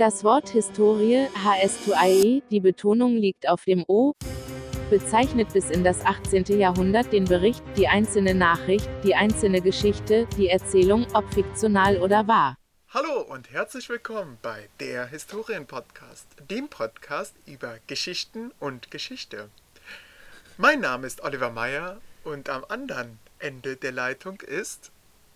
Das 0.00 0.24
Wort 0.24 0.48
Historie, 0.48 1.28
HS2IE, 1.44 2.42
die 2.50 2.60
Betonung 2.60 3.18
liegt 3.18 3.46
auf 3.46 3.66
dem 3.66 3.84
O, 3.86 4.14
bezeichnet 4.88 5.52
bis 5.52 5.68
in 5.68 5.84
das 5.84 6.06
18. 6.06 6.58
Jahrhundert 6.58 7.12
den 7.12 7.26
Bericht, 7.26 7.62
die 7.76 7.86
einzelne 7.86 8.34
Nachricht, 8.34 8.88
die 9.04 9.14
einzelne 9.14 9.60
Geschichte, 9.60 10.26
die 10.38 10.48
Erzählung, 10.48 11.06
ob 11.12 11.30
fiktional 11.34 11.98
oder 11.98 12.26
wahr. 12.26 12.56
Hallo 12.88 13.20
und 13.28 13.50
herzlich 13.50 13.90
willkommen 13.90 14.38
bei 14.40 14.70
der 14.80 15.06
Historien-Podcast, 15.06 16.28
dem 16.48 16.68
Podcast 16.68 17.34
über 17.44 17.74
Geschichten 17.86 18.52
und 18.58 18.90
Geschichte. 18.90 19.50
Mein 20.56 20.80
Name 20.80 21.08
ist 21.08 21.22
Oliver 21.22 21.50
Meyer 21.50 22.00
und 22.24 22.48
am 22.48 22.64
anderen 22.70 23.18
Ende 23.38 23.76
der 23.76 23.92
Leitung 23.92 24.40
ist 24.40 24.92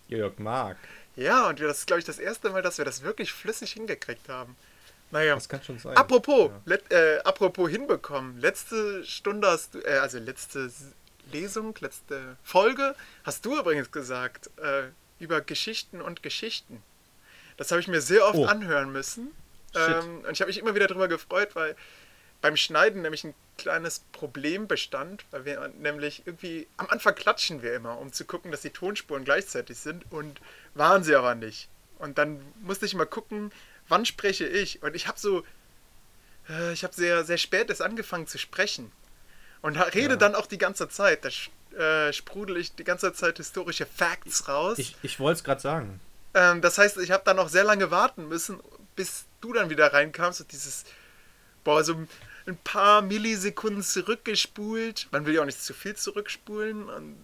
Jörg 0.07 0.39
Mark. 0.39 0.77
Ja, 1.15 1.47
und 1.49 1.59
das 1.61 1.79
ist, 1.79 1.87
glaube 1.87 1.99
ich, 1.99 2.05
das 2.05 2.19
erste 2.19 2.49
Mal, 2.49 2.61
dass 2.61 2.77
wir 2.77 2.85
das 2.85 3.01
wirklich 3.03 3.31
flüssig 3.31 3.71
hingekriegt 3.73 4.27
haben. 4.29 4.55
Naja, 5.11 5.35
Das 5.35 5.47
kann 5.47 5.63
schon 5.63 5.79
sein. 5.79 5.95
apropos, 5.95 6.49
Ja. 6.51 6.61
let, 6.65 6.91
äh, 6.91 7.19
apropos 7.23 7.69
hinbekommen. 7.69 8.39
Letzte 8.39 9.03
Stunde 9.05 9.47
hast 9.47 9.75
du, 9.75 9.79
äh, 9.79 9.97
also 9.99 10.17
letzte 10.19 10.69
Lesung, 11.31 11.73
letzte 11.79 12.37
Folge, 12.43 12.95
hast 13.23 13.45
du 13.45 13.57
übrigens 13.57 13.91
gesagt, 13.91 14.49
äh, 14.57 14.83
über 15.19 15.41
Geschichten 15.41 16.01
und 16.01 16.21
Geschichten. 16.23 16.81
Das 17.57 17.71
habe 17.71 17.79
ich 17.79 17.87
mir 17.87 18.01
sehr 18.01 18.25
oft 18.25 18.35
Oh. 18.35 18.45
anhören 18.45 18.91
müssen. 18.91 19.31
Ähm, 19.73 20.19
und 20.25 20.31
ich 20.31 20.41
habe 20.41 20.47
mich 20.49 20.57
immer 20.57 20.75
wieder 20.75 20.87
darüber 20.87 21.07
gefreut, 21.07 21.49
weil 21.53 21.75
beim 22.41 22.57
Schneiden 22.57 23.01
nämlich 23.01 23.23
ein 23.23 23.33
kleines 23.57 23.99
Problem 24.11 24.67
bestand, 24.67 25.23
weil 25.31 25.45
wir 25.45 25.67
nämlich 25.79 26.23
irgendwie 26.25 26.67
am 26.77 26.87
Anfang 26.89 27.15
klatschen 27.15 27.61
wir 27.61 27.73
immer, 27.75 27.97
um 27.99 28.11
zu 28.11 28.25
gucken, 28.25 28.51
dass 28.51 28.61
die 28.61 28.69
Tonspuren 28.71 29.23
gleichzeitig 29.23 29.77
sind 29.77 30.03
und 30.11 30.39
waren 30.75 31.03
sie 31.03 31.15
aber 31.15 31.35
nicht. 31.35 31.67
Und 31.99 32.17
dann 32.17 32.39
musste 32.61 32.85
ich 32.85 32.93
mal 32.93 33.05
gucken, 33.05 33.51
wann 33.87 34.05
spreche 34.05 34.45
ich? 34.47 34.83
Und 34.83 34.95
ich 34.95 35.07
habe 35.07 35.19
so, 35.19 35.43
äh, 36.49 36.73
ich 36.73 36.83
habe 36.83 36.93
sehr, 36.93 37.23
sehr 37.23 37.37
spät 37.37 37.69
erst 37.69 37.81
angefangen 37.81 38.27
zu 38.27 38.37
sprechen 38.37 38.91
und 39.61 39.77
rede 39.77 40.11
Ja. 40.13 40.15
dann 40.17 40.35
auch 40.35 40.45
die 40.45 40.57
ganze 40.57 40.89
Zeit. 40.89 41.25
Da 41.25 41.29
äh, 41.77 42.13
sprudel 42.13 42.57
ich 42.57 42.75
die 42.75 42.83
ganze 42.83 43.11
Zeit 43.13 43.37
historische 43.37 43.85
Facts 43.85 44.47
raus. 44.47 44.77
Ich, 44.77 44.95
ich 45.01 45.19
wollte 45.19 45.39
es 45.39 45.43
gerade 45.43 45.61
sagen. 45.61 45.99
Ähm, 46.33 46.61
das 46.61 46.77
heißt, 46.77 46.97
ich 46.97 47.11
habe 47.11 47.23
dann 47.25 47.39
auch 47.39 47.49
sehr 47.49 47.63
lange 47.63 47.91
warten 47.91 48.27
müssen, 48.27 48.59
bis 48.95 49.25
du 49.41 49.53
dann 49.53 49.69
wieder 49.69 49.91
reinkamst 49.93 50.41
und 50.41 50.51
dieses, 50.51 50.83
boah, 51.63 51.83
so 51.83 51.95
ein 52.47 52.57
paar 52.63 53.01
Millisekunden 53.01 53.81
zurückgespult. 53.83 55.07
Man 55.11 55.25
will 55.25 55.33
ja 55.35 55.41
auch 55.41 55.45
nicht 55.45 55.61
zu 55.61 55.73
viel 55.73 55.95
zurückspulen 55.95 56.89
und 56.89 57.15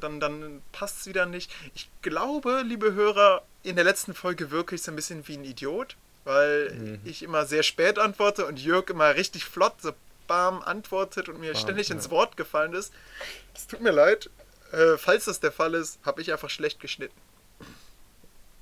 dann, 0.00 0.20
dann 0.20 0.62
passt 0.72 1.00
es 1.00 1.06
wieder 1.06 1.26
nicht. 1.26 1.50
Ich 1.74 1.88
glaube, 2.02 2.62
liebe 2.66 2.94
Hörer, 2.94 3.42
in 3.62 3.76
der 3.76 3.84
letzten 3.84 4.14
Folge 4.14 4.50
wirke 4.50 4.74
ich 4.74 4.82
so 4.82 4.92
ein 4.92 4.96
bisschen 4.96 5.26
wie 5.28 5.36
ein 5.36 5.44
Idiot, 5.44 5.96
weil 6.24 6.70
Mhm. 6.72 7.00
ich 7.04 7.22
immer 7.22 7.46
sehr 7.46 7.62
spät 7.62 7.98
antworte 7.98 8.46
und 8.46 8.58
Jörg 8.58 8.88
immer 8.90 9.14
richtig 9.14 9.44
flott, 9.44 9.74
so 9.80 9.92
bam, 10.26 10.62
antwortet 10.62 11.28
und 11.28 11.38
mir 11.40 11.52
Bam, 11.52 11.60
ständig 11.62 11.88
ja. 11.88 11.94
ins 11.96 12.10
Wort 12.10 12.36
gefallen 12.36 12.72
ist. 12.74 12.92
Es 13.54 13.66
tut 13.66 13.80
mir 13.80 13.90
leid. 13.92 14.30
Äh, 14.72 14.96
falls 14.96 15.26
das 15.26 15.38
der 15.40 15.52
Fall 15.52 15.74
ist, 15.74 15.98
habe 16.04 16.20
ich 16.20 16.32
einfach 16.32 16.50
schlecht 16.50 16.80
geschnitten. 16.80 17.14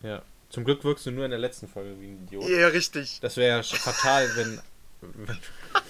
Ja. 0.03 0.23
Zum 0.51 0.65
Glück 0.65 0.85
wirkst 0.85 1.07
du 1.07 1.11
nur 1.13 1.25
in 1.25 1.31
der 1.31 1.41
letzten 1.41 1.67
Folge 1.69 1.99
wie 1.99 2.09
ein 2.09 2.25
Idiot. 2.27 2.49
Ja, 2.49 2.67
richtig. 2.69 3.21
Das 3.23 3.37
wäre 3.39 3.57
ja 3.59 3.63
fatal, 3.63 4.29
wenn, 4.37 4.61
wenn 5.01 5.39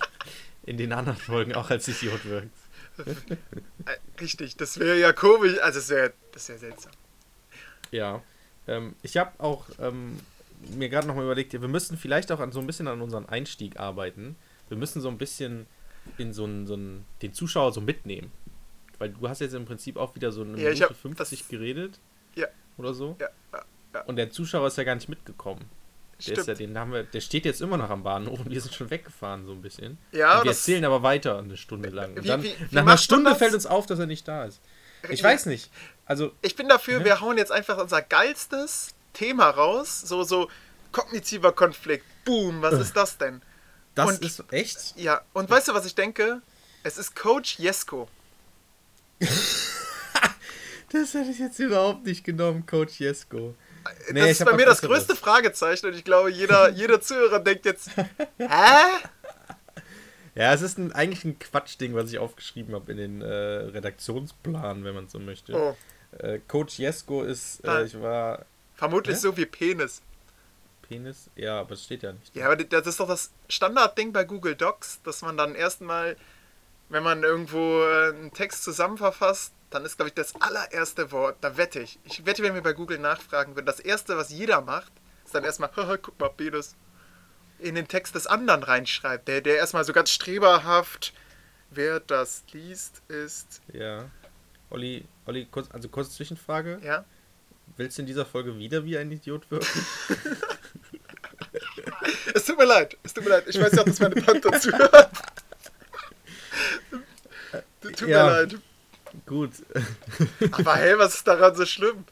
in 0.64 0.76
den 0.76 0.92
anderen 0.92 1.18
Folgen 1.18 1.54
auch 1.56 1.70
als 1.70 1.88
Idiot 1.88 2.24
wirkt. 2.26 2.50
Richtig, 4.20 4.56
das 4.56 4.78
wäre 4.78 4.98
ja 4.98 5.12
komisch, 5.12 5.58
also 5.60 5.78
das 5.78 5.88
wäre 5.90 6.12
das 6.32 6.48
wär 6.48 6.58
seltsam. 6.58 6.92
Ja. 7.90 8.22
Ähm, 8.68 8.94
ich 9.02 9.16
habe 9.16 9.32
auch 9.38 9.66
ähm, 9.80 10.18
mir 10.76 10.88
gerade 10.88 11.06
nochmal 11.06 11.24
überlegt, 11.24 11.52
wir 11.52 11.60
müssen 11.68 11.96
vielleicht 11.96 12.30
auch 12.30 12.40
an 12.40 12.52
so 12.52 12.60
ein 12.60 12.66
bisschen 12.66 12.86
an 12.88 13.00
unseren 13.02 13.28
Einstieg 13.28 13.78
arbeiten. 13.80 14.36
Wir 14.68 14.76
müssen 14.76 15.00
so 15.00 15.08
ein 15.08 15.18
bisschen 15.18 15.66
in 16.18 16.32
so 16.32 16.44
einen, 16.44 16.66
so 16.66 16.74
einen, 16.74 17.04
den 17.22 17.32
Zuschauer 17.34 17.72
so 17.72 17.80
mitnehmen. 17.80 18.30
Weil 18.98 19.10
du 19.10 19.28
hast 19.28 19.40
jetzt 19.40 19.54
im 19.54 19.64
Prinzip 19.64 19.96
auch 19.96 20.14
wieder 20.14 20.30
so 20.30 20.42
eine 20.42 20.56
Ja, 20.58 20.68
Minute 20.70 20.84
hab 20.84 20.96
50 20.96 21.40
das- 21.40 21.48
geredet. 21.48 21.98
Ja. 22.36 22.46
Oder 22.78 22.94
so. 22.94 23.16
Ja, 23.20 23.28
ja, 23.52 23.64
ja. 23.94 24.00
Und 24.02 24.16
der 24.16 24.30
Zuschauer 24.30 24.68
ist 24.68 24.78
ja 24.78 24.84
gar 24.84 24.94
nicht 24.94 25.08
mitgekommen. 25.08 25.64
Der, 26.26 26.44
ja, 26.44 26.54
den 26.54 26.78
haben 26.78 26.92
wir, 26.92 27.02
der 27.04 27.20
steht 27.20 27.44
jetzt 27.44 27.60
immer 27.60 27.76
noch 27.76 27.90
am 27.90 28.02
Bahnhof 28.02 28.40
und 28.40 28.50
wir 28.50 28.60
sind 28.60 28.74
schon 28.74 28.90
weggefahren, 28.90 29.46
so 29.46 29.52
ein 29.52 29.62
bisschen. 29.62 29.98
Ja, 30.12 30.38
und 30.38 30.44
wir 30.44 30.50
erzählen 30.52 30.84
aber 30.84 31.02
weiter 31.02 31.38
eine 31.38 31.56
Stunde 31.56 31.88
lang. 31.90 32.14
Und 32.16 32.24
Wie- 32.24 32.28
dann, 32.28 32.42
wie- 32.42 32.54
wie 32.58 32.74
nach 32.74 32.82
einer 32.82 32.96
Stunde 32.98 33.34
fällt 33.34 33.54
uns 33.54 33.66
auf, 33.66 33.86
dass 33.86 33.98
er 33.98 34.06
nicht 34.06 34.26
da 34.28 34.44
ist. 34.44 34.60
Ich 35.08 35.20
Ja. 35.20 35.28
weiß 35.30 35.46
nicht. 35.46 35.70
Also, 36.06 36.32
Ich 36.42 36.54
bin 36.56 36.68
dafür, 36.68 37.04
wir 37.04 37.20
hauen 37.20 37.36
jetzt 37.38 37.50
einfach 37.52 37.78
unser 37.78 38.02
geilstes 38.02 38.94
Thema 39.12 39.50
raus, 39.50 40.00
so 40.00 40.22
so 40.22 40.48
kognitiver 40.92 41.52
Konflikt. 41.52 42.04
Boom, 42.24 42.62
was 42.62 42.74
ist 42.74 42.96
das 42.96 43.18
denn? 43.18 43.42
das 43.94 44.08
Und- 44.08 44.24
ist 44.24 44.42
echt. 44.52 44.94
Ja, 44.96 45.20
und 45.32 45.50
weißt 45.50 45.68
du, 45.68 45.74
was 45.74 45.84
ich 45.86 45.94
denke? 45.94 46.40
Es 46.82 46.98
ist 46.98 47.14
Coach 47.16 47.58
Jesko. 47.58 48.08
Das 50.92 51.14
hätte 51.14 51.30
ich 51.30 51.38
jetzt 51.38 51.58
überhaupt 51.58 52.04
nicht 52.04 52.22
genommen, 52.24 52.66
Coach 52.66 53.00
Jesko. 53.00 53.54
Nee, 54.10 54.20
das 54.20 54.30
ist 54.40 54.44
bei 54.44 54.52
mir 54.54 54.66
das 54.66 54.80
größte 54.80 55.16
Fragezeichen 55.16 55.86
und 55.86 55.94
ich 55.94 56.04
glaube, 56.04 56.30
jeder, 56.30 56.68
jeder 56.72 57.00
Zuhörer 57.00 57.40
denkt 57.40 57.64
jetzt, 57.64 57.90
hä? 58.38 58.46
Ja, 60.34 60.52
es 60.54 60.62
ist 60.62 60.78
ein, 60.78 60.92
eigentlich 60.92 61.24
ein 61.24 61.38
Quatschding, 61.38 61.94
was 61.94 62.10
ich 62.10 62.18
aufgeschrieben 62.18 62.74
habe 62.74 62.90
in 62.92 62.96
den 62.98 63.20
äh, 63.22 63.26
Redaktionsplan, 63.26 64.84
wenn 64.84 64.94
man 64.94 65.08
so 65.08 65.18
möchte. 65.18 65.54
Oh, 65.54 65.76
Äh, 66.18 66.40
Coach 66.46 66.78
Jesko 66.78 67.22
ist, 67.22 67.66
Ah. 67.66 67.80
äh, 67.80 67.84
ich 67.84 67.98
war 68.00 68.44
vermutlich 68.76 69.16
Hä? 69.16 69.20
so 69.20 69.36
wie 69.38 69.46
Penis. 69.46 70.02
Penis, 70.88 71.30
ja, 71.36 71.60
aber 71.60 71.72
es 71.72 71.84
steht 71.84 72.02
ja 72.02 72.12
nicht. 72.12 72.34
Ja, 72.34 72.46
aber 72.46 72.56
das 72.56 72.86
ist 72.86 73.00
doch 73.00 73.08
das 73.08 73.30
Standardding 73.48 74.12
bei 74.12 74.24
Google 74.24 74.54
Docs, 74.54 75.00
dass 75.04 75.22
man 75.22 75.36
dann 75.38 75.54
erstmal, 75.54 76.16
wenn 76.90 77.02
man 77.02 77.22
irgendwo 77.22 77.82
äh, 77.82 78.08
einen 78.10 78.32
Text 78.34 78.62
zusammenverfasst, 78.64 79.52
dann 79.74 79.84
ist, 79.84 79.96
glaube 79.96 80.08
ich, 80.08 80.14
das 80.14 80.34
allererste 80.40 81.10
Wort, 81.12 81.36
da 81.40 81.56
wette 81.56 81.80
ich. 81.80 81.98
Ich 82.04 82.24
wette, 82.26 82.42
wenn 82.42 82.54
wir 82.54 82.62
bei 82.62 82.72
Google 82.72 82.98
nachfragen 82.98 83.54
würden, 83.56 83.66
das 83.66 83.80
erste, 83.80 84.16
was 84.16 84.30
jeder 84.30 84.60
macht, 84.60 84.92
ist 85.24 85.34
dann 85.34 85.44
erstmal, 85.44 85.70
haha, 85.76 85.96
guck 85.96 86.18
mal, 86.20 86.28
Penis, 86.30 86.74
in 87.58 87.74
den 87.74 87.86
Text 87.88 88.14
des 88.14 88.26
anderen 88.26 88.62
reinschreibt. 88.62 89.28
Der, 89.28 89.40
der 89.40 89.56
erstmal 89.56 89.84
so 89.84 89.92
ganz 89.92 90.10
streberhaft, 90.10 91.12
wer 91.70 92.00
das 92.00 92.42
liest, 92.52 93.02
ist, 93.08 93.60
Ja. 93.72 94.08
Olli, 94.70 95.04
Olli, 95.26 95.46
kurz, 95.50 95.68
also 95.70 95.88
kurze 95.88 96.10
Zwischenfrage. 96.12 96.80
ja, 96.82 97.04
Willst 97.76 97.96
du 97.98 98.02
in 98.02 98.06
dieser 98.06 98.26
Folge 98.26 98.56
wieder 98.58 98.84
wie 98.84 98.98
ein 98.98 99.10
Idiot 99.10 99.50
wirken? 99.50 99.86
es 102.34 102.44
tut 102.44 102.58
mir 102.58 102.64
leid, 102.64 102.96
es 103.02 103.14
tut 103.14 103.24
mir 103.24 103.30
leid. 103.30 103.44
Ich 103.46 103.60
weiß 103.60 103.72
ja, 103.72 103.84
dass 103.84 104.00
meine 104.00 104.14
Tante 104.16 104.50
zuhört. 104.60 105.10
Tut 107.80 108.00
Ja. 108.02 108.06
mir 108.26 108.30
leid. 108.46 108.54
Gut. 109.26 109.50
Aber 110.52 110.76
hey, 110.76 110.98
was 110.98 111.14
ist 111.16 111.26
daran 111.26 111.54
so 111.54 111.64
schlimm? 111.66 112.04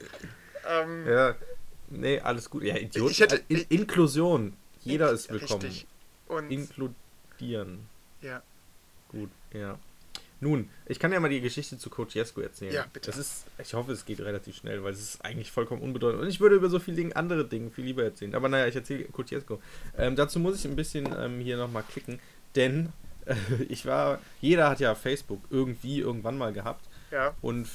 Ähm, 0.68 1.06
ja. 1.08 1.34
Nee, 1.88 2.20
alles 2.20 2.48
gut. 2.50 2.62
Ja, 2.62 2.76
Idiot. 2.76 3.10
Ich 3.10 3.20
hätte- 3.20 3.42
In 3.48 3.64
Inklusion. 3.68 4.54
Jeder 4.82 5.10
ist 5.10 5.30
willkommen. 5.30 5.62
Richtig. 5.62 5.86
Und 6.28 6.50
Inkludieren. 6.50 7.86
ja, 8.22 8.42
Gut, 9.08 9.30
ja. 9.52 9.78
Nun, 10.42 10.70
ich 10.86 10.98
kann 10.98 11.12
ja 11.12 11.20
mal 11.20 11.28
die 11.28 11.40
Geschichte 11.42 11.76
zu 11.76 11.90
Coach 11.90 12.14
Jesko 12.14 12.40
erzählen. 12.40 12.72
Ja, 12.72 12.86
bitte. 12.90 13.10
Das 13.10 13.18
ist, 13.18 13.44
ich 13.58 13.74
hoffe, 13.74 13.92
es 13.92 14.06
geht 14.06 14.20
relativ 14.20 14.56
schnell, 14.56 14.82
weil 14.82 14.92
es 14.94 15.00
ist 15.00 15.24
eigentlich 15.24 15.50
vollkommen 15.50 15.82
unbedeutend. 15.82 16.22
Und 16.22 16.28
ich 16.28 16.40
würde 16.40 16.54
über 16.56 16.70
so 16.70 16.78
viele 16.78 16.96
Dinge, 16.96 17.14
andere 17.16 17.44
Dinge 17.44 17.70
viel 17.70 17.84
lieber 17.84 18.04
erzählen. 18.04 18.34
Aber 18.34 18.48
naja, 18.48 18.66
ich 18.66 18.74
erzähle 18.74 19.04
Coach 19.06 19.32
Jesko. 19.32 19.60
Ähm, 19.98 20.16
dazu 20.16 20.38
muss 20.38 20.56
ich 20.56 20.64
ein 20.64 20.76
bisschen 20.76 21.08
ähm, 21.18 21.40
hier 21.40 21.56
nochmal 21.58 21.82
klicken, 21.82 22.20
denn 22.54 22.90
äh, 23.26 23.34
ich 23.68 23.84
war, 23.84 24.18
jeder 24.40 24.70
hat 24.70 24.80
ja 24.80 24.94
Facebook 24.94 25.42
irgendwie 25.50 25.98
irgendwann 25.98 26.38
mal 26.38 26.52
gehabt. 26.54 26.86
Ja. 27.10 27.34
Und 27.42 27.68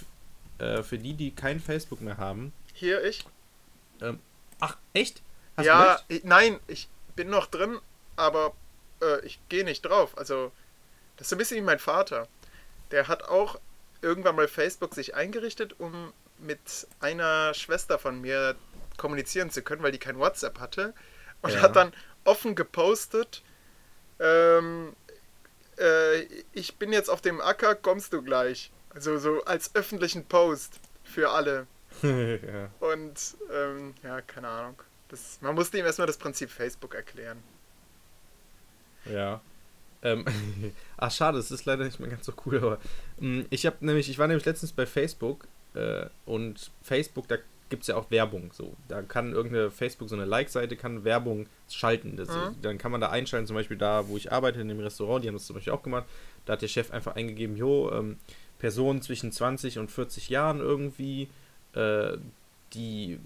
äh, 0.59 0.83
für 0.83 0.97
die, 0.97 1.13
die 1.13 1.31
kein 1.35 1.59
Facebook 1.59 2.01
mehr 2.01 2.17
haben, 2.17 2.53
Hier 2.73 3.03
ich. 3.03 3.25
ähm, 4.01 4.19
ach, 4.59 4.77
echt? 4.93 5.21
Hast 5.57 5.65
ja, 5.65 5.99
ich, 6.07 6.23
nein, 6.23 6.59
ich 6.67 6.89
bin 7.15 7.29
noch 7.29 7.47
drin, 7.47 7.79
aber 8.15 8.53
äh, 9.01 9.25
ich 9.25 9.39
gehe 9.49 9.63
nicht 9.63 9.81
drauf. 9.85 10.17
Also, 10.17 10.51
das 11.17 11.25
ist 11.25 11.29
so 11.29 11.35
ein 11.35 11.39
bisschen 11.39 11.57
wie 11.57 11.61
mein 11.65 11.79
Vater. 11.79 12.27
Der 12.91 13.07
hat 13.07 13.23
auch 13.23 13.59
irgendwann 14.01 14.35
mal 14.35 14.47
Facebook 14.47 14.93
sich 14.93 15.15
eingerichtet, 15.15 15.79
um 15.79 16.11
mit 16.37 16.59
einer 16.99 17.53
Schwester 17.53 17.97
von 17.97 18.19
mir 18.21 18.55
kommunizieren 18.97 19.49
zu 19.49 19.61
können, 19.61 19.81
weil 19.83 19.91
die 19.91 19.97
kein 19.99 20.17
WhatsApp 20.19 20.59
hatte. 20.59 20.93
Und 21.41 21.53
Ja. 21.53 21.61
hat 21.61 21.75
dann 21.75 21.93
offen 22.25 22.55
gepostet, 22.55 23.43
ähm, 24.19 24.95
äh, 25.79 26.21
ich 26.53 26.75
bin 26.77 26.91
jetzt 26.93 27.09
auf 27.09 27.21
dem 27.21 27.39
Acker, 27.41 27.75
kommst 27.75 28.13
du 28.13 28.21
gleich. 28.21 28.71
Also 28.95 29.17
so 29.17 29.43
als 29.43 29.75
öffentlichen 29.75 30.25
Post 30.25 30.79
für 31.03 31.29
alle. 31.29 31.67
ja. 32.01 32.69
Und 32.79 33.35
ähm, 33.53 33.93
ja, 34.03 34.21
keine 34.21 34.47
Ahnung. 34.47 34.81
Das, 35.09 35.37
man 35.41 35.53
musste 35.53 35.77
ihm 35.77 35.85
erstmal 35.85 36.07
das 36.07 36.17
Prinzip 36.17 36.49
Facebook 36.49 36.95
erklären. 36.95 37.43
Ja. 39.05 39.41
Ähm, 40.01 40.25
ach, 40.97 41.11
schade, 41.11 41.37
es 41.37 41.51
ist 41.51 41.65
leider 41.65 41.83
nicht 41.83 41.99
mehr 41.99 42.09
ganz 42.09 42.25
so 42.25 42.33
cool, 42.45 42.57
aber 42.57 42.79
mh, 43.19 43.45
ich 43.49 43.65
habe 43.65 43.77
nämlich, 43.85 44.09
ich 44.09 44.17
war 44.17 44.27
nämlich 44.27 44.45
letztens 44.45 44.71
bei 44.71 44.85
Facebook 44.85 45.47
äh, 45.73 46.07
und 46.25 46.71
Facebook, 46.81 47.27
da 47.27 47.37
gibt 47.69 47.83
es 47.83 47.87
ja 47.87 47.95
auch 47.95 48.11
Werbung. 48.11 48.51
So. 48.53 48.75
Da 48.87 49.01
kann 49.01 49.33
irgendeine 49.33 49.71
Facebook, 49.71 50.09
so 50.09 50.15
eine 50.15 50.25
Like-Seite, 50.25 50.75
kann 50.75 51.03
Werbung 51.03 51.47
schalten. 51.69 52.15
Das, 52.15 52.29
Mhm. 52.29 52.61
Dann 52.61 52.77
kann 52.77 52.91
man 52.91 53.01
da 53.01 53.09
einschalten, 53.09 53.47
zum 53.47 53.55
Beispiel 53.55 53.77
da, 53.77 54.07
wo 54.07 54.17
ich 54.17 54.31
arbeite, 54.31 54.61
in 54.61 54.67
dem 54.67 54.79
Restaurant, 54.79 55.23
die 55.23 55.27
haben 55.27 55.35
das 55.35 55.45
zum 55.45 55.55
Beispiel 55.55 55.73
auch 55.73 55.83
gemacht. 55.83 56.05
Da 56.45 56.53
hat 56.53 56.61
der 56.61 56.67
Chef 56.67 56.91
einfach 56.91 57.15
eingegeben, 57.15 57.57
jo, 57.57 57.91
ähm, 57.91 58.17
Personen 58.65 59.03
zwischen 59.03 59.31
20 59.31 59.77
und 59.77 59.91
40 59.91 60.29
Jahren 60.29 60.59
irgendwie, 60.59 61.29
äh, 61.73 62.17
die 62.73 63.19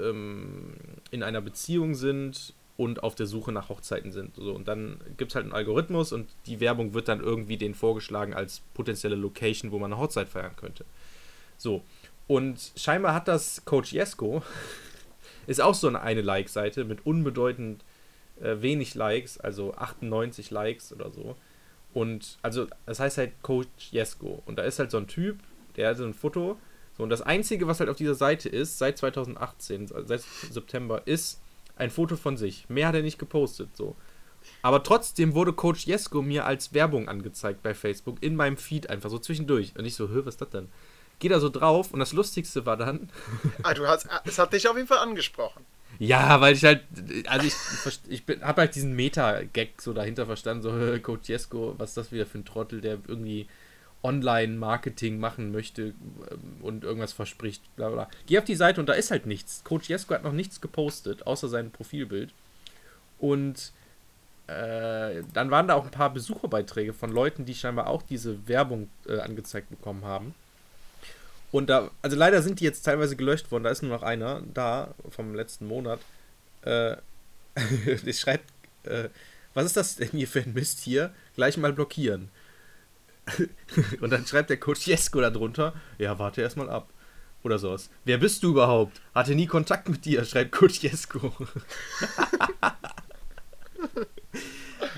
ähm, 0.00 0.74
in 1.10 1.24
einer 1.24 1.40
Beziehung 1.40 1.96
sind 1.96 2.54
und 2.76 3.02
auf 3.02 3.16
der 3.16 3.26
Suche 3.26 3.50
nach 3.50 3.68
Hochzeiten 3.68 4.12
sind. 4.12 4.36
So, 4.36 4.52
und 4.52 4.68
dann 4.68 4.98
gibt 5.16 5.32
es 5.32 5.34
halt 5.34 5.42
einen 5.42 5.54
Algorithmus 5.54 6.12
und 6.12 6.28
die 6.46 6.60
Werbung 6.60 6.94
wird 6.94 7.08
dann 7.08 7.18
irgendwie 7.18 7.56
denen 7.56 7.74
vorgeschlagen 7.74 8.32
als 8.32 8.62
potenzielle 8.74 9.16
Location, 9.16 9.72
wo 9.72 9.80
man 9.80 9.92
eine 9.92 10.00
Hochzeit 10.00 10.28
feiern 10.28 10.54
könnte. 10.54 10.84
So. 11.58 11.82
Und 12.28 12.70
scheinbar 12.76 13.12
hat 13.12 13.26
das 13.26 13.64
Coach 13.64 13.92
Jesko, 13.92 14.44
ist 15.48 15.60
auch 15.60 15.74
so 15.74 15.88
eine, 15.88 16.00
eine 16.00 16.22
Like-Seite 16.22 16.84
mit 16.84 17.04
unbedeutend 17.04 17.82
äh, 18.40 18.62
wenig 18.62 18.94
Likes, 18.94 19.40
also 19.40 19.74
98 19.74 20.52
Likes 20.52 20.92
oder 20.92 21.10
so. 21.10 21.34
Und 21.96 22.36
also, 22.42 22.66
das 22.84 23.00
heißt 23.00 23.16
halt 23.16 23.32
Coach 23.40 23.90
Jesko. 23.90 24.42
Und 24.44 24.56
da 24.56 24.64
ist 24.64 24.78
halt 24.78 24.90
so 24.90 24.98
ein 24.98 25.06
Typ, 25.06 25.38
der 25.76 25.88
hat 25.88 25.96
so 25.96 26.04
ein 26.04 26.12
Foto. 26.12 26.58
So, 26.94 27.02
und 27.02 27.08
das 27.08 27.22
Einzige, 27.22 27.66
was 27.68 27.80
halt 27.80 27.88
auf 27.88 27.96
dieser 27.96 28.14
Seite 28.14 28.50
ist, 28.50 28.76
seit 28.76 28.98
2018, 28.98 29.90
also 29.94 30.06
seit 30.06 30.20
September, 30.20 31.00
ist 31.06 31.40
ein 31.74 31.88
Foto 31.88 32.16
von 32.16 32.36
sich. 32.36 32.68
Mehr 32.68 32.88
hat 32.88 32.96
er 32.96 33.02
nicht 33.02 33.18
gepostet, 33.18 33.74
so. 33.74 33.96
Aber 34.60 34.82
trotzdem 34.82 35.32
wurde 35.32 35.54
Coach 35.54 35.86
Jesko 35.86 36.20
mir 36.20 36.44
als 36.44 36.74
Werbung 36.74 37.08
angezeigt 37.08 37.62
bei 37.62 37.72
Facebook 37.72 38.22
in 38.22 38.36
meinem 38.36 38.58
Feed 38.58 38.90
einfach 38.90 39.08
so 39.08 39.18
zwischendurch. 39.18 39.72
Und 39.78 39.86
ich 39.86 39.94
so, 39.94 40.10
hör, 40.10 40.26
was 40.26 40.34
ist 40.34 40.42
das 40.42 40.50
denn? 40.50 40.68
Geh 41.18 41.30
da 41.30 41.40
so 41.40 41.48
drauf 41.48 41.94
und 41.94 42.00
das 42.00 42.12
Lustigste 42.12 42.66
war 42.66 42.76
dann, 42.76 43.08
Ah, 43.62 43.72
du 43.72 43.88
hast, 43.88 44.06
es 44.26 44.38
hat 44.38 44.52
dich 44.52 44.68
auf 44.68 44.76
jeden 44.76 44.86
Fall 44.86 44.98
angesprochen. 44.98 45.64
Ja, 45.98 46.40
weil 46.40 46.54
ich 46.54 46.64
halt, 46.64 46.82
also 47.26 47.46
ich, 47.46 47.54
ich 48.08 48.22
habe 48.42 48.62
halt 48.62 48.74
diesen 48.74 48.94
Meta-Gag 48.94 49.80
so 49.80 49.92
dahinter 49.92 50.26
verstanden, 50.26 50.62
so 50.62 50.98
Coach 51.02 51.28
Jesko, 51.28 51.74
was 51.78 51.90
ist 51.90 51.96
das 51.96 52.12
wieder 52.12 52.26
für 52.26 52.38
ein 52.38 52.44
Trottel, 52.44 52.80
der 52.80 52.98
irgendwie 53.06 53.46
Online-Marketing 54.02 55.18
machen 55.18 55.50
möchte 55.52 55.94
ähm, 56.30 56.62
und 56.62 56.84
irgendwas 56.84 57.12
verspricht, 57.12 57.62
bla 57.76 57.88
bla. 57.88 58.08
Geh 58.26 58.38
auf 58.38 58.44
die 58.44 58.54
Seite 58.54 58.80
und 58.80 58.88
da 58.88 58.92
ist 58.92 59.10
halt 59.10 59.26
nichts. 59.26 59.64
Coach 59.64 59.88
Jesko 59.88 60.14
hat 60.14 60.24
noch 60.24 60.32
nichts 60.32 60.60
gepostet, 60.60 61.26
außer 61.26 61.48
sein 61.48 61.70
Profilbild. 61.70 62.32
Und 63.18 63.72
äh, 64.46 65.22
dann 65.32 65.50
waren 65.50 65.66
da 65.66 65.74
auch 65.74 65.84
ein 65.84 65.90
paar 65.90 66.12
Besucherbeiträge 66.12 66.92
von 66.92 67.10
Leuten, 67.10 67.44
die 67.44 67.54
scheinbar 67.54 67.88
auch 67.88 68.02
diese 68.02 68.46
Werbung 68.46 68.88
äh, 69.08 69.18
angezeigt 69.18 69.70
bekommen 69.70 70.04
haben. 70.04 70.34
Und 71.56 71.70
da, 71.70 71.90
also 72.02 72.18
leider 72.18 72.42
sind 72.42 72.60
die 72.60 72.64
jetzt 72.64 72.82
teilweise 72.82 73.16
gelöscht 73.16 73.50
worden. 73.50 73.64
Da 73.64 73.70
ist 73.70 73.82
nur 73.82 73.90
noch 73.90 74.02
einer 74.02 74.42
da 74.52 74.94
vom 75.08 75.34
letzten 75.34 75.66
Monat. 75.66 76.00
Äh, 76.60 76.96
ich 78.04 78.20
schreibt, 78.20 78.44
äh, 78.84 79.08
was 79.54 79.64
ist 79.64 79.78
das 79.78 79.96
denn 79.96 80.10
hier 80.10 80.28
für 80.28 80.40
ein 80.40 80.52
Mist 80.52 80.80
hier? 80.80 81.14
Gleich 81.34 81.56
mal 81.56 81.72
blockieren. 81.72 82.28
Und 84.02 84.10
dann 84.10 84.26
schreibt 84.26 84.50
der 84.50 84.60
Coach 84.60 84.86
Jesko 84.86 85.22
da 85.22 85.30
drunter, 85.30 85.72
ja, 85.96 86.18
warte 86.18 86.42
erstmal 86.42 86.68
ab. 86.68 86.90
Oder 87.42 87.58
sowas. 87.58 87.88
Wer 88.04 88.18
bist 88.18 88.42
du 88.42 88.50
überhaupt? 88.50 89.00
Hatte 89.14 89.34
nie 89.34 89.46
Kontakt 89.46 89.88
mit 89.88 90.04
dir, 90.04 90.26
schreibt 90.26 90.52
Coach 90.52 90.82
Jesko. 90.82 91.32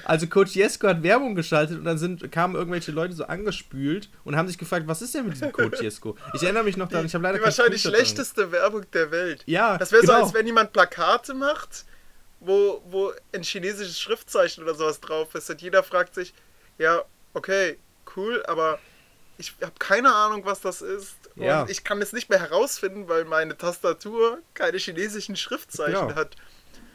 Also 0.08 0.26
Coach 0.26 0.56
Jesko 0.56 0.88
hat 0.88 1.02
Werbung 1.02 1.34
geschaltet 1.34 1.78
und 1.78 1.84
dann 1.84 1.99
sind, 1.99 2.32
kamen 2.32 2.55
irgendwelche 2.56 2.90
Leute 2.93 3.14
so 3.14 3.25
angespült 3.25 4.08
und 4.25 4.37
haben 4.37 4.49
sich 4.49 4.56
gefragt, 4.58 4.87
was 4.88 5.02
ist 5.02 5.14
denn 5.14 5.26
mit 5.26 5.34
diesem 5.34 5.52
Coach 5.52 5.81
Jesko? 5.82 6.16
Ich 6.34 6.43
erinnere 6.43 6.64
mich 6.64 6.76
noch 6.76 6.88
daran, 6.88 7.06
ich 7.06 7.14
habe 7.14 7.22
leider 7.25 7.38
Die 7.38 7.44
wahrscheinlich 7.44 7.82
Screenshot 7.82 8.06
schlechteste 8.06 8.50
Werbung 8.50 8.90
der 8.93 9.10
Welt. 9.10 9.43
Ja, 9.46 9.76
Das 9.78 9.93
wäre 9.93 10.02
so, 10.06 10.12
genau. 10.12 10.25
als 10.25 10.34
wenn 10.34 10.46
jemand 10.46 10.72
Plakate 10.72 11.34
macht, 11.34 11.84
wo, 12.40 12.82
wo 12.88 13.12
ein 13.34 13.43
chinesisches 13.43 14.00
Schriftzeichen 14.00 14.64
oder 14.64 14.75
sowas 14.75 15.00
drauf 15.00 15.34
ist. 15.34 15.50
Und 15.50 15.60
jeder 15.60 15.82
fragt 15.82 16.14
sich, 16.14 16.32
ja, 16.78 17.02
okay, 17.34 17.78
cool, 18.16 18.43
aber 18.46 18.78
ich 19.37 19.55
habe 19.60 19.72
keine 19.78 20.14
Ahnung, 20.14 20.44
was 20.46 20.60
das 20.60 20.81
ist. 20.81 21.16
Und 21.37 21.43
Ja. 21.44 21.66
ich 21.69 21.84
kann 21.84 22.00
es 22.00 22.12
nicht 22.12 22.31
mehr 22.31 22.40
herausfinden, 22.40 23.08
weil 23.08 23.25
meine 23.26 23.56
Tastatur 23.58 24.38
keine 24.55 24.78
chinesischen 24.78 25.37
Schriftzeichen 25.37 25.93
Genau. 26.08 26.14
hat. 26.14 26.34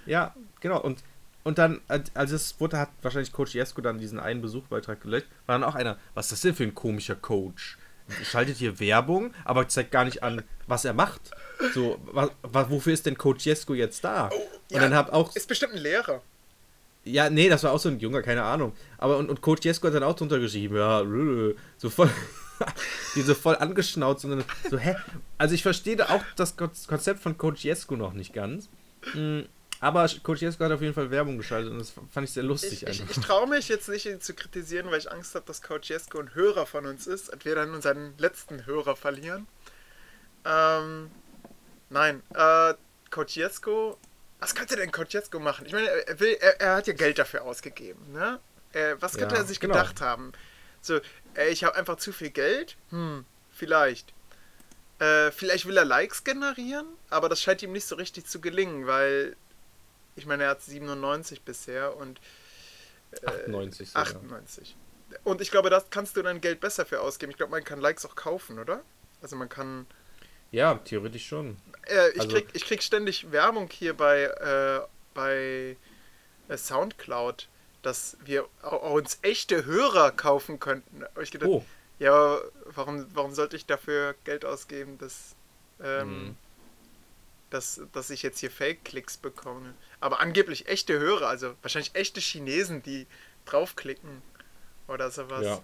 Ja, 0.08 0.34
genau. 0.62 0.82
Und, 0.82 1.04
und 1.44 1.58
dann, 1.58 1.82
also 2.14 2.36
es 2.36 2.60
wurde, 2.60 2.78
hat 2.80 2.90
wahrscheinlich 3.02 3.32
Coach 3.32 3.54
Jesko 3.54 3.82
dann 3.82 3.98
diesen 4.00 4.20
einen 4.20 4.42
Besuchbeitrag 4.42 5.02
gelöscht, 5.02 5.28
war 5.46 5.58
dann 5.60 5.64
auch 5.68 5.76
einer, 5.76 5.98
was 6.14 6.26
ist 6.28 6.32
das 6.34 6.42
denn 6.42 6.56
für 6.56 6.64
ein 6.64 6.76
komischer 6.76 7.16
Coach? 7.16 7.78
Schaltet 8.24 8.58
hier 8.58 8.80
Werbung, 8.82 9.34
aber 9.46 9.68
zeigt 9.70 9.92
gar 9.92 10.04
nicht 10.04 10.24
an, 10.24 10.44
was 10.68 10.84
er 10.84 10.94
macht. 10.94 11.32
So, 11.74 11.98
wa, 12.12 12.30
wa, 12.42 12.70
wofür 12.70 12.94
ist 12.94 13.06
denn 13.06 13.18
Coach 13.18 13.46
Jesko 13.46 13.74
jetzt 13.74 14.04
da? 14.04 14.30
ja, 14.70 14.76
und 14.78 14.82
dann 14.82 14.94
hab 14.94 15.14
auch, 15.14 15.34
Ist 15.36 15.48
bestimmt 15.48 15.74
ein 15.74 15.80
Lehrer. 15.80 16.22
ja, 17.06 17.30
nee, 17.30 17.48
das 17.48 17.64
war 17.64 17.72
auch 17.72 17.80
so 17.80 17.88
ein 17.90 18.00
Junger, 18.00 18.22
keine 18.22 18.44
Ahnung. 18.44 18.74
Aber 18.98 19.18
und, 19.18 19.30
und 19.30 19.40
Coach 19.42 19.64
Jesko 19.66 19.88
hat 19.88 19.94
dann 19.96 20.04
auch 20.04 20.16
drunter 20.18 20.40
geschrieben, 20.40 20.76
ja, 20.76 21.02
so 21.78 21.90
voll, 21.90 22.10
die 23.16 23.22
so 23.22 23.34
voll 23.36 23.56
angeschnauzt 23.56 24.26
und 24.26 24.32
dann 24.32 24.44
so, 24.70 24.78
hä? 24.78 24.96
Also 25.38 25.56
ich 25.56 25.64
verstehe 25.64 25.96
da 25.96 26.10
auch 26.10 26.24
das 26.36 26.58
Kon- 26.58 26.72
Konzept 26.88 27.22
von 27.22 27.38
Coach 27.38 27.64
Jesko 27.64 27.96
noch 27.96 28.12
nicht 28.14 28.34
ganz. 28.34 28.68
Mm, 29.14 29.42
Aber 29.84 30.06
Jesko 30.06 30.64
hat 30.64 30.72
auf 30.72 30.82
jeden 30.82 30.94
Fall 30.94 31.12
Werbung 31.12 31.38
geschaltet 31.38 31.70
und 31.70 31.80
das 31.80 31.92
fand 31.92 32.24
ich 32.26 32.32
sehr 32.32 32.44
lustig 32.44 32.84
Ich, 32.84 33.02
ich, 33.02 33.10
ich 33.10 33.20
traue 33.20 33.48
mich 33.50 33.68
jetzt 33.68 33.90
nicht, 33.90 34.06
ihn 34.06 34.22
zu 34.22 34.34
kritisieren, 34.34 34.90
weil 34.90 35.00
ich 35.00 35.12
Angst 35.12 35.36
habe, 35.36 35.46
dass 35.46 35.62
Jesko 35.82 36.20
ein 36.20 36.34
Hörer 36.34 36.66
von 36.66 36.86
uns 36.86 37.06
ist 37.06 37.30
und 37.30 37.44
wir 37.44 37.54
dann 37.56 37.74
unseren 37.74 38.18
letzten 38.18 38.66
Hörer 38.66 38.96
verlieren. 38.96 39.46
Ähm, 40.46 41.12
nein, 41.90 42.24
äh, 42.34 42.76
Coach 43.10 43.36
Jesko, 43.36 43.98
was 44.40 44.56
könnte 44.56 44.78
denn 44.78 44.90
Coach 44.90 45.14
Jesko 45.16 45.40
machen? 45.42 45.66
Ich 45.66 45.74
meine, 45.74 45.90
er, 45.90 46.18
will, 46.18 46.38
er, 46.40 46.62
er 46.62 46.76
hat 46.78 46.88
ja 46.88 46.94
Geld 46.94 47.20
dafür 47.20 47.44
ausgegeben, 47.44 48.14
ne? 48.14 48.40
Äh, 48.72 48.96
was 49.02 49.18
könnte 49.18 49.36
Ja, 49.36 49.42
er 49.42 49.46
sich 49.46 49.60
genau. 49.60 49.74
gedacht 49.74 50.00
haben? 50.00 50.32
So, 50.82 51.02
äh, 51.36 51.50
ich 51.50 51.66
habe 51.66 51.76
einfach 51.76 51.98
zu 51.98 52.14
viel 52.14 52.30
Geld? 52.30 52.78
Hm, 52.90 53.26
vielleicht. 53.52 54.14
Äh, 55.00 55.32
vielleicht 55.32 55.66
will 55.66 55.76
er 55.76 55.84
Likes 55.84 56.24
generieren, 56.24 56.88
aber 57.10 57.28
das 57.28 57.42
scheint 57.42 57.62
ihm 57.64 57.74
nicht 57.74 57.86
so 57.86 57.96
richtig 57.96 58.28
zu 58.28 58.40
gelingen, 58.40 58.88
weil 58.88 59.36
ich 60.16 60.26
meine, 60.26 60.44
er 60.44 60.50
hat 60.52 60.62
97 60.62 61.42
bisher 61.44 61.96
und 61.98 62.20
98 63.26 63.90
sogar. 63.90 64.04
98. 64.04 64.76
Und 65.24 65.42
ich 65.42 65.52
glaube, 65.52 65.70
das 65.70 65.90
kannst 65.90 66.18
du 66.18 66.22
dann 66.24 66.42
Geld 66.42 66.60
besser 66.60 66.86
für 66.86 67.02
ausgeben. 67.02 67.32
Ich 67.32 67.38
glaube, 67.38 67.52
man 67.52 67.64
kann 67.64 67.80
Likes 67.80 68.06
auch 68.06 68.16
kaufen, 68.16 68.58
oder? 68.60 68.82
Also 69.22 69.36
man 69.36 69.50
kann. 69.50 69.86
Ja, 70.52 70.76
theoretisch 70.76 71.28
schon. 71.28 71.58
Äh, 71.88 72.10
ich, 72.12 72.22
Also- 72.22 72.36
krieg, 72.36 72.48
ich 72.54 72.66
krieg 72.66 72.82
ständig 72.84 73.32
Werbung 73.32 73.70
hier 73.72 73.96
bei, 73.96 74.24
äh, 74.24 74.82
bei 75.14 75.78
äh, 76.48 76.58
Soundcloud, 76.58 77.48
dass 77.84 78.18
wir 78.24 78.48
uns 78.62 79.20
echte 79.22 79.66
Hörer 79.66 80.12
kaufen 80.12 80.60
könnten. 80.60 81.04
Aber 81.04 81.22
Ich 81.22 81.32
gedacht, 81.32 81.50
Oh, 81.50 81.66
ja, 82.00 82.40
warum, 82.66 83.06
warum 83.14 83.34
sollte 83.34 83.56
ich 83.56 83.66
dafür 83.66 84.16
Geld 84.26 84.46
ausgeben, 84.46 84.98
dass, 84.98 85.36
ähm, 85.82 86.28
Mhm. 86.28 86.36
Dass, 87.54 87.82
dass 87.94 88.10
ich 88.10 88.24
jetzt 88.24 88.40
hier 88.40 88.52
Fake-Klicks 88.52 89.18
bekomme? 89.18 89.74
Aber 90.00 90.20
angeblich 90.20 90.68
echte 90.68 91.00
Hörer, 91.00 91.28
also 91.28 91.54
wahrscheinlich 91.62 91.96
echte 91.96 92.20
Chinesen, 92.20 92.82
die 92.84 93.08
draufklicken 93.46 94.22
oder 94.88 95.12
sowas. 95.12 95.46
ja. 95.46 95.62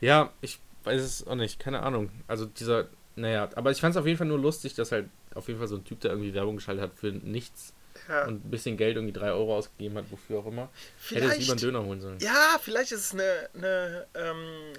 Ja, 0.00 0.32
ich 0.42 0.58
weiß 0.82 1.00
es 1.00 1.26
auch 1.26 1.34
nicht, 1.36 1.58
keine 1.58 1.82
Ahnung. 1.82 2.10
Also 2.26 2.44
dieser, 2.46 2.88
naja, 3.16 3.48
aber 3.54 3.70
ich 3.70 3.80
fand 3.80 3.94
es 3.94 3.96
auf 4.00 4.06
jeden 4.06 4.18
Fall 4.18 4.26
nur 4.26 4.38
lustig, 4.38 4.74
dass 4.74 4.92
halt 4.92 5.08
auf 5.34 5.46
jeden 5.48 5.58
Fall 5.58 5.68
so 5.68 5.76
ein 5.76 5.84
Typ, 5.84 6.00
der 6.00 6.10
irgendwie 6.10 6.34
Werbung 6.34 6.56
geschaltet 6.56 6.82
hat 6.82 6.94
für 6.98 7.10
nichts 7.12 7.72
Ja. 8.08 8.26
und 8.26 8.44
ein 8.44 8.50
bisschen 8.50 8.76
Geld, 8.76 8.96
irgendwie 8.96 9.12
3 9.14 9.30
Euro 9.32 9.56
ausgegeben 9.56 9.96
hat, 9.96 10.10
wofür 10.10 10.40
auch 10.40 10.46
immer. 10.46 10.68
Hätte 11.08 11.14
es 11.14 11.14
lieber 11.14 11.22
einen 11.32 11.40
Vielleicht, 11.42 11.62
Döner 11.62 11.84
holen 11.84 12.00
sollen. 12.00 12.18
ja, 12.20 12.58
vielleicht 12.60 12.92
ist 12.92 13.00
es 13.00 13.12
eine, 13.12 13.48
eine, 13.54 14.06
ähm, 14.14 14.72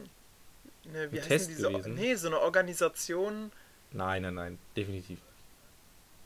eine 0.89 1.11
wie 1.11 1.19
Ein 1.21 1.29
heißt 1.29 1.49
diese, 1.49 1.71
gewesen? 1.71 1.95
nee, 1.95 2.13
so 2.15 2.27
eine 2.27 2.39
Organisation. 2.41 3.51
Nein, 3.91 4.21
nein, 4.21 4.33
nein, 4.35 4.57
definitiv. 4.77 5.19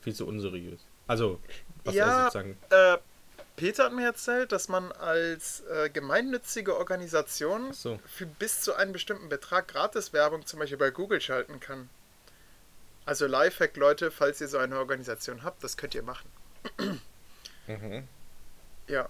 Viel 0.02 0.14
zu 0.14 0.26
unseriös. 0.26 0.80
Also, 1.06 1.40
was 1.84 1.94
Ja. 1.94 2.06
er 2.06 2.22
sozusagen. 2.24 2.56
Äh, 2.70 2.98
Peter 3.56 3.84
hat 3.84 3.92
mir 3.92 4.06
erzählt, 4.06 4.52
dass 4.52 4.68
man 4.68 4.90
als 4.92 5.60
äh, 5.70 5.90
gemeinnützige 5.90 6.76
Organisation 6.78 7.72
so. 7.72 7.98
für 8.06 8.24
bis 8.26 8.62
zu 8.62 8.74
einem 8.74 8.92
bestimmten 8.92 9.28
Betrag 9.28 9.68
Gratis-Werbung 9.68 10.46
zum 10.46 10.60
Beispiel 10.60 10.78
bei 10.78 10.90
Google 10.90 11.20
schalten 11.20 11.60
kann. 11.60 11.90
Also 13.04 13.26
Lifehack, 13.26 13.76
Leute, 13.76 14.10
falls 14.10 14.40
ihr 14.40 14.48
so 14.48 14.56
eine 14.58 14.78
Organisation 14.78 15.42
habt, 15.42 15.62
das 15.64 15.76
könnt 15.76 15.94
ihr 15.94 16.02
machen. 16.02 16.28
Mhm. 17.66 18.06
Ja, 18.86 19.08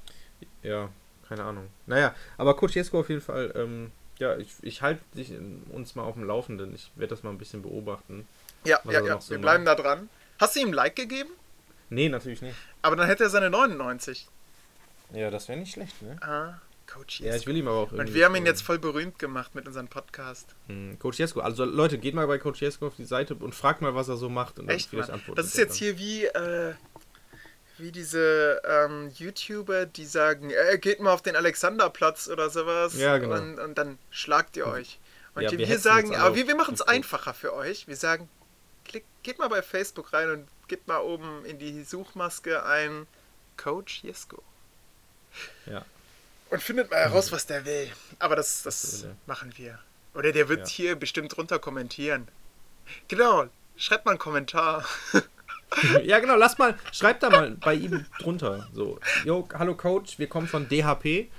Ja, 0.63 0.91
keine 1.29 1.45
Ahnung. 1.45 1.69
Naja, 1.87 2.15
aber 2.37 2.57
Coach 2.57 2.75
Jesko 2.77 3.01
auf 3.01 3.09
jeden 3.09 3.21
Fall, 3.21 3.53
ähm, 3.55 3.93
ja, 4.19 4.37
ich, 4.37 4.53
ich 4.63 4.83
halte 4.83 5.01
in- 5.15 5.63
uns 5.71 5.95
mal 5.95 6.03
auf 6.03 6.15
dem 6.15 6.25
Laufenden. 6.25 6.75
Ich 6.75 6.91
werde 6.97 7.15
das 7.15 7.23
mal 7.23 7.31
ein 7.31 7.39
bisschen 7.39 7.63
beobachten. 7.63 8.27
ja, 8.65 8.81
ja, 8.85 9.05
ja. 9.05 9.21
so 9.21 9.31
wir 9.31 9.39
bleiben 9.39 9.65
da 9.65 9.75
dran. 9.75 10.09
Hast 10.41 10.57
du 10.57 10.61
ihm 10.61 10.69
ein 10.69 10.73
Like 10.73 10.97
gegeben? 10.97 11.31
Nee, 11.91 12.09
natürlich 12.09 12.41
nicht. 12.41 12.57
Aber 12.83 12.97
dann 12.97 13.07
hätte 13.07 13.25
er 13.25 13.31
seine 13.31 13.51
99. 13.51 14.27
Ja, 15.13 15.31
das 15.31 15.49
wäre 15.49 15.59
nicht 15.59 15.73
schlecht, 15.73 16.01
ne? 16.03 16.17
Ah, 16.23 16.55
Coach 16.87 17.21
Ja, 17.21 17.27
ich 17.29 17.33
Jesko. 17.35 17.49
will 17.51 17.57
ihm 17.59 17.69
aber 17.69 17.79
auch 17.79 17.93
Und 17.93 18.15
wir 18.15 18.25
haben 18.25 18.35
ihn 18.37 18.47
jetzt 18.47 18.63
voll 18.63 18.79
berühmt 18.79 19.19
gemacht 19.19 19.55
mit 19.55 19.67
unserem 19.67 19.89
Podcast. 19.89 20.55
Hm, 20.69 20.99
Coach 20.99 21.19
Jesko. 21.19 21.41
Also 21.41 21.65
Leute, 21.65 21.99
geht 21.99 22.15
mal 22.15 22.27
bei 22.27 22.39
Coach 22.39 22.63
Jesko 22.63 22.87
auf 22.87 22.97
die 22.97 23.05
Seite 23.05 23.35
und 23.35 23.55
fragt 23.55 23.83
mal, 23.83 23.95
was 23.95 24.09
er 24.09 24.17
so 24.17 24.29
macht. 24.29 24.59
Und 24.59 24.69
dann 24.69 24.77
Echt, 24.77 24.89
vielleicht 24.89 25.09
Mann. 25.09 25.19
antwortet 25.19 25.45
Das 25.45 25.51
ist 25.53 25.59
jetzt 25.59 25.77
hier 25.77 25.99
wie, 25.99 26.25
äh, 26.25 26.75
wie 27.79 27.93
diese 27.93 28.63
ähm, 28.65 29.11
YouTuber, 29.15 29.87
die 29.87 30.07
sagen, 30.07 30.51
äh, 30.51 30.79
geht 30.79 31.01
mal 31.01 31.13
auf 31.13 31.23
den 31.23 31.37
Alexanderplatz 31.37 32.29
oder 32.29 32.51
sowas. 32.51 32.97
Ja, 32.97 33.19
genau. 33.19 33.37
Und, 33.37 33.59
und 33.59 33.77
dann 33.79 33.99
schlagt 34.11 34.57
ihr 34.57 34.67
euch. 34.67 34.99
Und 35.35 35.43
Ja, 35.43 35.51
wir, 35.53 35.59
wir 35.59 35.79
sagen, 35.79 36.15
aber 36.17 36.35
wir, 36.35 36.47
wir 36.49 36.57
machen 36.57 36.75
es 36.75 36.83
einfacher 36.83 37.35
für 37.35 37.53
euch. 37.53 37.87
Wir 37.89 37.97
sagen, 37.97 38.29
klick, 38.91 39.05
geht 39.23 39.39
mal 39.39 39.49
bei 39.49 39.63
Facebook 39.63 40.13
rein 40.13 40.31
und 40.31 40.49
gebt 40.69 40.89
mal 40.89 40.99
oben 41.01 41.45
in 41.45 41.59
die 41.59 41.83
Suchmaske 41.85 42.65
ein 42.65 43.07
Coach 43.57 44.03
Jesko. 44.03 44.43
Ja. 45.67 45.85
Und 46.51 46.63
findet 46.63 46.91
mal 46.91 46.99
heraus, 46.99 47.31
was 47.31 47.47
der 47.47 47.65
will. 47.65 47.91
Aber 48.19 48.35
das, 48.37 48.63
Das 48.65 49.07
machen 49.27 49.53
wir. 49.57 49.79
Oder 50.15 50.33
der 50.33 50.49
wird 50.49 50.61
Ja. 50.61 50.67
hier 50.67 50.97
bestimmt 50.97 51.37
drunter 51.37 51.61
kommentieren. 51.61 52.27
Genau, 53.07 53.47
schreibt 53.77 54.05
mal 54.05 54.13
einen 54.13 54.19
Kommentar. 54.19 54.85
Ja, 56.03 56.19
genau, 56.19 56.35
lass 56.35 56.59
mal, 56.59 56.77
schreibt 56.91 57.23
da 57.23 57.31
mal 57.31 57.53
bei 57.53 57.75
ihm 57.75 58.05
drunter. 58.19 58.69
So, 58.75 58.99
yo, 59.25 59.49
hallo 59.55 59.77
Coach, 59.77 60.19
wir 60.19 60.27
kommen 60.29 60.49
von 60.49 60.69
DHP 60.69 61.31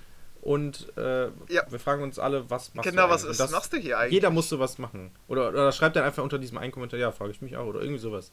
und 0.41 0.88
äh, 0.98 1.25
Ja. 1.50 1.63
wir 1.69 1.79
fragen 1.79 2.03
uns 2.03 2.19
alle, 2.19 2.50
was 2.50 2.74
machst 2.74 2.89
Genau, 2.89 3.05
du 3.07 3.13
was 3.13 3.24
eigentlich? 3.24 3.39
ist- 3.39 3.45
Und 3.45 3.51
machst 3.51 3.74
du 3.74 3.77
hier 3.77 3.98
eigentlich? 4.00 4.13
Jeder 4.13 4.29
musste 4.29 4.60
was 4.60 4.77
machen. 4.77 5.12
Oder, 5.27 5.50
oder 5.50 5.71
schreibt 5.71 5.95
dann 5.95 6.03
einfach 6.03 6.24
unter 6.24 6.39
diesem 6.39 6.57
einen 6.57 6.71
Kommentar, 6.71 7.00
ja, 7.00 7.12
frage 7.12 7.31
ich 7.31 7.41
mich 7.41 7.55
auch, 7.57 7.65
oder 7.65 7.79
irgendwie 7.81 8.00
sowas. 8.00 8.31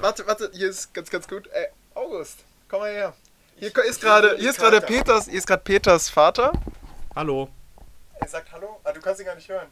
Warte, 0.00 0.26
warte, 0.26 0.50
hier 0.52 0.68
ist 0.70 0.92
ganz, 0.94 1.10
ganz 1.10 1.26
gut. 1.28 1.48
Ey, 1.48 1.66
August, 1.94 2.44
komm 2.68 2.80
mal 2.80 2.90
her. 2.92 3.14
Hier 3.58 3.74
ist 3.84 4.00
gerade, 4.00 4.36
hier 4.38 4.50
ist 4.50 4.58
gerade 4.58 4.80
Peters, 4.80 5.26
hier 5.28 5.38
ist 5.38 5.46
gerade 5.46 5.62
Peters 5.62 6.08
Vater. 6.08 6.52
Hallo. 7.14 7.48
Er 8.20 8.28
sagt 8.28 8.52
Hallo, 8.52 8.80
ah, 8.84 8.92
du 8.92 9.00
kannst 9.00 9.20
ihn 9.20 9.26
gar 9.26 9.34
nicht 9.34 9.48
hören. 9.48 9.68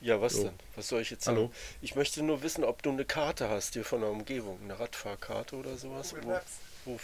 Ja, 0.00 0.20
was 0.20 0.34
So. 0.34 0.44
denn? 0.44 0.52
Was 0.76 0.88
soll 0.88 1.00
ich 1.02 1.10
jetzt 1.10 1.24
sagen? 1.24 1.36
Hallo. 1.38 1.52
Ich 1.80 1.94
möchte 1.96 2.22
nur 2.22 2.42
wissen, 2.42 2.64
ob 2.64 2.82
du 2.82 2.90
eine 2.90 3.04
Karte 3.04 3.48
hast 3.48 3.74
hier 3.74 3.84
von 3.84 4.00
der 4.00 4.10
Umgebung. 4.10 4.58
Eine 4.62 4.78
Radfahrkarte 4.78 5.56
oder 5.56 5.76
sowas. 5.76 6.10
Google 6.10 6.24
Wo, 6.24 6.28
Maps. 6.30 6.52
wo, 6.84 6.98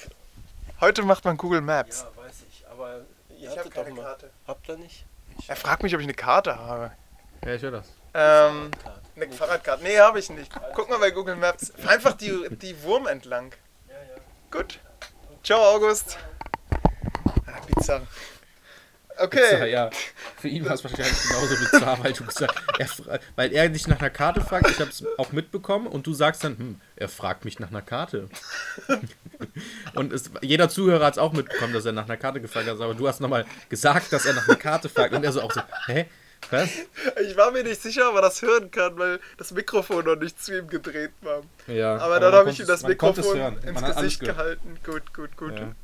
Heute 0.81 1.03
macht 1.03 1.25
man 1.25 1.37
Google 1.37 1.61
Maps. 1.61 2.03
ja, 2.03 2.23
weiß 2.23 2.35
ich. 2.51 2.65
Aber 2.69 3.01
ihr 3.39 3.51
Ich 3.51 3.51
hab 3.51 3.59
hattet 3.59 3.75
keine 3.75 3.91
doch 3.91 3.97
mal. 3.97 4.03
Karte. 4.03 4.31
Habt 4.47 4.69
ihr 4.69 4.77
nicht? 4.77 5.07
Er 5.49 5.57
fragt 5.57 5.83
mich, 5.83 5.95
ob 5.95 6.01
ich 6.01 6.07
eine 6.07 6.15
Karte 6.15 6.57
habe. 6.59 6.93
Ja, 7.45 7.55
ich 7.55 7.63
höre 7.63 7.73
das. 7.73 7.89
Ähm, 8.15 8.71
eine 9.17 9.33
Fahrradkarte. 9.33 9.83
Nee, 9.83 9.99
habe 9.99 10.19
ich 10.19 10.31
nicht. 10.31 10.51
Guck 10.75 10.89
mal 10.89 10.99
bei 10.99 11.11
Google 11.11 11.37
Maps. 11.37 11.73
Fahr 11.77 11.93
Einfach 11.93 12.13
die, 12.13 12.49
die 12.51 12.83
Wurm 12.83 13.07
entlang. 13.07 13.53
Ja, 13.89 13.95
ja. 13.95 14.21
Gut. 14.51 14.79
Ciao, 15.43 15.61
August. 15.61 16.17
Ah, 17.47 17.61
bizarr. 17.67 18.03
Okay. 19.19 19.71
Ja, 19.71 19.91
für 20.41 20.49
ihn 20.49 20.65
war 20.65 20.75
es 20.75 20.83
wahrscheinlich 20.83 21.23
genauso 21.23 21.57
bizarr, 21.57 22.03
weil 22.03 22.13
du 22.13 22.25
gesagt 22.25 22.61
er, 22.79 23.21
weil 23.37 23.53
er 23.53 23.69
dich 23.69 23.87
nach 23.87 24.01
einer 24.01 24.11
Karte 24.11 24.41
fragt, 24.41 24.69
ich 24.71 24.81
habe 24.81 24.91
es 24.91 25.05
auch 25.19 25.33
mitbekommen 25.33 25.87
und 25.87 26.07
du 26.07 26.15
sagst 26.15 26.45
dann, 26.45 26.59
hm, 26.59 26.81
er 26.97 27.09
fragt 27.09 27.45
mich 27.45 27.61
nach 27.61 27.71
einer 27.71 27.83
Karte. 27.83 28.29
und 29.95 30.13
es, 30.13 30.31
jeder 30.43 30.69
Zuhörer 30.69 31.07
hat 31.07 31.15
es 31.15 31.19
auch 31.19 31.33
mitbekommen, 31.33 31.73
dass 31.73 31.85
er 31.85 31.93
nach 31.93 32.07
einer 32.07 32.17
Karte 32.17 32.41
gefragt 32.41 32.69
hat, 32.69 32.81
aber 32.81 32.95
du 32.95 33.07
hast 33.07 33.21
nochmal 33.21 33.45
gesagt, 33.69 34.13
dass 34.13 34.27
er 34.27 34.35
nach 34.35 34.49
einer 34.49 34.57
Karte 34.57 34.89
fragt 34.89 35.15
und 35.15 35.25
er 35.25 35.33
so 35.33 35.43
auch 35.43 35.53
so, 35.53 35.61
hä? 35.87 36.07
Was? 36.51 36.69
Ich 37.27 37.37
war 37.37 37.51
mir 37.53 37.65
nicht 37.65 37.81
sicher, 37.81 38.11
ob 38.11 38.17
er 38.17 38.23
das 38.23 38.43
hören 38.43 38.71
kann, 38.71 38.99
weil 38.99 39.19
das 39.39 39.53
Mikrofon 39.53 40.05
noch 40.05 40.17
nicht 40.17 40.43
zu 40.43 40.59
ihm 40.59 40.69
gedreht 40.69 41.13
war. 41.23 41.43
Ja, 41.67 41.97
Aber 41.97 42.21
dann 42.21 42.33
man 42.33 42.41
habe 42.41 42.51
ich 42.51 42.61
ihm 42.61 42.67
das 42.67 42.83
Mikrofon 42.83 43.59
ins 43.63 43.83
Gesicht 43.83 44.21
gehalten. 44.21 44.79
Gut, 44.85 45.15
gut, 45.15 45.37
gut. 45.37 45.59
Ja. 45.59 45.75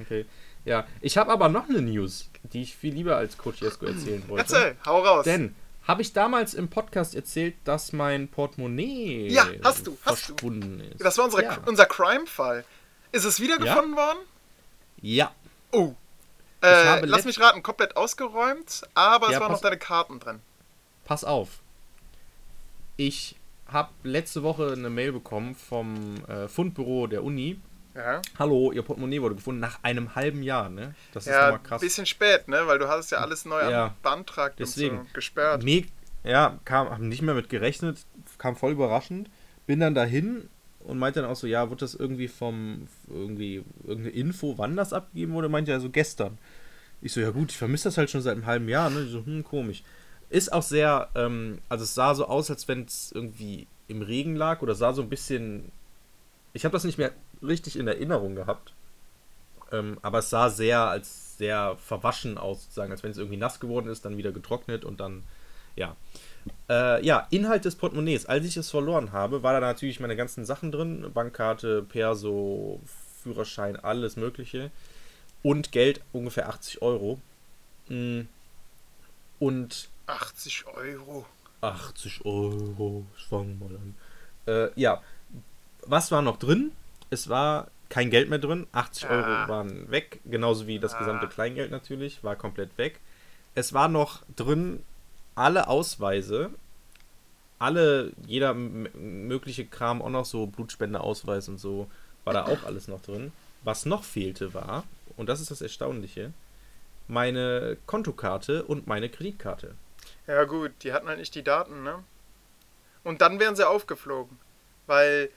Okay. 0.00 0.26
Ja, 0.66 0.86
ich 1.00 1.16
habe 1.16 1.32
aber 1.32 1.48
noch 1.48 1.68
eine 1.68 1.80
News, 1.80 2.28
die 2.42 2.62
ich 2.62 2.76
viel 2.76 2.92
lieber 2.92 3.16
als 3.16 3.38
Coach 3.38 3.62
Jesko 3.62 3.86
erzählen 3.86 4.22
wollte. 4.28 4.42
Erzähl, 4.54 4.76
hau 4.84 5.00
raus. 5.00 5.24
Denn 5.24 5.54
habe 5.84 6.02
ich 6.02 6.12
damals 6.12 6.52
im 6.54 6.68
Podcast 6.68 7.14
erzählt, 7.14 7.54
dass 7.64 7.92
mein 7.92 8.28
Portemonnaie 8.28 9.28
Ja, 9.28 9.46
hast 9.62 9.86
du, 9.86 9.96
hast 10.04 10.28
du. 10.42 10.50
ist. 10.50 11.02
das 11.04 11.16
war 11.16 11.24
unsere, 11.26 11.44
ja. 11.44 11.58
unser 11.66 11.86
Crime-Fall. 11.86 12.64
Ist 13.12 13.24
es 13.24 13.40
wiedergefunden 13.40 13.96
worden? 13.96 14.18
ja, 15.00 15.32
Oh. 15.72 15.94
Äh, 16.62 17.04
lass 17.04 17.24
mich 17.26 17.38
raten, 17.38 17.62
komplett 17.62 17.96
ausgeräumt, 17.96 18.82
aber 18.94 19.28
Ja, 19.28 19.34
es 19.34 19.40
waren 19.40 19.52
noch 19.52 19.60
deine 19.60 19.76
Karten 19.78 20.18
drin. 20.18 20.40
pass 21.04 21.22
auf. 21.22 21.60
Ich 22.96 23.36
habe 23.68 23.90
letzte 24.02 24.42
Woche 24.42 24.72
eine 24.72 24.90
Mail 24.90 25.12
bekommen 25.12 25.54
vom 25.54 26.24
äh, 26.28 26.48
Fundbüro 26.48 27.06
der 27.06 27.22
Uni. 27.24 27.60
Ja, 27.96 28.20
Hallo, 28.38 28.72
Ihr 28.72 28.82
Portemonnaie 28.82 29.22
wurde 29.22 29.36
gefunden 29.36 29.60
nach 29.60 29.82
einem 29.82 30.14
halben 30.14 30.42
Jahr, 30.42 30.68
ne? 30.68 30.94
Das 31.14 31.26
ist 31.26 31.32
ja 31.32 31.44
nochmal 31.44 31.60
ein 31.60 31.62
krass. 31.64 31.80
bisschen 31.80 32.04
spät, 32.04 32.46
ne? 32.48 32.66
Weil 32.66 32.78
du 32.78 32.88
hast 32.88 33.10
ja 33.10 33.18
alles 33.18 33.44
neu 33.46 33.62
Ja, 33.70 33.94
beantragt 34.02 34.56
deswegen. 34.58 34.98
und 34.98 35.04
so 35.06 35.14
gesperrt. 35.14 35.64
Me 35.64 35.84
ja, 36.24 36.58
kam, 36.64 36.90
hab 36.90 36.98
nicht 36.98 37.22
mehr 37.22 37.34
mit 37.34 37.48
gerechnet, 37.48 38.04
kam 38.38 38.56
voll 38.56 38.72
überraschend. 38.72 39.30
Bin 39.66 39.80
dann 39.80 39.94
dahin 39.94 40.48
und 40.80 40.98
meinte 40.98 41.20
dann 41.22 41.30
auch 41.30 41.36
so, 41.36 41.46
ja, 41.46 41.70
wird 41.70 41.82
das 41.82 41.94
irgendwie 41.94 42.28
vom, 42.28 42.88
irgendwie, 43.08 43.64
irgendeine 43.86 44.10
Info, 44.10 44.58
wann 44.58 44.76
das 44.76 44.92
abgegeben 44.92 45.32
wurde? 45.34 45.48
Meinte 45.48 45.70
er 45.72 45.80
so, 45.80 45.88
gestern. 45.88 46.36
Ich 47.00 47.12
so, 47.12 47.20
ja 47.20 47.30
gut, 47.30 47.50
ich 47.52 47.56
vermisse 47.56 47.84
das 47.84 47.96
halt 47.96 48.10
schon 48.10 48.22
seit 48.22 48.32
einem 48.36 48.46
halben 48.46 48.68
Jahr, 48.68 48.90
ne? 48.90 49.02
Ich 49.02 49.10
so, 49.12 49.24
hm, 49.24 49.44
komisch. 49.44 49.82
Ist 50.28 50.52
auch 50.52 50.62
sehr, 50.62 51.08
ähm, 51.14 51.60
also 51.68 51.84
es 51.84 51.94
sah 51.94 52.14
so 52.14 52.26
aus, 52.26 52.50
als 52.50 52.66
wenn 52.68 52.82
es 52.84 53.12
irgendwie 53.14 53.68
im 53.88 54.02
Regen 54.02 54.34
lag 54.34 54.62
oder 54.62 54.74
sah 54.74 54.92
so 54.92 55.02
ein 55.02 55.08
bisschen, 55.08 55.70
ich 56.52 56.64
habe 56.64 56.72
das 56.72 56.82
nicht 56.84 56.98
mehr 56.98 57.12
richtig 57.42 57.78
in 57.78 57.88
Erinnerung 57.88 58.34
gehabt. 58.34 58.72
Ähm, 59.72 59.98
aber 60.02 60.18
es 60.18 60.30
sah 60.30 60.50
sehr 60.50 60.80
als 60.80 61.36
sehr 61.36 61.76
verwaschen 61.76 62.38
aus, 62.38 62.62
sozusagen, 62.62 62.92
als 62.92 63.02
wenn 63.02 63.10
es 63.10 63.18
irgendwie 63.18 63.36
nass 63.36 63.60
geworden 63.60 63.88
ist, 63.88 64.04
dann 64.04 64.16
wieder 64.16 64.32
getrocknet 64.32 64.84
und 64.84 65.00
dann, 65.00 65.22
ja. 65.74 65.96
Äh, 66.68 67.04
ja, 67.04 67.26
Inhalt 67.30 67.64
des 67.64 67.74
Portemonnaies. 67.74 68.26
Als 68.26 68.46
ich 68.46 68.56
es 68.56 68.70
verloren 68.70 69.12
habe, 69.12 69.42
war 69.42 69.52
da 69.52 69.60
natürlich 69.60 70.00
meine 70.00 70.16
ganzen 70.16 70.44
Sachen 70.44 70.70
drin. 70.70 71.10
Bankkarte, 71.12 71.82
Perso, 71.82 72.80
Führerschein, 73.22 73.76
alles 73.76 74.16
Mögliche. 74.16 74.70
Und 75.42 75.72
Geld, 75.72 76.00
ungefähr 76.12 76.48
80 76.48 76.82
Euro. 76.82 77.20
Mm. 77.88 78.22
Und 79.38 79.88
80 80.06 80.66
Euro. 80.68 81.26
80 81.60 82.24
Euro, 82.24 83.04
ich 83.16 83.24
fang 83.24 83.58
mal 83.58 83.76
an. 83.76 83.94
Äh, 84.46 84.80
ja, 84.80 85.02
was 85.84 86.12
war 86.12 86.22
noch 86.22 86.38
drin? 86.38 86.72
Es 87.10 87.28
war 87.28 87.68
kein 87.88 88.10
Geld 88.10 88.28
mehr 88.28 88.38
drin. 88.38 88.66
80 88.72 89.04
Ah. 89.06 89.10
Euro 89.10 89.48
waren 89.48 89.90
weg, 89.90 90.20
genauso 90.24 90.66
wie 90.66 90.78
das 90.78 90.96
gesamte 90.98 91.26
Ah. 91.26 91.30
Kleingeld 91.30 91.70
natürlich, 91.70 92.22
war 92.24 92.36
komplett 92.36 92.76
weg. 92.78 92.98
Es 93.54 93.72
war 93.72 93.88
noch 93.88 94.22
drin 94.34 94.82
alle 95.34 95.68
Ausweise, 95.68 96.50
alle, 97.58 98.12
jeder 98.26 98.52
mögliche 98.54 99.64
Kram, 99.66 100.02
auch 100.02 100.10
noch 100.10 100.24
so 100.26 100.46
Blutspendeausweis 100.46 101.48
und 101.48 101.58
so, 101.58 101.90
war 102.24 102.34
da 102.34 102.44
auch 102.46 102.64
alles 102.64 102.88
noch 102.88 103.00
drin. 103.02 103.32
Was 103.62 103.86
noch 103.86 104.04
fehlte 104.04 104.52
war, 104.52 104.84
und 105.16 105.28
das 105.28 105.40
ist 105.40 105.50
das 105.50 105.62
Erstaunliche, 105.62 106.32
meine 107.08 107.76
Kontokarte 107.86 108.64
und 108.64 108.86
meine 108.86 109.08
Kreditkarte. 109.08 109.74
Ja 110.26 110.44
gut, 110.44 110.72
die 110.82 110.92
hatten 110.92 111.06
halt 111.08 111.18
nicht 111.18 111.34
die 111.34 111.42
Daten, 111.44 111.82
ne? 111.82 112.02
Und 113.04 113.20
dann 113.20 113.38
wären 113.38 113.54
sie 113.56 113.66
aufgeflogen. 113.66 114.38
Weil 114.86 115.30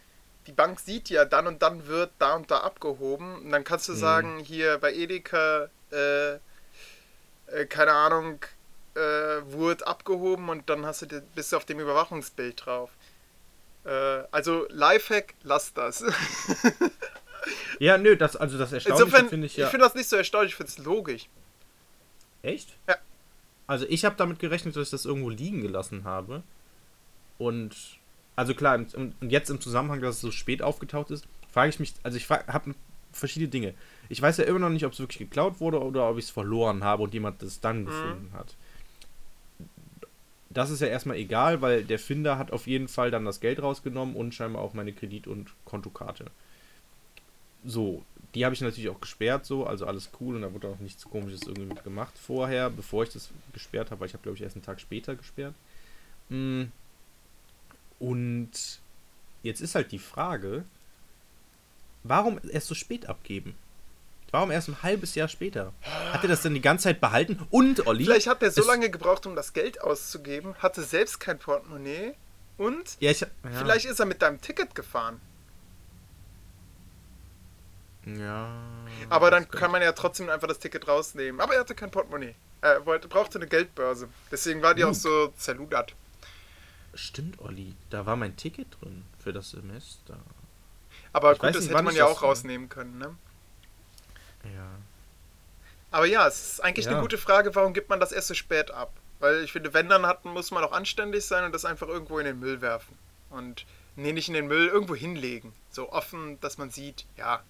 die 0.50 0.56
Bank 0.56 0.79
sieht 0.79 1.10
ja, 1.12 1.25
dann 1.25 1.46
und 1.46 1.62
dann 1.62 1.86
wird 1.86 2.10
da 2.18 2.34
und 2.36 2.50
da 2.50 2.62
abgehoben. 2.62 3.36
Und 3.36 3.51
dann 3.51 3.63
kannst 3.63 3.88
du 3.88 3.91
Mhm. 3.94 3.98
sagen, 3.98 4.39
hier 4.39 4.79
bei 4.79 4.91
Edeka, 4.96 5.70
äh, 5.91 6.34
äh, 6.34 7.65
keine 7.70 7.91
Ahnung, 7.91 8.39
äh, 8.96 9.00
wurde 9.51 9.86
abgehoben 9.86 10.50
und 10.50 10.68
dann 10.68 10.88
hast 10.88 11.03
du, 11.03 11.22
bist 11.36 11.51
du 11.51 11.58
auf 11.58 11.65
dem 11.65 11.79
Überwachungsbild 11.79 12.65
drauf. 12.65 12.89
Äh, 13.86 14.24
also 14.32 14.65
Lifehack, 14.70 15.36
lass 15.44 15.72
das. 15.74 16.03
Ja, 17.79 17.98
nö, 17.98 18.18
das, 18.18 18.36
also 18.36 18.58
das 18.58 18.74
Erstaunliche 18.74 19.29
finde 19.29 19.48
ich 19.48 19.53
ich, 19.53 19.58
ja. 19.60 19.70
finde 19.70 19.86
das 19.86 19.96
nicht 19.96 20.10
so 20.10 20.18
erstaunlich, 20.18 20.51
ich 20.51 20.58
finde 20.58 20.72
es 20.72 20.77
logisch. 20.79 21.29
Echt? 22.41 22.75
Ja. 22.88 22.98
Also 23.65 23.86
ich 23.88 24.03
habe 24.03 24.15
damit 24.18 24.39
gerechnet, 24.39 24.75
dass 24.75 24.88
ich 24.88 24.91
das 24.91 25.06
irgendwo 25.06 25.29
liegen 25.29 25.62
gelassen 25.62 26.03
habe. 26.03 26.44
Und 27.38 27.74
also 28.39 28.53
klar, 28.53 28.79
und 28.96 29.15
jetzt 29.19 29.50
im 29.50 29.60
Zusammenhang, 29.60 30.00
dass 30.00 30.15
es 30.15 30.22
so 30.22 30.31
spät 30.31 30.62
aufgetaucht 30.62 31.12
ist, 31.12 31.27
frage 31.51 31.72
ich 31.72 31.79
mich, 31.81 31.93
also 32.03 32.15
ich 32.15 32.29
habe 32.29 32.74
verschiedene 33.12 33.50
Dinge. 33.50 33.74
Ich 34.08 34.22
weiß 34.22 34.38
ja 34.38 34.46
immer 34.46 34.60
noch 34.60 34.69
nicht, 34.69 34.86
ob 34.86 34.93
es 34.93 35.00
wirklich 35.00 35.19
geklaut 35.19 35.60
wurde 35.60 35.84
oder 35.84 36.10
ob 36.10 36.17
ich 36.17 36.24
es 36.24 36.31
verloren 36.31 36.81
habe 36.86 37.03
und 37.03 37.13
jemand 37.13 37.41
das 37.41 37.60
dann 37.60 37.86
gefunden 37.86 38.31
hat. 38.31 38.55
Das 40.50 40.69
ist 40.69 40.79
ja 40.79 40.88
erstmal 40.88 41.17
egal, 41.17 41.62
weil 41.62 41.84
der 41.84 42.00
Finder 42.00 42.38
hat 42.38 42.53
auf 42.53 42.65
jeden 42.65 42.88
Fall 42.88 43.12
dann 43.12 43.25
das 43.25 43.41
Geld 43.41 43.62
rausgenommen 43.62 44.15
und 44.15 44.34
scheinbar 44.34 44.62
auch 44.62 44.74
meine 44.74 44.93
Kredit- 44.93 45.27
und 45.27 45.51
Kontokarte. 45.65 46.27
So, 47.65 48.05
die 48.36 48.46
habe 48.46 48.55
ich 48.55 48.62
natürlich 48.62 48.89
auch 48.89 49.01
gesperrt, 49.01 49.46
so, 49.46 49.65
also 49.65 49.86
alles 49.86 50.12
cool 50.22 50.38
und 50.38 50.43
da 50.43 50.53
wurde 50.53 50.69
auch 50.69 50.79
nichts 50.79 51.03
komisches 51.03 51.41
irgendwie 51.41 51.67
mit 51.67 51.84
gemacht 51.84 52.17
vorher, 52.17 52.69
bevor 52.69 53.03
ich 53.03 53.10
das 53.10 53.31
gesperrt 53.51 53.91
habe, 53.91 54.00
weil 54.00 54.08
ich 54.08 54.13
habe, 54.13 54.24
glaube 54.24 54.38
ich, 54.38 54.43
erst 54.43 54.55
einen 54.55 54.63
Tag 54.63 54.79
später 54.79 55.15
gesperrt. 55.15 55.55
Mm. 56.29 56.67
Und 58.00 58.51
jetzt 59.44 59.62
ist 59.62 59.75
halt 59.75 59.91
die 59.91 60.00
Frage, 60.00 60.63
warum 62.03 62.39
erst 62.50 62.68
so 62.68 62.75
spät 62.75 63.08
abgeben? 63.08 63.56
Warum 64.32 64.51
erst 64.51 64.70
ein 64.70 64.84
halbes 64.84 65.15
Jahr 65.15 65.27
später? 65.27 65.74
Hat 65.82 66.24
er 66.24 66.29
das 66.29 66.44
denn 66.44 66.53
die 66.53 66.62
ganze 66.62 66.84
Zeit 66.84 67.01
behalten? 67.01 67.46
Und, 67.50 67.88
Olli? 67.88 68.06
Vielleicht 68.06 68.27
hat 68.27 68.44
er 68.44 68.51
so 68.51 68.63
lange 68.63 68.89
gebraucht, 68.89 69.25
um 69.25 69.36
das 69.36 69.53
Geld 69.53 69.82
auszugeben, 69.82 70.56
hatte 70.60 70.84
selbst 70.84 71.20
kein 71.20 71.39
Portemonnaie 71.39 72.13
und 72.58 72.98
Ja, 73.00 73.10
ich, 73.10 73.22
ja. 73.22 73.27
vielleicht 73.58 73.86
ist 73.86 74.00
er 74.00 74.06
mit 74.06 74.22
deinem 74.22 74.39
Ticket 74.39 74.75
gefahren. 74.75 75.20
Ja. 78.06 78.50
Aber 79.10 79.32
dann 79.32 79.50
kann 79.50 79.72
man 79.72 79.82
ja 79.82 79.91
trotzdem 79.94 80.29
einfach 80.29 80.48
das 80.48 80.60
Ticket 80.60 80.88
rausnehmen. 80.88 81.41
Aber 81.41 81.53
er 81.53 81.62
hatte 81.62 81.75
kein 81.75 81.91
Portemonnaie. 81.91 82.36
Er 82.62 82.86
wollte, 82.86 83.08
brauchte 83.08 83.39
eine 83.39 83.48
Geldbörse. 83.48 84.10
Deswegen 84.32 84.62
war 84.62 84.75
die 84.75 84.84
auch 84.84 84.94
so 84.94 85.29
zerludert. 85.38 85.96
Stimmt, 87.00 87.39
Olli. 87.39 87.75
Da 87.89 88.06
war 88.06 88.15
mein 88.15 88.36
Ticket 88.36 88.68
drin 88.82 89.06
für 89.24 89.32
das 89.34 89.51
Semester. 89.51 90.18
Aber 91.13 91.34
Ich 91.34 91.39
gut, 91.39 91.56
das 91.56 91.63
nicht, 91.63 91.74
hätte 91.74 91.84
man 91.84 91.96
ja 91.96 92.06
auch 92.06 92.22
rausnehmen 92.22 92.70
können, 92.70 92.98
ne? 92.98 93.15
Ja. 94.44 94.70
Aber 95.91 96.06
ja, 96.06 96.27
es 96.27 96.53
ist 96.53 96.60
eigentlich 96.63 96.86
Ja. 96.86 96.91
eine 96.91 97.01
gute 97.01 97.18
Frage, 97.18 97.56
warum 97.56 97.74
gibt 97.74 97.89
man 97.89 98.00
das 98.00 98.12
erst 98.12 98.27
so 98.27 98.34
spät 98.34 98.70
ab? 98.72 98.91
Weil 99.20 99.44
ich 99.44 99.51
finde, 99.51 99.74
wenn 99.74 99.89
dann 99.89 100.06
hat, 100.06 100.24
muss 100.25 100.51
man 100.51 100.63
auch 100.63 100.72
anständig 100.72 101.25
sein 101.25 101.44
und 101.46 101.51
das 101.53 101.65
einfach 101.65 101.88
irgendwo 101.88 102.20
in 102.20 102.25
den 102.25 102.39
Müll 102.39 102.62
werfen. 102.62 102.98
Und 103.29 103.65
nee, 103.96 104.13
nicht 104.13 104.27
in 104.27 104.34
den 104.34 104.48
Müll, 104.48 104.68
irgendwo 104.68 104.96
hinlegen. 104.96 105.53
So 105.72 105.91
offen, 105.91 106.39
dass 106.41 106.58
man 106.58 106.70
sieht, 106.70 107.06
ja, 107.18 107.41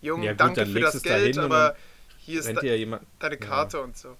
Junge, 0.00 0.26
Ja, 0.26 0.32
gut, 0.32 0.40
danke 0.40 0.60
dann 0.60 0.72
für 0.72 0.80
das 0.80 0.94
es 0.96 1.02
da 1.02 1.16
Geld, 1.18 1.38
aber 1.38 1.68
dann 1.70 1.76
hier 2.18 2.40
ist 2.40 2.46
de 2.48 2.66
ja 2.66 2.74
jemand. 2.74 3.02
deine 3.18 3.34
Ja. 3.34 3.40
Karte 3.40 3.80
und 3.80 3.96
so. 3.96 4.16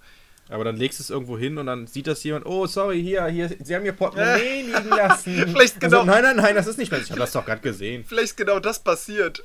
Aber 0.48 0.62
dann 0.62 0.76
legst 0.76 1.00
du 1.00 1.02
es 1.02 1.10
irgendwo 1.10 1.36
hin 1.36 1.58
und 1.58 1.66
dann 1.66 1.86
sieht 1.88 2.06
das 2.06 2.22
jemand, 2.22 2.46
oh, 2.46 2.66
sorry, 2.68 3.02
hier, 3.02 3.26
hier, 3.26 3.50
sie 3.62 3.74
haben 3.74 3.84
ihr 3.84 3.92
Portemonnaie 3.92 4.62
liegen 4.66 4.88
lassen. 4.90 5.34
Vielleicht 5.48 5.82
Also, 5.82 6.00
genau- 6.00 6.04
nein, 6.04 6.22
nein, 6.22 6.36
nein, 6.36 6.54
das 6.54 6.66
ist 6.68 6.78
nicht 6.78 6.92
mehr. 6.92 7.00
Ich 7.00 7.10
habe 7.10 7.18
das 7.20 7.32
doch 7.32 7.44
gerade 7.44 7.60
gesehen. 7.60 8.04
Vielleicht 8.06 8.36
genau 8.36 8.60
das 8.60 8.78
passiert. 8.78 9.42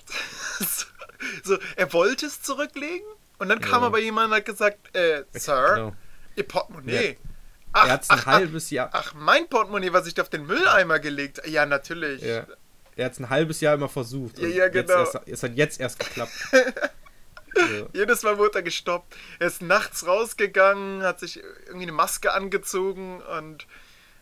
so, 1.44 1.58
er 1.76 1.92
wollte 1.94 2.26
es 2.28 2.42
zurücklegen 2.42 3.08
und 3.40 3.50
dann 3.50 3.60
kam 3.60 3.82
Ja. 3.82 3.88
aber 3.88 4.00
jemand 4.00 4.30
und 4.30 4.36
hat 4.38 4.46
gesagt, 4.46 4.96
äh, 4.96 5.24
Sir, 5.34 5.74
Genau. 5.76 5.96
ihr 6.36 6.44
Portemonnaie. 6.48 7.10
Ja. 7.10 7.16
Ach, 7.74 7.86
Er 7.88 7.94
hat 7.94 8.04
es 8.04 8.10
ein 8.10 8.20
ach, 8.20 8.26
halbes 8.26 8.70
Jahr. 8.70 8.90
ach, 8.92 9.14
mein 9.16 9.48
Portemonnaie, 9.48 9.94
was 9.94 10.06
ich 10.06 10.14
da 10.14 10.22
auf 10.24 10.30
den 10.30 10.46
Mülleimer 10.46 11.00
gelegt 11.00 11.42
Ja, 11.48 11.66
natürlich. 11.66 12.22
Ja. 12.22 12.46
Er 12.98 13.06
hat 13.06 13.14
es 13.14 13.20
ein 13.20 13.30
halbes 13.30 13.62
Jahr 13.62 13.74
immer 13.76 13.88
versucht. 13.90 14.38
Ja, 14.40 14.48
ja, 14.50 14.68
genau. 14.68 15.00
Erst, 15.00 15.18
es 15.26 15.42
hat 15.44 15.56
jetzt 15.56 15.80
erst 15.80 15.98
geklappt. 15.98 16.32
So. 17.56 17.90
Jedes 17.94 18.24
Mal 18.24 18.38
wurde 18.38 18.60
er 18.60 18.64
gestoppt. 18.64 19.16
Er 19.40 19.48
ist 19.48 19.62
nachts 19.62 20.06
rausgegangen, 20.06 21.04
hat 21.04 21.20
sich 21.20 21.38
irgendwie 21.66 21.84
eine 21.84 21.92
Maske 21.92 22.34
angezogen 22.34 23.22
und 23.22 23.68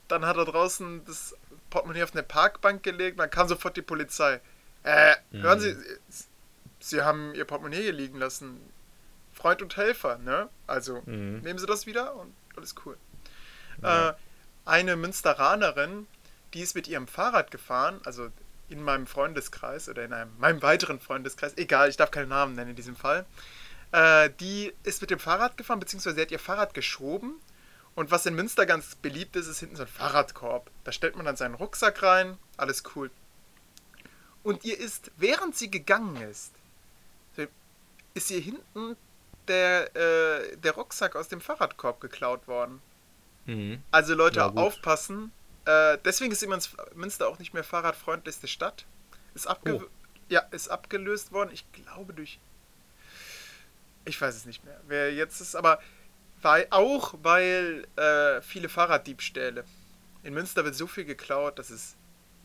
dann 0.07 0.25
hat 0.25 0.37
er 0.37 0.45
draußen 0.45 1.05
das 1.05 1.35
Portemonnaie 1.69 2.03
auf 2.03 2.13
eine 2.13 2.23
Parkbank 2.23 2.81
gelegt. 2.83 3.19
Dann 3.19 3.29
kam 3.29 3.47
sofort 3.47 3.77
die 3.77 3.81
Polizei. 3.83 4.41
Äh, 4.83 5.15
hören 5.31 5.59
Sie, 5.59 5.75
Sie 6.79 7.01
haben 7.01 7.33
Ihr 7.35 7.45
Portemonnaie 7.45 7.81
hier 7.81 7.93
liegen 7.93 8.17
lassen. 8.17 8.59
Freund 9.33 9.61
und 9.61 9.77
Helfer, 9.77 10.17
ne? 10.17 10.49
Also 10.67 11.01
Mhm. 11.05 11.41
nehmen 11.41 11.59
Sie 11.59 11.65
das 11.65 11.85
wieder 11.85 12.15
und 12.15 12.33
alles 12.57 12.75
cool. 12.85 12.97
Ja. 13.81 14.09
Äh, 14.09 14.13
eine 14.65 14.95
Münsteranerin, 14.95 16.07
die 16.53 16.61
ist 16.61 16.75
mit 16.75 16.87
ihrem 16.87 17.07
Fahrrad 17.07 17.51
gefahren, 17.51 18.01
also 18.03 18.29
in 18.69 18.83
meinem 18.83 19.07
Freundeskreis 19.07 19.89
oder 19.89 20.03
in 20.03 20.13
einem, 20.13 20.31
meinem 20.37 20.61
weiteren 20.61 20.99
Freundeskreis, 20.99 21.57
egal, 21.57 21.89
ich 21.89 21.97
darf 21.97 22.11
keinen 22.11 22.29
Namen 22.29 22.55
nennen 22.55 22.71
in 22.71 22.75
diesem 22.75 22.95
Fall, 22.95 23.25
äh, 23.91 24.29
die 24.39 24.73
ist 24.83 25.01
mit 25.01 25.11
dem 25.11 25.19
Fahrrad 25.19 25.57
gefahren, 25.57 25.79
beziehungsweise 25.79 26.15
sie 26.15 26.21
hat 26.21 26.31
ihr 26.31 26.39
Fahrrad 26.39 26.73
geschoben. 26.73 27.35
Und 27.95 28.11
was 28.11 28.25
in 28.25 28.35
Münster 28.35 28.65
ganz 28.65 28.95
beliebt 28.95 29.35
ist, 29.35 29.47
ist 29.47 29.59
hinten 29.59 29.75
so 29.75 29.83
ein 29.83 29.87
Fahrradkorb. 29.87 30.69
Da 30.83 30.91
stellt 30.91 31.15
man 31.15 31.25
dann 31.25 31.35
seinen 31.35 31.55
Rucksack 31.55 32.01
rein, 32.03 32.37
alles 32.55 32.83
cool. 32.95 33.11
Und 34.43 34.63
ihr 34.63 34.79
ist, 34.79 35.11
während 35.17 35.57
sie 35.57 35.69
gegangen 35.69 36.15
ist, 36.21 36.53
ist 38.13 38.31
ihr 38.31 38.39
hinten 38.39 38.95
der, 39.47 39.95
äh, 39.95 40.57
der 40.57 40.73
Rucksack 40.73 41.15
aus 41.15 41.27
dem 41.27 41.41
Fahrradkorb 41.41 41.99
geklaut 41.99 42.47
worden. 42.47 42.81
Mhm. 43.45 43.81
Also 43.91 44.13
Leute, 44.13 44.45
aufpassen. 44.45 45.31
Äh, 45.69 45.99
deswegen 46.03 46.31
ist 46.31 46.41
übrigens 46.41 46.75
Münster 46.95 47.27
auch 47.27 47.37
nicht 47.37 47.53
mehr 47.53 47.63
fahrradfreundlichste 47.63 48.47
Stadt. 48.47 48.85
Ist, 49.35 49.45
abge 49.45 49.75
Oh. 49.75 49.83
ja, 50.27 50.39
ist 50.51 50.69
abgelöst 50.69 51.31
worden, 51.31 51.51
ich 51.53 51.71
glaube 51.71 52.13
durch... 52.13 52.39
Ich 54.05 54.19
weiß 54.19 54.35
es 54.35 54.45
nicht 54.45 54.65
mehr, 54.65 54.79
wer 54.87 55.13
jetzt 55.13 55.41
ist, 55.41 55.55
aber 55.55 55.79
weil, 56.41 56.65
auch 56.71 57.13
weil 57.21 57.85
äh, 57.97 58.41
viele 58.41 58.69
Fahrraddiebstähle. 58.69 59.63
In 60.23 60.33
Münster 60.33 60.65
wird 60.65 60.73
so 60.73 60.87
viel 60.87 61.05
geklaut, 61.05 61.59
dass 61.59 61.69
es... 61.69 61.95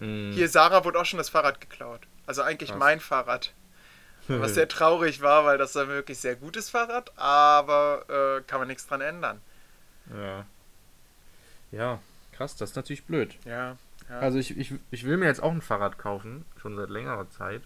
Mhm. 0.00 0.32
Hier, 0.32 0.48
Sarah 0.48 0.84
wurde 0.84 1.00
auch 1.00 1.06
schon 1.06 1.18
das 1.18 1.30
Fahrrad 1.30 1.62
geklaut. 1.62 2.02
Also 2.26 2.42
eigentlich 2.42 2.70
Krass. 2.70 2.78
mein 2.78 3.00
Fahrrad. 3.00 3.54
Was 4.28 4.54
sehr 4.54 4.68
traurig 4.68 5.22
war, 5.22 5.46
weil 5.46 5.56
das 5.56 5.74
war 5.76 5.84
ein 5.84 5.88
wirklich 5.88 6.18
sehr 6.18 6.36
gutes 6.36 6.68
Fahrrad, 6.68 7.16
aber 7.16 8.04
äh, 8.08 8.42
kann 8.42 8.58
man 8.58 8.68
nichts 8.68 8.86
dran 8.86 9.00
ändern. 9.00 9.40
Ja. 10.10 10.46
Ja, 11.72 12.00
krass, 12.36 12.56
das 12.56 12.70
ist 12.70 12.76
natürlich 12.76 13.04
blöd. 13.04 13.36
Ja, 13.44 13.76
ja. 14.08 14.18
Also 14.20 14.38
ich, 14.38 14.56
ich, 14.56 14.72
ich 14.90 15.04
will 15.04 15.16
mir 15.16 15.26
jetzt 15.26 15.42
auch 15.42 15.52
ein 15.52 15.62
Fahrrad 15.62 15.98
kaufen, 15.98 16.44
schon 16.60 16.76
seit 16.76 16.90
längerer 16.90 17.28
Zeit. 17.30 17.62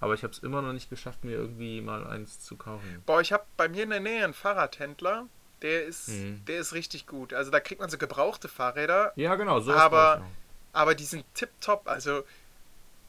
Aber 0.00 0.14
ich 0.14 0.22
habe 0.22 0.32
es 0.32 0.38
immer 0.38 0.62
noch 0.62 0.72
nicht 0.72 0.88
geschafft, 0.88 1.24
mir 1.24 1.32
irgendwie 1.36 1.82
mal 1.82 2.06
eins 2.06 2.40
zu 2.40 2.56
kaufen. 2.56 3.02
Boah, 3.04 3.20
ich 3.20 3.32
habe 3.34 3.44
bei 3.58 3.68
mir 3.68 3.82
in 3.82 3.90
der 3.90 4.00
Nähe 4.00 4.24
einen 4.24 4.32
Fahrradhändler, 4.32 5.26
der 5.60 5.84
ist, 5.84 6.08
Mhm. 6.08 6.42
der 6.46 6.58
ist 6.60 6.72
richtig 6.72 7.06
gut. 7.06 7.34
Also 7.34 7.50
da 7.50 7.60
kriegt 7.60 7.82
man 7.82 7.90
so 7.90 7.98
gebrauchte 7.98 8.48
Fahrräder, 8.48 9.12
Ja, 9.16 9.34
genau, 9.34 9.60
so 9.60 9.72
Aber- 9.72 10.22
aber 10.72 10.94
die 10.94 11.04
sind 11.04 11.26
tipptopp. 11.34 11.86
Also 11.86 12.24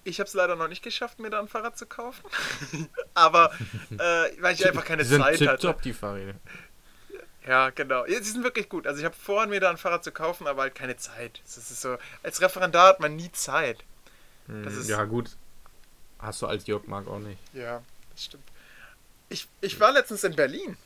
ich 0.03 0.19
habe 0.19 0.27
es 0.27 0.33
leider 0.33 0.55
noch 0.57 0.67
nicht 0.67 0.83
geschafft, 0.83 1.19
mir 1.19 1.29
da 1.29 1.39
ein 1.39 1.47
Fahrrad 1.47 1.77
zu 1.77 1.85
kaufen. 1.85 2.25
aber 3.13 3.53
äh, 3.91 3.97
weil 4.41 4.55
ich 4.55 4.67
einfach 4.67 4.83
keine 4.83 5.05
Zeit 5.05 5.21
hatte. 5.21 5.37
tipptopp, 5.37 5.81
die 5.83 5.93
Fahrräder. 5.93 6.33
Ja, 7.47 7.69
genau. 7.71 8.05
Ja, 8.05 8.21
sie 8.21 8.31
sind 8.31 8.43
wirklich 8.43 8.69
gut. 8.69 8.85
Also 8.85 8.99
ich 8.99 9.05
habe 9.05 9.15
vor, 9.15 9.47
mir 9.47 9.59
da 9.59 9.69
ein 9.71 9.77
Fahrrad 9.77 10.03
zu 10.03 10.11
kaufen, 10.11 10.45
aber 10.47 10.61
halt 10.63 10.75
keine 10.75 10.95
Zeit. 10.97 11.41
Das 11.43 11.57
ist 11.57 11.81
so, 11.81 11.97
als 12.23 12.39
Referendar 12.41 12.87
hat 12.89 12.99
man 12.99 13.15
nie 13.15 13.31
Zeit. 13.31 13.83
Das 14.47 14.73
Hm, 14.73 14.81
ist- 14.81 14.89
ja, 14.89 15.03
gut. 15.05 15.35
Hast 16.19 16.41
du 16.41 16.45
als 16.47 16.67
Jörg 16.67 16.85
Mark 16.85 17.07
auch 17.07 17.17
nicht. 17.19 17.39
Ja, 17.53 17.81
das 18.11 18.25
stimmt. 18.25 18.43
Ich, 19.29 19.47
ich 19.61 19.79
war 19.79 19.91
letztens 19.91 20.23
in 20.23 20.35
Berlin 20.35 20.77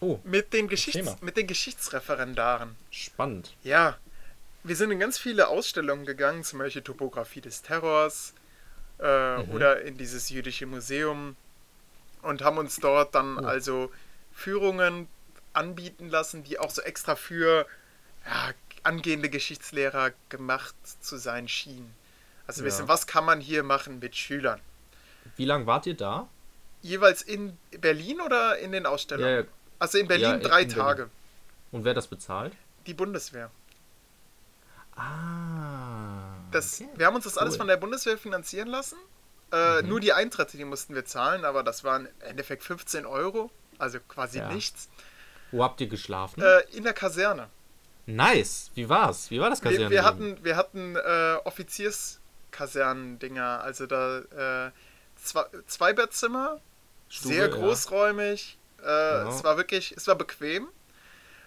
Oh, 0.00 0.18
mit 0.24 0.52
den, 0.52 0.68
Geschichts 0.68 1.16
mit 1.22 1.36
den 1.36 1.46
Geschichtsreferendaren. 1.46 2.76
spannend. 2.90 3.54
Ja, 3.62 3.96
wir 4.64 4.76
sind 4.76 4.90
in 4.90 4.98
ganz 5.00 5.16
viele 5.16 5.48
Ausstellungen 5.48 6.04
gegangen, 6.04 6.44
zum 6.44 6.58
Beispiel 6.58 6.82
Topografie 6.82 7.40
des 7.40 7.62
Terrors 7.62 8.34
äh, 8.98 9.38
Mhm. 9.38 9.50
oder 9.52 9.80
in 9.82 9.96
dieses 9.96 10.28
jüdische 10.28 10.66
Museum 10.66 11.34
und 12.22 12.42
haben 12.42 12.58
uns 12.58 12.76
dort 12.76 13.14
dann 13.14 13.38
Oh. 13.38 13.46
also 13.46 13.90
Führungen 14.32 15.08
anbieten 15.52 16.08
lassen, 16.08 16.42
die 16.44 16.58
auch 16.58 16.70
so 16.70 16.82
extra 16.82 17.16
für 17.16 17.66
ja, 18.26 18.52
angehende 18.82 19.28
Geschichtslehrer 19.30 20.12
gemacht 20.28 20.74
zu 21.00 21.16
sein 21.16 21.48
schienen. 21.48 21.94
Also 22.46 22.62
Ja. 22.62 22.66
wissen, 22.66 22.88
was 22.88 23.06
kann 23.06 23.24
man 23.24 23.40
hier 23.40 23.62
machen 23.62 23.98
mit 24.00 24.16
Schülern? 24.16 24.60
Wie 25.36 25.44
lange 25.44 25.66
wart 25.66 25.86
ihr 25.86 25.96
da? 25.96 26.28
Jeweils 26.82 27.22
in 27.22 27.56
Berlin 27.80 28.20
oder 28.20 28.58
in 28.58 28.72
den 28.72 28.86
Ausstellungen? 28.86 29.44
Ja. 29.44 29.50
Also 29.78 29.98
in 29.98 30.08
Berlin 30.08 30.24
Ja, 30.30 30.34
in 30.34 30.40
drei 30.42 30.64
Berlin. 30.64 30.70
Tage. 30.76 31.10
Und 31.70 31.84
wer 31.84 31.94
das 31.94 32.06
bezahlt? 32.08 32.52
Die 32.86 32.94
Bundeswehr. 32.94 33.50
Ah. 34.96 36.34
Das, 36.50 36.80
okay. 36.80 36.90
Wir 36.96 37.06
haben 37.06 37.14
uns 37.16 37.24
das 37.24 37.38
alles 37.38 37.54
Cool. 37.54 37.58
von 37.58 37.68
der 37.68 37.76
Bundeswehr 37.76 38.18
finanzieren 38.18 38.68
lassen. 38.68 38.96
Äh, 39.52 39.82
Mhm. 39.82 39.88
Nur 39.88 40.00
die 40.00 40.12
Eintritte, 40.12 40.56
die 40.56 40.64
mussten 40.64 40.94
wir 40.94 41.04
zahlen, 41.04 41.44
aber 41.44 41.62
das 41.62 41.84
waren 41.84 42.06
im 42.06 42.12
Endeffekt 42.28 42.62
15 42.64 43.06
Euro. 43.06 43.50
Also 43.78 43.98
quasi 44.00 44.40
nichts. 44.40 44.88
Wo 45.52 45.62
habt 45.62 45.80
ihr 45.80 45.86
geschlafen? 45.86 46.42
Äh, 46.42 46.60
in 46.76 46.82
der 46.84 46.92
Kaserne. 46.94 47.48
nice. 48.06 48.70
Wie 48.74 48.88
war's? 48.88 49.30
Wie 49.30 49.40
war 49.40 49.50
das 49.50 49.62
Wir, 49.62 49.70
Kaserne? 49.70 49.90
wir 49.90 50.04
hatten, 50.04 50.42
wir 50.44 50.56
hatten 50.56 50.96
äh, 50.96 51.36
Offizierskasernendinger. 51.44 53.60
Also 53.62 53.86
da 53.86 54.18
äh, 54.66 54.70
zwei, 55.22 55.44
zwei 55.66 55.92
Bettzimmer, 55.92 56.60
Stube, 57.08 57.34
sehr 57.34 57.48
ja. 57.48 57.54
großräumig. 57.54 58.58
Äh, 58.82 59.28
Es 59.28 59.44
war 59.44 59.56
wirklich, 59.56 59.92
es 59.96 60.06
war 60.08 60.16
bequem. 60.16 60.68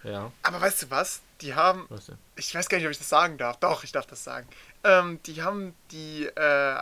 Ja, 0.03 0.31
Aber 0.43 0.61
weißt 0.61 0.83
du 0.83 0.91
was? 0.91 1.21
Die 1.41 1.55
haben, 1.55 1.87
du. 1.89 1.97
ich 2.35 2.53
weiß 2.53 2.69
gar 2.69 2.77
nicht, 2.77 2.85
ob 2.85 2.91
ich 2.91 2.97
das 2.99 3.09
sagen 3.09 3.37
darf. 3.37 3.57
Doch, 3.57 3.83
ich 3.83 3.91
darf 3.91 4.05
das 4.05 4.23
sagen. 4.23 4.47
Ähm, 4.83 5.19
die 5.25 5.41
haben 5.41 5.73
die 5.91 6.25
äh, 6.27 6.81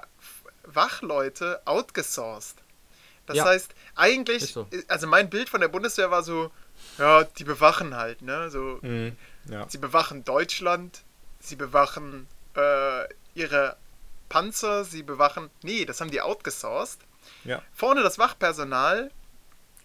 Wachleute 0.66 1.62
outgesourced. 1.66 2.58
Das 3.26 3.38
Ja. 3.38 3.46
heißt, 3.46 3.74
eigentlich, 3.96 4.52
so. 4.52 4.68
also 4.90 5.08
mein 5.08 5.30
Bild 5.30 5.48
von 5.50 5.62
der 5.62 5.70
Bundeswehr 5.70 6.12
war 6.12 6.22
so, 6.22 6.52
ja, 6.98 7.24
die 7.24 7.44
bewachen 7.44 7.96
halt, 7.96 8.22
ne? 8.22 8.50
So, 8.50 8.80
Mhm. 8.82 9.16
Ja. 9.46 9.68
sie 9.70 9.78
bewachen 9.78 10.24
Deutschland, 10.24 11.02
sie 11.40 11.56
bewachen 11.56 12.28
äh, 12.56 13.06
ihre 13.34 13.76
Panzer, 14.30 14.84
sie 14.86 15.04
bewachen. 15.04 15.50
Nee, 15.64 15.86
das 15.86 16.00
haben 16.02 16.12
die 16.12 16.22
outgesourced. 16.22 17.00
Ja, 17.46 17.62
Vorne 17.74 18.04
das 18.04 18.18
Wachpersonal. 18.20 19.12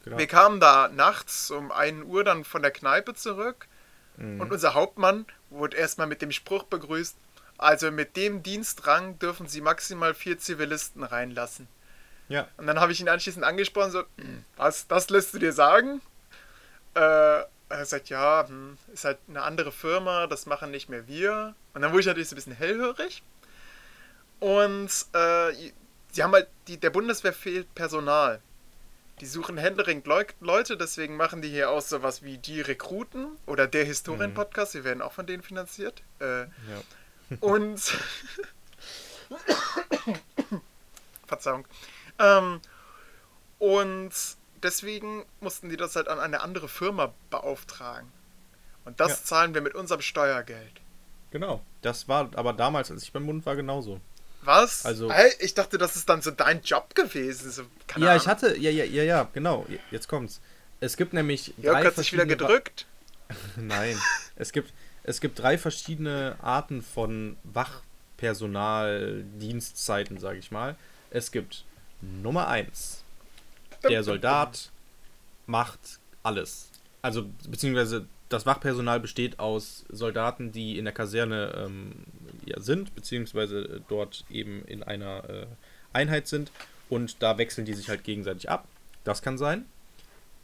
genau. 0.05 0.19
Wir 0.19 0.27
kamen 0.27 0.61
da 0.61 0.89
nachts 0.89 1.51
um 1.51 1.71
1 1.73 2.05
Uhr 2.05 2.25
dann 2.25 2.45
von 2.45 2.63
der 2.63 2.71
Kneipe 2.71 3.15
zurück. 3.15 3.67
Mhm. 4.17 4.41
Und 4.41 4.53
unser 4.53 4.75
Hauptmann 4.75 5.27
wurde 5.51 5.77
erstmal 5.77 6.07
mit 6.07 6.21
dem 6.23 6.33
Spruch 6.33 6.65
begrüßt, 6.65 7.17
also 7.57 7.91
mit 7.91 8.17
dem 8.17 8.43
Dienstrang 8.43 9.19
dürfen 9.19 9.49
Sie 9.49 9.61
maximal 9.61 10.15
vier 10.15 10.39
Zivilisten 10.39 11.03
reinlassen. 11.03 11.67
Ja. 12.29 12.47
Und 12.57 12.67
dann 12.67 12.79
habe 12.81 12.93
ich 12.93 13.01
ihn 13.01 13.09
anschließend 13.09 13.45
angesprochen, 13.45 13.91
so, 13.91 14.03
"Hm, 14.19 14.45
was, 14.57 14.87
das 14.87 15.09
lässt 15.11 15.35
du 15.35 15.39
dir 15.39 15.53
sagen? 15.53 16.01
Äh, 16.99 17.45
er 17.71 17.85
sagt, 17.85 18.09
ja, 18.09 18.47
hm, 18.49 18.77
ist 18.93 19.05
halt 19.05 19.19
eine 19.29 19.43
andere 19.43 19.73
Firma, 19.73 20.27
das 20.27 20.47
machen 20.47 20.71
nicht 20.71 20.89
mehr 20.89 21.07
wir. 21.07 21.55
Und 21.75 21.83
dann 21.83 21.93
wurde 21.93 22.01
ich 22.01 22.07
natürlich 22.07 22.29
so 22.29 22.35
ein 22.35 22.37
bisschen 22.37 22.57
hellhörig. 22.57 23.23
Und 24.41 24.91
äh, 25.13 25.53
sie 26.11 26.23
haben 26.23 26.33
halt, 26.33 26.49
die, 26.67 26.79
der 26.79 26.91
Bundeswehr 26.91 27.33
fehlt 27.33 27.73
Personal. 27.75 28.41
Die 29.21 29.27
suchen 29.27 29.59
händeringend 29.59 30.07
Leu 30.07 30.25
Leute, 30.41 30.77
deswegen 30.77 31.17
machen 31.17 31.43
die 31.43 31.49
hier 31.49 31.71
auch 31.71 31.81
sowas 31.81 32.23
wie 32.23 32.39
die 32.39 32.61
Rekruten 32.61 33.37
oder 33.47 33.67
der 33.67 33.85
Historien-Podcast, 33.85 34.75
wir 34.75 34.85
werden 34.85 35.03
auch 35.03 35.13
von 35.13 35.27
denen 35.27 35.43
finanziert. 35.43 36.03
Äh, 36.21 36.43
Ja. 36.43 36.49
und. 37.41 37.81
Verzeihung. 41.27 41.67
Ähm, 42.19 42.61
und 43.59 44.13
deswegen 44.65 45.25
mussten 45.41 45.69
die 45.69 45.77
das 45.77 45.97
halt 45.97 46.09
an 46.09 46.19
eine 46.21 46.41
andere 46.41 46.69
Firma 46.69 47.13
beauftragen. 47.31 48.09
Und 48.85 49.01
das 49.01 49.11
Ja. 49.11 49.25
zahlen 49.25 49.55
wir 49.55 49.61
mit 49.61 49.75
unserem 49.75 50.01
Steuergeld. 50.01 50.73
Genau. 51.31 51.63
Das 51.83 52.09
war 52.09 52.31
aber 52.37 52.53
damals, 52.55 52.91
als 52.91 53.03
ich 53.03 53.13
beim 53.13 53.27
Bund 53.27 53.45
war, 53.47 53.55
genauso. 53.57 54.01
Was? 54.43 54.87
Also- 54.87 55.13
ich 55.41 55.53
dachte, 55.55 55.77
das 55.79 55.97
ist 55.97 56.09
dann 56.09 56.23
so 56.23 56.31
dein 56.31 56.63
Job 56.63 56.95
gewesen. 56.95 57.51
So, 57.51 57.63
ja, 57.97 58.09
Ahnung. 58.11 58.17
ich 58.17 58.27
hatte, 58.29 58.57
ja, 58.57 58.71
ja, 58.71 58.85
ja, 58.85 59.03
ja, 59.03 59.29
genau. 59.33 59.67
Jetzt 59.91 60.09
kommt's. 60.09 60.41
Es 60.81 60.97
gibt 60.97 61.13
nämlich 61.13 61.53
Jörg 61.59 61.79
drei 61.81 61.85
hat 61.87 61.97
sich 61.97 62.13
wieder 62.13 62.23
Wa- 62.23 62.29
gedrückt. 62.29 62.87
Nein. 63.57 63.99
Es 64.37 64.53
gibt, 64.53 64.73
es 65.03 65.21
gibt 65.21 65.39
drei 65.41 65.59
verschiedene 65.59 66.37
Arten 66.41 66.83
von 66.83 67.37
Wachpersonal, 67.45 69.25
Dienstzeiten, 69.41 70.19
sage 70.19 70.39
ich 70.39 70.51
mal. 70.51 70.77
Es 71.11 71.31
gibt 71.33 71.65
Nummer 72.01 72.49
eins. 72.49 73.03
Der 73.85 74.03
Soldat 74.03 74.71
macht 75.47 76.01
alles. 76.23 76.71
Also, 77.03 77.27
beziehungsweise 77.49 78.07
das 78.29 78.45
Wachpersonal 78.45 79.01
besteht 79.01 79.39
aus 79.39 79.85
Soldaten, 79.89 80.53
die 80.53 80.79
in 80.79 80.85
der 80.85 80.95
Kaserne 80.95 81.55
ähm, 81.57 81.93
ja, 82.45 82.61
sind, 82.61 82.95
beziehungsweise 82.95 83.83
dort 83.89 84.25
eben 84.31 84.65
in 84.67 84.83
einer 84.83 85.29
äh, 85.29 85.47
Einheit 85.93 86.29
sind. 86.29 86.51
Und 86.89 87.23
da 87.23 87.39
wechseln 87.39 87.65
die 87.65 87.75
sich 87.75 87.89
halt 87.89 88.05
gegenseitig 88.05 88.51
ab. 88.51 88.67
Das 89.05 89.23
kann 89.23 89.39
sein. 89.39 89.67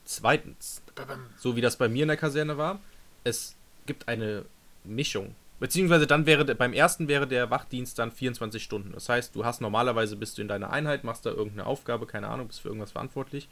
Zweitens, 0.04 0.82
so 1.38 1.56
wie 1.56 1.60
das 1.60 1.76
bei 1.76 1.88
mir 1.88 2.02
in 2.02 2.08
der 2.08 2.16
Kaserne 2.16 2.58
war, 2.58 2.80
es 3.24 3.56
gibt 3.86 4.08
eine 4.08 4.44
Mischung. 4.84 5.34
Beziehungsweise 5.64 6.06
dann 6.06 6.26
wäre 6.26 6.44
beim 6.54 6.74
ersten 6.74 7.08
wäre 7.08 7.26
der 7.26 7.48
Wachdienst 7.48 7.98
dann 7.98 8.12
24 8.12 8.62
Stunden. 8.62 8.92
Das 8.92 9.08
heißt, 9.08 9.34
du 9.34 9.46
hast 9.46 9.62
normalerweise 9.62 10.14
bist 10.14 10.36
du 10.36 10.42
in 10.42 10.48
deiner 10.48 10.68
Einheit, 10.68 11.04
machst 11.04 11.24
da 11.24 11.30
irgendeine 11.30 11.64
Aufgabe, 11.64 12.06
keine 12.06 12.28
Ahnung, 12.28 12.48
bist 12.48 12.60
für 12.60 12.68
irgendwas 12.68 12.92
verantwortlich, 12.92 13.48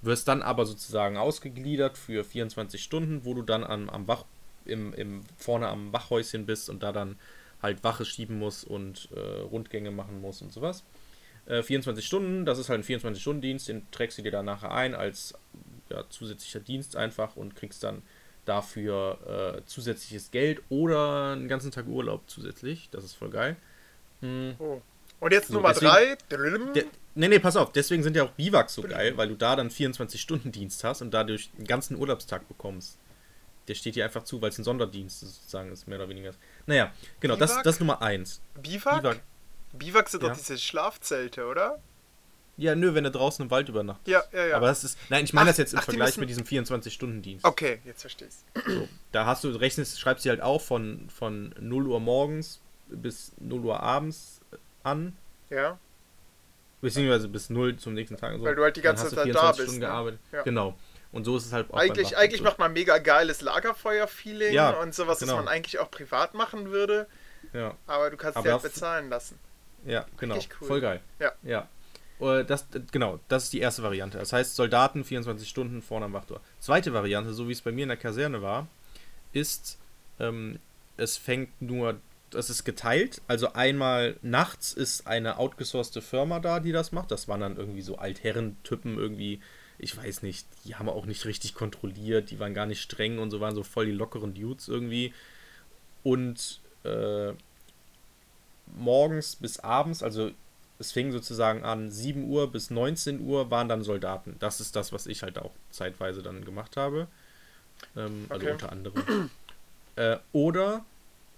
wirst 0.00 0.26
dann 0.26 0.42
aber 0.42 0.66
sozusagen 0.66 1.16
ausgegliedert 1.16 1.96
für 1.96 2.24
24 2.24 2.82
Stunden, 2.82 3.24
wo 3.24 3.34
du 3.34 3.42
dann 3.42 3.62
am, 3.62 3.88
am 3.90 4.08
Wach 4.08 4.24
im, 4.64 4.92
im 4.94 5.20
vorne 5.36 5.68
am 5.68 5.92
Wachhäuschen 5.92 6.46
bist 6.46 6.68
und 6.68 6.82
da 6.82 6.90
dann 6.90 7.16
halt 7.62 7.84
Wache 7.84 8.04
schieben 8.04 8.40
musst 8.40 8.64
und 8.64 9.08
äh, 9.14 9.20
Rundgänge 9.42 9.92
machen 9.92 10.20
musst 10.20 10.42
und 10.42 10.52
sowas. 10.52 10.82
Äh, 11.46 11.62
24 11.62 12.04
Stunden, 12.04 12.44
das 12.44 12.58
ist 12.58 12.70
halt 12.70 12.80
ein 12.80 12.84
24-Stunden-Dienst, 12.84 13.68
den 13.68 13.88
trägst 13.92 14.18
du 14.18 14.22
dir 14.22 14.32
dann 14.32 14.46
nachher 14.46 14.72
ein 14.72 14.96
als 14.96 15.34
ja, 15.90 16.02
zusätzlicher 16.08 16.58
Dienst 16.58 16.96
einfach 16.96 17.36
und 17.36 17.54
kriegst 17.54 17.84
dann 17.84 18.02
dafür 18.44 19.56
äh, 19.58 19.66
zusätzliches 19.66 20.30
Geld 20.30 20.62
oder 20.68 21.32
einen 21.32 21.48
ganzen 21.48 21.70
Tag 21.70 21.86
Urlaub 21.86 22.22
zusätzlich. 22.26 22.88
Das 22.90 23.04
ist 23.04 23.14
voll 23.14 23.30
geil. 23.30 23.56
Hm, 24.20 24.54
Oh. 24.58 24.80
Und 25.20 25.32
jetzt 25.32 25.48
So, 25.48 25.54
Nummer 25.54 25.68
deswegen- 25.72 25.92
drei. 25.92 26.16
der, 26.30 26.84
nee, 27.14 27.28
nee, 27.28 27.38
pass 27.38 27.54
auf, 27.56 27.70
deswegen 27.70 28.02
sind 28.02 28.16
ja 28.16 28.24
auch 28.24 28.30
Biwaks 28.32 28.74
so 28.74 28.82
geil, 28.82 29.16
weil 29.16 29.28
du 29.28 29.36
da 29.36 29.54
dann 29.54 29.70
24-Stunden-Dienst 29.70 30.82
hast 30.82 31.00
und 31.02 31.12
dadurch 31.12 31.50
einen 31.56 31.66
ganzen 31.66 31.96
Urlaubstag 31.96 32.48
bekommst. 32.48 32.98
Der 33.68 33.74
steht 33.76 33.94
dir 33.94 34.04
einfach 34.04 34.24
zu, 34.24 34.42
weil 34.42 34.48
es 34.48 34.58
ein 34.58 34.64
Sonderdienst 34.64 35.20
sozusagen 35.20 35.70
ist, 35.70 35.86
mehr 35.86 35.98
oder 35.98 36.08
weniger. 36.08 36.32
Naja, 36.66 36.92
genau, 37.20 37.36
das, 37.36 37.52
Biwak? 37.52 37.62
das 37.64 37.74
ist 37.76 37.80
Nummer 37.80 38.02
eins. 38.02 38.40
Biwak? 38.60 39.02
Biwak. 39.02 39.20
Biwak 39.74 40.08
sind 40.08 40.22
Ja. 40.24 40.30
doch 40.30 40.36
diese 40.36 40.58
Schlafzelte, 40.58 41.46
oder? 41.46 41.80
Ja, 42.58 42.74
nö, 42.74 42.94
wenn 42.94 43.04
du 43.04 43.10
draußen 43.10 43.44
im 43.44 43.50
Wald 43.50 43.68
übernachtest. 43.68 44.06
Ja, 44.08 44.22
ja, 44.32 44.46
ja. 44.48 44.56
Aber 44.56 44.66
das 44.66 44.84
ist, 44.84 44.98
nein, 45.08 45.24
ich 45.24 45.32
meine 45.32 45.48
das 45.50 45.56
jetzt 45.56 45.72
im 45.72 45.78
ach, 45.78 45.82
die 45.84 45.92
Vergleich 45.92 46.08
müssen- 46.18 46.20
mit 46.20 46.28
diesem 46.28 46.44
24-Stunden-Dienst. 46.44 47.44
okay, 47.44 47.80
jetzt 47.84 48.02
verstehe 48.02 48.28
ich's. 48.28 48.44
So, 48.66 48.88
da 49.10 49.24
hast 49.26 49.42
du, 49.44 49.48
rechnest, 49.50 49.98
schreibst 49.98 50.24
du 50.24 50.28
halt 50.30 50.42
auch 50.42 50.60
von, 50.60 51.08
von 51.08 51.54
0 51.58 51.86
Uhr 51.88 51.98
morgens 52.00 52.60
bis 52.88 53.32
0 53.40 53.64
Uhr 53.64 53.80
abends 53.80 54.40
an, 54.82 55.16
Ja. 55.48 55.78
beziehungsweise 56.80 57.28
bis 57.28 57.48
0 57.50 57.76
zum 57.76 57.94
nächsten 57.94 58.16
Tag. 58.16 58.34
und 58.34 58.40
So. 58.40 58.44
Weil 58.46 58.54
du 58.54 58.62
halt 58.62 58.76
die 58.76 58.82
ganze 58.82 59.04
du 59.04 59.10
Zeit 59.10 59.18
da 59.18 59.22
24 59.24 59.56
bist, 59.56 59.62
Stunden 59.68 59.80
ne? 59.80 59.86
gearbeitet. 59.86 60.20
Ja. 60.32 60.42
Genau. 60.42 60.76
Und 61.12 61.24
so 61.24 61.36
ist 61.36 61.46
es 61.46 61.52
halt 61.52 61.70
auch 61.72 61.78
Eigentlich, 61.78 62.16
eigentlich 62.16 62.38
so. 62.38 62.44
macht 62.44 62.58
man 62.58 62.72
mega 62.72 62.98
geiles 62.98 63.40
Lagerfeuer-Feeling 63.42 64.52
Ja, 64.54 64.70
und 64.80 64.94
sowas, 64.94 65.18
genau. 65.20 65.36
was 65.36 65.44
man 65.44 65.48
eigentlich 65.54 65.78
auch 65.78 65.90
privat 65.90 66.34
machen 66.34 66.70
würde, 66.70 67.06
Ja, 67.52 67.74
aber 67.86 68.10
du 68.10 68.16
kannst 68.16 68.36
Aber 68.36 68.46
dir 68.48 68.52
halt 68.52 68.62
bezahlen 68.62 69.10
lassen. 69.10 69.38
ja, 69.84 70.06
genau. 70.18 70.36
Cool. 70.36 70.68
Voll 70.68 70.80
geil. 70.80 71.00
Ja. 71.18 71.32
Ja. 71.42 71.68
Äh, 72.22 72.44
Das, 72.44 72.66
äh, 72.74 72.80
genau, 72.90 73.18
das 73.28 73.44
ist 73.44 73.52
die 73.52 73.60
erste 73.60 73.82
Variante. 73.82 74.18
Das 74.18 74.32
heißt, 74.32 74.54
Soldaten 74.56 75.04
24 75.04 75.48
Stunden 75.48 75.82
vorne 75.82 76.06
am 76.06 76.12
Wachtor. 76.12 76.40
Zweite 76.60 76.92
Variante, 76.92 77.32
so 77.34 77.48
wie 77.48 77.52
es 77.52 77.62
bei 77.62 77.72
mir 77.72 77.82
in 77.82 77.88
der 77.88 77.96
Kaserne 77.98 78.42
war, 78.42 78.68
ist, 79.32 79.78
ähm, 80.20 80.58
es 80.96 81.16
fängt 81.16 81.60
nur, 81.60 82.00
es 82.34 82.50
ist 82.50 82.64
geteilt. 82.64 83.20
Also 83.28 83.52
einmal 83.54 84.16
nachts 84.22 84.72
ist 84.72 85.06
eine 85.06 85.38
outgesourcete 85.38 86.02
Firma 86.02 86.40
da, 86.40 86.60
die 86.60 86.72
das 86.72 86.92
macht. 86.92 87.10
Das 87.10 87.28
waren 87.28 87.40
dann 87.40 87.56
irgendwie 87.56 87.82
so 87.82 87.96
Altherren-Typen 87.96 88.98
irgendwie, 88.98 89.40
ich 89.78 89.96
weiß 89.96 90.22
nicht, 90.22 90.46
die 90.64 90.76
haben 90.76 90.88
auch 90.88 91.06
nicht 91.06 91.24
richtig 91.24 91.54
kontrolliert, 91.54 92.30
die 92.30 92.38
waren 92.38 92.54
gar 92.54 92.66
nicht 92.66 92.80
streng 92.80 93.18
und 93.18 93.30
so 93.30 93.40
waren 93.40 93.54
so 93.54 93.62
voll 93.62 93.86
die 93.86 93.92
lockeren 93.92 94.34
Dudes 94.34 94.68
irgendwie. 94.68 95.12
Und 96.04 96.60
äh, 96.84 97.32
morgens 98.76 99.36
bis 99.36 99.60
abends, 99.60 100.02
also 100.02 100.30
es 100.82 100.92
fing 100.92 101.12
sozusagen 101.12 101.64
an 101.64 101.90
7 101.90 102.24
Uhr 102.28 102.50
bis 102.50 102.70
19 102.70 103.20
Uhr 103.20 103.50
waren 103.50 103.68
dann 103.68 103.82
Soldaten. 103.84 104.36
Das 104.40 104.60
ist 104.60 104.74
das, 104.76 104.92
was 104.92 105.06
ich 105.06 105.22
halt 105.22 105.38
auch 105.38 105.52
zeitweise 105.70 106.22
dann 106.22 106.44
gemacht 106.44 106.76
habe. 106.76 107.06
Ähm, 107.96 108.26
also 108.28 108.44
Okay. 108.44 108.52
unter 108.52 108.72
anderem. 108.72 109.30
äh, 109.96 110.16
oder 110.32 110.84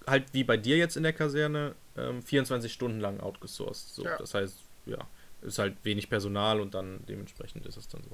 halt 0.06 0.24
wie 0.32 0.44
bei 0.44 0.56
dir 0.56 0.76
jetzt 0.76 0.96
in 0.96 1.02
der 1.02 1.12
Kaserne, 1.12 1.74
ähm, 1.96 2.22
24 2.22 2.72
Stunden 2.72 3.00
lang 3.00 3.20
outgesourced. 3.20 3.94
So, 3.94 4.04
Ja. 4.04 4.16
Das 4.16 4.32
heißt, 4.34 4.56
ja, 4.86 4.98
ist 5.42 5.58
halt 5.58 5.76
wenig 5.82 6.08
Personal 6.08 6.60
und 6.60 6.74
dann 6.74 7.00
dementsprechend 7.06 7.66
ist 7.66 7.76
es 7.76 7.86
dann 7.88 8.02
so. 8.02 8.10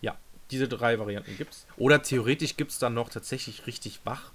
Ja, 0.00 0.16
diese 0.50 0.66
drei 0.68 0.98
Varianten 0.98 1.36
gibt's. 1.36 1.66
Oder 1.76 2.02
theoretisch 2.02 2.56
gibt 2.56 2.72
es 2.72 2.78
dann 2.80 2.94
noch 2.94 3.08
tatsächlich 3.10 3.66
richtig 3.66 4.00
Wach, 4.04 4.32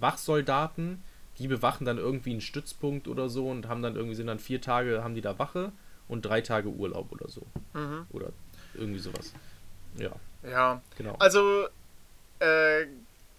Wachsoldaten, 0.00 1.02
die 1.40 1.48
bewachen 1.48 1.86
dann 1.86 1.96
irgendwie 1.98 2.30
einen 2.32 2.42
Stützpunkt 2.42 3.08
oder 3.08 3.28
so 3.30 3.48
und 3.48 3.66
haben 3.66 3.82
dann 3.82 3.96
irgendwie 3.96 4.14
sind 4.14 4.26
dann 4.26 4.38
vier 4.38 4.60
Tage, 4.60 5.02
haben 5.02 5.14
die 5.14 5.22
da 5.22 5.38
Wache 5.38 5.72
und 6.06 6.22
drei 6.22 6.42
Tage 6.42 6.68
Urlaub 6.68 7.10
oder 7.12 7.28
so. 7.28 7.42
Mhm. 7.72 8.06
Oder 8.10 8.28
irgendwie 8.74 8.98
sowas. 9.00 9.32
Ja, 9.96 10.12
Ja. 10.42 10.82
genau. 10.96 11.16
Also, 11.18 11.66
äh, 12.38 12.86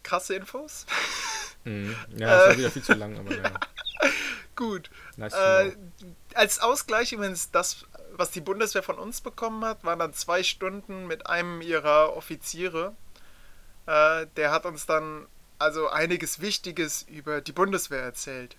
krasse 0.04 0.36
Infos. 0.36 0.86
Mhm. 1.64 1.96
Ja, 2.18 2.38
das 2.38 2.48
war 2.48 2.58
wieder 2.58 2.72
viel 2.72 2.82
zu 2.82 2.96
lang, 2.96 3.20
aber 3.20 3.36
ja. 3.38 3.52
Gut. 4.56 4.90
Nice 5.16 5.36
Äh, 5.36 5.74
als 6.34 6.58
Ausgleich 6.58 7.14
übrigens 7.14 7.52
das, 7.52 7.86
was 8.14 8.32
die 8.32 8.42
Bundeswehr 8.42 8.82
von 8.82 8.98
uns 8.98 9.22
bekommen 9.22 9.64
hat, 9.64 9.84
waren 9.84 10.00
dann 10.00 10.12
zwei 10.14 10.42
Stunden 10.42 11.06
mit 11.06 11.28
einem 11.28 11.62
ihrer 11.62 12.16
Offiziere. 12.18 12.96
Äh, 13.86 14.26
der 14.38 14.50
hat 14.52 14.66
uns 14.66 14.88
dann 14.88 15.28
also 15.62 15.89
einiges 15.89 16.41
Wichtiges 16.41 17.04
über 17.04 17.41
die 17.41 17.52
Bundeswehr 17.52 18.02
erzählt. 18.02 18.56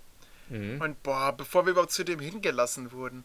Mhm. 0.49 0.81
Und 0.81 1.03
boah, 1.03 1.33
bevor 1.33 1.67
wir 1.67 1.73
überhaupt 1.73 1.93
zu 1.93 2.05
dem 2.05 2.21
hingelassen 2.21 2.93
wurden. 2.93 3.25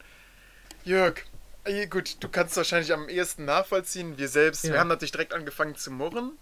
Jörg, 0.84 1.16
äh, 1.64 1.88
gut, 1.88 2.18
du 2.22 2.30
kannst 2.30 2.58
wahrscheinlich 2.58 2.94
am 2.94 3.10
ehesten 3.10 3.46
nachvollziehen. 3.46 4.18
Wir 4.18 4.30
selbst, 4.30 4.64
wir 4.64 4.74
Ja. 4.74 4.80
haben 4.80 4.88
natürlich 4.88 5.12
direkt 5.12 5.34
angefangen 5.34 5.76
zu 5.76 5.92
murren. 5.92 6.38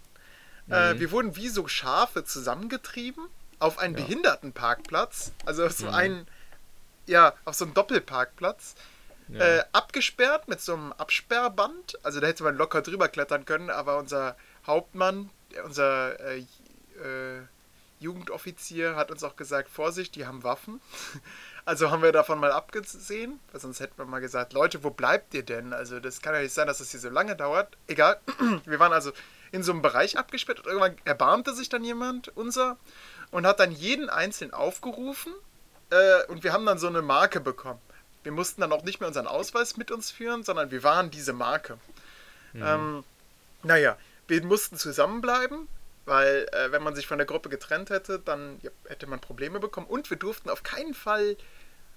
Äh, 0.68 0.94
Mhm. 0.94 1.00
wir 1.00 1.10
wurden 1.12 1.36
wie 1.36 1.48
so 1.48 1.68
Schafe 1.68 2.24
zusammengetrieben 2.24 3.26
auf 3.58 3.78
einen 3.78 3.96
Ja. 3.96 4.04
Behindertenparkplatz. 4.04 5.32
Also 5.44 5.64
auf 5.64 5.72
so 5.72 5.86
Mhm. 5.86 5.94
einen, 5.94 6.26
ja, 7.06 7.34
auf 7.44 7.54
so 7.54 7.64
einen 7.64 7.74
Doppelparkplatz. 7.74 8.74
Ja. 9.28 9.40
Äh, 9.58 9.64
abgesperrt 9.72 10.46
mit 10.46 10.60
so 10.60 10.74
einem 10.74 10.92
Absperrband. 10.92 11.98
Also 12.04 12.20
da 12.20 12.28
hätte 12.28 12.44
man 12.44 12.56
locker 12.56 12.82
drüber 12.82 13.08
klettern 13.08 13.44
können, 13.44 13.70
aber 13.70 13.98
unser 13.98 14.36
Hauptmann, 14.66 15.30
unser 15.64 16.20
äh, 16.20 16.44
äh, 16.96 17.42
Jugendoffizier 17.98 18.96
hat 18.96 19.10
uns 19.10 19.24
auch 19.24 19.36
gesagt, 19.36 19.68
Vorsicht, 19.68 20.14
die 20.16 20.26
haben 20.26 20.44
Waffen. 20.44 20.80
Also 21.68 21.90
haben 21.90 22.00
wir 22.00 22.12
davon 22.12 22.38
mal 22.38 22.52
abgesehen, 22.52 23.40
weil 23.50 23.60
sonst 23.60 23.80
hätten 23.80 23.98
wir 23.98 24.04
mal 24.04 24.20
gesagt, 24.20 24.52
Leute, 24.52 24.84
wo 24.84 24.90
bleibt 24.90 25.34
ihr 25.34 25.42
denn? 25.42 25.72
Also 25.72 25.98
das 25.98 26.22
kann 26.22 26.32
ja 26.32 26.40
nicht 26.40 26.54
sein, 26.54 26.68
dass 26.68 26.78
das 26.78 26.92
hier 26.92 27.00
so 27.00 27.08
lange 27.08 27.34
dauert. 27.34 27.76
Egal, 27.88 28.20
wir 28.66 28.78
waren 28.78 28.92
also 28.92 29.10
in 29.50 29.64
so 29.64 29.72
einem 29.72 29.82
Bereich 29.82 30.16
abgesperrt 30.16 30.60
und 30.60 30.66
irgendwann 30.66 30.94
erbarmte 31.04 31.52
sich 31.56 31.68
dann 31.68 31.82
jemand, 31.82 32.28
unser, 32.36 32.76
und 33.32 33.48
hat 33.48 33.58
dann 33.58 33.72
jeden 33.72 34.08
einzeln 34.08 34.52
aufgerufen 34.52 35.34
äh, 35.90 36.24
und 36.28 36.44
wir 36.44 36.52
haben 36.52 36.66
dann 36.66 36.78
so 36.78 36.86
eine 36.86 37.02
Marke 37.02 37.40
bekommen. 37.40 37.80
wir 38.22 38.30
mussten 38.30 38.60
dann 38.60 38.70
auch 38.70 38.84
nicht 38.84 39.00
mehr 39.00 39.08
unseren 39.08 39.26
Ausweis 39.26 39.76
mit 39.76 39.90
uns 39.90 40.12
führen, 40.12 40.44
sondern 40.44 40.70
wir 40.70 40.84
waren 40.84 41.10
diese 41.10 41.32
Marke. 41.32 41.78
Ähm, 42.54 43.04
naja, 43.64 43.98
wir 44.28 44.44
mussten 44.44 44.76
zusammenbleiben, 44.76 45.68
weil 46.06 46.46
äh, 46.52 46.72
wenn 46.72 46.82
man 46.82 46.94
sich 46.94 47.06
von 47.06 47.18
der 47.18 47.26
Gruppe 47.26 47.48
getrennt 47.50 47.90
hätte, 47.90 48.18
dann 48.18 48.58
ja, 48.62 48.70
hätte 48.88 49.06
man 49.06 49.20
Probleme 49.20 49.60
bekommen. 49.60 49.86
Und 49.86 50.08
wir 50.08 50.16
durften 50.16 50.48
auf 50.48 50.62
keinen 50.62 50.94
Fall 50.94 51.36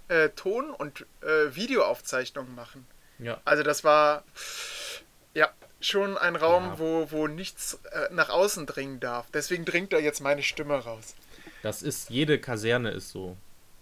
äh, 0.10 0.30
Ton- 0.30 0.72
und 0.72 1.06
äh, 1.22 1.56
Videoaufzeichnungen 1.56 2.54
machen. 2.56 2.86
Ja. 3.20 3.40
Also 3.46 3.64
das 3.64 3.84
war 3.84 4.24
ja 5.34 5.50
schon 5.80 6.18
ein 6.18 6.36
Raum, 6.36 6.64
Ja. 6.66 6.80
wo, 6.80 7.12
wo 7.12 7.28
nichts 7.28 7.80
äh, 7.92 8.10
nach 8.12 8.30
außen 8.30 8.66
dringen 8.66 9.00
darf. 9.00 9.28
Deswegen 9.32 9.64
dringt 9.66 9.94
da 9.94 9.98
jetzt 9.98 10.20
meine 10.22 10.44
Stimme 10.44 10.76
raus. 10.76 11.16
Das 11.62 11.82
ist, 11.84 12.10
jede 12.10 12.40
Kaserne 12.40 12.92
ist 12.92 13.10
so. 13.10 13.38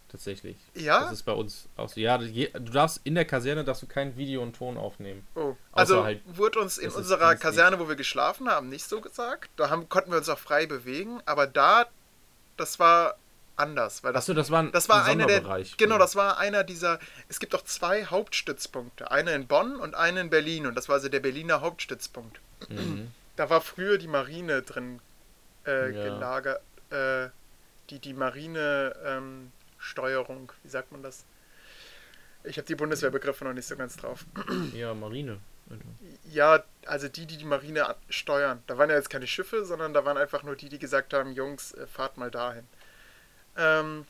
Tatsächlich. 0.10 0.56
Ja? 0.74 1.02
Das 1.02 1.12
ist 1.14 1.24
bei 1.24 1.34
uns 1.34 1.68
auch 1.76 1.90
so. 1.90 2.00
Ja, 2.00 2.18
du 2.18 2.72
darfst 2.72 3.02
in 3.04 3.16
der 3.16 3.26
Kaserne 3.26 3.66
darfst 3.66 3.84
du 3.84 3.88
kein 3.88 4.16
Video 4.16 4.42
und 4.42 4.56
Ton 4.56 4.78
aufnehmen. 4.78 5.28
Oh. 5.36 5.56
Also 5.74 6.04
halt, 6.04 6.22
wurde 6.26 6.60
uns 6.60 6.78
in 6.78 6.92
unserer. 6.92 7.36
Kaserne, 7.36 7.78
wo 7.78 7.90
wir 7.90 7.98
geschlafen 7.98 8.48
haben, 8.48 8.70
nicht 8.70 8.88
so 8.88 9.02
gesagt. 9.02 9.50
Da 9.58 9.70
haben, 9.70 9.90
konnten 9.90 10.12
wir 10.12 10.18
uns 10.18 10.30
auch 10.30 10.40
frei 10.40 10.66
bewegen, 10.66 11.22
aber 11.26 11.46
da, 11.46 11.88
das 12.56 12.80
war 12.80 13.18
anders. 13.58 14.04
Weil 14.04 14.14
das, 14.14 14.24
Achso, 14.24 14.34
das 14.34 14.50
war 14.50 14.64
ein, 14.64 14.72
das 14.72 14.88
war 14.88 15.04
ein 15.04 15.22
einer 15.22 15.26
der, 15.28 15.66
genau, 15.78 15.98
das 15.98 16.16
war 16.16 16.38
einer 16.38 16.64
dieser, 16.64 17.00
es 17.28 17.40
gibt 17.40 17.54
auch 17.54 17.64
zwei 17.64 18.06
Hauptstützpunkte. 18.06 19.12
Einer 19.12 19.34
in 19.34 19.48
Bonn 19.48 19.76
und 19.76 19.96
einer 19.96 20.22
in 20.22 20.30
Berlin 20.30 20.68
und 20.68 20.76
das 20.76 20.88
war 20.88 20.96
also 20.96 21.10
der 21.10 21.20
Berliner 21.20 21.62
Hauptstützpunkt. 21.62 22.40
Mhm. 22.70 23.12
Da 23.36 23.50
war 23.50 23.62
früher 23.62 23.98
die 23.98 24.08
Marine 24.08 24.62
drin 24.62 25.00
äh, 25.66 25.92
Ja. 25.92 26.04
gelagert, 26.04 26.62
äh, 26.92 27.28
die, 27.90 28.00
die 28.00 28.14
Marine 28.14 28.96
ähm, 29.06 29.52
Steuerung, 29.78 30.52
wie 30.64 30.70
sagt 30.70 30.92
man 30.92 31.04
das? 31.04 31.26
Ich 32.44 32.58
habe 32.58 32.68
die 32.68 32.76
Bundeswehrbegriffe 32.76 33.44
noch 33.44 33.54
nicht 33.54 33.68
so 33.68 33.76
ganz 33.76 33.98
drauf. 33.98 34.26
Ja, 34.74 34.94
Marine. 34.94 35.40
Also, 35.70 35.84
Ja, 36.32 36.64
also 36.86 37.08
die, 37.10 37.26
die 37.26 37.38
die 37.38 37.46
Marine 37.46 37.96
steuern. 38.10 38.64
Da 38.68 38.78
waren 38.78 38.90
ja 38.90 38.96
jetzt 38.96 39.10
keine 39.10 39.28
Schiffe, 39.28 39.66
sondern 39.66 39.94
da 39.94 40.06
waren 40.06 40.18
einfach 40.18 40.44
nur 40.44 40.56
die, 40.56 40.70
die 40.70 40.80
gesagt 40.80 41.14
haben, 41.14 41.34
Jungs, 41.34 41.74
äh, 41.74 41.88
fahrt 41.88 42.18
mal 42.18 42.32
dahin. 42.32 42.66
Ähm, 43.58 44.06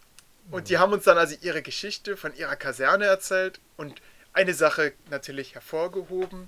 und 0.52 0.70
die 0.70 0.78
haben 0.78 0.94
uns 0.94 1.04
dann 1.04 1.18
also 1.18 1.36
ihre 1.42 1.62
Geschichte 1.62 2.16
von 2.16 2.34
ihrer 2.36 2.56
Kaserne 2.56 3.06
erzählt 3.06 3.60
und 3.76 4.02
eine 4.34 4.54
Sache 4.54 4.94
natürlich 5.10 5.56
hervorgehoben. 5.56 6.48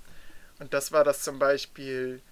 Und 0.58 0.72
das 0.74 0.92
war 0.92 1.04
das 1.04 1.22
zum 1.22 1.38
Beispiel 1.38 2.22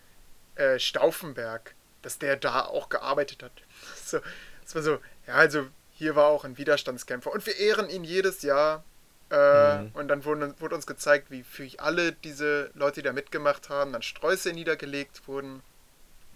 äh, 0.54 0.78
Stauffenberg, 0.78 1.74
dass 2.02 2.18
der 2.18 2.36
da 2.36 2.64
auch 2.64 2.88
gearbeitet 2.88 3.42
hat. 3.42 3.52
So, 4.04 4.20
das 4.62 4.74
war 4.74 4.82
so, 4.82 4.98
ja, 5.26 5.34
also 5.34 5.66
hier 5.98 6.14
war 6.14 6.26
auch 6.26 6.44
ein 6.44 6.56
Widerstandskämpfer 6.58 7.32
und 7.32 7.44
wir 7.44 7.56
ehren 7.56 7.90
ihn 7.90 8.04
jedes 8.04 8.42
Jahr. 8.42 8.84
Äh, 9.30 9.78
Mhm. 9.78 9.90
Und 9.94 10.08
dann 10.08 10.24
wurde, 10.24 10.54
wurde 10.60 10.74
uns 10.76 10.86
gezeigt, 10.86 11.30
wie 11.30 11.42
für 11.42 11.68
alle 11.78 12.12
diese 12.12 12.70
Leute, 12.74 13.02
die 13.02 13.06
da 13.06 13.12
mitgemacht 13.12 13.68
haben, 13.68 13.92
dann 13.92 14.02
Sträuße 14.02 14.52
niedergelegt 14.52 15.26
wurden. 15.28 15.62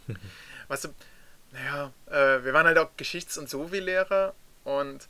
weißt 0.69 0.85
du, 0.85 0.89
naja, 1.53 1.93
äh, 2.11 2.45
wir 2.45 2.53
waren 2.53 2.67
halt 2.67 2.79
auch 2.79 2.91
Geschichts- 2.97 3.39
und 3.39 3.49
Sovi-Lehrer 3.49 4.35
und 4.65 5.07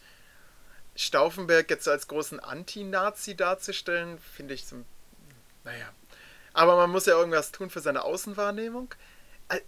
Stauffenberg 0.95 1.71
jetzt 1.71 1.85
so 1.85 1.91
als 1.91 2.07
großen 2.07 2.39
Anti-Nazi 2.39 3.35
darzustellen, 3.35 4.19
finde 4.19 4.55
ich 4.55 4.67
so, 4.67 4.77
naja. 5.65 5.89
Aber 6.53 6.77
man 6.77 6.91
muss 6.91 7.07
ja 7.07 7.15
irgendwas 7.15 7.51
tun 7.53 7.71
für 7.71 7.81
seine 7.81 8.03
Außenwahrnehmung. 8.03 8.95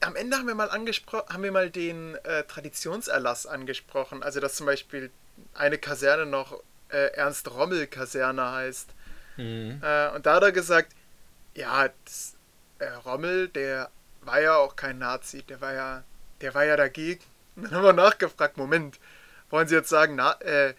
Am 0.01 0.17
Ende 0.17 0.37
haben 0.39 0.47
wir 0.47 0.55
mal 0.55 0.71
angespro- 0.71 1.29
haben 1.29 1.43
wir 1.43 1.53
mal 1.53 1.71
den 1.71 2.15
äh, 2.25 2.45
Traditionserlass 2.45 3.47
angesprochen, 3.47 4.23
also 4.23 4.41
dass 4.41 4.55
zum 4.55 4.67
Beispiel 4.67 5.11
eine 5.53 5.79
Kaserne 5.79 6.27
noch 6.27 6.63
äh, 6.89 7.13
Ernst-Rommel-Kaserne 7.15 8.51
heißt. 8.53 8.89
mhm. 9.37 9.81
Äh, 9.83 10.09
und 10.11 10.27
da 10.27 10.37
hat 10.37 10.43
er 10.43 10.53
gesagt, 10.53 10.93
ja, 11.55 11.89
das, 12.05 12.35
äh, 12.79 12.89
Rommel, 12.89 13.49
der 13.49 13.91
war 14.23 14.41
ja 14.41 14.57
auch 14.57 14.77
kein 14.77 14.99
Nazi, 14.99 15.43
der 15.43 15.61
war 15.61 15.73
ja, 15.73 16.05
der 16.41 16.55
war 16.55 16.65
ja 16.65 16.77
dagegen. 16.77 17.23
Und 17.57 17.65
dann 17.65 17.73
haben 17.73 17.85
wir 17.85 17.93
nachgefragt, 17.93 18.57
Moment, 18.57 18.99
wollen 19.51 19.69
Sie 19.69 19.75
jetzt 19.75 19.89
sagen, 19.91 20.15
na, 20.17 20.33
äh, 20.41 20.75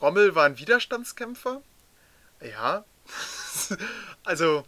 Rommel 0.00 0.34
war 0.34 0.46
ein 0.46 0.58
Widerstandskämpfer? 0.58 1.62
Ja. 2.40 2.84
also, 4.24 4.64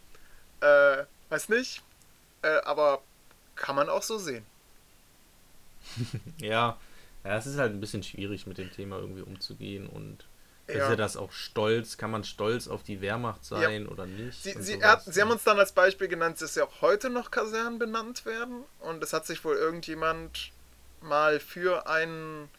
äh, 0.61 1.03
weiß 1.29 1.49
nicht, 1.49 1.83
aber 2.63 3.01
kann 3.59 3.75
man 3.75 3.89
auch 3.89 4.03
so 4.03 4.17
sehen. 4.17 4.45
Ja, 6.41 6.77
ja, 7.23 7.37
es 7.37 7.45
ist 7.45 7.57
halt 7.57 7.73
ein 7.73 7.81
bisschen 7.81 8.03
schwierig, 8.03 8.47
mit 8.47 8.57
dem 8.57 8.71
Thema 8.71 8.97
irgendwie 8.97 9.21
umzugehen 9.21 9.87
und 9.87 10.25
ist 10.67 10.75
Ja. 10.77 10.89
ja 10.91 10.95
das 10.95 11.17
auch 11.17 11.31
stolz? 11.31 11.97
Kann 11.97 12.11
man 12.11 12.23
stolz 12.23 12.67
auf 12.67 12.83
die 12.83 13.01
Wehrmacht 13.01 13.43
sein 13.43 13.87
oder 13.87 14.05
nicht? 14.05 14.41
Sie, 14.41 14.55
sie, 14.59 14.83
hat, 14.83 15.03
sie 15.03 15.21
haben 15.21 15.31
uns 15.31 15.43
dann 15.43 15.57
als 15.59 15.71
Beispiel 15.71 16.07
genannt, 16.07 16.41
dass 16.41 16.55
ja 16.55 16.63
auch 16.65 16.81
heute 16.81 17.09
noch 17.09 17.31
Kasernen 17.31 17.79
benannt 17.79 18.25
werden. 18.25 18.63
Und 18.79 19.03
es 19.03 19.13
hat 19.13 19.25
sich 19.25 19.43
wohl 19.43 19.55
irgendjemand 19.55 20.51
mal 21.01 21.39
für 21.39 21.87
einen 21.87 22.49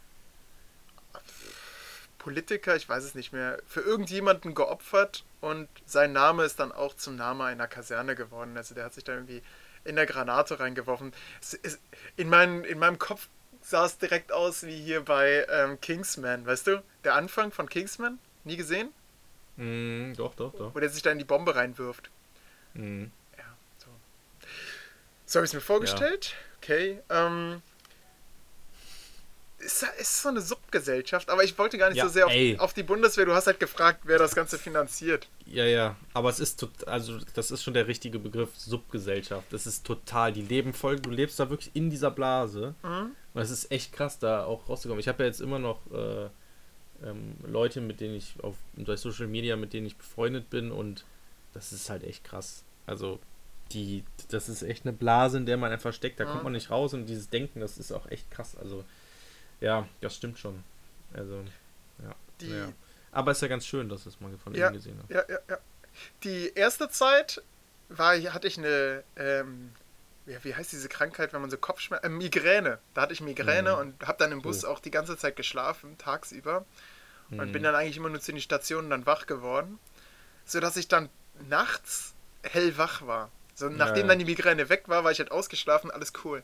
Politiker, 2.19 2.77
ich 2.77 2.89
weiß 2.89 3.05
es 3.05 3.15
nicht 3.15 3.33
mehr, 3.33 3.59
für 3.67 3.81
irgendjemanden 3.81 4.55
geopfert 4.55 5.25
und 5.41 5.69
sein 5.87 6.13
Name 6.13 6.45
ist 6.45 6.61
dann 6.61 6.73
auch 6.73 6.95
zum 6.95 7.17
Name 7.17 7.45
einer 7.45 7.67
Kaserne 7.67 8.15
geworden. 8.15 8.57
Also 8.57 8.75
der 8.75 8.85
hat 8.85 8.95
sich 8.95 9.05
da 9.05 9.15
irgendwie 9.15 9.43
in 9.91 9.97
der 9.97 10.07
Granate 10.07 10.59
reingeworfen. 10.59 11.13
Ist, 11.41 11.79
in, 12.17 12.29
mein, 12.29 12.65
in 12.65 12.79
meinem 12.79 12.99
Kopf 12.99 13.29
sah 13.61 13.85
es 13.85 13.99
direkt 13.99 14.33
aus 14.33 14.65
wie 14.65 14.77
hier 14.77 15.05
bei 15.05 15.47
ähm, 15.51 15.81
Kingsman, 15.81 16.47
weißt 16.47 16.69
du? 16.69 16.83
Der 17.05 17.15
Anfang 17.15 17.53
von 17.53 17.69
Kingsman? 17.69 18.19
Nie 18.45 18.57
gesehen? 18.57 18.89
Mhm, 19.57 20.15
doch, 20.17 20.35
doch, 20.35 20.53
doch. 20.55 20.75
Wo 20.75 20.81
der 20.81 20.89
sich 20.89 21.03
da 21.03 21.11
in 21.11 21.19
die 21.19 21.25
Bombe 21.25 21.55
reinwirft. 21.55 22.11
Mhm. 22.73 23.11
Ja, 23.37 23.45
so. 23.79 23.89
So 25.27 25.39
habe 25.39 25.45
ich 25.45 25.51
es 25.51 25.55
mir 25.55 25.61
vorgestellt. 25.61 26.35
Okay. 26.63 27.01
Ähm, 27.11 27.61
ist, 29.61 29.85
ist 29.99 30.23
so 30.23 30.29
eine 30.31 30.41
Subgesellschaft, 30.41 31.29
aber 31.31 31.45
ich 31.45 31.57
wollte 31.59 31.79
gar 31.79 31.89
nicht 31.89 31.99
Ja, 31.99 32.05
so 32.07 32.11
sehr 32.11 32.27
auf, 32.27 32.33
auf 32.61 32.73
die 32.75 32.83
Bundeswehr. 32.83 33.27
Du 33.27 33.35
hast 33.35 33.47
halt 33.47 33.61
gefragt, 33.61 34.01
wer 34.05 34.19
das 34.19 34.35
Ganze 34.35 34.59
finanziert. 34.59 35.29
Ja, 35.47 35.65
ja, 35.65 35.97
aber 36.15 36.29
es 36.31 36.41
ist 36.41 36.61
tot, 36.61 36.87
also 36.89 37.19
das 37.35 37.51
ist 37.51 37.63
schon 37.63 37.75
der 37.75 37.87
richtige 37.87 38.19
Begriff, 38.19 38.51
Subgesellschaft. 38.57 39.53
Das 39.53 39.67
ist 39.67 39.85
total, 39.85 40.33
die 40.33 40.43
leben 40.43 40.73
voll, 40.73 40.97
du 40.99 41.11
lebst 41.11 41.39
da 41.41 41.51
wirklich 41.51 41.71
in 41.75 41.91
dieser 41.91 42.11
Blase. 42.11 42.75
Mhm. 42.83 43.11
Und 43.35 43.43
es 43.43 43.51
ist 43.51 43.71
echt 43.71 43.93
krass, 43.93 44.19
da 44.19 44.45
auch 44.45 44.69
rauszukommen. 44.69 45.01
Ich 45.01 45.09
habe 45.09 45.23
ja 45.23 45.29
jetzt 45.29 45.41
immer 45.41 45.59
noch 45.59 45.81
äh, 45.93 46.29
ähm, 47.05 47.35
Leute, 47.47 47.81
mit 47.81 48.01
denen 48.01 48.17
ich 48.17 48.35
auf 48.43 48.57
durch 48.77 49.01
Social 49.01 49.27
Media, 49.27 49.57
mit 49.57 49.73
denen 49.73 49.87
ich 49.87 49.97
befreundet 49.97 50.51
bin 50.51 50.71
und 50.73 51.05
das 51.53 51.73
ist 51.73 51.91
halt 51.91 52.05
echt 52.05 52.25
krass. 52.25 52.65
Also 52.87 53.19
die, 53.73 54.05
das 54.31 54.49
ist 54.49 54.63
echt 54.63 54.85
eine 54.85 54.93
Blase, 54.93 55.37
in 55.39 55.47
der 55.47 55.57
man 55.57 55.71
einfach 55.71 55.93
steckt, 55.93 56.19
da 56.19 56.25
Mhm. 56.25 56.29
kommt 56.31 56.45
man 56.45 56.53
nicht 56.55 56.71
raus 56.71 56.93
und 56.95 57.07
dieses 57.07 57.29
Denken, 57.29 57.61
das 57.61 57.79
ist 57.79 57.93
auch 57.93 58.07
echt 58.11 58.31
krass. 58.31 58.57
Also 58.57 58.85
ja, 59.61 59.87
das 60.01 60.17
stimmt 60.17 60.39
schon. 60.39 60.63
Also 61.15 61.45
ja. 62.03 62.15
Die, 62.41 62.51
ja. 62.51 62.73
Aber 63.13 63.33
es 63.33 63.39
ist 63.39 63.43
ja 63.43 63.49
ganz 63.49 63.67
schön, 63.67 63.89
dass 63.89 64.07
es 64.07 64.21
mal 64.21 64.37
von 64.39 64.55
Ja. 64.55 64.71
gesehen 64.71 64.99
habe. 65.03 65.13
Ja, 65.13 65.25
ja, 65.29 65.39
ja. 65.49 65.59
Die 66.23 66.53
erste 66.55 66.89
Zeit 66.89 67.43
war, 67.89 68.15
hatte 68.17 68.47
ich 68.47 68.57
eine, 68.59 69.03
ähm, 69.17 69.73
ja, 70.27 70.39
wie 70.45 70.55
heißt 70.55 70.71
diese 70.71 70.89
Krankheit, 70.89 71.33
wenn 71.33 71.41
man 71.41 71.51
so 71.51 71.57
Kopfschmerzen, 71.57 72.07
äh, 72.07 72.09
Migräne. 72.09 72.79
Da 72.95 73.03
hatte 73.03 73.13
ich 73.13 73.21
Migräne 73.21 73.73
Mhm. 73.73 73.79
und 73.79 74.07
habe 74.07 74.19
dann 74.19 74.31
im 74.33 74.43
Bus 74.43 74.65
Oh. 74.65 74.69
auch 74.69 74.79
die 74.79 74.93
ganze 74.93 75.17
Zeit 75.17 75.35
geschlafen, 75.37 75.99
tagsüber. 75.99 76.65
Und 77.31 77.39
Mhm. 77.49 77.53
bin 77.53 77.63
dann 77.65 77.75
eigentlich 77.75 77.97
immer 77.97 78.09
nur 78.11 78.21
zu 78.21 78.33
den 78.33 78.41
Stationen 78.41 78.91
dann 78.91 79.07
wach 79.07 79.27
geworden. 79.27 79.79
Sodass 80.45 80.77
ich 80.77 80.89
dann 80.89 81.09
nachts 81.49 82.15
hellwach 82.43 83.03
war. 83.07 83.31
So, 83.55 83.69
nachdem 83.69 84.03
ja. 84.03 84.07
dann 84.09 84.19
die 84.21 84.25
Migräne 84.25 84.69
weg 84.69 84.85
war, 84.87 85.05
war 85.05 85.11
ich 85.11 85.19
halt 85.19 85.31
ausgeschlafen, 85.33 85.91
alles 85.91 86.13
cool. 86.25 86.43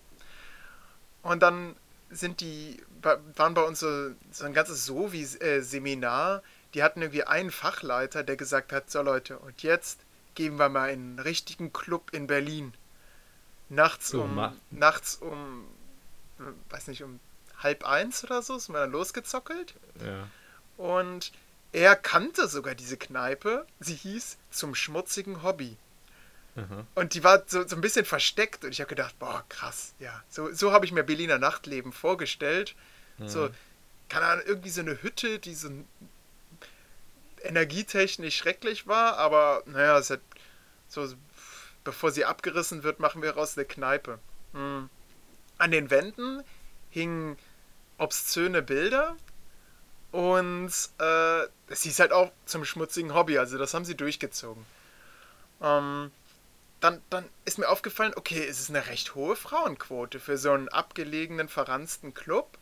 Und 1.23 1.43
dann 1.43 1.77
sind 2.11 2.41
die, 2.41 2.83
wa- 3.03 3.19
waren 3.37 3.55
bei 3.55 3.63
uns 3.63 3.81
so, 3.81 4.11
so 4.31 4.45
ein 4.45 4.55
ganzes 4.55 4.85
So-wie-Seminar. 4.87 6.43
Die 6.75 6.83
hatten 6.83 7.01
irgendwie 7.03 7.25
einen 7.25 7.51
Fachleiter, 7.51 8.23
der 8.23 8.37
gesagt 8.37 8.73
hat: 8.73 8.91
So 8.91 9.03
Leute, 9.03 9.39
und 9.39 9.63
jetzt 9.63 10.01
gehen 10.35 10.57
wir 10.59 10.69
mal 10.69 10.91
in 10.91 11.01
einen 11.01 11.19
richtigen 11.19 11.73
Club 11.73 12.11
in 12.13 12.27
Berlin. 12.27 12.75
Nachts 13.69 14.09
So, 14.09 14.23
um, 14.23 14.35
ma- 14.35 14.55
nachts 14.71 15.17
um, 15.17 15.67
äh, 16.39 16.43
weiß 16.73 16.87
nicht, 16.89 17.03
um 17.03 17.19
halb 17.59 17.85
eins 17.85 18.23
oder 18.23 18.43
so, 18.43 18.59
sind 18.59 18.75
wir 18.75 18.81
dann 18.81 18.93
losgezockelt. 18.93 19.75
Ja. 20.05 20.29
Und 20.77 21.33
er 21.73 21.97
kannte 21.97 22.49
sogar 22.49 22.75
diese 22.75 22.97
Kneipe. 22.97 23.67
Sie 23.81 23.95
hieß 23.95 24.37
Zum 24.51 24.75
schmutzigen 24.75 25.43
Hobby. 25.43 25.77
Aha. 26.57 26.87
Und 26.95 27.15
die 27.15 27.23
war 27.25 27.43
so, 27.47 27.67
so 27.67 27.77
ein 27.77 27.81
bisschen 27.83 28.05
versteckt. 28.05 28.65
Und 28.65 28.71
ich 28.71 28.81
habe 28.81 28.89
gedacht, 28.89 29.19
boah, 29.19 29.45
krass. 29.49 29.95
Ja, 29.99 30.23
so, 30.29 30.53
so 30.53 30.73
habe 30.73 30.85
ich 30.87 30.93
mir 30.93 31.05
Berliner 31.05 31.39
Nachtleben 31.39 31.93
vorgestellt. 31.93 32.75
So, 33.19 33.49
keine 34.09 34.27
Ahnung, 34.27 34.45
irgendwie 34.47 34.71
so 34.71 34.83
eine 34.83 35.03
Hütte, 35.03 35.39
die 35.39 35.55
so 35.55 35.71
energietechnisch 37.43 38.37
schrecklich 38.37 38.87
war. 38.87 39.17
Aber 39.17 39.63
naja, 39.67 39.99
es 39.99 40.11
hat 40.11 40.21
so, 40.89 41.09
bevor 41.85 42.11
sie 42.11 42.25
abgerissen 42.27 42.83
wird, 42.83 43.01
machen 43.01 43.23
wir 43.23 43.31
raus 43.33 43.57
eine 43.57 43.67
Kneipe. 43.67 44.19
Hm. 44.53 44.91
An 45.59 45.71
den 45.71 45.91
Wänden 45.91 46.43
hingen 46.91 47.39
obszöne 47.99 48.63
Bilder 48.63 49.17
Und 50.13 50.73
äh, 50.99 51.43
es 51.69 51.83
hieß 51.83 52.01
halt 52.01 52.13
auch 52.13 52.31
zum 52.47 52.65
schmutzigen 52.65 53.15
Hobby, 53.15 53.39
also 53.39 53.59
das 53.59 53.75
haben 53.75 53.85
sie 53.85 53.97
durchgezogen. 53.97 54.65
Ähm, 55.61 56.11
dann, 56.87 57.03
dann 57.11 57.29
ist 57.45 57.59
mir 57.59 57.69
aufgefallen, 57.69 58.13
okay, 58.15 58.47
es 58.47 58.61
ist 58.61 58.71
eine 58.71 58.87
recht 58.87 59.17
hohe 59.17 59.35
Frauenquote 59.35 60.21
für 60.21 60.39
so 60.39 60.53
einen 60.53 60.69
abgelegenen, 60.69 61.49
verransten 61.49 62.15
Club. 62.15 62.59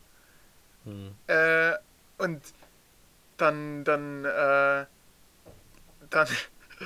Hm. 0.84 1.14
Äh, 1.26 1.74
und 2.16 2.42
dann, 3.36 3.84
dann, 3.84 4.24
äh, 4.24 4.86
dann 6.08 6.28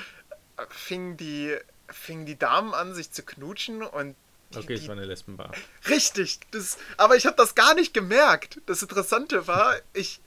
fingen 0.71 1.17
die, 1.17 1.57
fingen 1.89 2.27
die 2.27 2.37
Damen 2.37 2.75
an, 2.75 2.95
sich 2.95 3.13
zu 3.13 3.23
knutschen 3.23 3.83
und 3.83 4.17
die, 4.51 4.59
Okay, 4.59 4.75
es 4.75 4.81
die, 4.81 4.89
war 4.89 4.97
eine 4.97 5.05
Lesbenbar. 5.05 5.53
Richtig, 5.89 6.41
das, 6.51 6.79
aber 6.97 7.15
ich 7.17 7.27
habe 7.27 7.37
das 7.37 7.55
gar 7.55 7.75
nicht 7.75 7.95
gemerkt. 7.95 8.61
Das 8.67 8.83
Interessante 8.83 9.47
war, 9.47 9.77
ich, 9.93 10.21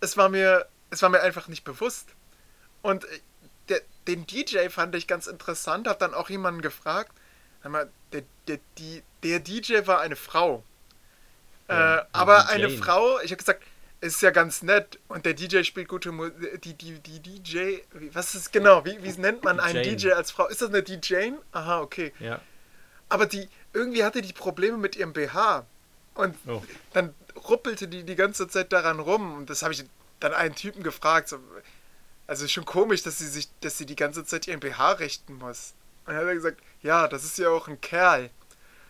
es 0.00 0.16
war 0.16 0.30
mir, 0.30 0.66
es 0.90 1.00
war 1.02 1.10
mir 1.10 1.20
einfach 1.20 1.46
nicht 1.46 1.62
bewusst. 1.62 2.08
Und 2.82 3.06
der, 3.68 3.80
den 4.06 4.26
DJ 4.26 4.68
fand 4.68 4.94
ich 4.94 5.06
ganz 5.06 5.26
interessant, 5.26 5.88
habe 5.88 5.98
dann 5.98 6.14
auch 6.14 6.30
jemanden 6.30 6.62
gefragt. 6.62 7.12
Mal, 7.64 7.90
der, 8.12 8.22
der, 8.46 8.58
die, 8.78 9.02
der 9.24 9.40
DJ 9.40 9.86
war 9.86 10.00
eine 10.00 10.14
Frau. 10.14 10.62
Ja, 11.68 11.98
äh, 11.98 12.04
aber 12.12 12.46
die 12.48 12.64
eine. 12.64 12.70
Frau, 12.70 13.18
ich 13.20 13.32
habe 13.32 13.38
gesagt, 13.38 13.64
es 14.00 14.14
ist 14.16 14.22
ja 14.22 14.30
ganz 14.30 14.62
nett 14.62 15.00
und 15.08 15.24
der 15.26 15.34
DJ 15.34 15.62
spielt 15.62 15.88
gute 15.88 16.12
Musik. 16.12 16.62
Die, 16.62 16.74
die, 16.74 17.00
die 17.00 17.20
DJ, 17.20 17.78
wie, 17.94 18.14
was 18.14 18.34
ist 18.34 18.52
genau, 18.52 18.84
wie, 18.84 19.02
wie 19.02 19.10
nennt 19.20 19.42
man 19.42 19.58
einen. 19.58 19.82
DJ 19.82 20.12
als 20.12 20.30
Frau? 20.30 20.46
Ist 20.46 20.62
das 20.62 20.68
eine 20.68 20.82
DJ? 20.82 21.32
Aha, 21.52 21.80
okay. 21.80 22.12
Ja. 22.20 22.40
Aber 23.08 23.26
die, 23.26 23.48
irgendwie 23.72 24.04
hatte 24.04 24.22
die 24.22 24.32
Probleme 24.32 24.76
mit 24.76 24.96
ihrem 24.96 25.12
BH. 25.12 25.66
Und 26.14 26.36
Oh. 26.46 26.62
dann 26.92 27.14
ruppelte 27.48 27.88
die 27.88 28.04
die 28.04 28.16
ganze 28.16 28.48
Zeit 28.48 28.72
daran 28.72 29.00
rum. 29.00 29.34
Und 29.34 29.50
das 29.50 29.62
habe 29.62 29.74
ich 29.74 29.84
dann 30.20 30.32
einen 30.32 30.54
Typen 30.54 30.82
gefragt. 30.82 31.28
So, 31.28 31.38
also 32.26 32.44
ist 32.44 32.52
schon 32.52 32.64
komisch, 32.64 33.02
dass 33.02 33.18
sie 33.18 33.26
sich, 33.28 33.48
dass 33.60 33.78
sie 33.78 33.86
die 33.86 33.96
ganze 33.96 34.24
Zeit 34.24 34.46
ihren 34.48 34.60
BH 34.60 34.92
richten 34.92 35.34
muss. 35.34 35.74
Und 36.04 36.12
dann 36.14 36.22
hat 36.22 36.28
er 36.28 36.34
gesagt, 36.34 36.60
ja, 36.82 37.08
das 37.08 37.24
ist 37.24 37.38
ja 37.38 37.48
auch 37.50 37.68
ein 37.68 37.80
Kerl. 37.80 38.30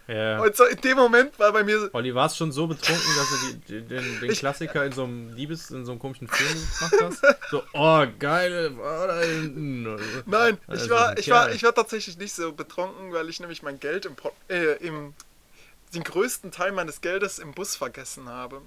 Ja. 0.09 0.40
Und 0.40 0.55
so 0.55 0.64
in 0.64 0.81
dem 0.83 0.96
Moment 0.96 1.37
war 1.38 1.53
bei 1.53 1.64
mir, 1.64 1.90
Olli, 1.92 2.14
warst 2.14 2.37
schon 2.37 2.53
so 2.53 2.68
betrunken, 2.68 3.16
dass 3.16 3.29
du 3.29 3.55
die, 3.66 3.83
den, 3.83 4.20
den 4.20 4.31
Klassiker 4.33 4.85
in 4.85 4.92
so 4.92 5.03
einem 5.03 5.35
Liebes, 5.35 5.70
in 5.70 5.85
so 5.85 5.92
einem 5.92 5.99
komischen 6.01 6.29
Film 6.29 6.49
gemacht 6.79 6.94
hast? 7.22 7.37
So, 7.51 7.62
oh, 7.72 8.07
geile 8.18 8.70
Frau 8.70 9.07
da 9.09 9.20
hinten. 9.20 9.96
nein, 10.27 10.59
ich 10.72 10.88
war, 10.88 11.18
ich 11.18 11.29
war, 11.29 11.51
ich 11.51 11.62
war 11.64 11.75
tatsächlich 11.75 12.16
nicht 12.18 12.35
so 12.35 12.53
betrunken, 12.53 13.12
weil 13.12 13.29
ich 13.29 13.40
nämlich 13.40 13.64
mein 13.64 13.81
Geld 13.81 14.07
im, 14.07 14.14
äh, 14.49 14.75
im 14.77 15.12
den 15.94 16.05
größten 16.05 16.53
Teil 16.53 16.70
meines 16.72 17.01
Geldes 17.01 17.38
im 17.40 17.53
Bus 17.53 17.75
vergessen 17.75 18.29
habe. 18.29 18.62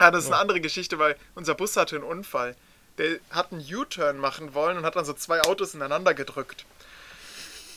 Ja, 0.00 0.10
das 0.10 0.24
ist 0.24 0.30
eine 0.30 0.38
Oh. 0.38 0.40
andere 0.42 0.60
Geschichte, 0.60 0.98
weil 0.98 1.16
unser 1.34 1.54
Bus 1.54 1.76
hatte 1.76 1.96
einen 1.96 2.04
Unfall. 2.04 2.56
Der 2.98 3.18
hat 3.30 3.52
einen 3.52 3.64
U-Turn 3.74 4.18
machen 4.18 4.54
wollen 4.54 4.78
und 4.78 4.84
hat 4.84 4.96
dann 4.96 5.04
so 5.04 5.12
zwei 5.12 5.40
Autos 5.42 5.74
ineinander 5.74 6.14
gedrückt. 6.14 6.66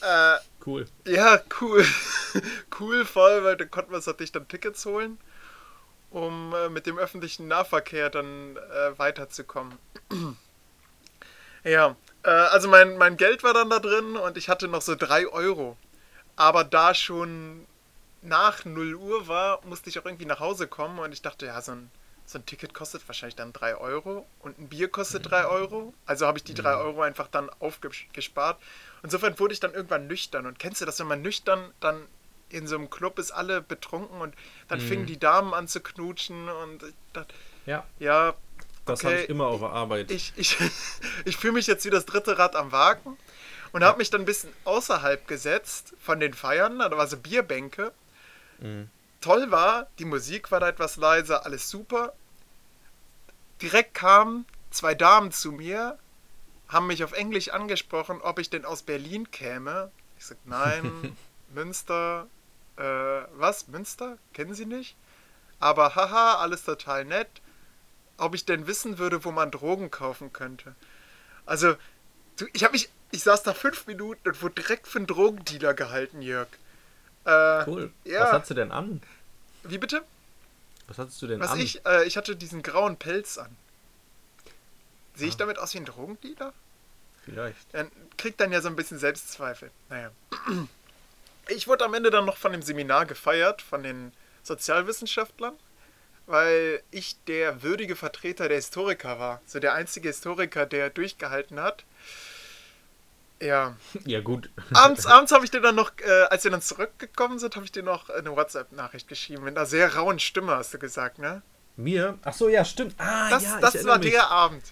Äh, 0.02 0.38
Cool. 0.66 0.88
ja, 1.08 1.42
cool. 1.60 1.86
cool 2.80 3.06
voll, 3.06 3.44
weil 3.44 3.58
dann 3.58 3.72
konnten 3.72 3.92
wir 3.92 3.98
uns 3.98 4.06
natürlich 4.06 4.32
dann 4.32 4.48
Tickets 4.48 4.86
holen, 4.86 5.18
um 6.12 6.54
äh, 6.54 6.70
mit 6.70 6.86
dem 6.86 6.98
öffentlichen 6.98 7.48
Nahverkehr 7.48 8.10
dann 8.10 8.58
äh, 8.58 8.98
weiterzukommen. 8.98 9.78
ja, 11.64 11.96
äh, 12.24 12.30
also 12.30 12.68
mein, 12.68 12.98
mein 12.98 13.18
Geld 13.18 13.44
war 13.44 13.54
dann 13.54 13.70
da 13.70 13.80
drin 13.80 14.16
und 14.16 14.38
ich 14.38 14.50
hatte 14.50 14.68
noch 14.68 14.82
so 14.82 14.96
3 14.96 15.28
Euro. 15.28 15.78
Aber 16.36 16.64
da 16.64 16.94
schon 16.94 17.66
nach 18.22 18.66
0 18.66 18.96
Uhr 18.96 19.28
war, 19.28 19.66
musste 19.66 19.90
ich 19.90 20.00
auch 20.00 20.06
irgendwie 20.06 20.26
nach 20.26 20.40
Hause 20.40 20.68
kommen 20.68 21.00
und 21.00 21.12
ich 21.12 21.22
dachte, 21.22 21.48
ja, 21.48 21.60
so 21.62 21.74
ein, 21.74 21.92
so 22.32 22.40
ein 22.40 22.46
Ticket 22.46 22.74
kostet 22.74 23.08
wahrscheinlich 23.08 23.36
dann 23.36 23.54
3 23.54 23.76
Euro 23.76 24.26
und 24.40 24.58
ein 24.60 24.70
Bier 24.70 24.90
kostet 24.90 25.30
3 25.30 25.46
Euro. 25.46 25.94
Also 26.06 26.28
habe 26.28 26.38
ich 26.38 26.44
die 26.44 26.54
3 26.54 26.76
Euro 26.76 27.02
einfach 27.02 27.28
dann 27.28 27.50
aufgespart. 27.60 28.62
Insofern 29.04 29.38
wurde 29.40 29.54
ich 29.54 29.60
dann 29.60 29.74
irgendwann 29.74 30.08
nüchtern. 30.08 30.46
Und 30.46 30.60
kennst 30.60 30.82
du 30.82 30.86
das, 30.86 31.00
wenn 31.00 31.08
man 31.08 31.22
nüchtern 31.22 31.72
dann 31.80 32.08
in 32.50 32.68
so 32.68 32.76
einem 32.76 32.90
Club 32.90 33.18
ist, 33.20 33.32
alle 33.32 33.62
betrunken 33.62 34.20
und 34.22 34.36
dann 34.68 34.80
Mhm. 34.80 34.84
fingen 34.88 35.06
die 35.06 35.20
Damen 35.20 35.54
an 35.54 35.68
zu 35.68 35.80
knutschen 35.82 36.50
und 36.50 36.84
ich 36.84 36.94
dachte, 37.14 37.34
Ja, 37.66 37.86
ja, 38.00 38.34
das 38.86 39.00
Okay, 39.00 39.08
habe 39.08 39.24
ich 39.24 39.30
immer 39.30 39.46
auf 39.48 39.60
der 39.60 39.70
Arbeit. 39.70 40.12
ich, 40.12 40.34
ich, 40.36 40.58
ich 41.26 41.38
fühle 41.38 41.54
mich 41.54 41.68
jetzt 41.68 41.86
wie 41.86 41.90
das 41.90 42.06
dritte 42.06 42.38
Rad 42.38 42.56
am 42.56 42.72
Wagen 42.72 43.18
und 43.72 43.84
habe 43.84 44.00
mich 44.00 44.10
dann 44.10 44.22
ein 44.22 44.26
bisschen 44.26 44.52
außerhalb 44.66 45.28
gesetzt 45.28 45.94
von 46.00 46.20
den 46.20 46.34
Feiern. 46.34 46.80
Da 46.80 46.92
war 46.92 47.08
so 47.08 47.18
Bierbänke. 47.18 47.94
Mhm. 48.62 48.90
Toll 49.22 49.52
war, 49.52 49.88
die 50.00 50.06
Musik 50.06 50.52
war 50.52 50.60
da 50.60 50.68
etwas 50.68 50.96
leiser, 50.96 51.46
alles 51.46 51.70
super. 51.70 52.14
Direkt 53.62 53.94
kamen 53.94 54.46
zwei 54.72 54.96
Damen 54.96 55.32
zu 55.32 55.52
mir, 55.52 55.98
haben 56.68 56.88
mich 56.88 57.04
auf 57.04 57.12
Englisch 57.14 57.50
angesprochen, 57.50 58.22
ob 58.22 58.40
ich 58.40 58.50
denn 58.50 58.66
aus 58.66 58.82
Berlin 58.82 59.30
käme. 59.32 59.92
Ich 60.18 60.26
sag, 60.26 60.38
nein, 60.46 61.16
Münster. 61.54 62.28
Äh, 62.78 62.84
was? 62.84 63.68
Münster? 63.68 64.18
Kennen 64.34 64.54
Sie 64.54 64.66
nicht? 64.66 64.96
Aber 65.60 65.96
haha, 65.96 66.36
alles 66.36 66.64
total 66.64 67.06
nett. 67.06 67.28
Ob 68.18 68.34
ich 68.36 68.46
denn 68.46 68.68
wissen 68.68 68.98
würde, 68.98 69.24
wo 69.26 69.32
man 69.32 69.52
Drogen 69.52 69.92
kaufen 69.92 70.32
könnte. 70.32 70.76
Also, 71.46 71.76
du, 72.38 72.46
ich 72.54 72.64
habe 72.64 72.74
mich, 72.74 72.90
ich 73.12 73.24
saß 73.24 73.44
da 73.44 73.54
fünf 73.54 73.88
Minuten 73.88 74.30
und 74.30 74.42
wurde 74.42 74.56
direkt 74.62 74.88
für 74.88 75.00
einen 75.00 75.08
Drogendealer 75.08 75.74
gehalten, 75.74 76.22
Jörg. 76.22 76.48
Äh, 77.26 77.64
Cool. 77.68 77.92
ja. 78.06 78.22
Was 78.22 78.32
hattest 78.32 78.52
du 78.52 78.56
denn 78.56 78.72
an? 78.72 79.02
Wie 79.64 79.78
bitte? 79.78 80.04
Was 80.92 80.98
hattest 80.98 81.22
du 81.22 81.28
denn 81.28 81.40
Was 81.40 81.52
an? 81.52 81.60
ich, 81.62 81.86
äh, 81.86 82.04
ich 82.06 82.18
hatte 82.18 82.36
diesen 82.36 82.62
grauen 82.64 82.98
Pelz 82.98 83.38
an. 83.38 83.56
Sehe 85.16 85.30
ich 85.30 85.36
Ah. 85.36 85.38
damit 85.38 85.58
aus 85.58 85.74
wie 85.74 85.78
ein 85.78 85.86
Drogendealer? 85.86 86.54
Vielleicht. 87.24 87.74
Dann 87.74 87.90
kriegt 88.18 88.42
dann 88.42 88.52
ja 88.52 88.60
so 88.62 88.68
ein 88.68 88.76
bisschen 88.76 88.98
Selbstzweifel. 89.00 89.72
Naja. 89.90 90.12
Ich 91.48 91.68
wurde 91.68 91.84
am 91.86 91.94
Ende 91.96 92.12
dann 92.12 92.26
noch 92.26 92.38
von 92.38 92.52
dem 92.52 92.62
Seminar 92.62 93.06
gefeiert, 93.08 93.62
von 93.64 93.82
den 93.84 94.14
Sozialwissenschaftlern, 94.44 95.58
weil 96.28 96.82
ich 96.92 97.16
der 97.26 97.64
würdige 97.64 97.96
Vertreter 97.96 98.48
der 98.48 98.58
Historiker 98.58 99.18
war. 99.20 99.42
So 99.48 99.60
der 99.60 99.74
einzige 99.74 100.10
Historiker, 100.10 100.66
der 100.68 100.92
durchgehalten 100.92 101.60
hat. 101.60 101.84
Ja. 103.42 103.76
Ja, 104.06 104.22
gut. 104.22 104.50
Abends, 104.74 105.06
abends 105.06 105.32
habe 105.32 105.44
ich 105.46 105.52
dir 105.52 105.62
dann 105.62 105.76
noch, 105.76 105.92
äh, 106.00 106.24
als 106.30 106.44
wir 106.44 106.52
dann 106.52 106.62
zurückgekommen 106.62 107.40
sind, 107.40 107.56
habe 107.56 107.66
ich 107.66 107.72
dir 107.72 107.84
noch 107.84 108.10
eine 108.10 108.36
WhatsApp-Nachricht 108.36 109.08
geschrieben. 109.08 109.44
Mit 109.44 109.58
einer 109.58 109.66
sehr 109.66 109.96
rauen 109.96 110.20
Stimme, 110.20 110.56
hast 110.56 110.74
du 110.74 110.80
gesagt, 110.80 111.18
ne? 111.20 111.42
Mir? 111.76 112.18
Ach 112.24 112.34
so, 112.34 112.50
ja, 112.50 112.64
stimmt. 112.64 112.96
Ah, 112.98 113.30
Das, 113.30 113.44
ja, 113.44 113.60
das 113.60 113.86
war 113.86 113.98
mich. 113.98 114.12
der 114.12 114.30
Abend. 114.30 114.64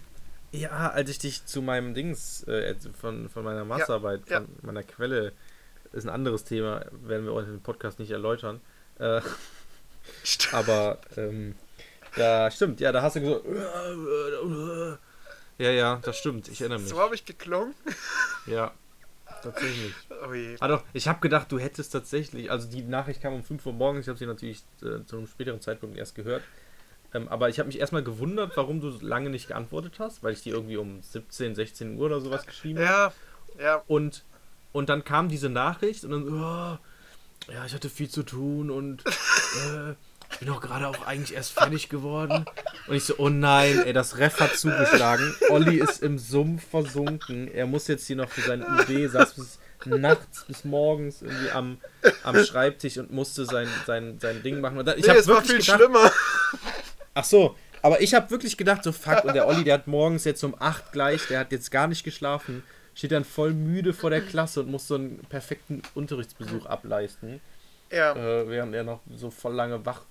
Ja, 0.51 0.91
als 0.91 1.09
ich 1.09 1.19
dich 1.19 1.45
zu 1.45 1.61
meinem 1.61 1.93
Dings, 1.93 2.43
äh, 2.43 2.75
von, 2.99 3.29
von 3.29 3.43
meiner 3.43 3.65
Masterarbeit, 3.65 4.21
ja. 4.29 4.41
von 4.41 4.47
meiner 4.61 4.83
Quelle, 4.83 5.33
ist 5.91 6.05
ein 6.05 6.09
anderes 6.09 6.43
Thema, 6.43 6.85
werden 6.91 7.25
wir 7.25 7.33
heute 7.33 7.49
im 7.49 7.61
Podcast 7.61 7.99
nicht 7.99 8.11
erläutern. 8.11 8.61
Äh, 8.99 9.21
aber, 10.51 10.99
ähm, 11.17 11.55
da 12.15 12.49
stimmt, 12.51 12.79
ja, 12.79 12.91
da 12.91 13.01
hast 13.01 13.15
du 13.15 13.21
gesagt, 13.21 13.45
ja, 15.59 15.71
ja, 15.71 15.99
das 16.01 16.17
stimmt, 16.17 16.47
ich 16.47 16.61
erinnere 16.61 16.79
mich. 16.79 16.89
So 16.89 16.99
habe 16.99 17.15
ich 17.15 17.25
geklungen. 17.25 17.75
Ja, 18.45 18.71
tatsächlich. 19.43 19.93
Oh 20.27 20.33
je. 20.33 20.55
Doch, 20.55 20.83
ich 20.93 21.07
habe 21.07 21.19
gedacht, 21.19 21.51
du 21.51 21.59
hättest 21.59 21.91
tatsächlich, 21.93 22.49
also 22.49 22.67
die 22.67 22.81
Nachricht 22.81 23.21
kam 23.21 23.33
um 23.33 23.43
5 23.43 23.63
Uhr 23.65 23.73
morgens, 23.73 24.05
ich 24.05 24.09
habe 24.09 24.17
sie 24.17 24.25
natürlich 24.25 24.63
äh, 24.81 25.05
zu 25.05 25.17
einem 25.17 25.27
späteren 25.27 25.61
Zeitpunkt 25.61 25.97
erst 25.97 26.15
gehört. 26.15 26.41
Ähm, 27.13 27.27
aber 27.27 27.49
ich 27.49 27.59
habe 27.59 27.67
mich 27.67 27.79
erstmal 27.79 28.03
gewundert, 28.03 28.55
warum 28.55 28.81
du 28.81 28.89
lange 29.01 29.29
nicht 29.29 29.47
geantwortet 29.47 29.95
hast, 29.99 30.23
weil 30.23 30.33
ich 30.33 30.41
die 30.41 30.49
irgendwie 30.49 30.77
um 30.77 31.01
17, 31.01 31.53
16 31.55 31.97
Uhr 31.97 32.05
oder 32.05 32.21
sowas 32.21 32.45
geschrieben 32.45 32.79
habe. 32.79 33.13
Ja, 33.57 33.63
ja. 33.63 33.83
Und, 33.87 34.23
und 34.71 34.89
dann 34.89 35.03
kam 35.03 35.29
diese 35.29 35.49
Nachricht 35.49 36.05
und 36.05 36.11
dann, 36.11 36.27
oh, 36.27 37.51
ja, 37.51 37.65
ich 37.65 37.73
hatte 37.73 37.89
viel 37.89 38.09
zu 38.09 38.23
tun 38.23 38.71
und 38.71 39.03
äh, 39.07 39.95
ich 40.31 40.39
bin 40.39 40.49
auch 40.49 40.61
gerade 40.61 40.87
auch 40.87 41.05
eigentlich 41.05 41.35
erst 41.35 41.53
fertig 41.53 41.89
geworden. 41.89 42.45
Und 42.87 42.95
ich 42.95 43.03
so, 43.03 43.15
oh 43.17 43.29
nein, 43.29 43.81
ey, 43.85 43.93
das 43.93 44.17
Ref 44.17 44.39
hat 44.39 44.55
zugeschlagen. 44.55 45.35
Olli 45.49 45.77
ist 45.77 46.01
im 46.01 46.17
Sumpf 46.17 46.67
versunken. 46.69 47.51
Er 47.53 47.65
muss 47.65 47.87
jetzt 47.87 48.07
hier 48.07 48.15
noch 48.15 48.29
für 48.29 48.41
sein 48.41 48.63
UB, 48.63 49.09
saß 49.09 49.33
bis 49.33 49.59
nachts 49.85 50.45
bis 50.45 50.65
morgens 50.65 51.21
irgendwie 51.21 51.51
am, 51.51 51.77
am 52.23 52.43
Schreibtisch 52.43 52.97
und 52.97 53.11
musste 53.11 53.45
sein, 53.45 53.67
sein, 53.85 54.19
sein 54.19 54.43
Ding 54.43 54.59
machen. 54.61 54.77
Und 54.77 54.87
dann, 54.87 54.97
ich 54.97 55.03
nee, 55.03 55.09
habe 55.09 55.19
es 55.19 55.27
war 55.27 55.41
viel 55.41 55.59
gedacht, 55.59 55.79
schlimmer. 55.79 56.11
Ach 57.13 57.23
so, 57.23 57.55
aber 57.81 58.01
ich 58.01 58.13
habe 58.13 58.29
wirklich 58.31 58.57
gedacht, 58.57 58.83
so 58.83 58.91
fuck, 58.91 59.23
und 59.23 59.33
der 59.33 59.47
Olli, 59.47 59.63
der 59.63 59.75
hat 59.75 59.87
morgens 59.87 60.25
jetzt 60.25 60.43
um 60.43 60.55
8 60.59 60.91
gleich, 60.91 61.27
der 61.27 61.39
hat 61.39 61.51
jetzt 61.51 61.71
gar 61.71 61.87
nicht 61.87 62.03
geschlafen, 62.03 62.63
steht 62.93 63.11
dann 63.11 63.23
voll 63.23 63.53
müde 63.53 63.93
vor 63.93 64.09
der 64.09 64.21
Klasse 64.21 64.61
und 64.61 64.71
muss 64.71 64.87
so 64.87 64.95
einen 64.95 65.19
perfekten 65.29 65.81
Unterrichtsbesuch 65.95 66.65
ableisten, 66.65 67.39
Ja. 67.91 68.13
äh, 68.15 68.47
während 68.47 68.73
er 68.75 68.83
noch 68.83 69.01
so 69.15 69.29
voll 69.31 69.53
lange 69.55 69.85
wach 69.85 70.01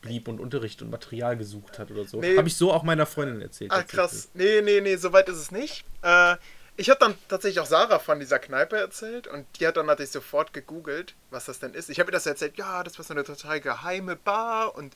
blieb 0.00 0.28
und 0.28 0.40
Unterricht 0.40 0.80
und 0.82 0.90
Material 0.90 1.36
gesucht 1.36 1.78
hat 1.78 1.90
oder 1.90 2.04
so. 2.04 2.20
Nee. 2.20 2.36
Habe 2.36 2.48
ich 2.48 2.56
so 2.56 2.72
auch 2.72 2.82
meiner 2.84 3.06
Freundin 3.06 3.40
erzählt. 3.40 3.72
Ah, 3.72 3.82
krass. 3.82 4.28
Nee, 4.34 4.60
nee, 4.62 4.80
nee, 4.80 4.96
so 4.96 5.12
weit 5.12 5.28
ist 5.28 5.38
es 5.38 5.50
nicht. 5.50 5.84
Äh, 6.02 6.36
ich 6.76 6.88
habe 6.90 7.00
dann 7.00 7.14
tatsächlich 7.28 7.58
auch 7.58 7.66
Sarah 7.66 7.98
von 7.98 8.20
dieser 8.20 8.38
Kneipe 8.38 8.76
erzählt 8.76 9.26
und 9.26 9.44
die 9.58 9.66
hat 9.66 9.76
dann 9.76 9.86
natürlich 9.86 10.12
sofort 10.12 10.52
gegoogelt, 10.52 11.14
was 11.30 11.46
das 11.46 11.58
denn 11.58 11.74
ist. 11.74 11.90
Ich 11.90 11.98
habe 11.98 12.10
ihr 12.10 12.12
das 12.12 12.26
erzählt, 12.26 12.56
ja, 12.56 12.84
das 12.84 12.96
war 12.98 13.04
so 13.04 13.12
eine 13.14 13.24
total 13.24 13.60
geheime 13.60 14.14
Bar 14.16 14.74
und 14.76 14.94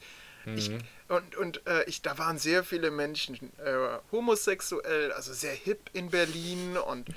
Ich, 0.56 0.70
Mhm. 0.70 0.78
und 1.08 1.36
und 1.36 1.66
äh, 1.68 1.84
ich, 1.84 2.02
da 2.02 2.18
waren 2.18 2.36
sehr 2.36 2.64
viele 2.64 2.90
Menschen 2.90 3.36
äh, 3.64 3.98
homosexuell, 4.10 5.12
also 5.12 5.32
sehr 5.32 5.52
hip 5.52 5.78
in 5.92 6.10
Berlin 6.10 6.76
und 6.76 7.08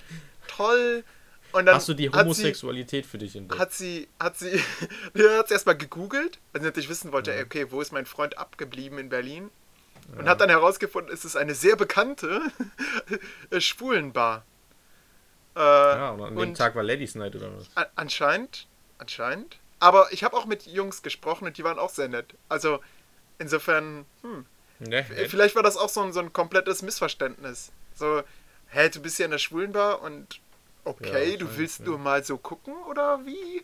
toll. 0.47 1.03
Und 1.55 1.65
dann 1.67 1.75
Hast 1.75 1.87
du 1.87 1.93
die 1.93 2.07
hat 2.09 2.13
sie- 2.15 2.19
Homosexualität 2.19 3.05
für 3.05 3.17
dich 3.17 3.35
entdeckt? 3.35 3.59
hat 3.61 3.71
sie, 3.71 4.07
hat 4.19 4.37
sie, 4.37 4.51
ja, 5.13 5.37
hat 5.37 5.47
sie 5.47 5.53
erstmal 5.53 5.77
gegoogelt, 5.77 6.39
weil 6.51 6.61
sie 6.61 6.65
natürlich 6.67 6.89
wissen 6.89 7.11
wollte, 7.13 7.31
Ja. 7.31 7.37
ey, 7.37 7.43
okay, 7.43 7.67
wo 7.71 7.79
ist 7.81 7.91
mein 7.93 8.05
Freund 8.05 8.37
abgeblieben 8.37 8.97
in 8.99 9.07
Berlin? 9.09 9.49
Und 10.17 10.27
hat 10.29 10.39
dann 10.41 10.49
herausgefunden, 10.49 11.11
es 11.13 11.23
ist 11.25 11.35
eine 11.35 11.55
sehr 11.55 11.75
bekannte 11.77 12.41
Schwulenbar. 13.59 14.45
Äh, 15.55 15.59
ja, 15.59 16.09
und 16.11 16.21
an 16.21 16.29
dem 16.35 16.37
und 16.37 16.57
Tag 16.57 16.75
war 16.75 16.83
Ladies 16.83 17.15
Night 17.15 17.35
oder 17.35 17.49
was? 17.57 17.69
anscheinend, 17.95 18.67
anscheinend. 18.97 19.57
Aber 19.79 20.11
ich 20.11 20.23
habe 20.23 20.35
auch 20.35 20.45
mit 20.45 20.65
Jungs 20.67 21.01
gesprochen 21.01 21.45
und 21.47 21.57
die 21.57 21.63
waren 21.63 21.79
auch 21.79 21.89
sehr 21.89 22.07
nett. 22.09 22.33
Also 22.49 22.79
insofern, 23.39 24.05
hm, 24.21 24.45
Ne, 24.79 24.97
äh, 25.15 25.29
vielleicht 25.29 25.55
war 25.55 25.63
das 25.63 25.77
auch 25.77 25.87
so 25.87 26.01
ein, 26.01 26.11
so 26.11 26.19
ein 26.19 26.33
komplettes 26.33 26.81
Missverständnis. 26.81 27.71
So, 27.95 28.21
hä, 28.67 28.89
du 28.89 28.99
bist 29.01 29.17
ja 29.19 29.25
in 29.25 29.31
der 29.31 29.37
Schwulenbar 29.37 30.01
und 30.01 30.41
okay, 30.85 31.31
Ja, 31.31 31.37
du 31.37 31.57
willst 31.57 31.79
ja. 31.79 31.85
nur 31.85 31.97
mal 31.97 32.23
so 32.23 32.37
gucken 32.37 32.73
oder 32.89 33.25
wie? 33.25 33.63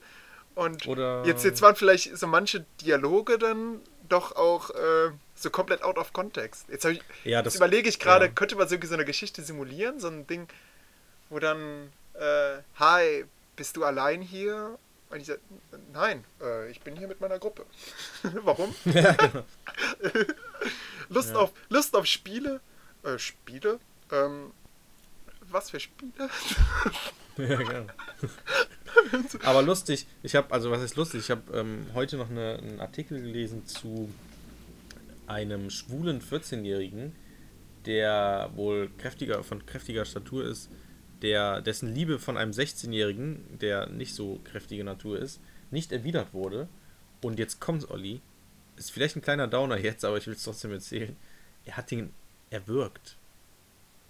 Und 0.56 0.86
Oder- 0.88 1.24
jetzt, 1.26 1.46
jetzt 1.46 1.62
waren 1.62 1.76
vielleicht 1.76 2.18
so 2.18 2.28
manche 2.28 2.66
Dialoge 2.82 3.38
dann 3.38 3.80
doch 4.10 4.36
auch 4.36 4.70
äh, 4.72 5.12
so 5.34 5.50
komplett 5.50 5.82
out 5.84 5.98
of 5.98 6.12
context. 6.12 6.66
Jetzt, 6.70 6.84
ich, 6.86 7.02
Ja, 7.24 7.38
jetzt 7.40 7.46
das- 7.48 7.56
überlege 7.56 7.88
ich 7.88 8.00
gerade, 8.00 8.26
ja. 8.26 8.32
könnte 8.32 8.56
man 8.58 8.68
so 8.68 8.76
so 8.84 8.94
eine 8.94 9.06
Geschichte 9.06 9.42
simulieren? 9.44 10.00
So 10.02 10.10
ein 10.10 10.28
Ding, 10.28 10.48
wo 11.30 11.40
dann, 11.40 11.92
äh, 12.16 12.58
hi, 12.78 13.24
bist 13.56 13.78
du 13.78 13.86
allein 13.86 14.22
hier? 14.22 14.78
Und 15.10 15.20
ich 15.22 15.28
sage, 15.28 15.40
nein, 15.94 16.24
äh, 16.42 16.70
ich 16.70 16.82
bin 16.82 16.96
hier 16.98 17.08
mit 17.08 17.22
meiner 17.22 17.40
Gruppe. 17.40 17.66
Warum? 18.44 18.76
ja, 18.86 19.14
genau. 19.14 19.44
Lust, 21.10 21.36
auf, 21.36 21.52
Lust 21.70 21.96
auf 21.96 22.06
Spiele? 22.06 22.62
Äh, 23.04 23.18
Spiele? 23.18 23.80
Ähm, 24.12 24.52
was 25.54 25.70
für 25.70 25.80
Spiele? 25.80 26.12
ja, 27.38 27.56
genau. 27.58 27.86
Aber 29.44 29.62
lustig, 29.62 30.06
ich 30.24 30.36
habe, 30.36 30.52
also 30.54 30.72
was 30.72 30.82
ist 30.82 30.96
lustig, 30.96 31.22
ich 31.22 31.32
habe 31.32 31.58
ähm, 31.58 31.86
heute 31.94 32.18
noch 32.18 32.30
eine, 32.30 32.58
einen 32.58 32.80
Artikel 32.80 33.20
gelesen 33.22 33.66
zu 33.66 34.10
einem 35.28 35.70
schwulen 35.70 36.22
14-Jährigen, 36.22 37.14
der 37.86 38.52
wohl 38.56 38.90
kräftiger, 38.98 39.44
von 39.44 39.66
kräftiger 39.66 40.06
Statur 40.06 40.46
ist, 40.46 40.70
der, 41.22 41.62
dessen 41.62 41.94
Liebe 41.94 42.20
von 42.20 42.38
einem 42.38 42.52
16-Jährigen, 42.52 43.58
der 43.60 43.88
nicht 43.88 44.14
so 44.14 44.40
kräftige 44.44 44.84
Natur 44.84 45.20
ist, 45.20 45.40
nicht 45.70 45.92
erwidert 45.92 46.34
wurde. 46.34 46.68
Und 47.22 47.40
jetzt 47.40 47.60
kommt's, 47.60 47.90
Olli. 47.90 48.22
Ist 48.78 48.92
vielleicht 48.92 49.16
ein 49.16 49.22
kleiner 49.22 49.48
Downer 49.48 49.78
jetzt, 49.78 50.04
aber 50.04 50.18
ich 50.18 50.26
will 50.26 50.34
es 50.34 50.44
trotzdem 50.44 50.72
erzählen. 50.72 51.16
Er 51.66 51.78
hat 51.78 51.92
ihn 51.92 52.12
erwürgt, 52.50 53.18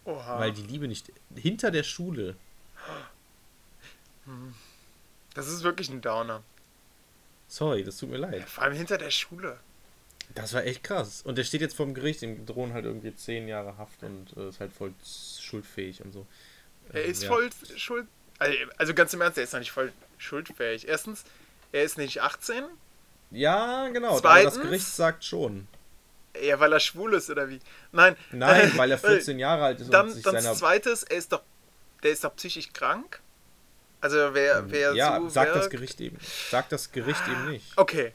Oha. 0.05 0.39
weil 0.39 0.51
die 0.51 0.63
Liebe 0.63 0.87
nicht 0.87 1.11
hinter 1.35 1.69
der 1.71 1.83
Schule. 1.83 2.35
das 5.33 5.47
ist 5.47 5.63
wirklich 5.63 5.89
ein 5.89 6.01
Downer. 6.01 6.43
Sorry, 7.47 7.83
das 7.83 7.97
tut 7.97 8.09
mir 8.09 8.17
leid. 8.17 8.47
Vor 8.49 8.63
allem 8.63 8.73
hinter 8.73 8.97
der 8.97 9.11
Schule. 9.11 9.59
Das 10.33 10.53
war 10.53 10.63
echt 10.63 10.83
krass. 10.83 11.21
Und 11.23 11.37
der 11.37 11.43
steht 11.43 11.59
jetzt 11.61 11.75
vorm 11.75 11.93
Gericht, 11.93 12.21
ihm 12.21 12.45
drohen 12.45 12.71
halt 12.73 12.85
irgendwie 12.85 13.13
zehn 13.15 13.47
Jahre 13.49 13.77
Haft 13.77 14.01
und 14.03 14.35
äh, 14.37 14.47
ist 14.49 14.59
halt 14.61 14.71
voll 14.71 14.93
schuldfähig 15.03 16.01
und 16.03 16.13
so. 16.13 16.25
Er 16.93 17.03
Ähm, 17.03 17.11
ist 17.11 17.23
ja. 17.23 17.29
voll 17.29 17.49
schuld. 17.75 18.07
Also, 18.39 18.57
also 18.77 18.93
ganz 18.93 19.13
im 19.13 19.21
Ernst, 19.21 19.37
er 19.37 19.43
ist 19.43 19.51
noch 19.53 19.59
nicht 19.59 19.71
voll 19.71 19.91
schuldfähig. 20.17 20.87
Erstens, 20.87 21.25
er 21.73 21.83
ist 21.83 21.97
nicht 21.97 22.21
18. 22.21 22.63
Ja, 23.31 23.89
genau. 23.89 24.11
Aber 24.11 24.21
Zweitens- 24.21 24.53
das 24.55 24.63
Gericht 24.63 24.87
sagt 24.87 25.25
schon. 25.25 25.67
Ja, 26.39 26.59
weil 26.59 26.71
er 26.73 26.79
schwul 26.79 27.13
ist 27.15 27.29
oder 27.29 27.49
wie? 27.49 27.59
Nein. 27.91 28.15
Nein, 28.32 28.71
äh, 28.71 28.77
weil 28.77 28.91
er 28.91 28.97
14 28.97 29.39
Jahre 29.39 29.65
alt 29.65 29.79
ist 29.79 29.88
und 29.88 29.93
Dann, 29.93 30.11
sich 30.11 30.23
dann 30.23 30.39
seiner. 30.39 30.55
zweites, 30.55 31.03
er 31.03 31.17
ist 31.17 31.32
doch, 31.34 31.41
der 32.03 32.11
ist 32.11 32.23
doch 32.23 32.36
psychisch 32.36 32.71
krank. 32.73 33.19
Also 33.99 34.17
wer, 34.34 34.69
wer 34.71 34.91
Ähm, 34.91 34.95
ja, 34.95 35.19
so 35.19 35.29
sagt 35.29 35.55
das 35.55 35.69
Gericht 35.69 35.99
eben. 36.01 36.17
Sagt 36.49 36.71
das 36.71 36.91
Gericht 36.91 37.21
eben 37.27 37.49
nicht. 37.51 37.65
Okay. 37.77 38.13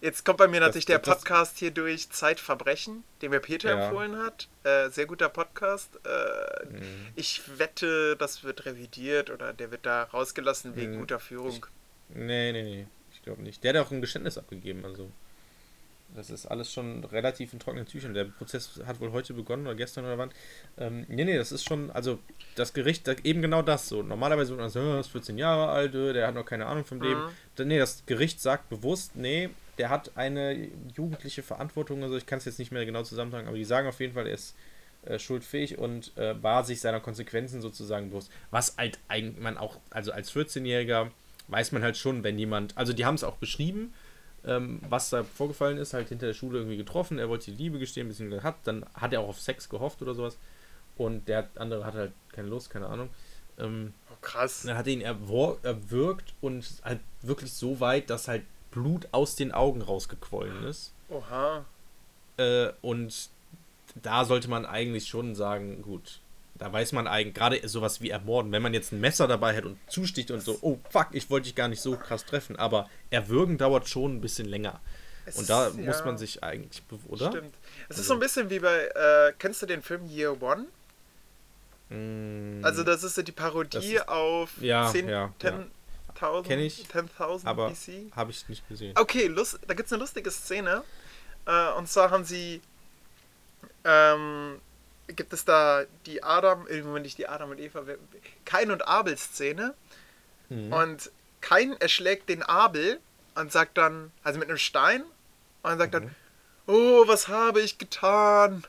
Jetzt 0.00 0.24
kommt 0.24 0.36
bei 0.36 0.48
mir 0.48 0.60
natürlich 0.60 0.84
der 0.84 0.98
das- 0.98 1.16
Podcast 1.18 1.56
hier 1.58 1.70
durch 1.70 2.10
Zeitverbrechen, 2.10 3.04
den 3.22 3.30
mir 3.30 3.40
Peter 3.40 3.70
Ja. 3.74 3.86
empfohlen 3.86 4.18
hat. 4.18 4.48
Äh, 4.62 4.90
sehr 4.90 5.06
guter 5.06 5.30
Podcast. 5.30 5.88
Äh, 6.04 6.66
Mhm. 6.66 6.82
Ich 7.16 7.40
wette, 7.58 8.14
das 8.16 8.44
wird 8.44 8.66
revidiert 8.66 9.30
oder 9.30 9.52
der 9.54 9.70
wird 9.70 9.86
da 9.86 10.02
rausgelassen 10.04 10.76
wegen 10.76 10.96
Mhm. 10.96 10.98
guter 11.00 11.20
Führung. 11.20 11.64
Nee, 12.10 12.52
nee, 12.52 12.62
nee. 12.62 12.86
Ich 13.14 13.22
glaube 13.22 13.42
nicht. 13.42 13.64
Der 13.64 13.72
hat 13.74 13.86
auch 13.86 13.90
ein 13.90 14.00
Geständnis 14.02 14.36
abgegeben, 14.38 14.84
also. 14.84 15.10
Das 16.14 16.30
ist 16.30 16.46
alles 16.46 16.72
schon 16.72 17.02
relativ 17.04 17.52
in 17.52 17.58
trockenen 17.58 17.86
Tüchern. 17.86 18.14
Der 18.14 18.24
Prozess 18.24 18.80
hat 18.86 19.00
wohl 19.00 19.10
heute 19.12 19.34
begonnen 19.34 19.66
oder 19.66 19.74
gestern 19.74 20.04
oder 20.04 20.16
wann. 20.16 20.30
Ähm, 20.78 21.04
nee, 21.08 21.24
nee, 21.24 21.36
das 21.36 21.50
ist 21.50 21.64
schon, 21.68 21.90
also 21.90 22.18
das 22.54 22.72
Gericht, 22.72 23.08
da- 23.08 23.14
eben 23.24 23.42
genau 23.42 23.62
das 23.62 23.88
so. 23.88 24.02
Normalerweise 24.02 24.50
wird 24.50 24.60
man 24.60 24.70
sagen, 24.70 24.86
"Ja, 24.86 24.94
er 24.94 25.00
ist 25.00 25.08
14 25.08 25.38
Jahre 25.38 25.68
alt, 25.70 25.94
äh, 25.94 26.12
der 26.12 26.28
hat 26.28 26.34
noch 26.34 26.44
keine 26.46 26.66
Ahnung 26.66 26.84
vom 26.84 27.00
Leben. 27.02 27.20
Mhm. 27.58 27.66
Nee, 27.68 27.78
das 27.78 28.04
Gericht 28.06 28.40
sagt 28.40 28.68
bewusst, 28.68 29.16
nee, 29.16 29.50
der 29.78 29.90
hat 29.90 30.16
eine 30.16 30.68
jugendliche 30.94 31.42
Verantwortung, 31.42 32.02
also 32.04 32.16
ich 32.16 32.26
kann 32.26 32.38
es 32.38 32.44
jetzt 32.44 32.60
nicht 32.60 32.70
mehr 32.70 32.86
genau 32.86 33.02
zusammentragen, 33.02 33.48
aber 33.48 33.56
die 33.56 33.64
sagen 33.64 33.88
auf 33.88 33.98
jeden 33.98 34.14
Fall, 34.14 34.28
er 34.28 34.34
ist 34.34 34.54
äh, 35.06 35.18
schuldfähig 35.18 35.78
und 35.78 36.16
äh, 36.16 36.40
war 36.42 36.62
sich 36.64 36.80
seiner 36.80 37.00
Konsequenzen 37.00 37.60
sozusagen 37.60 38.10
bewusst. 38.10 38.30
Was 38.52 38.76
halt 38.78 38.98
eigentlich 39.08 39.42
man 39.42 39.58
auch, 39.58 39.78
also 39.90 40.12
als 40.12 40.30
14-Jähriger 40.32 41.10
weiß 41.48 41.72
man 41.72 41.82
halt 41.82 41.96
schon, 41.96 42.22
wenn 42.24 42.38
jemand, 42.38 42.76
also 42.78 42.92
die 42.92 43.04
haben 43.04 43.16
es 43.16 43.24
auch 43.24 43.36
beschrieben, 43.36 43.92
ähm, 44.46 44.80
was 44.88 45.10
da 45.10 45.22
vorgefallen 45.22 45.78
ist, 45.78 45.94
halt 45.94 46.08
hinter 46.08 46.26
der 46.26 46.34
Schule 46.34 46.58
irgendwie 46.58 46.76
getroffen, 46.76 47.18
er 47.18 47.28
wollte 47.28 47.50
die 47.50 47.56
Liebe 47.62 47.78
gestehen, 47.78 48.08
beziehungsweise 48.08 48.42
hat, 48.42 48.56
dann 48.64 48.84
hat 48.94 49.12
er 49.12 49.20
auch 49.20 49.28
auf 49.28 49.40
Sex 49.40 49.68
gehofft 49.68 50.02
oder 50.02 50.14
sowas 50.14 50.36
und 50.96 51.26
der 51.28 51.48
andere 51.56 51.84
hat 51.84 51.94
halt 51.94 52.12
keine 52.32 52.48
Lust, 52.48 52.70
keine 52.70 52.86
Ahnung. 52.86 53.08
Ähm, 53.58 53.92
Oh, 54.10 54.16
krass. 54.20 54.62
dann 54.66 54.76
hat 54.76 54.86
er 54.86 54.92
ihn 54.92 55.00
erwor 55.00 55.58
erwürgt 55.62 56.34
und 56.40 56.64
halt 56.84 57.00
wirklich 57.22 57.52
so 57.52 57.80
weit, 57.80 58.10
dass 58.10 58.28
halt 58.28 58.42
Blut 58.70 59.06
aus 59.12 59.36
den 59.36 59.52
Augen 59.52 59.82
rausgequollen 59.82 60.64
ist. 60.64 60.92
Oha. 61.08 61.64
Äh, 62.36 62.70
und 62.82 63.28
da 64.02 64.24
sollte 64.24 64.48
man 64.48 64.66
eigentlich 64.66 65.06
schon 65.06 65.34
sagen, 65.36 65.82
gut, 65.82 66.18
da 66.56 66.72
weiß 66.72 66.92
man 66.92 67.06
eigentlich, 67.06 67.34
gerade 67.34 67.68
sowas 67.68 68.00
wie 68.00 68.10
ermorden, 68.10 68.52
wenn 68.52 68.62
man 68.62 68.74
jetzt 68.74 68.92
ein 68.92 69.00
Messer 69.00 69.26
dabei 69.26 69.56
hat 69.56 69.64
und 69.64 69.78
zusticht 69.90 70.30
und 70.30 70.40
so, 70.40 70.58
oh 70.62 70.78
fuck, 70.90 71.08
ich 71.12 71.28
wollte 71.30 71.44
dich 71.46 71.54
gar 71.54 71.68
nicht 71.68 71.80
so 71.82 71.96
krass 71.96 72.24
treffen, 72.24 72.56
aber 72.56 72.88
erwürgen 73.10 73.58
dauert 73.58 73.88
schon 73.88 74.16
ein 74.16 74.20
bisschen 74.20 74.46
länger. 74.46 74.80
Es 75.26 75.36
Und 75.36 75.48
da 75.48 75.66
ist- 75.68 75.76
muss 75.76 75.98
ja, 75.98 76.04
man 76.04 76.18
sich 76.18 76.42
eigentlich, 76.44 76.82
oder? 77.08 77.30
Stimmt. 77.30 77.54
Es 77.88 77.96
ist 77.96 78.02
Also- 78.02 78.08
so 78.08 78.14
ein 78.14 78.20
bisschen 78.20 78.50
wie 78.50 78.58
bei, 78.60 78.86
äh, 78.86 79.32
kennst 79.38 79.62
du 79.62 79.66
den 79.66 79.82
Film 79.82 80.06
Year 80.06 80.40
One? 80.42 80.66
Mm, 81.90 82.64
Also 82.64 82.82
das 82.82 83.02
ist 83.04 83.16
die 83.26 83.32
Parodie 83.32 83.94
ist- 83.96 84.08
auf 84.08 84.50
Ja, 84.60 84.90
10 84.90 85.08
ja, 85.08 85.32
10.000 85.38 86.46
Kenn 86.48 86.60
ich, 86.60 86.86
10.000 86.88 87.46
aber 87.46 87.72
habe 88.16 88.30
ich 88.30 88.48
nicht 88.48 88.68
gesehen. 88.68 88.94
Okay, 88.96 89.26
lust, 89.26 89.58
da 89.66 89.74
gibt 89.74 89.86
es 89.86 89.92
eine 89.92 90.00
lustige 90.00 90.30
Szene. 90.30 90.82
Äh, 91.46 91.72
und 91.72 91.88
zwar 91.88 92.10
haben 92.10 92.24
sie. 92.24 92.60
Ähm, 93.84 94.60
gibt 95.08 95.32
es 95.32 95.44
da 95.44 95.84
die 96.06 96.22
Adam, 96.22 96.66
äh, 96.68 96.80
Moment, 96.82 97.04
nicht 97.04 97.18
die 97.18 97.28
Adam 97.28 97.50
und 97.50 97.60
Eva, 97.60 97.82
Kain 98.44 98.70
und 98.70 98.86
Abel 98.86 99.16
Szene. 99.18 99.74
Mhm. 100.48 100.72
Und 100.72 101.10
Kain 101.40 101.72
erschlägt 101.80 102.28
den 102.28 102.42
Abel 102.42 102.98
und 103.34 103.52
sagt 103.52 103.76
dann, 103.76 104.12
also 104.22 104.38
mit 104.38 104.48
einem 104.48 104.58
Stein, 104.58 105.02
und 105.62 105.78
sagt 105.78 105.92
Mhm. 105.94 105.98
dann: 105.98 106.14
Oh, 106.66 107.06
was 107.06 107.28
habe 107.28 107.60
ich 107.60 107.78
getan? 107.78 108.64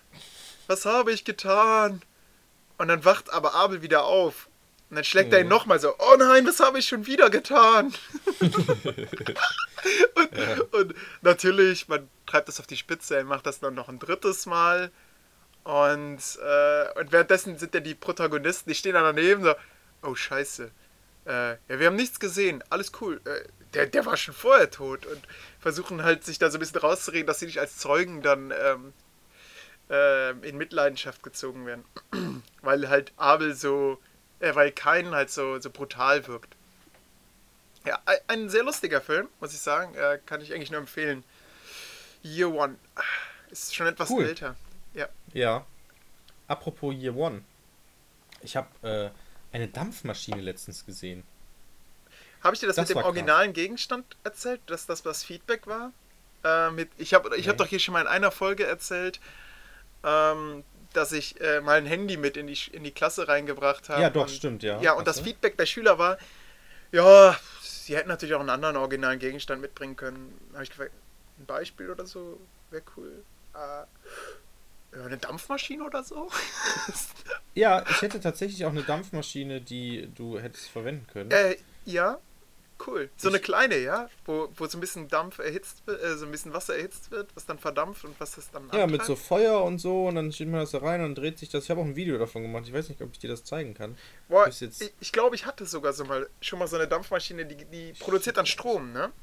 Was 0.68 0.86
habe 0.86 1.12
ich 1.12 1.24
getan? 1.24 2.02
Und 2.78 2.90
dann 2.90 3.06
wacht 3.06 3.32
aber 3.32 3.54
Abel 3.56 3.82
wieder 3.82 4.04
auf. 4.06 4.48
Und 4.90 4.98
dann 4.98 5.06
schlägt 5.06 5.32
er 5.34 5.40
ihn 5.40 5.46
Mhm. 5.46 5.50
nochmal 5.52 5.80
so: 5.80 5.94
Oh 5.98 6.16
nein, 6.18 6.46
was 6.46 6.60
habe 6.60 6.80
ich 6.80 6.88
schon 6.88 7.06
wieder 7.06 7.30
getan? 7.30 7.94
und, 10.16 10.74
und 10.74 10.96
natürlich, 11.22 11.88
man 11.88 12.10
treibt 12.26 12.48
das 12.48 12.60
auf 12.60 12.68
die 12.68 12.78
Spitze, 12.78 13.16
er 13.18 13.24
macht 13.24 13.46
das 13.46 13.60
dann 13.60 13.74
noch 13.76 13.90
ein 13.90 14.00
drittes 14.00 14.46
Mal. 14.46 14.92
Und, 15.66 16.20
äh, 16.44 17.00
und 17.00 17.12
währenddessen 17.12 17.58
sind 17.58 17.74
ja 17.74 17.80
die 17.80 17.96
Protagonisten, 17.96 18.70
die 18.70 18.76
stehen 18.76 18.94
da 18.94 19.02
daneben 19.02 19.44
so, 19.44 19.56
oh 20.04 20.14
scheiße, 20.14 20.70
äh, 21.26 21.50
ja, 21.50 21.58
wir 21.68 21.88
haben 21.88 21.96
nichts 21.96 22.20
gesehen, 22.20 22.64
alles 22.70 22.92
cool. 23.02 23.20
Äh, 23.26 23.48
der, 23.74 23.88
der 23.88 24.06
war 24.06 24.16
schon 24.16 24.36
vorher 24.36 24.70
tot 24.70 25.08
und 25.08 25.28
versuchen 25.60 26.04
halt 26.04 26.24
sich 26.24 26.38
da 26.38 26.52
so 26.52 26.58
ein 26.58 26.60
bisschen 26.60 26.80
rauszureden, 26.80 27.26
dass 27.26 27.40
sie 27.40 27.48
nicht 27.48 27.60
als 27.60 27.80
Zeugen 27.80 28.22
dann 28.22 28.54
ähm, 28.58 28.94
ähm, 29.90 30.44
in 30.44 30.56
Mitleidenschaft 30.56 31.24
gezogen 31.24 31.66
werden. 31.66 31.84
weil 32.62 32.88
halt 32.88 33.12
Abel 33.18 33.56
so, 33.56 34.00
äh, 34.42 34.54
weil 34.54 34.72
Kain 34.72 35.16
halt 35.16 35.32
so, 35.32 35.60
so 35.60 35.72
brutal 35.72 36.28
wirkt. 36.28 36.56
Ja, 37.88 38.00
ein, 38.06 38.18
ein 38.28 38.50
sehr 38.50 38.64
lustiger 38.64 39.02
Film, 39.02 39.28
muss 39.40 39.52
ich 39.52 39.62
sagen. 39.62 39.96
Äh, 39.96 40.20
kann 40.28 40.42
ich 40.42 40.54
eigentlich 40.54 40.70
nur 40.70 40.80
empfehlen. 40.80 41.24
Year 42.22 42.54
One. 42.54 42.76
Ist 43.50 43.76
schon 43.76 43.88
etwas 43.88 44.12
Cool. 44.12 44.26
älter. 44.26 44.56
Ja. 44.96 45.08
Ja. 45.34 45.66
Apropos 46.48 46.94
Year 46.96 47.16
One. 47.16 47.44
Ich 48.42 48.56
habe 48.56 48.68
äh, 49.52 49.56
eine 49.56 49.68
Dampfmaschine 49.68 50.42
letztens 50.42 50.86
gesehen. 50.86 51.24
Habe 52.44 52.54
ich 52.56 52.60
dir 52.60 52.68
das, 52.68 52.76
Das 52.76 52.84
mit 52.84 52.90
dem 52.92 52.96
war 52.98 53.04
krass. 53.04 53.10
originalen 53.10 53.54
Gegenstand 53.54 54.06
erzählt, 54.24 54.62
dass 54.68 54.86
das 54.86 55.04
was 55.06 55.24
Feedback 55.24 55.66
war? 55.68 55.92
Äh, 56.44 56.70
mit, 56.72 56.90
ich 56.98 57.14
habe 57.14 57.36
ich 57.38 57.48
hab 57.48 57.56
Nee. 57.56 57.64
doch 57.64 57.68
hier 57.70 57.80
schon 57.80 57.94
mal 57.94 58.02
in 58.02 58.08
einer 58.08 58.30
Folge 58.32 58.66
erzählt, 58.66 59.20
ähm, 60.04 60.64
dass 60.94 61.12
ich 61.12 61.42
äh, 61.42 61.60
mal 61.62 61.78
ein 61.78 61.88
Handy 61.88 62.18
mit 62.18 62.38
in 62.38 62.46
die, 62.48 62.58
in 62.72 62.84
die 62.84 62.92
Klasse 62.92 63.28
reingebracht 63.28 63.90
habe. 63.90 64.02
Ja, 64.02 64.10
doch, 64.12 64.24
und, 64.24 64.30
stimmt, 64.32 64.62
ja. 64.64 64.80
Ja, 64.82 64.94
und 64.94 65.08
Hast 65.08 65.18
das? 65.18 65.26
Feedback 65.26 65.58
der 65.58 65.66
Schüler 65.66 65.98
war, 65.98 66.18
ja, 66.92 67.36
sie 67.62 67.96
hätten 67.98 68.10
natürlich 68.10 68.36
auch 68.36 68.40
einen 68.40 68.52
anderen 68.52 68.78
originalen 68.78 69.18
Gegenstand 69.20 69.60
mitbringen 69.62 69.96
können. 69.96 70.40
habe 70.54 70.64
ich 70.64 70.70
gefragt, 70.70 70.92
ein 71.40 71.46
Beispiel 71.48 71.90
oder 71.90 72.06
so 72.06 72.40
wäre 72.70 72.84
cool. 72.96 73.24
Äh, 73.56 73.84
eine 75.04 75.18
Dampfmaschine 75.18 75.84
oder 75.84 76.04
so? 76.04 76.30
Ja, 77.58 77.84
ich 77.90 78.02
hätte 78.02 78.20
tatsächlich 78.20 78.66
auch 78.66 78.72
eine 78.72 78.84
Dampfmaschine, 78.84 79.62
die 79.62 80.10
du 80.14 80.38
hättest 80.38 80.68
verwenden 80.68 81.08
können. 81.08 81.32
äh, 81.32 81.56
ja, 81.86 82.18
cool. 82.86 83.10
So 83.16 83.30
eine 83.30 83.38
Ich- 83.38 83.44
kleine, 83.44 83.78
ja, 83.78 84.10
wo, 84.26 84.50
wo 84.58 84.66
so 84.68 84.78
ein 84.78 84.82
bisschen 84.82 85.08
Dampf 85.08 85.40
erhitzt 85.40 85.88
wird, 85.88 86.04
äh, 86.04 86.18
so 86.18 86.26
ein 86.26 86.32
bisschen 86.34 86.52
Wasser 86.52 86.76
erhitzt 86.76 87.12
wird, 87.12 87.30
was 87.34 87.46
dann 87.46 87.58
verdampft 87.58 88.04
und 88.04 88.20
was 88.20 88.36
das 88.36 88.52
dann 88.52 88.64
ja, 88.74 88.86
mit 88.88 89.00
antreibt. 89.00 89.06
so 89.06 89.16
Feuer 89.16 89.64
und 89.64 89.80
so 89.80 90.06
und 90.08 90.16
dann 90.16 90.34
steht 90.34 90.50
man 90.50 90.60
das 90.60 90.72
da 90.72 90.80
rein 90.80 91.02
und 91.02 91.16
dreht 91.16 91.40
sich 91.40 91.48
das. 91.48 91.64
Ich 91.64 91.70
habe 91.70 91.80
auch 91.80 91.86
ein 91.86 91.96
Video 91.96 92.18
davon 92.18 92.42
gemacht. 92.42 92.66
Ich 92.68 92.74
weiß 92.74 92.90
nicht, 92.90 93.02
ob 93.02 93.14
ich 93.14 93.20
dir 93.20 93.30
das 93.30 93.46
zeigen 93.46 93.74
kann. 93.74 93.98
Boah, 94.28 94.50
ich, 94.50 94.62
ich 95.00 95.12
glaube, 95.14 95.38
ich 95.38 95.46
hatte 95.46 95.66
sogar 95.66 95.94
so 95.94 96.04
mal 96.04 96.28
schon 96.42 96.60
mal 96.60 96.68
so 96.68 96.76
eine 96.76 96.90
Dampfmaschine, 96.90 97.46
die, 97.46 97.64
die 97.64 97.94
produziert 97.98 98.36
dann 98.36 98.46
Strom, 98.46 98.92
ne? 98.92 99.14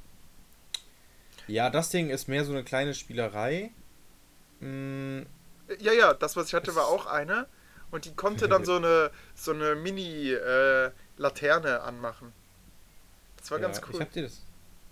Ja, 1.49 1.69
das 1.69 1.91
Ding 1.91 2.09
ist 2.09 2.29
mehr 2.29 2.47
so 2.47 2.53
eine 2.53 2.65
kleine 2.65 2.95
Spielerei. 2.95 3.73
Mm, 4.61 5.23
Ja, 5.81 5.93
ja, 5.93 6.15
das, 6.15 6.37
was 6.37 6.49
ich 6.49 6.55
hatte, 6.55 6.75
war 6.75 6.87
auch 6.87 7.07
eine. 7.07 7.47
Und 7.91 8.07
die 8.07 8.15
konnte 8.15 8.49
dann 8.49 8.65
so 8.71 8.77
eine, 8.77 9.11
so 9.35 9.53
eine 9.53 9.75
Mini-Laterne 9.75 11.81
anmachen. 11.83 12.33
Das 13.37 13.51
war 13.51 13.59
ja, 13.59 13.67
ganz 13.67 13.79
Ich 13.79 13.89
cool. 13.95 14.01
habe 14.01 14.11
dir 14.11 14.23
das. 14.23 14.41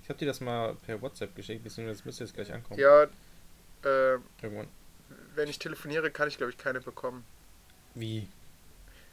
Ich 0.03 0.09
habe 0.09 0.19
dir 0.19 0.27
das 0.27 0.41
mal 0.41 0.75
per 0.87 1.01
WhatsApp 1.01 1.35
geschickt, 1.37 1.63
beziehungsweise 1.63 1.99
das 1.99 2.05
müsste 2.05 2.25
jetzt 2.25 2.35
gleich 2.35 2.53
ankommen. 2.53 2.81
Ja, 2.81 3.05
äh, 3.05 3.09
Irgendwann. 4.43 4.69
wenn 5.37 5.49
ich 5.49 5.59
telefoniere, 5.59 6.11
kann 6.11 6.29
ich, 6.29 6.37
glaube 6.37 6.51
ich, 6.51 6.59
keine 6.59 6.81
bekommen. 6.81 7.25
Wie? 7.95 8.29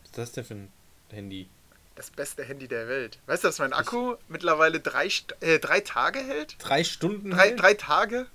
Was 0.02 0.10
ist 0.10 0.18
das 0.18 0.32
denn 0.32 0.46
für 0.46 0.54
ein 0.56 0.72
Handy? 1.12 1.48
Das 1.96 2.10
beste 2.12 2.44
Handy 2.44 2.68
der 2.68 2.88
Welt. 2.88 3.20
Weißt 3.28 3.44
du, 3.44 3.48
dass 3.48 3.60
mein 3.60 3.74
Akku 3.74 4.16
mittlerweile 4.28 4.80
drei, 4.80 5.08
äh, 5.42 5.60
drei 5.60 5.82
Tage 5.82 6.20
hält? 6.20 6.56
Drei 6.60 6.84
Stunden? 6.84 7.32
Drei, 7.32 7.50
hält? 7.50 7.62
drei 7.62 7.74
Tage? 7.76 8.28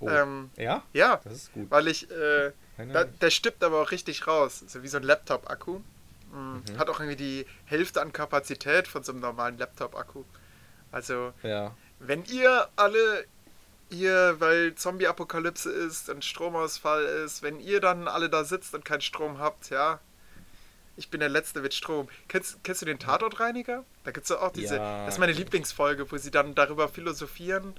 Oh. 0.00 0.08
Ähm, 0.08 0.50
ja? 0.56 0.82
ja, 0.92 1.20
Das 1.24 1.32
ist 1.34 1.52
gut. 1.52 1.70
weil 1.70 1.88
ich, 1.88 2.10
äh, 2.10 2.52
da, 2.92 3.04
der 3.04 3.30
stippt 3.30 3.64
aber 3.64 3.82
auch 3.82 3.90
richtig 3.90 4.26
raus. 4.26 4.62
So 4.66 4.82
wie 4.82 4.88
so 4.88 4.96
ein 4.98 5.02
Laptop-Akku. 5.02 5.80
Mhm. 6.32 6.62
Mhm. 6.70 6.78
Hat 6.78 6.88
auch 6.90 7.00
irgendwie 7.00 7.16
die 7.16 7.46
Hälfte 7.64 8.00
an 8.00 8.12
Kapazität 8.12 8.86
von 8.86 9.02
so 9.02 9.12
einem 9.12 9.20
normalen 9.20 9.58
Laptop-Akku. 9.58 10.24
Also, 10.92 11.32
Ja. 11.42 11.74
wenn 11.98 12.24
ihr 12.26 12.68
alle 12.76 13.24
hier, 13.90 14.36
weil 14.38 14.74
Zombie-Apokalypse 14.74 15.70
ist 15.70 16.08
und 16.10 16.24
Stromausfall 16.24 17.02
ist, 17.04 17.42
wenn 17.42 17.58
ihr 17.58 17.80
dann 17.80 18.06
alle 18.06 18.28
da 18.28 18.44
sitzt 18.44 18.74
und 18.74 18.84
keinen 18.84 19.00
Strom 19.00 19.38
habt, 19.38 19.70
ja, 19.70 19.98
ich 20.96 21.10
bin 21.10 21.20
der 21.20 21.28
Letzte 21.28 21.60
mit 21.62 21.74
Strom. 21.74 22.08
Kennst, 22.28 22.62
kennst 22.64 22.82
du 22.82 22.86
den 22.86 22.98
Tatortreiniger? 22.98 23.84
Da 24.04 24.10
gibt 24.10 24.26
es 24.26 24.32
auch 24.32 24.52
diese, 24.52 24.76
Ja, 24.76 25.06
das 25.06 25.14
ist 25.14 25.18
meine. 25.20 25.32
Lieblingsfolge, 25.32 26.10
wo 26.12 26.16
sie 26.18 26.30
dann 26.30 26.54
darüber 26.54 26.88
philosophieren, 26.88 27.74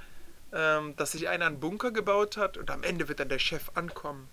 ähm, 0.54 0.96
dass 0.96 1.12
sich 1.14 1.28
einer 1.30 1.46
einen 1.46 1.60
Bunker 1.60 1.92
gebaut 1.92 2.38
hat 2.38 2.58
und 2.58 2.70
am 2.72 2.84
Ende 2.84 3.08
wird 3.08 3.20
dann 3.20 3.30
der 3.30 3.40
Chef 3.40 3.70
ankommen. 3.76 4.28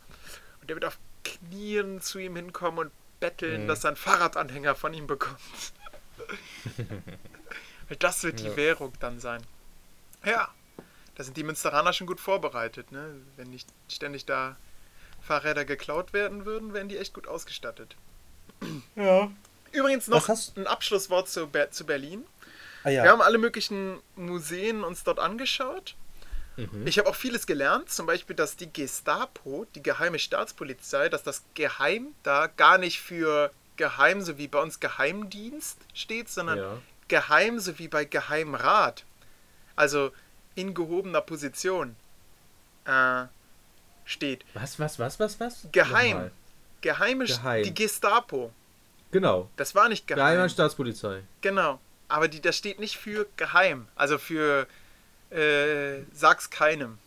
Und 0.61 0.69
der 0.71 0.77
wird 0.77 0.85
auf 0.85 0.99
Knien 1.25 2.01
zu 2.01 2.19
ihm 2.19 2.37
hinkommen 2.37 2.79
und 2.87 2.93
betteln, 3.21 3.65
Mhm. 3.65 3.69
dass 3.69 3.85
er 3.85 3.89
einen 3.89 3.97
Fahrradanhänger 3.97 4.75
von 4.75 4.95
ihm 4.95 5.07
bekommt. 5.07 5.41
Weil 7.89 7.97
das 7.99 8.23
wird 8.25 8.41
die 8.41 8.45
Ja. 8.47 8.57
Währung 8.57 8.93
dann 9.01 9.21
sein. 9.21 9.43
Ja, 10.25 10.49
da 11.15 11.25
sind 11.25 11.37
die 11.37 11.45
Münsteraner 11.45 11.93
schon 11.93 12.07
gut 12.07 12.21
vorbereitet, 12.21 12.91
ne? 12.93 13.15
Wenn 13.37 13.51
nicht 13.51 13.69
ständig 13.89 14.25
da 14.27 14.57
Fahrräder 15.23 15.65
geklaut 15.65 16.13
werden 16.13 16.45
würden, 16.45 16.73
wären 16.75 16.89
die 16.89 16.99
echt 16.99 17.15
gut 17.15 17.27
ausgestattet. 17.29 17.97
Ja. 18.97 19.31
Übrigens 19.73 20.09
noch 20.09 20.29
ein 20.29 20.67
Abschlusswort 20.67 21.29
zu, 21.29 21.47
Ber 21.47 21.71
zu 21.71 21.85
Berlin. 21.85 22.25
Ah 22.85 22.91
ja. 22.91 23.03
Wir 23.05 23.11
haben 23.11 23.21
alle 23.23 23.39
möglichen 23.39 24.01
Museen 24.15 24.85
uns 24.85 25.05
dort 25.05 25.19
angeschaut. 25.19 25.95
Mhm. 26.57 26.87
Ich 26.87 26.99
habe 26.99 27.09
auch 27.09 27.15
vieles 27.15 27.47
gelernt, 27.47 27.91
zum 27.91 28.07
Beispiel, 28.07 28.35
dass 28.35 28.57
die 28.57 28.73
Gestapo, 28.73 29.67
die 29.75 29.83
geheime 29.83 30.19
Staatspolizei, 30.19 31.09
dass 31.09 31.23
das 31.23 31.43
Geheim 31.55 32.15
da 32.23 32.47
gar 32.47 32.79
nicht 32.79 33.01
für 33.01 33.51
Geheim, 33.77 34.23
so 34.23 34.39
wie 34.39 34.49
bei 34.49 34.61
uns 34.61 34.81
Geheimdienst 34.81 35.79
steht, 35.93 36.29
sondern 36.29 36.59
ja. 36.59 36.79
Geheim, 37.09 37.59
so 37.61 37.79
wie 37.79 37.89
bei 37.89 38.05
Geheimrat. 38.05 39.05
Also 39.77 40.13
in 40.55 40.73
gehobener 40.73 41.21
Position 41.21 41.95
äh, 42.87 43.25
steht. 44.05 44.45
Was, 44.55 44.81
was, 44.81 44.99
was, 44.99 45.21
was, 45.21 45.39
was? 45.39 45.67
Geheim. 45.73 46.11
Nochmal. 46.11 46.31
Geheime, 46.81 47.25
Geheim. 47.27 47.65
die 47.65 47.75
Gestapo. 47.75 48.53
Genau. 49.11 49.51
Das 49.57 49.75
war 49.75 49.89
nicht 49.89 50.07
geheim. 50.07 50.25
Geheime 50.25 50.49
Staatspolizei. 50.49 51.23
Genau. 51.41 51.81
Aber 52.09 52.29
die, 52.29 52.41
das 52.41 52.57
steht 52.57 52.79
nicht 52.79 52.97
für 52.97 53.27
geheim, 53.37 53.89
also 53.97 54.19
für 54.19 54.67
äh, 55.37 56.03
sag's 56.13 56.51
keinem, 56.51 56.99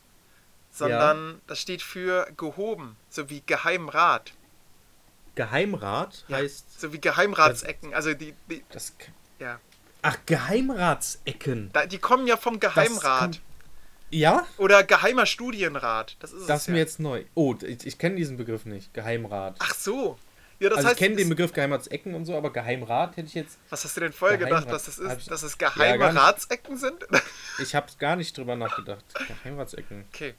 sondern 0.71 1.41
das 1.47 1.59
steht 1.59 1.81
für 1.81 2.27
gehoben, 2.37 2.95
so 3.09 3.29
wie 3.29 3.41
Geheimrat, 3.45 4.33
Geheimrat 5.35 6.25
Ja. 6.27 6.37
heißt. 6.37 6.79
so 6.81 6.91
wie 6.93 6.99
Geheimratsecken. 6.99 7.93
Also 7.93 8.13
die, 8.13 8.33
die 8.49 8.63
Das, 8.71 8.93
ja, 9.39 9.59
ach, 10.01 10.17
Geheimratsecken. 10.25 11.69
da, 11.73 11.85
die 11.85 11.97
kommen 11.99 12.27
ja 12.27 12.35
vom 12.37 12.59
Geheimrat 12.59 13.39
Ja? 14.09 14.45
oder 14.57 14.83
Geheimer 14.83 15.25
Studienrat. 15.25 16.17
Das 16.19 16.33
ist 16.33 16.49
Das 16.49 16.57
es 16.57 16.61
ist 16.63 16.67
mir 16.69 16.75
ja. 16.77 16.83
jetzt 16.83 16.99
neu. 16.99 17.23
Oh, 17.35 17.55
ich, 17.61 17.85
ich 17.85 17.97
kenne 17.97 18.15
diesen 18.15 18.37
Begriff 18.37 18.65
nicht. 18.65 18.93
Geheimrat. 18.93 19.55
Ach 19.59 19.73
so. 19.75 20.17
Ja, 20.59 20.69
also 20.71 20.83
heißt, 20.89 20.93
ich 20.93 20.97
kenne 21.05 21.15
den 21.15 21.29
Begriff 21.29 21.53
Geheimratsecken 21.53 22.13
und 22.15 22.25
so, 22.25 22.35
aber 22.35 22.51
Geheimrat 22.51 23.15
hätte 23.17 23.27
ich 23.27 23.33
jetzt. 23.33 23.57
was 23.69 23.83
hast 23.85 23.95
du 23.95 24.01
denn 24.01 24.11
vorher 24.13 24.37
gedacht, 24.37 24.65
Geheimrat- 24.67 24.71
dass 24.73 24.85
das 24.85 24.99
ist? 24.99 25.17
ich- 25.21 25.27
Dass 25.27 25.43
es 25.43 25.57
Ja, 25.59 25.69
geheime 25.69 26.07
nicht. 26.11 26.17
Ratsecken 26.21 26.77
sind? 26.77 27.07
Ich 27.61 27.75
habe 27.75 27.87
gar 27.97 28.15
nicht 28.15 28.37
drüber 28.37 28.55
nachgedacht. 28.55 29.03
Geheimratsecken. 29.43 30.05
okay, 30.13 30.33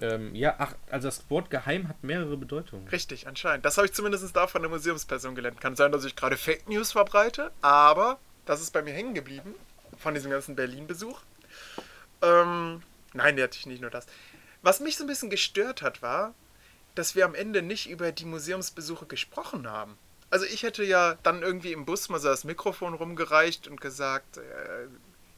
Ähm, 0.00 0.34
ja, 0.34 0.54
ach, 0.58 0.74
also 0.90 1.08
das 1.08 1.28
Wort 1.30 1.48
geheim 1.50 1.88
hat 1.88 2.02
mehrere 2.02 2.36
Bedeutungen. 2.36 2.88
richtig, 2.88 3.26
anscheinend. 3.28 3.64
Das 3.64 3.76
habe 3.76 3.86
ich 3.86 3.92
zumindest 3.92 4.34
da 4.34 4.46
von 4.46 4.60
der 4.62 4.70
Museumsperson 4.70 5.34
gelernt. 5.34 5.60
Kann 5.60 5.76
sein, 5.76 5.92
dass 5.92 6.04
ich 6.04 6.16
gerade 6.16 6.36
Fake 6.36 6.68
News 6.68 6.92
verbreite, 6.92 7.50
aber 7.60 8.18
das 8.46 8.60
ist 8.60 8.72
bei 8.72 8.82
mir 8.82 8.92
hängen 8.92 9.14
geblieben 9.14 9.54
von 9.98 10.14
diesem 10.14 10.30
ganzen 10.30 10.56
Berlin-Besuch. 10.56 11.20
Ähm, 12.22 12.82
nein, 13.12 13.34
natürlich 13.36 13.66
nicht 13.66 13.80
nur 13.80 13.90
das. 13.90 14.06
Was 14.62 14.80
mich 14.80 14.96
so 14.96 15.04
ein 15.04 15.06
bisschen 15.06 15.30
gestört 15.30 15.82
hat, 15.82 16.02
war, 16.02 16.34
dass 16.94 17.14
wir 17.14 17.24
am 17.24 17.34
Ende 17.34 17.62
nicht 17.62 17.88
über 17.88 18.12
die 18.12 18.24
Museumsbesuche 18.24 19.06
gesprochen 19.06 19.68
haben. 19.68 19.96
Also 20.30 20.46
ich 20.46 20.62
hätte 20.62 20.84
ja 20.84 21.16
dann 21.22 21.42
irgendwie 21.42 21.72
im 21.72 21.84
Bus 21.84 22.08
mal 22.08 22.18
so 22.18 22.28
das 22.28 22.44
Mikrofon 22.44 22.94
rumgereicht 22.94 23.68
und 23.68 23.80
gesagt, 23.80 24.38
äh, 24.38 24.88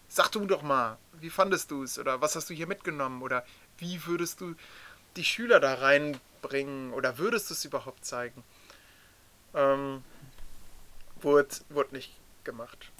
sag 0.09 0.31
du 0.31 0.47
doch 0.47 0.63
mal, 0.63 0.99
wie 1.21 1.31
fandest 1.31 1.71
du 1.71 1.83
es 1.83 1.99
oder 1.99 2.21
was 2.21 2.37
hast 2.37 2.51
du 2.51 2.55
hier 2.55 2.69
mitgenommen 2.69 3.23
oder 3.23 3.45
wie 3.79 4.07
würdest 4.07 4.41
du 4.41 4.55
die 5.17 5.25
Schüler 5.25 5.61
da 5.61 5.75
reinbringen 5.75 6.93
oder 6.93 7.19
würdest 7.19 7.51
du 7.51 7.55
es 7.55 7.65
überhaupt 7.65 8.05
zeigen? 8.05 8.45
Ähm, 9.55 10.05
wurde, 11.21 11.49
wurde 11.71 11.95
nicht 11.95 12.13
gemacht. 12.45 12.91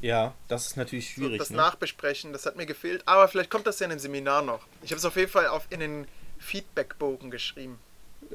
Ja, 0.00 0.34
das 0.48 0.66
ist 0.66 0.76
natürlich 0.76 1.10
schwierig. 1.10 1.38
das 1.38 1.50
ne? 1.50 1.56
Nachbesprechen, 1.56 2.32
das 2.32 2.44
hat 2.46 2.56
mir 2.56 2.66
gefehlt, 2.66 3.02
aber 3.06 3.28
vielleicht 3.28 3.50
kommt 3.50 3.66
das 3.66 3.78
ja 3.78 3.84
in 3.84 3.90
dem 3.90 3.98
Seminar 3.98 4.42
noch. 4.42 4.66
Ich 4.82 4.90
habe 4.90 4.98
es 4.98 5.04
auf 5.04 5.16
jeden 5.16 5.30
Fall 5.30 5.46
auf, 5.46 5.66
in 5.70 5.80
den 5.80 6.08
Feedbackbogen 6.38 7.30
geschrieben. 7.30 7.78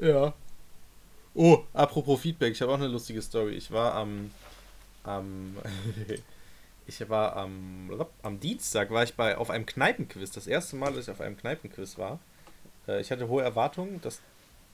Ja. 0.00 0.32
Oh, 1.34 1.64
apropos 1.72 2.20
Feedback, 2.20 2.52
ich 2.52 2.60
habe 2.62 2.72
auch 2.72 2.76
eine 2.76 2.88
lustige 2.88 3.22
Story. 3.22 3.54
Ich 3.54 3.70
war 3.70 3.94
am. 3.94 4.30
am 5.04 5.56
ich 6.86 7.08
war 7.08 7.36
am. 7.36 7.90
Am 8.22 8.40
Dienstag 8.40 8.90
war 8.90 9.02
ich 9.02 9.14
bei 9.14 9.36
auf 9.36 9.50
einem 9.50 9.66
Kneipenquiz. 9.66 10.30
Das 10.32 10.46
erste 10.46 10.76
Mal, 10.76 10.92
dass 10.92 11.04
ich 11.06 11.10
auf 11.10 11.20
einem 11.20 11.36
Kneipenquiz 11.36 11.96
war. 11.98 12.18
Äh, 12.86 13.00
Ich 13.00 13.10
hatte 13.10 13.28
hohe 13.28 13.42
Erwartungen. 13.42 14.00
Das 14.02 14.20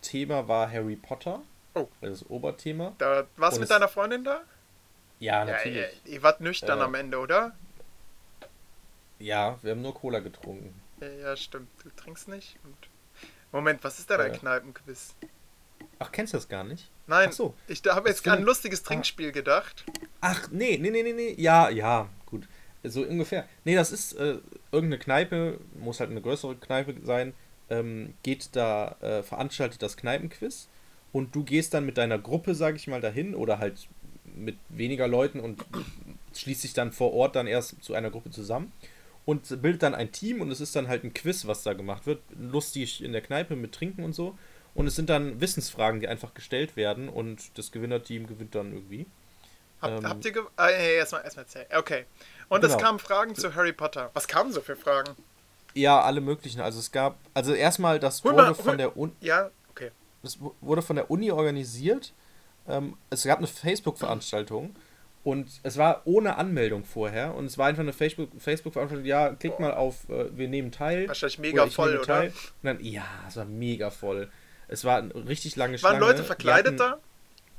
Thema 0.03 0.49
war 0.49 0.71
Harry 0.71 0.97
Potter. 0.97 1.43
Oh. 1.75 1.89
Das 2.01 2.29
Oberthema. 2.29 2.95
Da 2.99 3.27
warst 3.37 3.57
du 3.59 3.61
mit 3.61 3.71
deiner 3.71 3.89
Freundin 3.89 4.25
da? 4.25 4.41
Ja, 5.21 5.41
Ja, 5.41 5.53
natürlich. 5.53 5.77
ihr, 6.07 6.13
ihr 6.15 6.23
wart 6.23 6.41
nüchtern 6.41 6.79
Äh, 6.81 6.83
am 6.83 6.95
Ende, 6.95 7.19
oder? 7.19 7.53
Ja, 9.19 9.59
wir 9.63 9.73
haben 9.73 9.83
nur 9.83 9.95
Cola 9.95 10.21
getrunken. 10.21 10.81
Ja, 11.01 11.09
ja, 11.09 11.37
stimmt. 11.37 11.69
Du 11.83 11.91
trinkst 11.91 12.29
nicht. 12.29 12.57
Und 12.65 12.77
Moment, 13.53 13.83
was 13.83 13.99
ist 13.99 14.11
denn 14.11 14.21
ein 14.21 14.33
Äh. 14.35 14.39
Kneipenquiz? 14.39 15.15
Ach, 15.99 16.13
kennst 16.13 16.33
du 16.33 16.37
das 16.37 16.49
gar 16.49 16.65
nicht? 16.65 16.91
Nein, 17.07 17.29
Ach 17.31 17.33
so. 17.33 17.55
ich 17.67 17.83
habe 17.89 18.09
jetzt 18.09 18.27
an 18.29 18.39
ein 18.39 18.45
lustiges 18.45 18.83
Trinkspiel 18.83 19.33
gedacht. 19.33 19.85
Ach, 20.21 20.49
nee, 20.51 20.79
nee, 20.81 20.91
nee, 20.91 21.03
nee, 21.03 21.13
nee. 21.13 21.35
Ja, 21.39 21.69
ja, 21.71 22.09
gut. 22.27 22.47
So 22.85 23.03
ungefähr. 23.03 23.49
Nee, 23.65 23.75
das 23.75 23.91
ist 23.91 24.13
äh, 24.15 24.39
irgendeine 24.71 24.99
Kneipe, 24.99 25.59
muss 25.75 25.99
halt 26.01 26.11
eine 26.11 26.21
größere 26.21 26.57
Kneipe 26.57 26.95
sein, 27.05 27.35
ähm, 27.71 28.15
geht 28.23 28.51
da, 28.55 28.97
äh, 29.01 29.23
veranstaltet 29.23 29.83
das 29.83 29.97
Kneipenquiz 29.97 30.69
und 31.13 31.35
du 31.35 31.43
gehst 31.43 31.75
dann 31.75 31.87
mit 31.87 31.99
deiner 31.99 32.19
Gruppe, 32.19 32.55
sag 32.55 32.77
ich 32.77 32.87
mal, 32.87 33.01
dahin 33.01 33.35
oder 33.35 33.59
halt 33.59 33.89
mit 34.25 34.57
weniger 34.69 35.09
Leuten 35.09 35.41
und 35.41 35.65
schließt 36.35 36.63
dich 36.63 36.75
dann 36.75 36.93
vor 36.93 37.13
Ort 37.13 37.35
dann 37.35 37.47
erst 37.49 37.83
zu 37.83 37.95
einer 37.95 38.11
Gruppe 38.11 38.31
zusammen. 38.31 38.73
Und 39.29 39.61
bildet 39.61 39.83
dann 39.83 39.95
ein 39.95 40.11
Team 40.11 40.41
und 40.41 40.51
es 40.51 40.59
ist 40.59 40.75
dann 40.75 40.89
halt 40.89 41.05
ein 41.05 41.13
Quiz, 41.13 41.47
was 41.47 41.63
da 41.63 41.75
gemacht 41.75 42.07
wird. 42.07 42.23
Lustig 42.39 43.05
in 43.05 43.13
der 43.13 43.21
Kneipe 43.21 43.57
mit 43.57 43.73
Trinken 43.75 44.03
und 44.03 44.15
so. 44.15 44.39
Und 44.75 44.87
es 44.87 44.97
sind 44.97 45.11
dann 45.11 45.39
Wissensfragen, 45.39 46.01
die 46.01 46.09
einfach 46.09 46.33
gestellt 46.33 46.77
werden 46.77 47.11
und 47.11 47.59
das 47.59 47.71
Gewinnerteam 47.71 48.27
gewinnt 48.27 48.55
dann 48.55 48.73
irgendwie. 48.73 49.05
Hab, 49.83 49.91
Ähm, 49.91 50.09
habt 50.09 50.25
ihr 50.25 50.33
ge 50.33 50.43
ah, 50.57 50.71
ja, 50.71 50.77
erstmal 50.79 51.25
erstmal 51.25 51.45
erzählen. 51.45 51.67
Okay. 51.77 52.07
Und 52.49 52.65
es 52.65 52.71
Genau. 52.73 52.83
kamen 52.85 52.99
Fragen 52.99 53.35
zu 53.35 53.55
Harry 53.55 53.75
Potter. 53.75 54.11
Was 54.15 54.27
kamen 54.29 54.51
so 54.51 54.63
für 54.63 54.77
Fragen? 54.77 55.15
Ja, 55.75 56.01
alle 56.01 56.23
möglichen. 56.23 56.63
Also 56.63 56.79
es 56.79 56.91
gab, 56.91 57.19
also 57.35 57.53
erstmal, 57.53 57.99
das 58.01 58.25
wurde 58.25 58.37
mal, 58.37 58.55
von 58.55 58.79
der 58.79 58.97
Uni, 58.97 59.13
Ja, 59.21 59.51
okay. 59.71 59.91
das 60.23 60.41
wu- 60.41 60.55
wurde 60.63 60.81
von 60.81 60.97
der 60.97 61.11
Uni 61.11 61.31
organisiert. 61.31 62.15
Ähm, 62.67 62.97
es 63.11 63.25
gab 63.25 63.39
eine 63.39 63.47
Facebook-Veranstaltung 63.47 64.75
und 65.25 65.49
es 65.63 65.77
war 65.77 66.03
ohne 66.05 66.37
Anmeldung 66.37 66.85
vorher 66.85 67.35
und 67.35 67.45
es 67.47 67.59
war 67.59 67.67
einfach 67.67 67.83
eine 67.83 67.93
Facebook- 67.93 68.31
Facebook-Veranstaltung. 68.39 69.07
ja, 69.07 69.31
klickt 69.35 69.61
mal 69.61 69.75
auf, 69.75 70.09
äh, 70.09 70.37
wir 70.37 70.49
nehmen 70.49 70.71
teil. 70.73 71.09
Wahrscheinlich 71.09 71.39
mega 71.39 71.65
ich 71.67 71.75
voll, 71.75 71.97
oder? 71.99 72.23
Und 72.23 72.33
dann, 72.63 72.85
ja, 72.85 73.05
es 73.27 73.37
war 73.37 73.45
mega 73.45 73.91
voll. 73.91 74.31
Es 74.69 74.85
war 74.85 74.99
eine 74.99 75.15
richtig 75.29 75.57
lange 75.57 75.73
Waren 75.75 75.79
Schlange. 75.97 75.99
Leute 76.01 76.21
Die 76.23 76.27
verkleidet 76.27 76.79
da? 76.81 76.99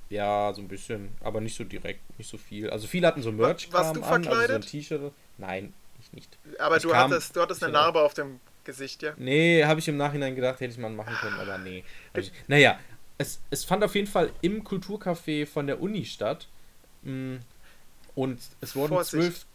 Ja, 0.09 0.51
so 0.55 0.61
ein 0.61 0.67
bisschen, 0.67 1.09
aber 1.21 1.39
nicht 1.41 1.55
so 1.55 1.63
direkt, 1.63 2.01
nicht 2.17 2.29
so 2.29 2.37
viel. 2.37 2.69
Also 2.69 2.87
viele 2.87 3.05
hatten 3.07 3.21
so 3.21 3.31
merch 3.31 3.71
warst 3.71 3.95
du 3.95 4.01
an, 4.01 4.03
also 4.03 4.09
so 4.09 4.13
ein 4.15 4.23
verkleidet? 4.23 4.67
T-Shirt. 4.67 5.11
Nein, 5.37 5.73
ich 5.99 6.11
nicht. 6.13 6.37
Aber 6.57 6.77
Ich 6.77 6.83
du 6.83 6.89
kam- 6.89 7.11
hattest, 7.11 7.35
du 7.35 7.41
hattest 7.41 7.63
eine 7.63 7.73
Narbe 7.73 8.01
auf 8.01 8.13
dem 8.15 8.39
Gesicht, 8.63 9.03
ja? 9.03 9.13
Nee, 9.17 9.63
habe 9.65 9.79
ich 9.79 9.87
im 9.87 9.97
Nachhinein 9.97 10.35
gedacht, 10.35 10.59
hätte 10.61 10.71
ich 10.73 10.79
mal 10.79 10.89
machen 10.89 11.13
können, 11.21 11.39
aber 11.39 11.57
nee. 11.59 11.83
Hab 12.13 12.21
ich, 12.21 12.31
naja, 12.47 12.79
es, 13.19 13.39
es 13.51 13.63
fand 13.65 13.83
auf 13.83 13.93
jeden 13.95 14.07
Fall 14.07 14.31
im 14.41 14.63
Kulturcafé 14.63 15.45
von 15.45 15.67
der 15.67 15.79
Uni 15.81 16.05
statt. 16.05 16.47
Mm, 17.03 17.37
Und 18.15 18.39
es 18.61 18.75
wurden 18.75 18.93
Vorsicht. 18.93 19.11
zwölf, 19.11 19.45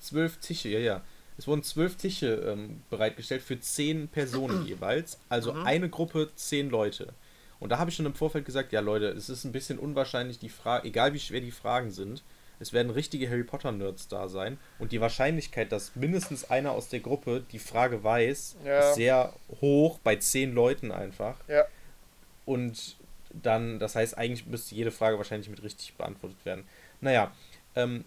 zwölf 0.00 0.36
Tische, 0.38 0.68
ja, 0.68 0.78
ja. 0.78 1.00
Es 1.38 1.46
wurden 1.46 1.62
zwölf 1.62 1.96
Tische 1.96 2.34
ähm, 2.46 2.82
bereitgestellt 2.90 3.42
für 3.42 3.58
zehn 3.60 4.08
Personen 4.08 4.66
jeweils. 4.66 5.18
Also 5.28 5.52
eine 5.52 5.88
Gruppe, 5.88 6.30
zehn 6.36 6.68
Leute. 6.70 7.12
Und 7.60 7.70
da 7.70 7.78
habe 7.78 7.90
ich 7.90 7.96
schon 7.96 8.06
im 8.06 8.14
Vorfeld 8.14 8.44
gesagt, 8.46 8.72
ja 8.72 8.80
Leute, 8.80 9.08
es 9.08 9.28
ist 9.28 9.44
ein 9.44 9.52
bisschen 9.52 9.78
unwahrscheinlich, 9.78 10.38
die 10.38 10.48
Frage, 10.48 10.88
egal 10.88 11.12
wie 11.12 11.18
schwer 11.20 11.40
die 11.40 11.50
Fragen 11.50 11.90
sind, 11.90 12.22
es 12.58 12.72
werden 12.74 12.90
richtige 12.90 13.28
Harry 13.30 13.42
Potter 13.44 13.72
Nerds 13.72 14.08
da 14.08 14.28
sein. 14.28 14.58
Und 14.78 14.92
die 14.92 15.00
Wahrscheinlichkeit, 15.00 15.72
dass 15.72 15.96
mindestens 15.96 16.44
einer 16.50 16.72
aus 16.72 16.88
der 16.88 17.00
Gruppe 17.00 17.42
die 17.52 17.58
Frage 17.58 18.02
weiß, 18.04 18.56
Ja. 18.64 18.88
ist 18.90 18.96
sehr 18.96 19.32
hoch 19.62 19.98
bei 19.98 20.16
zehn 20.16 20.52
Leuten 20.54 20.90
einfach. 20.92 21.36
Ja. 21.48 21.64
Und 22.44 22.96
dann, 23.32 23.78
das 23.78 23.94
heißt, 23.94 24.16
eigentlich 24.18 24.46
müsste 24.46 24.74
jede 24.74 24.90
Frage 24.90 25.16
wahrscheinlich 25.18 25.48
mit 25.48 25.62
richtig 25.62 25.94
beantwortet 25.94 26.38
werden. 26.44 26.64
Naja, 27.00 27.32
ähm, 27.76 28.04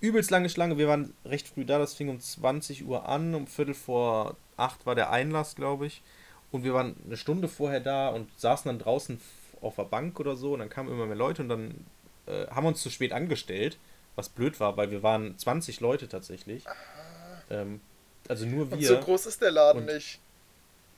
übelst 0.00 0.30
lange 0.30 0.48
Schlange. 0.48 0.78
Wir 0.78 0.88
waren 0.88 1.12
recht 1.24 1.48
früh 1.48 1.64
da. 1.64 1.78
Das 1.78 1.94
fing 1.94 2.08
um 2.08 2.20
20 2.20 2.84
Uhr 2.86 3.08
an. 3.08 3.34
Um 3.34 3.46
Viertel 3.46 3.74
vor 3.74 4.36
acht 4.56 4.86
war 4.86 4.94
der 4.94 5.10
Einlass, 5.10 5.54
glaube 5.54 5.86
ich. 5.86 6.02
Und 6.50 6.64
wir 6.64 6.72
waren 6.74 6.96
eine 7.04 7.16
Stunde 7.16 7.48
vorher 7.48 7.80
da 7.80 8.08
und 8.08 8.28
saßen 8.38 8.68
dann 8.68 8.78
draußen 8.78 9.20
auf 9.60 9.76
der 9.76 9.84
Bank 9.84 10.18
oder 10.20 10.36
so. 10.36 10.52
Und 10.54 10.60
dann 10.60 10.70
kamen 10.70 10.90
immer 10.90 11.06
mehr 11.06 11.16
Leute 11.16 11.42
und 11.42 11.48
dann 11.48 11.84
äh, 12.26 12.46
haben 12.48 12.64
wir 12.64 12.68
uns 12.68 12.80
zu 12.82 12.90
spät 12.90 13.12
angestellt. 13.12 13.76
Was 14.16 14.28
blöd 14.28 14.60
war, 14.60 14.76
weil 14.76 14.90
wir 14.92 15.02
waren 15.02 15.36
20 15.36 15.80
Leute 15.80 16.08
tatsächlich. 16.08 16.64
Ähm, 17.50 17.80
also 18.28 18.46
nur 18.46 18.62
Und 18.70 18.78
wir. 18.80 18.86
so 18.88 18.98
groß 18.98 19.26
ist 19.26 19.42
der 19.42 19.50
Laden 19.50 19.80
Und- 19.86 19.94
nicht. 19.94 20.20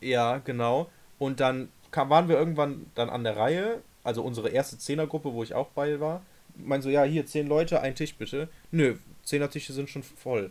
Ja, 0.00 0.38
genau. 0.38 0.90
Und 1.18 1.40
dann 1.40 1.70
kam, 1.96 2.10
waren 2.10 2.28
wir 2.28 2.36
irgendwann 2.36 2.86
dann 2.94 3.08
an 3.08 3.24
der 3.24 3.36
Reihe, 3.38 3.82
also 4.04 4.22
unsere 4.22 4.50
erste 4.50 4.76
Zehnergruppe, 4.76 5.32
wo 5.32 5.42
ich 5.42 5.54
auch 5.54 5.68
bei 5.68 5.98
war. 5.98 6.20
Meinen 6.54 6.82
so, 6.82 6.90
ja, 6.90 7.04
hier 7.04 7.24
zehn 7.24 7.46
Leute, 7.46 7.80
ein 7.80 7.94
Tisch 7.94 8.14
bitte. 8.14 8.48
Nö, 8.70 8.96
Zehnertische 9.24 9.72
sind 9.72 9.88
schon 9.88 10.02
voll. 10.02 10.50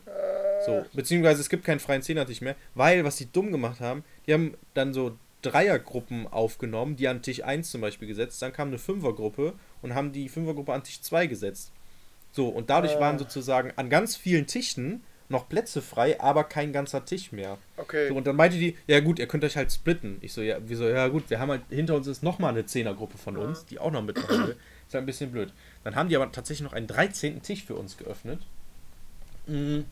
So, 0.65 0.83
beziehungsweise 0.93 1.41
es 1.41 1.49
gibt 1.49 1.63
keinen 1.63 1.79
freien 1.79 2.01
Zehnertisch 2.01 2.41
mehr, 2.41 2.55
weil, 2.73 3.03
was 3.03 3.17
die 3.17 3.31
dumm 3.31 3.51
gemacht 3.51 3.79
haben, 3.79 4.03
die 4.25 4.33
haben 4.33 4.55
dann 4.73 4.93
so 4.93 5.15
Dreiergruppen 5.43 6.25
aufgenommen, 6.27 6.95
die 6.95 7.07
an 7.07 7.21
Tisch 7.21 7.43
1 7.43 7.69
zum 7.69 7.81
Beispiel 7.81 8.07
gesetzt, 8.07 8.41
dann 8.41 8.51
kam 8.51 8.69
eine 8.69 8.79
Fünfergruppe 8.79 9.53
und 9.83 9.93
haben 9.93 10.11
die 10.11 10.27
Fünfergruppe 10.29 10.73
an 10.73 10.83
Tisch 10.83 11.01
2 11.01 11.27
gesetzt. 11.27 11.71
So, 12.31 12.47
und 12.49 12.71
dadurch 12.71 12.95
Ah. 12.95 13.01
waren 13.01 13.19
sozusagen 13.19 13.71
an 13.75 13.91
ganz 13.91 14.15
vielen 14.15 14.47
Tischen 14.47 15.03
noch 15.29 15.49
Plätze 15.49 15.81
frei, 15.81 16.19
aber 16.21 16.43
kein 16.43 16.71
ganzer 16.71 17.05
Tisch 17.05 17.31
mehr. 17.31 17.57
Okay. 17.77 18.09
So, 18.09 18.15
und 18.15 18.27
dann 18.27 18.35
meinte 18.35 18.57
die, 18.57 18.77
ja 18.87 18.99
gut, 18.99 19.19
ihr 19.19 19.27
könnt 19.27 19.43
euch 19.43 19.57
halt 19.57 19.71
splitten. 19.71 20.17
Ich 20.21 20.33
so, 20.33 20.41
ja, 20.41 20.57
wieso, 20.65 20.87
ja 20.87 21.07
gut, 21.07 21.29
wir 21.29 21.39
haben 21.39 21.49
halt, 21.49 21.61
hinter 21.69 21.95
uns 21.95 22.07
ist 22.07 22.23
nochmal 22.23 22.51
eine 22.51 22.65
Zehnergruppe 22.65 23.17
von 23.17 23.37
uns, 23.37 23.65
die 23.65 23.79
auch 23.79 23.91
noch 23.91 24.03
mitmachen 24.03 24.47
will. 24.47 24.55
Ist 24.87 24.93
halt 24.93 25.03
ein 25.03 25.07
bisschen 25.07 25.31
blöd. 25.31 25.51
Dann 25.83 25.95
haben 25.95 26.09
die 26.09 26.15
aber 26.15 26.31
tatsächlich 26.31 26.63
noch 26.63 26.73
einen 26.73 26.87
13. 26.87 27.41
Tisch 27.41 27.63
für 27.63 27.75
uns 27.75 27.97
geöffnet. 27.97 28.39
Mhm. 29.47 29.85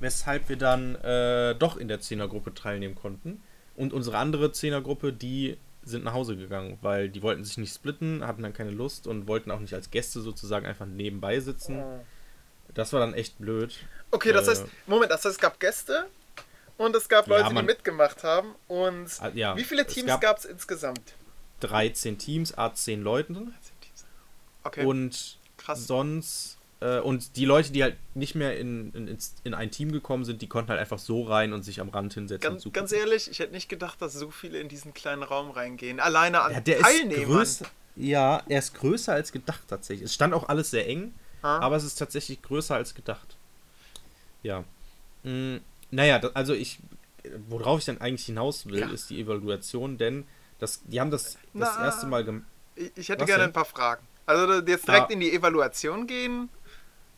Weshalb 0.00 0.48
wir 0.48 0.56
dann 0.56 0.96
äh, 0.96 1.54
doch 1.54 1.76
in 1.76 1.88
der 1.88 2.00
Zehnergruppe 2.00 2.52
teilnehmen 2.52 2.96
konnten. 2.96 3.40
Und 3.76 3.92
unsere 3.92 4.18
andere 4.18 4.52
Zehnergruppe, 4.52 5.12
die 5.12 5.58
sind 5.84 6.04
nach 6.04 6.14
Hause 6.14 6.36
gegangen, 6.36 6.78
weil 6.82 7.08
die 7.08 7.22
wollten 7.22 7.44
sich 7.44 7.56
nicht 7.58 7.72
splitten, 7.72 8.26
hatten 8.26 8.42
dann 8.42 8.52
keine 8.52 8.70
Lust 8.70 9.06
und 9.06 9.28
wollten 9.28 9.52
auch 9.52 9.60
nicht 9.60 9.74
als 9.74 9.90
Gäste 9.90 10.20
sozusagen 10.20 10.66
einfach 10.66 10.86
nebenbei 10.86 11.38
sitzen. 11.38 11.80
Das 12.74 12.92
war 12.92 13.00
dann 13.00 13.14
echt 13.14 13.38
blöd. 13.38 13.74
Okay, 14.10 14.32
das 14.32 14.46
Äh, 14.46 14.50
heißt, 14.52 14.64
Moment, 14.86 15.10
das 15.10 15.24
heißt, 15.24 15.36
es 15.36 15.40
gab 15.40 15.58
Gäste 15.60 16.06
und 16.76 16.94
es 16.94 17.08
gab 17.08 17.26
Ja, 17.26 17.36
Leute, 17.36 17.48
die 17.48 17.54
man- 17.54 17.66
mitgemacht 17.66 18.22
haben. 18.24 18.54
Und 18.68 19.08
Ah, 19.20 19.30
ja, 19.34 19.56
wie 19.56 19.64
viele 19.64 19.86
Teams 19.86 20.20
gab- 20.20 20.38
es 20.38 20.44
insgesamt? 20.44 21.14
13 21.60 22.18
Teams, 22.18 22.56
a 22.56 22.72
10 22.74 23.02
Leuten. 23.02 23.54
Okay, 24.64 24.84
Und 24.84 25.38
krass. 25.56 25.86
sonst, 25.86 26.58
äh, 26.80 26.98
und 26.98 27.36
die 27.36 27.44
Leute, 27.44 27.72
die 27.72 27.82
halt 27.82 27.96
nicht 28.14 28.34
mehr 28.34 28.58
in, 28.58 28.92
in, 28.92 29.18
in 29.44 29.54
ein 29.54 29.70
Team 29.70 29.92
gekommen 29.92 30.24
sind, 30.24 30.42
die 30.42 30.48
konnten 30.48 30.70
halt 30.70 30.80
einfach 30.80 30.98
so 30.98 31.22
rein 31.22 31.52
und 31.52 31.62
sich 31.62 31.80
am 31.80 31.88
Rand 31.88 32.12
hinsetzen. 32.14 32.50
Ganz, 32.50 32.72
ganz 32.72 32.92
ehrlich, 32.92 33.30
ich 33.30 33.38
hätte 33.38 33.52
nicht 33.52 33.68
gedacht, 33.68 34.02
dass 34.02 34.12
so 34.12 34.30
viele 34.30 34.58
in 34.58 34.68
diesen 34.68 34.92
kleinen 34.92 35.22
Raum 35.22 35.50
reingehen. 35.50 36.00
Alleine 36.00 36.42
an 36.42 36.52
ja, 36.52 36.60
der 36.60 36.78
ist 36.78 36.82
Teilnehmern. 36.82 37.24
größer. 37.38 37.66
Ja, 37.94 38.42
er 38.48 38.58
ist 38.58 38.74
größer 38.74 39.12
als 39.14 39.32
gedacht 39.32 39.62
tatsächlich. 39.68 40.04
Es 40.06 40.14
stand 40.14 40.34
auch 40.34 40.48
alles 40.50 40.70
sehr 40.70 40.86
eng, 40.88 41.14
Ah. 41.42 41.58
aber 41.60 41.76
es 41.76 41.84
ist 41.84 41.96
tatsächlich 41.96 42.42
größer 42.42 42.74
als 42.74 42.94
gedacht. 42.94 43.36
Ja. 44.42 44.64
Mm, 45.22 45.56
naja, 45.90 46.18
da, 46.18 46.30
also 46.34 46.54
ich, 46.54 46.78
worauf 47.48 47.80
ich 47.80 47.84
dann 47.86 48.00
eigentlich 48.00 48.26
hinaus 48.26 48.66
will, 48.66 48.80
Ja. 48.80 48.90
ist 48.90 49.10
die 49.10 49.20
Evaluation, 49.20 49.98
denn 49.98 50.26
das, 50.58 50.80
die 50.84 51.00
haben 51.00 51.10
das 51.10 51.34
das 51.34 51.76
Na. 51.76 51.84
erste 51.84 52.06
Mal 52.06 52.24
gemacht. 52.24 52.46
Ich, 52.74 53.08
hätte 53.08 53.20
Was 53.22 53.26
gerne 53.26 53.42
denn? 53.44 53.50
ein 53.50 53.52
paar 53.52 53.64
Fragen. 53.64 54.06
Also 54.26 54.54
jetzt 54.66 54.86
direkt 54.88 55.10
Ah. 55.10 55.12
in 55.12 55.20
die 55.20 55.32
Evaluation 55.32 56.06
gehen. 56.06 56.48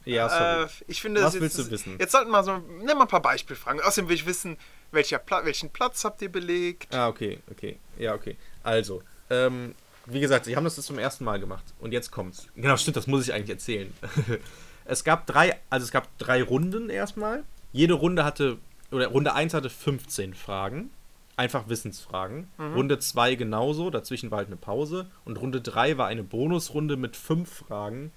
Ja, 0.04 0.28
sorry. 0.28 0.64
Äh, 0.64 0.68
ich 0.86 1.02
finde, 1.02 1.22
Was 1.22 1.32
das 1.32 1.40
willst 1.42 1.58
jetzt, 1.58 1.66
du 1.68 1.70
wissen? 1.72 1.96
Jetzt 1.98 2.12
sollten 2.12 2.30
wir 2.30 2.42
so, 2.42 2.58
nimm 2.58 2.86
mal 2.96 3.02
ein 3.02 3.08
paar 3.08 3.20
Beispielfragen. 3.22 3.80
Außerdem 3.82 4.08
will 4.08 4.16
ich 4.16 4.26
wissen, 4.26 4.56
welcher 4.90 5.18
Pla 5.18 5.44
welchen 5.44 5.70
Platz 5.70 6.04
habt 6.04 6.22
ihr 6.22 6.30
belegt? 6.32 6.94
Ah, 6.94 7.08
okay, 7.08 7.40
okay. 7.50 7.78
Ja, 7.98 8.14
okay. 8.14 8.36
Also, 8.62 9.02
ähm, 9.30 9.74
wie 10.10 10.20
gesagt, 10.20 10.46
sie 10.46 10.56
haben 10.56 10.64
das 10.64 10.76
jetzt 10.76 10.86
zum 10.86 10.98
ersten 10.98 11.24
Mal 11.24 11.38
gemacht. 11.40 11.64
Und 11.80 11.92
jetzt 11.92 12.10
kommt's. 12.10 12.48
Genau, 12.56 12.76
stimmt, 12.76 12.96
das 12.96 13.06
muss 13.06 13.26
ich 13.26 13.34
eigentlich 13.34 13.50
erzählen. 13.50 13.92
es 14.84 15.04
gab 15.04 15.26
drei, 15.26 15.58
also 15.70 15.84
es 15.84 15.90
gab 15.90 16.16
drei 16.18 16.42
Runden 16.42 16.90
erstmal. 16.90 17.44
Jede 17.72 17.94
Runde 17.94 18.24
hatte, 18.24 18.58
oder 18.90 19.08
Runde 19.08 19.34
1 19.34 19.54
hatte 19.54 19.70
15 19.70 20.34
Fragen. 20.34 20.90
Einfach 21.36 21.68
Wissensfragen. 21.68 22.48
Runde 22.58 22.98
2 22.98 23.36
genauso, 23.36 23.90
dazwischen 23.90 24.32
war 24.32 24.38
halt 24.38 24.48
eine 24.48 24.56
Pause. 24.56 25.06
Und 25.24 25.40
Runde 25.40 25.60
3 25.60 25.96
war 25.96 26.08
eine 26.08 26.24
Bonusrunde 26.24 26.96
mit 26.96 27.14
fünf 27.14 27.48
Fragen, 27.48 28.10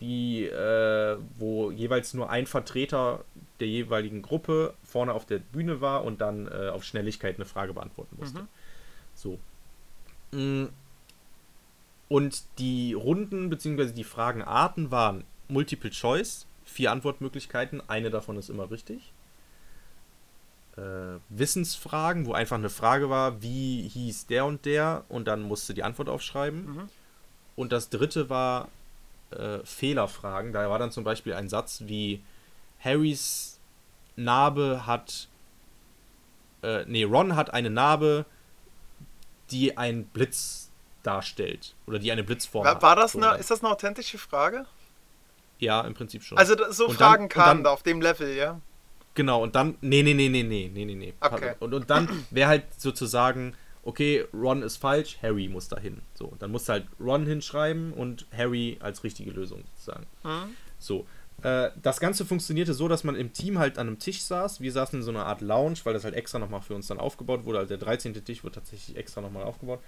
die, 0.00 0.46
äh, 0.46 1.18
wo 1.38 1.70
jeweils 1.70 2.14
nur 2.14 2.30
ein 2.30 2.46
Vertreter 2.46 3.26
der 3.60 3.68
jeweiligen 3.68 4.22
Gruppe 4.22 4.72
vorne 4.82 5.12
auf 5.12 5.26
der 5.26 5.38
Bühne 5.38 5.82
war 5.82 6.04
und 6.04 6.22
dann 6.22 6.48
äh, 6.48 6.70
auf 6.70 6.82
Schnelligkeit 6.82 7.36
eine 7.36 7.44
Frage 7.44 7.74
beantworten 7.74 8.16
musste. 8.18 8.46
So. 9.14 9.38
Mm. 10.32 10.68
Und 12.12 12.44
die 12.58 12.92
Runden 12.92 13.48
bzw. 13.48 13.92
die 13.92 14.04
Fragenarten 14.04 14.90
waren 14.90 15.24
Multiple 15.48 15.88
Choice, 15.88 16.46
vier 16.62 16.92
Antwortmöglichkeiten, 16.92 17.80
eine 17.88 18.10
davon 18.10 18.36
ist 18.36 18.50
immer 18.50 18.70
richtig. 18.70 19.14
Äh, 20.76 21.20
Wissensfragen, 21.30 22.26
wo 22.26 22.34
einfach 22.34 22.58
eine 22.58 22.68
Frage 22.68 23.08
war, 23.08 23.40
wie 23.40 23.88
hieß 23.88 24.26
der 24.26 24.44
und 24.44 24.66
der 24.66 25.06
und 25.08 25.26
dann 25.26 25.40
musste 25.40 25.72
die 25.72 25.84
Antwort 25.84 26.10
aufschreiben. 26.10 26.90
Und 27.56 27.72
das 27.72 27.88
dritte 27.88 28.28
war 28.28 28.68
äh, 29.30 29.60
Fehlerfragen. 29.64 30.52
Da 30.52 30.68
war 30.68 30.78
dann 30.78 30.92
zum 30.92 31.04
Beispiel 31.04 31.32
ein 31.32 31.48
Satz 31.48 31.84
wie 31.86 32.22
Harrys 32.78 33.58
Narbe 34.16 34.86
hat. 34.86 35.28
Äh, 36.62 36.84
nee, 36.86 37.04
Ron 37.04 37.36
hat 37.36 37.54
eine 37.54 37.70
Narbe, 37.70 38.26
die 39.50 39.78
einen 39.78 40.04
Blitz 40.04 40.71
darstellt. 41.02 41.74
Oder 41.86 41.98
die 41.98 42.12
eine 42.12 42.24
Blitzform 42.24 42.64
War, 42.64 42.74
hat. 42.76 42.82
war 42.82 42.96
das 42.96 43.12
So, 43.12 43.18
eine, 43.18 43.28
dann- 43.28 43.40
ist 43.40 43.50
das 43.50 43.60
eine 43.62 43.70
authentische 43.72 44.18
Frage? 44.18 44.66
Ja, 45.58 45.82
im 45.82 45.94
Prinzip 45.94 46.22
schon. 46.22 46.38
Also 46.38 46.54
so 46.70 46.86
Und 46.86 47.00
dann- 47.00 47.08
Fragen 47.08 47.22
und 47.24 47.28
kamen 47.28 47.46
dann- 47.46 47.64
da 47.64 47.70
auf 47.70 47.82
dem 47.82 48.00
Level, 48.00 48.34
ja? 48.36 48.60
Genau, 49.14 49.42
und 49.42 49.54
dann. 49.54 49.76
Nee, 49.82 50.02
nee, 50.02 50.14
nee, 50.14 50.28
nee, 50.28 50.42
nee, 50.42 50.70
nee, 50.72 50.84
nee, 50.84 50.94
nee. 50.94 51.14
Okay. 51.20 51.54
Und, 51.60 51.74
und 51.74 51.90
dann 51.90 52.08
wäre 52.30 52.48
halt 52.48 52.64
sozusagen, 52.78 53.54
okay, 53.84 54.24
Ron 54.32 54.62
ist 54.62 54.78
falsch, 54.78 55.18
Harry 55.22 55.48
muss 55.48 55.68
da 55.68 55.78
hin. 55.78 56.00
So, 56.14 56.32
dann 56.38 56.50
musst 56.50 56.68
du 56.68 56.72
halt 56.72 56.86
Ron 56.98 57.26
hinschreiben 57.26 57.92
und 57.92 58.26
Harry 58.36 58.78
als 58.80 59.04
richtige 59.04 59.30
Lösung 59.30 59.64
sozusagen. 59.74 60.06
Hm? 60.22 60.56
So. 60.78 61.06
Äh, 61.42 61.70
das 61.82 61.98
Ganze 61.98 62.24
funktionierte 62.24 62.72
so, 62.72 62.86
dass 62.88 63.02
man 63.04 63.16
im 63.16 63.32
Team 63.32 63.58
halt 63.58 63.76
an 63.78 63.88
einem 63.88 63.98
Tisch 63.98 64.22
saß. 64.22 64.60
Wir 64.60 64.70
saßen 64.70 65.00
in 65.00 65.04
so 65.04 65.10
einer 65.10 65.26
Art 65.26 65.40
Lounge, 65.40 65.76
weil 65.84 65.92
das 65.92 66.04
halt 66.04 66.14
extra 66.14 66.38
nochmal 66.38 66.60
für 66.62 66.74
uns 66.74 66.86
dann 66.86 66.98
aufgebaut 67.00 67.44
wurde. 67.44 67.58
Also 67.58 67.68
der 67.70 67.78
13. 67.78 68.24
Tisch 68.24 68.44
wurde 68.44 68.54
tatsächlich 68.56 68.96
extra 68.96 69.20
nochmal 69.20 69.42
aufgebaut. 69.44 69.80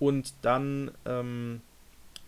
Und 0.00 0.32
dann 0.42 0.90
ähm, 1.04 1.60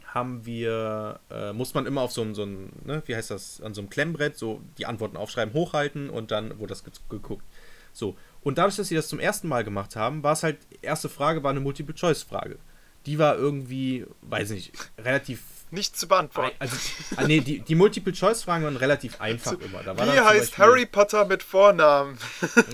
haben 0.06 0.46
wir, 0.46 1.18
äh, 1.30 1.52
muss 1.52 1.74
man 1.74 1.86
immer 1.86 2.02
auf 2.02 2.12
so 2.12 2.22
einem, 2.22 2.34
so 2.34 2.44
ne, 2.44 3.02
wie 3.06 3.16
heißt 3.16 3.30
das, 3.30 3.60
an 3.62 3.74
so 3.74 3.80
einem 3.80 3.90
Klemmbrett 3.90 4.38
so 4.38 4.60
die 4.78 4.86
Antworten 4.86 5.16
aufschreiben, 5.16 5.54
hochhalten 5.54 6.10
und 6.10 6.30
dann 6.30 6.58
wurde 6.58 6.68
das 6.68 6.84
ge 6.84 6.92
geguckt. 7.08 7.44
So. 7.92 8.16
Und 8.42 8.58
dadurch, 8.58 8.76
dass 8.76 8.88
sie 8.88 8.94
das 8.94 9.08
zum 9.08 9.18
ersten 9.18 9.48
Mal 9.48 9.64
gemacht 9.64 9.96
haben, 9.96 10.22
war 10.22 10.32
es 10.34 10.42
halt, 10.42 10.58
erste 10.82 11.08
Frage 11.08 11.42
war 11.42 11.50
eine 11.50 11.60
Multiple-Choice-Frage. 11.60 12.58
Die 13.06 13.18
war 13.18 13.36
irgendwie, 13.36 14.06
weiß 14.22 14.50
nicht, 14.50 14.72
relativ. 14.98 15.42
Nicht 15.70 15.96
zu 15.96 16.06
beantworten. 16.06 16.54
Also, 16.58 16.76
ah, 17.16 17.24
nee, 17.26 17.40
die, 17.40 17.60
die 17.60 17.74
Multiple-Choice-Fragen 17.74 18.64
waren 18.64 18.76
relativ 18.76 19.18
einfach 19.22 19.52
immer. 19.52 19.82
Da 19.82 19.96
Wie 19.96 20.02
heißt 20.20 20.50
Beispiel- 20.50 20.64
Harry 20.64 20.86
Potter 20.86 21.24
mit 21.24 21.42
Vornamen? 21.42 22.18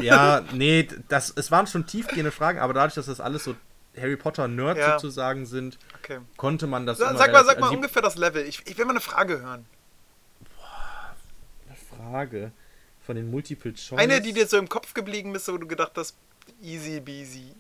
Ja, 0.03 0.43
nee, 0.53 0.89
das, 1.09 1.33
es 1.37 1.53
waren 1.53 1.69
schon 1.69 1.87
tiefgehende 1.87 2.33
Fragen, 2.33 2.59
aber 2.59 2.75
dadurch, 2.75 2.95
dass 2.95 3.07
das 3.07 3.21
alles 3.21 3.45
so 3.45 3.55
Harry 4.01 4.17
Potter-Nerds 4.17 4.79
Ja. 4.81 4.99
sozusagen 4.99 5.47
sind, 5.47 5.79
Okay. 6.03 6.19
konnte 6.37 6.67
man 6.67 6.87
das. 6.87 6.99
Sa- 6.99 7.11
immer 7.11 7.19
Sag 7.19 7.33
mal, 7.33 7.45
sag 7.45 7.59
mal 7.61 7.67
also 7.67 7.77
ungefähr 7.77 8.03
das 8.03 8.17
Level. 8.17 8.45
Ich, 8.47 8.63
ich 8.67 8.77
will 8.79 8.85
mal 8.85 8.93
eine 8.93 9.01
Frage 9.01 9.41
hören. 9.41 9.65
Frage 11.97 12.53
von 13.05 13.17
den 13.17 13.31
Multiple 13.31 13.73
Choice. 13.75 13.99
Eine, 13.99 14.21
die 14.21 14.33
dir 14.33 14.47
so 14.47 14.57
im 14.59 14.69
Kopf 14.69 14.95
geblieben 14.95 15.35
ist, 15.35 15.49
wo 15.49 15.57
du 15.57 15.67
gedacht 15.67 15.93
hast, 15.97 16.17
easy 16.63 17.01
beasy. 17.01 17.55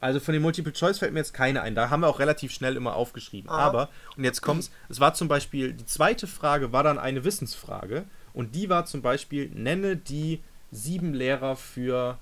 Also 0.00 0.20
von 0.20 0.32
den 0.32 0.42
Multiple 0.42 0.72
Choice 0.72 0.98
fällt 0.98 1.12
mir 1.12 1.18
jetzt 1.18 1.34
keine 1.34 1.60
ein. 1.62 1.74
Da 1.74 1.90
haben 1.90 2.00
wir 2.00 2.08
auch 2.08 2.20
relativ 2.20 2.52
schnell 2.52 2.76
immer 2.76 2.94
aufgeschrieben. 2.94 3.50
Aha. 3.50 3.58
Aber, 3.58 3.88
und 4.16 4.22
jetzt 4.24 4.42
kommt's, 4.42 4.70
es 4.88 5.00
war 5.00 5.14
zum 5.14 5.26
Beispiel, 5.26 5.72
die 5.72 5.86
zweite 5.86 6.28
Frage 6.28 6.72
war 6.72 6.84
dann 6.84 6.98
eine 6.98 7.24
Wissensfrage. 7.24 8.04
Und 8.32 8.54
die 8.54 8.68
war 8.68 8.84
zum 8.86 9.02
Beispiel, 9.02 9.50
nenne 9.52 9.96
die 9.96 10.40
sieben 10.70 11.14
Lehrer 11.14 11.56
für 11.56 12.18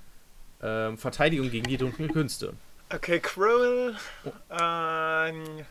ähm, 0.63 0.99
Verteidigung 0.99 1.51
gegen 1.51 1.67
die 1.67 1.77
dunklen 1.77 2.13
Künste. 2.13 2.55
Okay, 2.93 3.21
Oh. 3.37 3.91
ähm, 4.51 5.65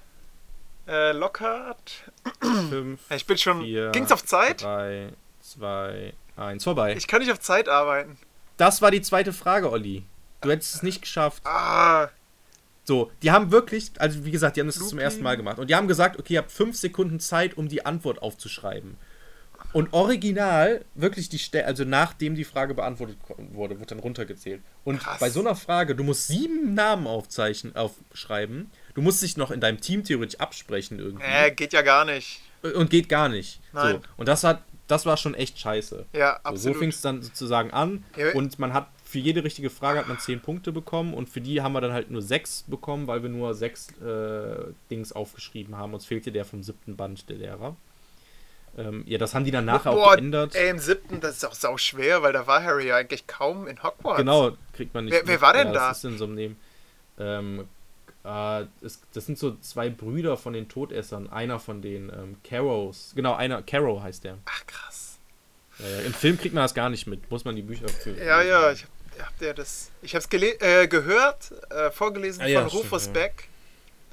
äh, 0.87 1.11
Lockhart. 1.13 2.03
Fünf, 2.69 2.99
Ich 3.09 3.25
bin 3.25 3.37
schon. 3.37 3.61
vier, 3.63 3.91
Ging's 3.91 4.11
auf 4.11 4.25
Zeit? 4.25 4.61
drei, 4.63 5.09
zwei, 5.41 6.13
eins, 6.35 6.63
vorbei. 6.63 6.95
Ich 6.97 7.07
kann 7.07 7.21
nicht 7.21 7.31
auf 7.31 7.39
Zeit 7.39 7.69
arbeiten. 7.69 8.17
Das 8.57 8.81
war 8.81 8.91
die 8.91 9.01
zweite 9.01 9.33
Frage, 9.33 9.71
Olli. 9.71 10.03
Du 10.41 10.51
hättest 10.51 10.75
es 10.75 10.83
nicht 10.83 11.01
geschafft. 11.01 11.41
Ah, 11.45 12.09
So, 12.83 13.11
die 13.23 13.31
haben 13.31 13.49
wirklich, 13.51 13.91
also 13.97 14.25
wie 14.25 14.31
gesagt, 14.31 14.55
die 14.57 14.59
haben 14.61 14.67
das 14.67 14.75
zum 14.75 14.83
Looping. 14.85 14.99
ersten 14.99 15.23
Mal 15.23 15.37
gemacht. 15.37 15.57
Und 15.57 15.69
die 15.71 15.75
haben 15.75 15.87
gesagt, 15.87 16.19
okay, 16.19 16.35
ihr 16.35 16.39
habt 16.39 16.51
fünf 16.51 16.77
Sekunden 16.77 17.19
Zeit, 17.19 17.57
um 17.57 17.67
die 17.67 17.83
Antwort 17.85 18.21
aufzuschreiben. 18.21 18.95
Und 19.75 19.91
original, 19.91 20.85
wirklich 20.95 21.27
die 21.27 21.37
Stelle, 21.37 21.65
also 21.65 21.83
nachdem 21.83 22.35
die 22.35 22.45
Frage 22.45 22.73
beantwortet 22.73 23.17
wurde, 23.51 23.77
wird 23.77 23.91
dann 23.91 23.99
runtergezählt. 23.99 24.61
Und 24.85 24.99
Krass. 24.99 25.19
bei 25.19 25.29
so 25.29 25.41
einer 25.41 25.53
Frage, 25.53 25.95
du 25.95 26.03
musst 26.05 26.27
sieben 26.29 26.73
Namen 26.75 27.07
aufzeichnen, 27.07 27.75
aufschreiben. 27.75 28.71
Du 28.93 29.01
musst 29.01 29.21
dich 29.21 29.35
noch 29.35 29.51
in 29.51 29.59
deinem 29.59 29.81
Team 29.81 30.05
theoretisch 30.05 30.39
absprechen 30.39 30.97
irgendwie. 30.99 31.25
äh, 31.25 31.51
geht 31.51 31.73
ja 31.73 31.81
gar 31.81 32.05
nicht. 32.05 32.39
Und 32.61 32.89
geht 32.89 33.09
gar 33.09 33.27
nicht. 33.27 33.59
Nein. 33.73 33.95
So. 33.95 34.01
Und 34.15 34.29
das 34.29 34.45
hat, 34.45 34.61
das 34.87 35.05
war 35.05 35.17
schon 35.17 35.33
echt 35.35 35.59
scheiße. 35.59 36.05
Ja, 36.13 36.35
So, 36.35 36.39
so 36.43 36.49
absolut. 36.51 36.77
fing 36.77 36.89
es 36.89 37.01
dann 37.01 37.21
sozusagen 37.21 37.71
an 37.71 38.05
Ja. 38.15 38.31
und 38.31 38.57
man 38.59 38.73
hat 38.73 38.87
für 39.03 39.19
jede 39.19 39.43
richtige 39.43 39.69
Frage 39.69 39.99
hat 39.99 40.07
man 40.07 40.19
zehn 40.19 40.39
Punkte 40.39 40.71
bekommen 40.71 41.13
und 41.13 41.27
für 41.29 41.41
die 41.41 41.61
haben 41.61 41.73
wir 41.73 41.81
dann 41.81 41.91
halt 41.91 42.09
nur 42.11 42.21
sechs 42.21 42.63
bekommen, 42.67 43.07
weil 43.07 43.21
wir 43.23 43.29
nur 43.29 43.53
sechs 43.53 43.89
äh, 44.01 44.71
Dings 44.89 45.11
aufgeschrieben 45.11 45.75
haben. 45.75 45.93
Uns 45.93 46.05
fehlte 46.05 46.31
der 46.31 46.45
vom 46.45 46.63
siebten 46.63 46.95
Band, 46.95 47.29
der 47.29 47.35
Lehrer. 47.35 47.75
Ähm, 48.77 49.03
ja, 49.07 49.17
das 49.17 49.33
haben 49.33 49.45
die 49.45 49.51
dann 49.51 49.65
nachher 49.65 49.91
auch 49.91 49.95
Boah, 49.95 50.15
geändert. 50.15 50.53
ey, 50.55 50.69
im 50.69 50.79
siebten, 50.79 51.21
das 51.21 51.37
ist 51.37 51.45
auch 51.45 51.53
sau 51.53 51.77
schwer, 51.77 52.21
weil 52.23 52.33
da 52.33 52.45
war 52.45 52.61
Harry 52.63 52.87
ja 52.87 52.97
eigentlich 52.97 53.25
kaum 53.25 53.67
in 53.67 53.81
Hogwarts. 53.81 54.17
Genau, 54.17 54.51
kriegt 54.73 54.93
man 54.93 55.05
nicht. 55.05 55.13
Wer- 55.13 55.25
wer 55.27 55.41
war 55.41 55.53
denn 55.53 55.67
ja, 55.67 55.73
da? 55.73 55.89
Das 55.89 55.99
ist 55.99 56.03
in 56.05 56.17
so 56.17 56.25
einem 56.25 56.35
Neben. 56.35 56.59
Ähm, 57.17 57.67
äh, 58.25 58.65
es, 58.81 59.01
das 59.13 59.25
sind 59.25 59.37
so 59.37 59.55
zwei 59.61 59.89
Brüder 59.89 60.35
von 60.35 60.51
den 60.53 60.67
Todessern. 60.67 61.29
Einer 61.29 61.59
von 61.59 61.81
den 61.81 62.09
ähm, 62.09 62.37
Carrows. 62.43 63.13
Genau, 63.15 63.33
einer, 63.35 63.61
Carrow 63.61 64.01
heißt 64.01 64.25
der. 64.25 64.39
Ach, 64.45 64.67
krass. 64.67 65.19
Ja, 65.79 65.87
ja. 65.87 65.99
Im 66.01 66.13
Film 66.13 66.37
kriegt 66.37 66.53
man 66.53 66.63
das 66.63 66.73
gar 66.73 66.89
nicht 66.89 67.07
mit. 67.07 67.29
Muss 67.31 67.45
man 67.45 67.55
die 67.55 67.61
Bücher 67.61 67.87
für. 67.87 68.11
Ja, 68.17 68.41
ja, 68.41 68.71
ich 68.71 68.85
hab, 69.19 69.41
ihr 69.41 69.53
das. 69.53 69.91
Ich 70.01 70.15
hab's 70.15 70.27
äh, 70.31 70.87
gehört, 70.87 71.53
äh, 71.69 71.91
vorgelesen 71.91 72.41
Ah, 72.43 72.45
von 72.61 72.69
stimmt, 72.69 72.83
Rufus 72.83 73.05
ja. 73.05 73.11
Beck. 73.13 73.47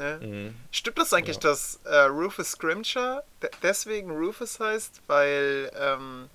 Ne? 0.03 0.27
Mhm. 0.27 0.55
Stimmt 0.71 0.99
das 0.99 1.13
eigentlich, 1.13 1.37
Ja. 1.37 1.43
dass 1.51 1.79
äh, 1.85 1.95
Rufus 2.03 2.53
Scrimshaw 2.53 3.21
de 3.43 3.51
deswegen 3.63 4.11
Rufus 4.11 4.59
heißt, 4.59 5.01
weil, 5.07 5.71
ähm, 5.79 6.29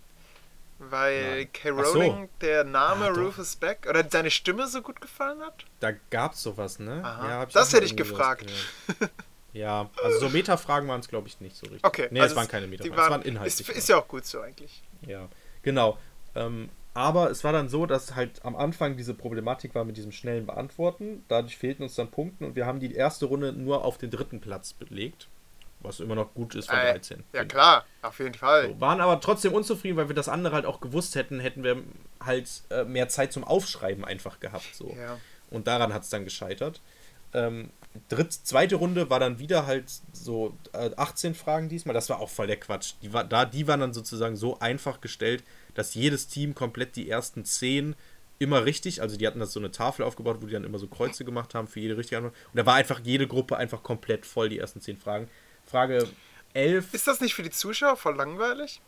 weil 0.79 1.37
Nein. 1.39 1.49
K. 1.53 1.69
Ach 1.77 1.85
so. 1.85 1.93
Rowling 1.99 2.29
der 2.41 2.63
Name 2.63 3.05
Ah, 3.05 3.09
doch. 3.09 3.17
Rufus 3.17 3.55
Beck 3.55 3.85
oder 3.89 4.03
seine 4.09 4.31
Stimme 4.31 4.67
so 4.67 4.81
gut 4.81 5.01
gefallen 5.01 5.41
hat? 5.41 5.65
Da 5.79 5.91
gab's 6.09 6.41
sowas, 6.43 6.79
ne? 6.79 7.01
Aha. 7.03 7.27
hab 7.39 7.51
Das 7.51 7.73
hätte 7.73 7.85
ich 7.85 7.97
gefragt. 7.97 8.45
Ja, 9.53 9.89
also 10.03 10.19
so 10.19 10.29
Meta-Fragen 10.29 10.87
waren 10.87 10.99
es, 10.99 11.07
glaube 11.07 11.27
ich, 11.27 11.41
nicht 11.41 11.55
so 11.55 11.63
richtig. 11.65 11.83
Okay. 11.83 12.07
Nee, 12.11 12.21
also 12.21 12.33
es 12.33 12.37
waren 12.37 12.47
keine 12.47 12.67
Meta-Fragen, 12.67 12.93
es 13.01 13.09
waren 13.09 13.21
Ist, 13.21 13.27
inhaltliche. 13.27 13.71
ist 13.71 13.89
ja 13.89 13.97
auch 13.97 14.07
gut 14.07 14.25
so 14.25 14.39
eigentlich. 14.41 14.83
Ja, 15.01 15.27
genau. 15.63 15.97
Ähm, 16.35 16.69
aber 16.97 17.29
es 17.29 17.43
war 17.43 17.53
dann 17.53 17.69
so, 17.69 17.85
dass 17.85 18.15
halt 18.15 18.43
am 18.43 18.55
Anfang 18.55 18.97
diese 18.97 19.13
Problematik 19.13 19.75
war 19.75 19.85
mit 19.85 19.97
diesem 19.97 20.11
schnellen 20.11 20.47
Beantworten. 20.47 21.23
Dadurch 21.27 21.55
fehlten 21.55 21.83
uns 21.83 21.93
dann 21.93 22.09
Punkte 22.09 22.43
und 22.43 22.55
wir 22.55 22.65
haben 22.65 22.79
die 22.79 22.91
erste 22.95 23.27
Runde 23.27 23.53
nur 23.53 23.85
auf 23.85 23.99
den 23.99 24.09
dritten 24.09 24.41
Platz 24.41 24.73
belegt. 24.73 25.27
Was 25.81 25.99
immer 25.99 26.15
noch 26.15 26.33
gut 26.33 26.55
ist 26.55 26.71
von 26.71 26.79
Äh, 26.79 26.93
13. 26.93 27.23
Ja 27.33 27.45
klar, 27.45 27.85
auf 28.01 28.17
jeden 28.17 28.33
Fall. 28.33 28.69
So, 28.69 28.81
waren 28.81 28.99
aber 28.99 29.21
trotzdem 29.21 29.53
unzufrieden, 29.53 29.95
weil 29.95 30.07
wir 30.09 30.15
das 30.15 30.27
andere 30.27 30.55
halt 30.55 30.65
auch 30.65 30.81
gewusst 30.81 31.13
hätten, 31.13 31.39
hätten 31.39 31.63
wir 31.63 31.83
halt 32.19 32.49
äh, 32.71 32.83
mehr 32.83 33.09
Zeit 33.09 33.31
zum 33.31 33.43
Aufschreiben 33.43 34.03
einfach 34.03 34.39
gehabt. 34.39 34.73
So. 34.73 34.97
Ja. 34.99 35.19
Und 35.51 35.67
daran 35.67 35.93
hat 35.93 36.01
es 36.01 36.09
dann 36.09 36.23
gescheitert. 36.23 36.81
Ähm, 37.31 37.69
dritt, 38.09 38.33
zweite 38.33 38.75
Runde 38.77 39.11
war 39.11 39.19
dann 39.19 39.37
wieder 39.37 39.67
halt 39.67 39.85
so 40.13 40.57
äh, 40.73 40.89
18 40.97 41.35
Fragen 41.35 41.69
diesmal. 41.69 41.93
Das 41.93 42.09
war 42.09 42.19
auch 42.21 42.29
voll 42.29 42.47
der 42.47 42.59
Quatsch. 42.59 42.93
Die, 43.03 43.13
war, 43.13 43.23
da, 43.23 43.45
die 43.45 43.67
waren 43.67 43.81
dann 43.81 43.93
sozusagen 43.93 44.35
so 44.35 44.59
einfach 44.59 44.99
gestellt, 44.99 45.43
dass 45.73 45.93
jedes 45.93 46.27
Team 46.27 46.55
komplett 46.55 46.95
die 46.95 47.09
ersten 47.09 47.45
10 47.45 47.95
immer 48.39 48.65
richtig, 48.65 49.01
also 49.01 49.17
die 49.17 49.25
hatten 49.25 49.39
das 49.39 49.51
so 49.53 49.59
eine 49.59 49.71
Tafel 49.71 50.03
aufgebaut, 50.05 50.37
wo 50.41 50.45
die 50.45 50.53
dann 50.53 50.63
immer 50.63 50.77
so 50.77 50.87
Kreuze 50.87 51.25
gemacht 51.25 51.55
haben 51.55 51.67
für 51.67 51.79
jede 51.79 51.97
richtige 51.97 52.17
Antwort. 52.17 52.35
Und 52.53 52.57
da 52.57 52.65
war 52.65 52.75
einfach 52.75 52.99
jede 53.03 53.27
Gruppe 53.27 53.57
einfach 53.57 53.81
komplett 53.81 54.25
voll, 54.25 54.49
die 54.49 54.59
ersten 54.59 54.79
10 54.79 54.97
Fragen. 54.97 55.27
Frage 55.65 56.07
11. 56.53 56.93
Ist 56.93 57.07
das 57.07 57.19
nicht 57.19 57.33
für 57.33 57.43
die 57.43 57.49
Zuschauer 57.49 57.97
voll 57.97 58.15
langweilig? 58.15 58.79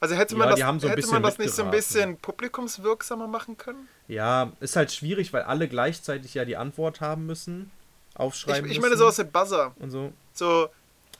Also 0.00 0.14
hätte 0.14 0.34
Ja, 0.34 0.38
man 0.38 0.48
das, 0.50 0.56
die 0.56 0.64
haben 0.64 0.80
so 0.80 0.88
hätte 0.90 1.06
man 1.06 1.22
das 1.22 1.38
nicht 1.38 1.54
so 1.54 1.62
ein 1.64 1.70
bisschen 1.70 2.18
publikumswirksamer 2.18 3.26
machen 3.26 3.56
können? 3.56 3.88
Ja, 4.06 4.52
ist 4.60 4.76
halt 4.76 4.92
schwierig, 4.92 5.32
weil 5.32 5.42
alle 5.42 5.68
gleichzeitig 5.68 6.34
ja 6.34 6.44
die 6.44 6.56
Antwort 6.58 7.00
haben 7.00 7.24
müssen, 7.24 7.70
Ich, 8.12 8.20
aufschreiben 8.20 8.70
ich 8.70 8.78
meine 8.78 8.90
müssen 8.90 8.98
so 8.98 9.06
aus 9.06 9.16
dem 9.16 9.30
Buzzer. 9.30 9.74
und 9.78 9.90
so. 9.90 10.12
So, 10.34 10.68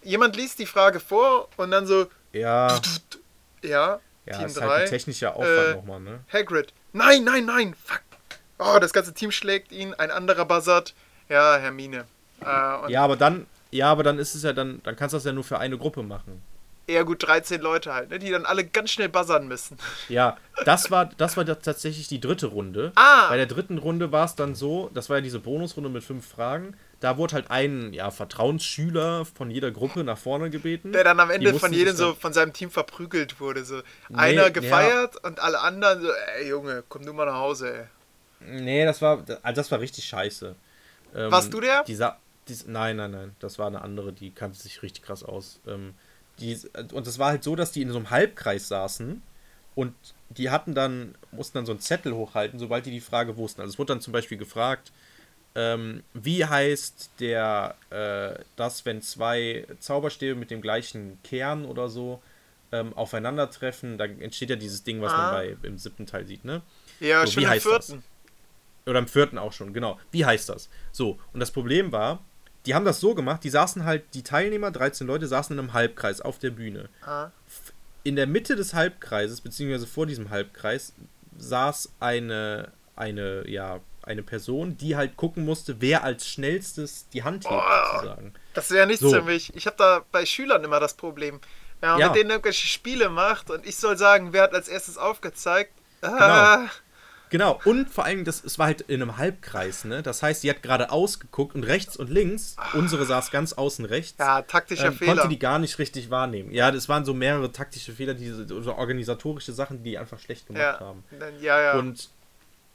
jemand 0.02 0.36
liest 0.36 0.58
die 0.58 0.66
Frage 0.66 1.00
vor 1.00 1.48
und 1.56 1.70
dann 1.70 1.86
so, 1.86 2.06
Ja, 2.34 2.78
ja, 3.62 4.00
ja 4.28 4.38
Team 4.38 4.46
ist 4.46 4.60
halt 4.60 4.70
3, 4.70 4.74
ein 4.84 4.88
technischer 4.88 5.34
Aufwand 5.36 5.68
äh, 5.68 5.74
nochmal, 5.74 6.00
ne? 6.00 6.20
Hagrid. 6.32 6.72
Nein, 6.92 7.24
nein, 7.24 7.44
nein, 7.46 7.74
fuck. 7.84 8.02
Oh, 8.58 8.78
das 8.80 8.92
ganze 8.92 9.14
Team 9.14 9.30
schlägt 9.30 9.70
ihn, 9.72 9.94
ein 9.94 10.10
anderer 10.10 10.44
buzzert. 10.44 10.94
Ja, 11.28 11.56
Hermine. 11.58 12.04
Äh, 12.40 12.92
Ja, 12.92 13.02
aber 13.04 13.16
dann, 13.16 13.46
ja, 13.70 13.90
aber 13.90 14.02
dann 14.02 14.18
ist 14.18 14.34
es 14.34 14.42
ja 14.42 14.52
dann, 14.52 14.80
dann 14.82 14.96
kannst 14.96 15.12
du 15.12 15.16
das 15.18 15.24
ja 15.24 15.32
nur 15.32 15.44
für 15.44 15.58
eine 15.58 15.76
Gruppe 15.78 16.02
machen. 16.02 16.42
eher 16.86 17.04
gut 17.04 17.22
13 17.26 17.60
Leute 17.60 17.92
halt, 17.92 18.10
ne, 18.10 18.18
die 18.18 18.30
dann 18.30 18.46
alle 18.46 18.64
ganz 18.64 18.90
schnell 18.90 19.08
buzzern 19.10 19.46
müssen. 19.46 19.76
Ja, 20.08 20.38
das 20.64 20.90
war, 20.90 21.06
das 21.18 21.36
war 21.36 21.44
tatsächlich 21.44 22.08
die 22.08 22.18
dritte 22.20 22.46
Runde. 22.46 22.92
Ah. 22.94 23.28
Bei 23.28 23.36
der 23.36 23.46
dritten 23.46 23.76
Runde 23.78 24.10
war 24.10 24.24
es 24.24 24.34
dann 24.34 24.54
so, 24.54 24.90
das 24.94 25.10
war 25.10 25.18
ja 25.18 25.20
diese 25.20 25.38
Bonusrunde 25.38 25.90
mit 25.90 26.02
fünf 26.02 26.26
Fragen. 26.26 26.74
Da 27.00 27.16
wurde 27.16 27.34
halt 27.34 27.50
ein 27.50 27.92
ja, 27.92 28.10
Vertrauensschüler 28.10 29.24
von 29.24 29.50
jeder 29.50 29.70
Gruppe 29.70 30.02
nach 30.02 30.18
vorne 30.18 30.50
gebeten. 30.50 30.92
Der 30.92 31.04
dann 31.04 31.20
am 31.20 31.30
Ende 31.30 31.54
von 31.54 31.72
jedem 31.72 31.94
so 31.94 32.14
von 32.14 32.32
seinem 32.32 32.52
Team 32.52 32.70
verprügelt 32.70 33.38
wurde. 33.40 33.64
So 33.64 33.76
Nee, 34.08 34.16
einer 34.16 34.42
ja. 34.42 34.48
gefeiert 34.48 35.24
und 35.24 35.38
alle 35.38 35.60
anderen 35.60 36.02
so, 36.02 36.08
ey 36.38 36.48
Junge, 36.48 36.82
komm 36.88 37.04
du 37.06 37.12
mal 37.12 37.26
nach 37.26 37.36
Hause, 37.36 37.72
ey. 37.72 37.84
Nee, 38.40 38.84
das 38.84 39.00
war, 39.02 39.24
also 39.42 39.56
das 39.60 39.70
war 39.70 39.80
richtig 39.80 40.04
scheiße. 40.04 40.54
Ähm, 41.14 41.30
Warst 41.30 41.52
du 41.52 41.60
der? 41.60 41.84
Dieser, 41.84 42.18
dies, 42.48 42.66
nein, 42.66 42.96
nein, 42.96 43.10
nein. 43.12 43.36
Das 43.40 43.58
war 43.58 43.68
eine 43.68 43.82
andere, 43.82 44.12
die 44.12 44.30
kannte 44.30 44.58
sich 44.58 44.82
richtig 44.82 45.04
krass 45.04 45.22
aus. 45.22 45.60
Ähm, 45.66 45.94
die, 46.40 46.58
und 46.92 47.06
das 47.06 47.18
war 47.18 47.30
halt 47.30 47.44
so, 47.44 47.56
dass 47.56 47.72
die 47.72 47.82
in 47.82 47.90
so 47.90 47.96
einem 47.96 48.10
Halbkreis 48.10 48.68
saßen 48.68 49.22
und 49.74 49.94
die 50.30 50.50
hatten 50.50 50.74
dann, 50.74 51.14
mussten 51.32 51.58
dann 51.58 51.66
so 51.66 51.72
einen 51.72 51.80
Zettel 51.80 52.12
hochhalten, 52.14 52.58
sobald 52.58 52.86
die 52.86 52.90
die 52.90 53.00
Frage 53.00 53.36
wussten. 53.36 53.60
Also 53.60 53.72
es 53.72 53.78
wurde 53.78 53.94
dann 53.94 54.00
zum 54.00 54.12
Beispiel 54.12 54.38
gefragt, 54.38 54.92
ähm, 55.60 56.04
wie 56.14 56.44
heißt 56.44 57.10
der, 57.18 57.74
äh, 57.90 58.40
das, 58.54 58.84
wenn 58.86 59.02
zwei 59.02 59.66
Zauberstäbe 59.80 60.38
mit 60.38 60.52
dem 60.52 60.60
gleichen 60.60 61.18
Kern 61.24 61.64
oder 61.64 61.88
so 61.88 62.22
ähm, 62.70 62.92
aufeinandertreffen, 62.94 63.98
da 63.98 64.04
entsteht 64.04 64.50
ja 64.50 64.56
dieses 64.56 64.84
Ding, 64.84 65.00
was 65.00 65.12
Ah. 65.12 65.16
man 65.16 65.30
bei, 65.32 65.56
im 65.68 65.78
siebten 65.78 66.06
Teil 66.06 66.26
sieht, 66.26 66.44
ne? 66.44 66.62
Ja, 67.00 67.26
So, 67.26 67.32
schon 67.32 67.40
wie 67.40 67.44
im 67.46 67.50
heißt 67.50 67.66
das? 67.66 67.86
vierten. 67.86 68.04
Oder 68.86 68.98
im 69.00 69.08
vierten 69.08 69.38
auch 69.38 69.52
schon, 69.52 69.72
genau. 69.72 69.98
Wie 70.12 70.24
heißt 70.24 70.48
das? 70.48 70.68
So, 70.92 71.18
und 71.32 71.40
das 71.40 71.50
Problem 71.50 71.90
war, 71.92 72.22
die 72.66 72.74
haben 72.74 72.84
das 72.84 73.00
so 73.00 73.14
gemacht, 73.14 73.42
die 73.42 73.50
saßen 73.50 73.84
halt, 73.84 74.04
die 74.14 74.22
Teilnehmer, 74.22 74.70
13 74.70 75.06
Leute, 75.06 75.26
saßen 75.26 75.54
in 75.54 75.58
einem 75.60 75.72
Halbkreis 75.72 76.20
auf 76.20 76.38
der 76.38 76.50
Bühne. 76.50 76.88
Ah. 77.04 77.30
in 78.04 78.16
der 78.16 78.26
Mitte 78.26 78.54
des 78.56 78.72
Halbkreises, 78.74 79.40
beziehungsweise 79.40 79.86
vor 79.86 80.06
diesem 80.06 80.30
Halbkreis, 80.30 80.92
saß 81.36 81.90
eine, 82.00 82.70
eine, 82.96 83.46
ja, 83.48 83.80
eine 84.08 84.22
Person, 84.22 84.76
die 84.76 84.96
halt 84.96 85.16
gucken 85.16 85.44
musste, 85.44 85.80
wer 85.80 86.02
als 86.04 86.26
schnellstes 86.28 87.08
die 87.10 87.22
Hand 87.22 87.48
hebt, 87.48 87.54
Oh. 87.62 87.92
sozusagen. 87.96 88.34
Das 88.54 88.70
wäre 88.70 88.86
nichts 88.86 89.02
So. 89.02 89.10
für 89.10 89.22
mich. 89.22 89.54
Ich 89.54 89.66
habe 89.66 89.76
da 89.78 90.04
bei 90.10 90.26
Schülern 90.26 90.64
immer 90.64 90.80
das 90.80 90.94
Problem. 90.94 91.40
Wenn 91.80 91.90
man 91.90 92.00
Ja. 92.00 92.06
mit 92.08 92.16
denen 92.16 92.30
irgendwelche 92.30 92.66
Spiele 92.66 93.08
macht 93.08 93.50
und 93.50 93.64
ich 93.64 93.76
soll 93.76 93.96
sagen, 93.96 94.32
wer 94.32 94.42
hat 94.42 94.54
als 94.54 94.68
erstes 94.68 94.98
aufgezeigt. 94.98 95.72
Ah, 96.02 96.66
Genau, 97.30 97.60
und 97.66 97.90
vor 97.90 98.06
allem, 98.06 98.24
das, 98.24 98.42
es 98.42 98.58
war 98.58 98.64
halt 98.68 98.80
in 98.80 99.02
einem 99.02 99.18
Halbkreis, 99.18 99.84
ne? 99.84 100.02
Das 100.02 100.22
heißt, 100.22 100.40
sie 100.40 100.48
hat 100.48 100.62
geradeaus 100.62 101.20
geguckt 101.20 101.54
und 101.54 101.62
rechts 101.64 101.94
und 101.94 102.08
links, 102.08 102.56
unsere 102.72 103.04
saß 103.04 103.30
ganz 103.30 103.52
außen 103.52 103.84
rechts, 103.84 104.14
Ja, 104.18 104.40
taktischer 104.40 104.86
ähm, 104.86 104.94
Fehler. 104.94 105.12
konnte 105.12 105.28
die 105.28 105.38
gar 105.38 105.58
nicht 105.58 105.78
richtig 105.78 106.08
wahrnehmen. 106.08 106.52
Ja, 106.52 106.70
das 106.70 106.88
waren 106.88 107.04
so 107.04 107.12
mehrere 107.12 107.52
taktische 107.52 107.92
Fehler, 107.92 108.14
die, 108.14 108.32
oder 108.50 108.78
organisatorische 108.78 109.52
Sachen, 109.52 109.82
die 109.82 109.90
die 109.90 109.98
einfach 109.98 110.18
schlecht 110.18 110.46
gemacht 110.46 110.62
ja, 110.62 110.80
haben. 110.80 111.04
ja, 111.40 111.60
ja. 111.60 111.72
Und 111.78 112.08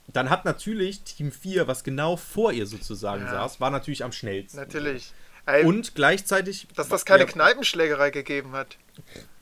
dann 0.08 0.30
hat 0.30 0.44
natürlich 0.44 1.02
Team 1.02 1.32
4, 1.32 1.66
was 1.66 1.82
genau 1.84 2.16
vor 2.16 2.52
ihr 2.52 2.66
sozusagen 2.66 3.24
Ja. 3.24 3.30
saß, 3.32 3.60
war 3.60 3.70
natürlich 3.70 4.04
am 4.04 4.12
schnellsten. 4.12 4.58
Natürlich. 4.58 5.12
Ey, 5.46 5.64
Und 5.64 5.94
gleichzeitig. 5.94 6.66
dass 6.74 6.88
das 6.88 7.04
keine 7.04 7.24
ja, 7.24 7.28
Kneipenschlägerei 7.30 8.10
gegeben 8.10 8.52
hat. 8.52 8.78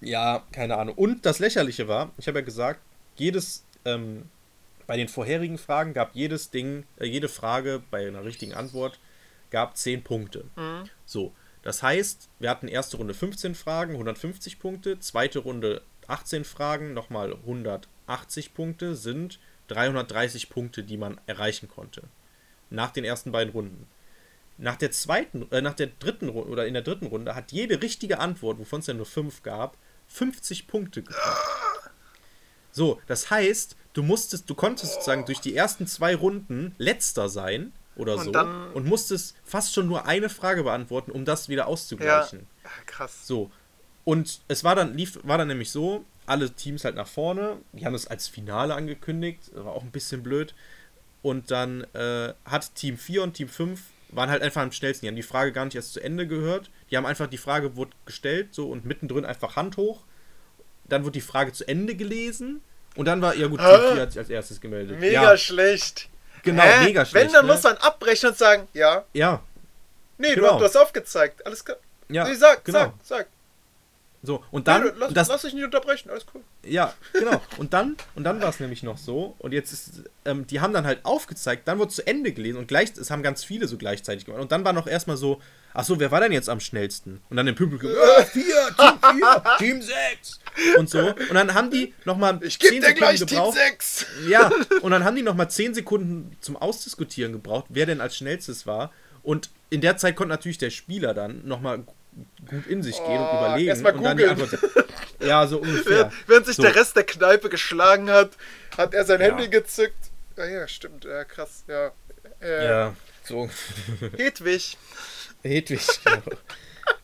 Ja, 0.01 0.43
keine 0.53 0.77
Ahnung. 0.77 0.97
Und 0.97 1.25
das 1.27 1.39
Lächerliche 1.39 1.87
war, 1.87 2.11
ich 2.19 2.27
habe 2.27 2.41
ja 2.41 2.45
gesagt, 2.45 2.81
jedes, 3.17 3.65
ähm, 3.85 4.29
bei 4.89 4.97
den 4.97 5.07
vorherigen 5.09 5.59
Fragen 5.59 5.95
gab 5.95 6.15
jedes 6.15 6.51
Ding, 6.51 6.85
äh, 6.99 7.07
jede 7.07 7.29
Frage 7.29 7.83
bei 7.91 8.07
einer 8.07 8.25
richtigen 8.25 8.53
Antwort 8.55 8.99
gab 9.51 9.77
10 9.77 10.03
Punkte. 10.03 10.45
Mhm. 10.57 10.89
So, 11.07 11.33
das 11.63 11.83
heißt, 11.85 12.29
wir 12.41 12.51
hatten 12.51 12.67
erste 12.67 12.97
Runde 12.97 13.15
15 13.15 13.55
Fragen, 13.55 13.93
150 13.93 14.59
Punkte, 14.59 14.99
zweite 14.99 15.39
Runde 15.39 15.83
18 16.09 16.45
Fragen, 16.45 16.95
nochmal 16.95 17.33
180 17.47 18.55
Punkte, 18.55 18.97
sind 18.97 19.39
330 19.69 20.51
Punkte, 20.51 20.83
die 20.83 20.97
man 20.97 21.21
erreichen 21.27 21.69
konnte. 21.69 22.03
Nach 22.71 22.91
den 22.91 23.05
ersten 23.05 23.33
beiden 23.33 23.53
Runden. 23.53 23.87
Nach 24.59 24.77
der 24.77 24.91
zweiten, 24.91 25.51
äh, 25.51 25.61
nach 25.61 25.75
der 25.75 25.89
dritten 25.99 26.29
Runde 26.29 26.51
oder 26.51 26.67
in 26.67 26.75
der 26.75 26.83
dritten 26.83 27.07
Runde 27.07 27.35
hat 27.35 27.53
jede 27.53 27.83
richtige 27.83 28.19
Antwort, 28.19 28.59
wovon 28.59 28.81
es 28.81 28.87
ja 28.87 28.95
nur 28.95 29.07
fünf 29.07 29.43
gab, 29.43 29.77
50 30.09 30.67
Punkte 30.67 31.03
gebracht. 31.03 31.91
So, 32.71 33.01
das 33.07 33.31
heißt, 33.31 33.77
du 33.93 34.03
musstest, 34.03 34.49
du 34.49 34.55
konntest 34.55 34.95
sozusagen 34.95 35.27
durch 35.27 35.41
die 35.41 35.55
ersten 35.55 35.87
zwei 35.87 36.15
Runden 36.15 36.75
letzter 36.79 37.29
sein 37.29 37.73
oder 37.97 38.17
Und 38.17 38.25
so 38.25 38.41
und 38.75 38.87
musstest 38.87 39.37
fast 39.45 39.75
schon 39.75 39.87
nur 39.87 40.07
eine 40.07 40.31
Frage 40.31 40.63
beantworten, 40.63 41.11
um 41.11 41.25
das 41.25 41.49
wieder 41.49 41.67
auszugleichen. 41.67 42.47
Ja, 42.65 42.71
krass. 42.87 43.27
So. 43.27 43.51
Und 44.05 44.41
es 44.49 44.65
war 44.65 44.75
dann, 44.75 44.95
lief, 44.97 45.19
war 45.23 45.39
dann 45.39 45.49
nämlich 45.49 45.71
so, 45.71 46.05
alle 46.27 46.51
Teams 46.51 46.85
halt 46.85 46.95
nach 46.95 47.07
vorne, 47.07 47.57
die 47.73 47.85
haben 47.85 47.95
es 47.95 48.07
als 48.07 48.29
Finale 48.29 48.75
angekündigt, 48.75 49.51
war 49.55 49.73
auch 49.73 49.83
ein 49.83 49.91
bisschen 49.91 50.23
blöd. 50.23 50.55
Und 51.23 51.51
dann 51.51 51.85
äh, 51.95 52.33
hat 52.45 52.75
Team 52.75 52.99
4 52.99 53.23
und 53.23 53.35
Team 53.35 53.49
5 53.49 53.81
waren 54.09 54.29
halt 54.31 54.43
einfach 54.43 54.62
am 54.62 54.73
schnellsten. 54.73 55.05
Die 55.05 55.09
haben 55.09 55.16
die 55.16 55.23
Frage 55.23 55.53
gar 55.53 55.64
nicht 55.64 55.75
erst 55.75 55.93
zu 55.93 56.01
Ende 56.01 56.27
gehört. 56.27 56.70
Die 56.91 56.97
haben 56.97 57.07
einfach, 57.07 57.29
die 57.29 57.39
Frage 57.39 57.77
wurde 57.77 57.93
gestellt, 58.07 58.49
so 58.55 58.68
und 58.70 58.85
mittendrin 58.85 59.25
einfach 59.25 59.57
Hand 59.57 59.77
hoch. 59.77 60.03
Dann 60.85 61.05
wurde 61.05 61.12
die 61.12 61.20
Frage 61.20 61.53
zu 61.53 61.66
Ende 61.66 61.95
gelesen. 61.95 62.61
Und 62.97 63.07
dann 63.07 63.23
war, 63.23 63.35
ja 63.35 63.47
gut, 63.47 63.61
Team 63.61 63.68
Hä? 63.70 63.93
4 63.95 64.03
hat 64.03 64.12
sich 64.12 64.18
als 64.18 64.31
erstes 64.31 64.61
gemeldet. 64.61 65.01
Mega 65.01 65.23
ja, 65.23 65.37
schlecht. 65.37 66.09
genau, 66.43 66.62
Hä? 66.62 66.85
mega 66.85 67.05
schlecht. 67.05 67.27
Wenn, 67.27 67.33
dann 67.33 67.47
ne? 67.47 67.53
muss 67.53 67.62
man 67.62 67.77
abbrechen 67.79 68.31
und 68.31 68.39
sagen, 68.39 68.68
ja, 68.75 69.05
Ja, 69.12 69.43
nee, 70.18 70.35
Genau. 70.35 70.55
du, 70.55 70.59
du 70.59 70.64
hast 70.64 70.77
aufgezeigt. 70.77 71.45
Alles 71.47 71.64
klar. 71.64 71.79
ja, 72.09 72.29
nee, 72.29 72.35
sag, 72.35 72.64
genau. 72.64 72.79
sag, 72.81 72.95
sag. 73.03 73.27
So, 74.25 74.45
und 74.53 74.68
dann, 74.68 74.83
du, 74.83 74.93
lass, 74.99 75.12
das, 75.12 75.29
lass 75.29 75.43
dich 75.43 75.55
nicht 75.55 75.64
unterbrechen, 75.64 76.09
alles 76.09 76.27
cool. 76.33 76.43
Ja, 76.64 76.95
genau. 77.12 77.41
Und 77.57 77.73
dann, 77.73 77.97
und 78.14 78.23
dann 78.23 78.41
war 78.41 78.51
es 78.51 78.61
nämlich 78.61 78.85
noch 78.85 78.97
so, 78.97 79.35
und 79.41 79.53
jetzt 79.53 79.73
ist, 79.73 80.05
ähm, 80.25 80.47
die 80.47 80.61
haben 80.61 80.73
dann 80.73 80.87
halt 80.87 81.05
aufgezeigt, 81.05 81.66
dann 81.66 81.81
wurde 81.81 81.91
zu 81.91 82.07
Ende 82.07 82.33
gelesen 82.33 82.59
und 82.59 82.68
gleich, 82.68 82.93
es 82.97 83.11
haben 83.11 83.25
ganz 83.25 83.43
viele 83.43 83.66
so 83.66 83.77
gleichzeitig 83.77 84.25
gemacht. 84.25 84.41
Und 84.41 84.53
dann 84.53 84.64
war 84.64 84.73
noch 84.73 84.87
erstmal 84.87 85.16
so, 85.16 85.41
ach 85.75 85.85
so, 85.85 85.99
wer 85.99 86.12
war 86.12 86.20
denn 86.20 86.31
jetzt 86.31 86.49
am 86.49 86.61
schnellsten? 86.61 87.20
Und 87.31 87.37
dann 87.37 87.49
im 87.49 87.57
Publikum, 87.57 87.91
äh, 87.91 88.25
vier, 88.27 88.68
Team 88.79 89.18
4, 89.18 89.45
Team 89.59 89.83
6 89.83 90.41
und 90.79 90.89
so. 90.89 91.01
Und 91.01 91.35
dann 91.35 91.55
haben 91.55 91.73
die 91.73 91.93
nochmal 92.05 92.39
Ich 92.43 92.61
geb 92.61 92.81
dir 92.81 92.95
gleich 92.95 93.25
Team 93.25 93.51
6. 93.51 94.07
Ja, 94.29 94.53
und 94.83 94.93
dann 94.93 95.03
haben 95.03 95.16
die 95.16 95.23
nochmal 95.23 95.51
10 95.51 95.75
Sekunden 95.75 96.37
zum 96.41 96.57
Ausdiskutieren 96.57 97.33
gebraucht, 97.33 97.66
wer 97.70 97.87
denn 97.87 98.01
als 98.01 98.16
schnellstes 98.16 98.68
war. 98.68 98.93
Und 99.25 99.51
in 99.70 99.81
der 99.81 99.97
Zeit 99.97 100.14
konnte 100.14 100.31
natürlich 100.31 100.59
der 100.59 100.70
Spieler 100.70 101.12
dann 101.12 101.47
nochmal 101.47 101.85
gut 102.49 102.67
in 102.67 102.83
sich 102.83 102.97
gehen 102.97 103.19
und 103.19 103.27
Oh, 103.33 103.39
überlegen. 103.47 103.69
erst 103.69 103.83
mal 103.83 103.95
und 103.95 104.03
dann 104.03 104.17
die 104.17 104.25
googeln. 104.25 104.43
Antwort. 104.53 104.85
Ja, 105.21 105.47
so 105.47 105.59
ungefähr. 105.59 106.11
Während 106.27 106.47
sich 106.47 106.57
So. 106.57 106.63
der 106.63 106.75
Rest 106.75 106.97
der 106.97 107.05
Kneipe 107.05 107.49
geschlagen 107.49 108.11
hat, 108.11 108.31
hat 108.77 108.93
er 108.95 109.05
sein 109.05 109.21
Ja. 109.21 109.29
Handy 109.29 109.49
gezückt. 109.49 110.11
Ja, 110.37 110.47
ja, 110.47 110.67
stimmt, 110.69 111.05
ja, 111.05 111.25
krass, 111.25 111.65
ja. 111.69 111.93
Äh, 112.41 112.65
Ja, 112.67 112.97
so. 113.25 113.49
Hedwig, 114.17 114.77
Hedwig, 115.43 115.87
genau. 116.05 116.23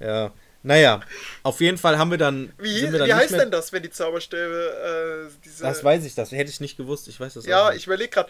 ja. 0.00 0.32
Naja, 0.64 1.00
auf 1.44 1.60
jeden 1.60 1.78
Fall 1.78 1.98
haben 1.98 2.10
wir 2.10 2.18
dann. 2.18 2.52
wie, 2.58 2.82
wir 2.90 2.98
dann 2.98 3.06
wie 3.08 3.14
heißt 3.14 3.32
denn 3.34 3.50
das, 3.52 3.72
wenn 3.72 3.82
die 3.84 3.90
Zauberstäbe, 3.90 5.28
äh, 5.30 5.32
diese... 5.44 5.62
Das 5.62 5.84
weiß 5.84 6.04
ich, 6.04 6.14
das 6.16 6.32
hätte 6.32 6.50
ich 6.50 6.60
nicht 6.60 6.76
gewusst. 6.76 7.06
Ich 7.08 7.18
weiß 7.20 7.34
das 7.34 7.46
ja, 7.46 7.66
auch 7.66 7.70
nicht. 7.70 7.78
ich 7.78 7.86
überlege 7.86 8.10
gerade, 8.10 8.28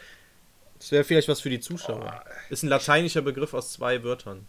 Das 0.79 0.93
wäre 0.93 1.05
vielleicht 1.05 1.29
was 1.29 1.41
für 1.41 1.49
die 1.51 1.59
Zuschauer. 1.61 2.23
Ist 2.51 2.63
ein 2.63 2.69
lateinischer 2.69 3.23
Begriff 3.23 3.55
aus 3.55 3.73
zwei 3.73 4.03
Wörtern. 4.05 4.47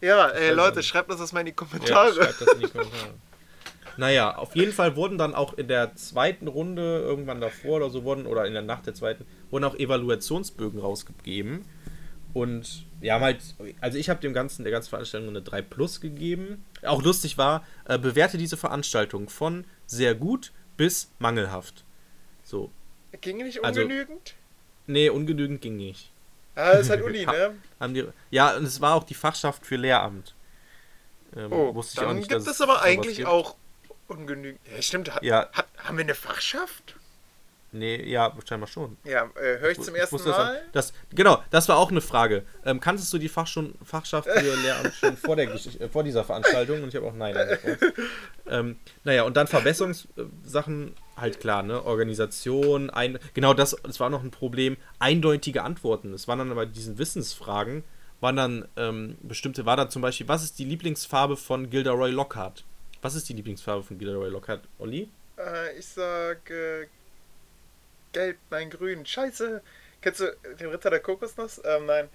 Ja, 0.00 0.28
ey, 0.28 0.52
Leute, 0.52 0.82
schreibt 0.82 1.10
uns 1.10 1.20
das 1.20 1.32
mal 1.32 1.40
in 1.40 1.46
die 1.46 1.50
Ja, 1.52 1.56
Kommentare. 1.56 2.14
schreibt 2.14 2.40
das 2.40 2.48
in 2.54 2.60
die 2.60 2.68
Kommentare. 2.68 3.14
Naja, 3.98 4.36
auf 4.36 4.54
jeden 4.54 4.72
Fall 4.72 4.94
wurden 4.94 5.16
dann 5.16 5.34
auch 5.34 5.54
in 5.54 5.68
der 5.68 5.94
zweiten 5.96 6.48
Runde, 6.48 6.98
irgendwann 7.00 7.40
davor 7.40 7.76
oder 7.78 7.88
so 7.88 8.04
wurden, 8.04 8.26
oder 8.26 8.44
in 8.44 8.52
der 8.52 8.60
Nacht 8.60 8.84
der 8.86 8.92
zweiten, 8.92 9.24
wurden 9.48 9.64
auch 9.64 9.74
Evaluationsbögen 9.74 10.78
rausgegeben. 10.80 11.64
Und 12.34 12.84
haben 13.02 13.24
halt, 13.24 13.38
also 13.80 13.96
ich 13.96 14.10
habe 14.10 14.20
dem 14.20 14.34
Ganzen, 14.34 14.64
der 14.64 14.70
ganzen 14.72 14.90
Veranstaltung 14.90 15.30
eine 15.30 15.40
3 15.40 15.62
Plus 15.62 16.02
gegeben. 16.02 16.62
Auch 16.82 17.02
lustig 17.02 17.38
war, 17.38 17.64
äh, 17.86 17.98
bewerte 17.98 18.36
diese 18.36 18.58
Veranstaltung 18.58 19.30
von 19.30 19.64
sehr 19.86 20.14
gut 20.14 20.52
bis 20.76 21.10
mangelhaft. 21.18 21.84
So. 22.44 22.70
Ging 23.22 23.38
nicht 23.38 23.64
Also- 23.64 23.80
ungenügend? 23.80 24.34
Nee, 24.86 25.08
ungenügend 25.08 25.62
ging 25.62 25.76
nicht. 25.78 26.10
Ja, 26.56 26.70
ist 26.72 26.90
halt 26.90 27.02
Uni, 27.04 27.24
ne? 27.26 27.54
Haben 27.78 27.94
die, 27.94 28.06
ja, 28.30 28.56
und 28.56 28.64
es 28.64 28.80
war 28.80 28.94
auch 28.94 29.04
die 29.04 29.14
Fachschaft 29.14 29.64
für 29.66 29.76
Lehramt. 29.76 30.34
Ähm, 31.36 31.52
Oh, 31.52 31.74
wusste 31.74 31.94
ich 31.94 32.00
auch 32.00 32.08
dann 32.08 32.16
nicht, 32.16 32.28
gibt 32.28 32.46
es 32.46 32.60
aber 32.60 32.82
eigentlich 32.82 33.16
gibt. 33.18 33.28
auch 33.28 33.56
ungenügend. 34.08 34.60
Ja, 34.74 34.82
stimmt. 34.82 35.14
Hat, 35.14 35.22
Ja. 35.22 35.48
Hat, 35.52 35.66
haben 35.78 35.98
wir 35.98 36.04
eine 36.04 36.14
Fachschaft? 36.14 36.96
Nee, 37.72 38.08
ja, 38.08 38.32
scheinbar 38.48 38.68
schon. 38.68 38.96
Ja, 39.04 39.24
äh, 39.34 39.58
höre 39.58 39.70
ich 39.70 39.80
zum 39.80 39.94
Ich 39.94 40.00
ersten 40.00 40.14
wusste 40.14 40.30
das 40.30 40.38
Mal. 40.38 40.62
Das, 40.72 40.92
genau, 41.10 41.42
das 41.50 41.68
war 41.68 41.76
auch 41.76 41.90
eine 41.90 42.00
Frage. 42.00 42.44
Ähm, 42.64 42.80
kanntest 42.80 43.12
du 43.12 43.18
die 43.18 43.28
Fach 43.28 43.46
schon, 43.46 43.74
Fachschaft 43.84 44.28
für 44.30 44.40
Lehramt 44.62 44.94
schon 44.94 45.16
vor, 45.16 45.36
der 45.36 45.48
äh, 45.52 45.88
vor 45.88 46.02
dieser 46.02 46.24
Veranstaltung? 46.24 46.82
Und 46.82 46.88
ich 46.88 46.96
habe 46.96 47.06
auch 47.06 47.12
Nein 47.12 47.36
ähm, 48.48 48.78
naja, 49.04 49.24
und 49.24 49.36
dann 49.36 49.46
Verbesserungssachen, 49.46 50.94
halt 51.16 51.40
klar, 51.40 51.62
ne? 51.62 51.84
Organisation, 51.84 52.90
ein, 52.90 53.18
genau 53.34 53.54
das, 53.54 53.76
das 53.82 54.00
war 54.00 54.10
noch 54.10 54.22
ein 54.22 54.30
Problem. 54.30 54.76
Eindeutige 54.98 55.62
Antworten. 55.62 56.12
Es 56.12 56.28
waren 56.28 56.38
dann 56.38 56.54
bei 56.54 56.66
diesen 56.66 56.98
Wissensfragen, 56.98 57.84
waren 58.20 58.36
dann 58.36 58.68
ähm, 58.76 59.16
bestimmte, 59.22 59.66
war 59.66 59.76
da 59.76 59.88
zum 59.88 60.02
Beispiel, 60.02 60.28
was 60.28 60.42
ist 60.42 60.58
die 60.58 60.64
Lieblingsfarbe 60.64 61.36
von 61.36 61.70
Gilderoy 61.70 62.10
Lockhart? 62.10 62.64
Was 63.02 63.14
ist 63.14 63.28
die 63.28 63.34
Lieblingsfarbe 63.34 63.82
von 63.82 63.98
Gilderoy 63.98 64.28
Lockhart, 64.28 64.62
Olli? 64.78 65.08
Äh, 65.38 65.78
ich 65.78 65.86
sag 65.86 66.50
äh, 66.50 66.86
gelb, 68.12 68.38
nein, 68.50 68.70
grün. 68.70 69.04
Scheiße. 69.04 69.62
Kennst 70.00 70.20
du 70.20 70.36
den 70.60 70.68
Ritter 70.68 70.90
der 70.90 71.00
Kokosnuss? 71.00 71.60
Ähm, 71.64 71.86
nein. 71.86 72.08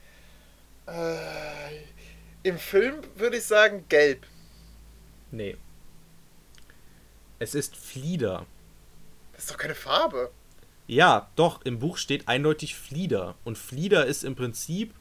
Äh, 0.88 2.48
Im 2.48 2.58
Film 2.58 3.02
würde 3.16 3.38
ich 3.38 3.44
sagen 3.44 3.86
gelb. 3.90 4.26
Nee. 5.32 5.58
Es 7.40 7.56
ist 7.56 7.76
Flieder. 7.76 8.46
Das 9.42 9.50
ist 9.50 9.56
doch 9.56 9.60
keine 9.60 9.74
Farbe. 9.74 10.30
Ja, 10.86 11.32
doch, 11.36 11.64
im 11.64 11.80
Buch 11.80 11.98
steht 11.98 12.28
eindeutig 12.28 12.76
Flieder. 12.76 13.34
Und 13.44 13.58
Flieder 13.58 14.06
ist 14.06 14.24
im 14.24 14.36
Prinzip 14.36 14.94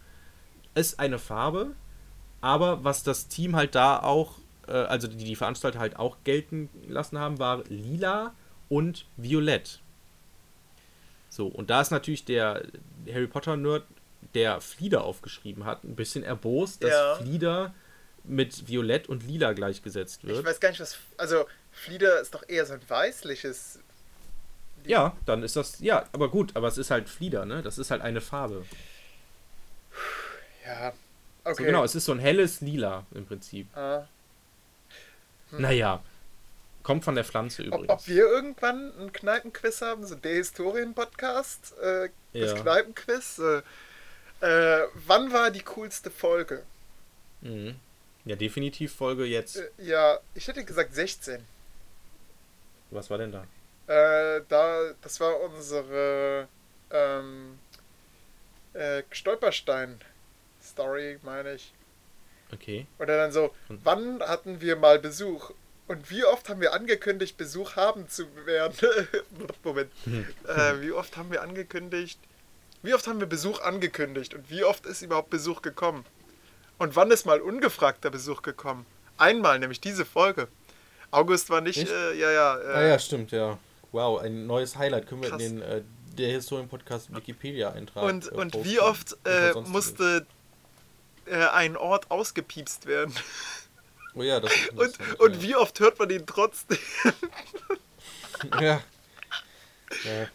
ist 0.75 0.99
eine 0.99 1.19
Farbe, 1.19 1.73
aber 2.41 2.83
was 2.83 3.03
das 3.03 3.29
Team 3.29 3.55
halt 3.55 3.75
da 3.75 3.99
auch, 4.03 4.39
äh, 4.67 4.73
also 4.73 5.09
die, 5.09 5.19
die 5.19 5.37
Veranstalter 5.37 5.79
halt 5.79 5.97
auch 5.97 6.17
gelten 6.25 6.71
lassen 6.89 7.19
haben, 7.19 7.39
war 7.39 7.65
lila 7.69 8.35
und 8.71 9.05
violett. 9.19 9.81
So, 11.29 11.47
und 11.47 11.69
da 11.69 11.83
ist 11.83 11.91
natürlich 11.91 12.25
der 12.25 12.63
Harry 13.13 13.27
Potter-Nerd, 13.27 13.85
der 14.33 14.63
Flieder 14.63 15.05
aufgeschrieben 15.05 15.67
hat, 15.67 15.85
ein 15.85 15.97
bisschen 15.97 16.25
erbost, 16.25 16.83
dass 16.83 16.93
Ja. 16.93 17.17
Flieder 17.17 17.75
mit 18.25 18.69
violett 18.69 19.07
und 19.07 19.27
lila 19.27 19.53
gleichgesetzt 19.53 20.25
wird. 20.25 20.39
Ich 20.39 20.45
weiß 20.47 20.61
gar 20.61 20.71
nicht, 20.71 20.81
was. 20.81 20.97
Also, 21.19 21.45
Flieder 21.73 22.21
ist 22.23 22.33
doch 22.35 22.49
eher 22.49 22.65
so 22.65 22.73
ein 22.73 22.81
weißliches. 22.89 23.81
Ja, 24.87 25.17
dann 25.27 25.43
ist 25.43 25.57
das, 25.57 25.79
ja, 25.81 26.05
aber 26.13 26.29
gut, 26.31 26.55
aber 26.57 26.69
es 26.69 26.79
ist 26.79 26.91
halt 26.91 27.09
Flieder, 27.09 27.45
ne? 27.45 27.63
Das 27.63 27.79
ist 27.79 27.91
halt 27.91 28.03
eine 28.03 28.21
Farbe. 28.21 28.65
Ja. 30.67 30.93
Okay. 31.45 31.55
So, 31.57 31.65
genau, 31.65 31.85
es 31.85 31.95
ist 31.95 32.05
so 32.05 32.13
ein 32.13 32.19
helles 32.19 32.61
Lila 32.61 33.07
im 33.15 33.27
Prinzip. 33.27 33.67
Ah. 33.77 34.07
Naja. 35.53 36.03
Kommt 36.83 37.05
von 37.05 37.15
der 37.15 37.25
Pflanze 37.25 37.63
Ob, 37.63 37.67
übrigens. 37.69 37.91
ob 37.91 38.09
wir 38.09 38.25
irgendwann 38.27 38.93
einen 38.99 39.13
Kneipenquiz 39.13 39.83
haben, 39.83 40.07
so 40.07 40.15
der 40.15 40.35
Historien-Podcast, 40.35 41.75
äh, 41.79 42.09
das 42.33 42.53
Ja. 42.53 42.61
Kneipenquiz. 42.61 43.39
Äh, 43.39 43.63
äh, 44.47 44.87
wann 45.07 45.33
war 45.33 45.51
die 45.51 45.61
coolste 45.63 46.11
Folge? 46.11 46.63
Mhm. 47.43 47.77
Ja, 48.25 48.37
definitiv 48.37 48.95
Folge 48.95 49.25
jetzt. 49.25 49.57
Äh, 49.57 49.69
ja, 49.79 50.19
ich 50.35 50.47
hätte 50.49 50.65
gesagt 50.65 50.95
16. 50.95 51.45
Was 52.91 53.11
war 53.11 53.19
denn 53.19 53.33
da? 53.33 53.45
Äh, 53.91 54.43
da, 54.49 54.93
das 55.03 55.19
war 55.19 55.41
unsere 55.41 56.47
ähm, 56.93 57.59
äh, 58.73 59.03
Stolperstein-Story, 59.11 61.19
meine 61.23 61.55
ich. 61.55 61.73
Okay. 62.53 62.87
Oder 63.01 63.17
dann 63.17 63.33
so, 63.33 63.53
Und- 63.69 63.85
wann 63.85 64.23
hatten 64.23 64.61
wir 64.61 64.77
mal 64.77 65.01
Besuch? 65.01 65.51
Und 65.89 66.09
wie 66.09 66.25
oft 66.25 66.49
haben 66.49 66.61
wir 66.61 66.73
angekündigt, 66.73 67.37
Besuch 67.37 67.75
haben 67.75 68.09
zu 68.09 68.27
werden? 68.47 68.77
Moment. 69.65 69.91
Äh, 70.47 70.81
wie 70.83 70.93
oft 70.93 71.17
haben 71.17 71.33
wir 71.33 71.43
angekündigt? 71.43 72.21
Wie 72.83 72.95
oft 72.95 73.09
haben 73.09 73.19
wir 73.19 73.27
Besuch 73.27 73.61
angekündigt? 73.61 74.35
Und 74.35 74.49
wie 74.51 74.63
oft 74.63 74.87
ist 74.87 75.03
überhaupt 75.03 75.31
Besuch 75.31 75.63
gekommen? 75.63 76.05
Und 76.79 76.95
wann 76.95 77.11
ist 77.11 77.27
mal 77.27 77.41
ungefragter 77.41 78.11
Besuch 78.11 78.43
gekommen? 78.43 78.87
Einmal, 79.19 79.59
nämlich 79.59 79.81
diese 79.81 80.05
Folge. 80.05 80.47
August 81.11 81.51
war 81.51 81.61
nicht, 81.61 81.89
äh, 81.91 82.15
ja, 82.15 82.31
ja. 82.31 82.57
Äh, 82.61 82.73
ah 82.73 82.83
ja, 82.83 82.97
stimmt, 83.01 83.33
ja. 83.33 83.59
Wow, 83.93 84.21
ein 84.21 84.47
neues 84.47 84.77
Highlight. 84.77 85.07
Können 85.07 85.23
wir 85.23 85.31
Krass. 85.31 85.43
in 85.43 85.61
den 85.61 85.63
äh, 85.63 85.83
der 86.17 86.31
Historien-Podcast 86.31 87.15
Wikipedia 87.15 87.71
eintragen. 87.71 88.07
Und, 88.07 88.33
äh, 88.33 88.35
und 88.35 88.65
wie 88.65 88.81
oft 88.81 89.17
äh, 89.25 89.53
musste 89.67 90.27
äh, 91.27 91.47
ein 91.49 91.77
Ort 91.77 92.11
ausgepiepst 92.11 92.87
werden? 92.87 93.15
Oh 94.15 94.23
ja, 94.23 94.41
das 94.41 94.53
ist 94.53 94.71
Und, 94.71 94.87
interessant, 94.87 95.21
und 95.21 95.35
ja. 95.37 95.43
wie 95.43 95.57
oft 95.57 95.81
hört 95.81 95.99
man 95.99 96.11
ihn 96.11 96.27
trotzdem? 96.27 96.79
Ja. 98.59 98.83
ja. 100.05 100.27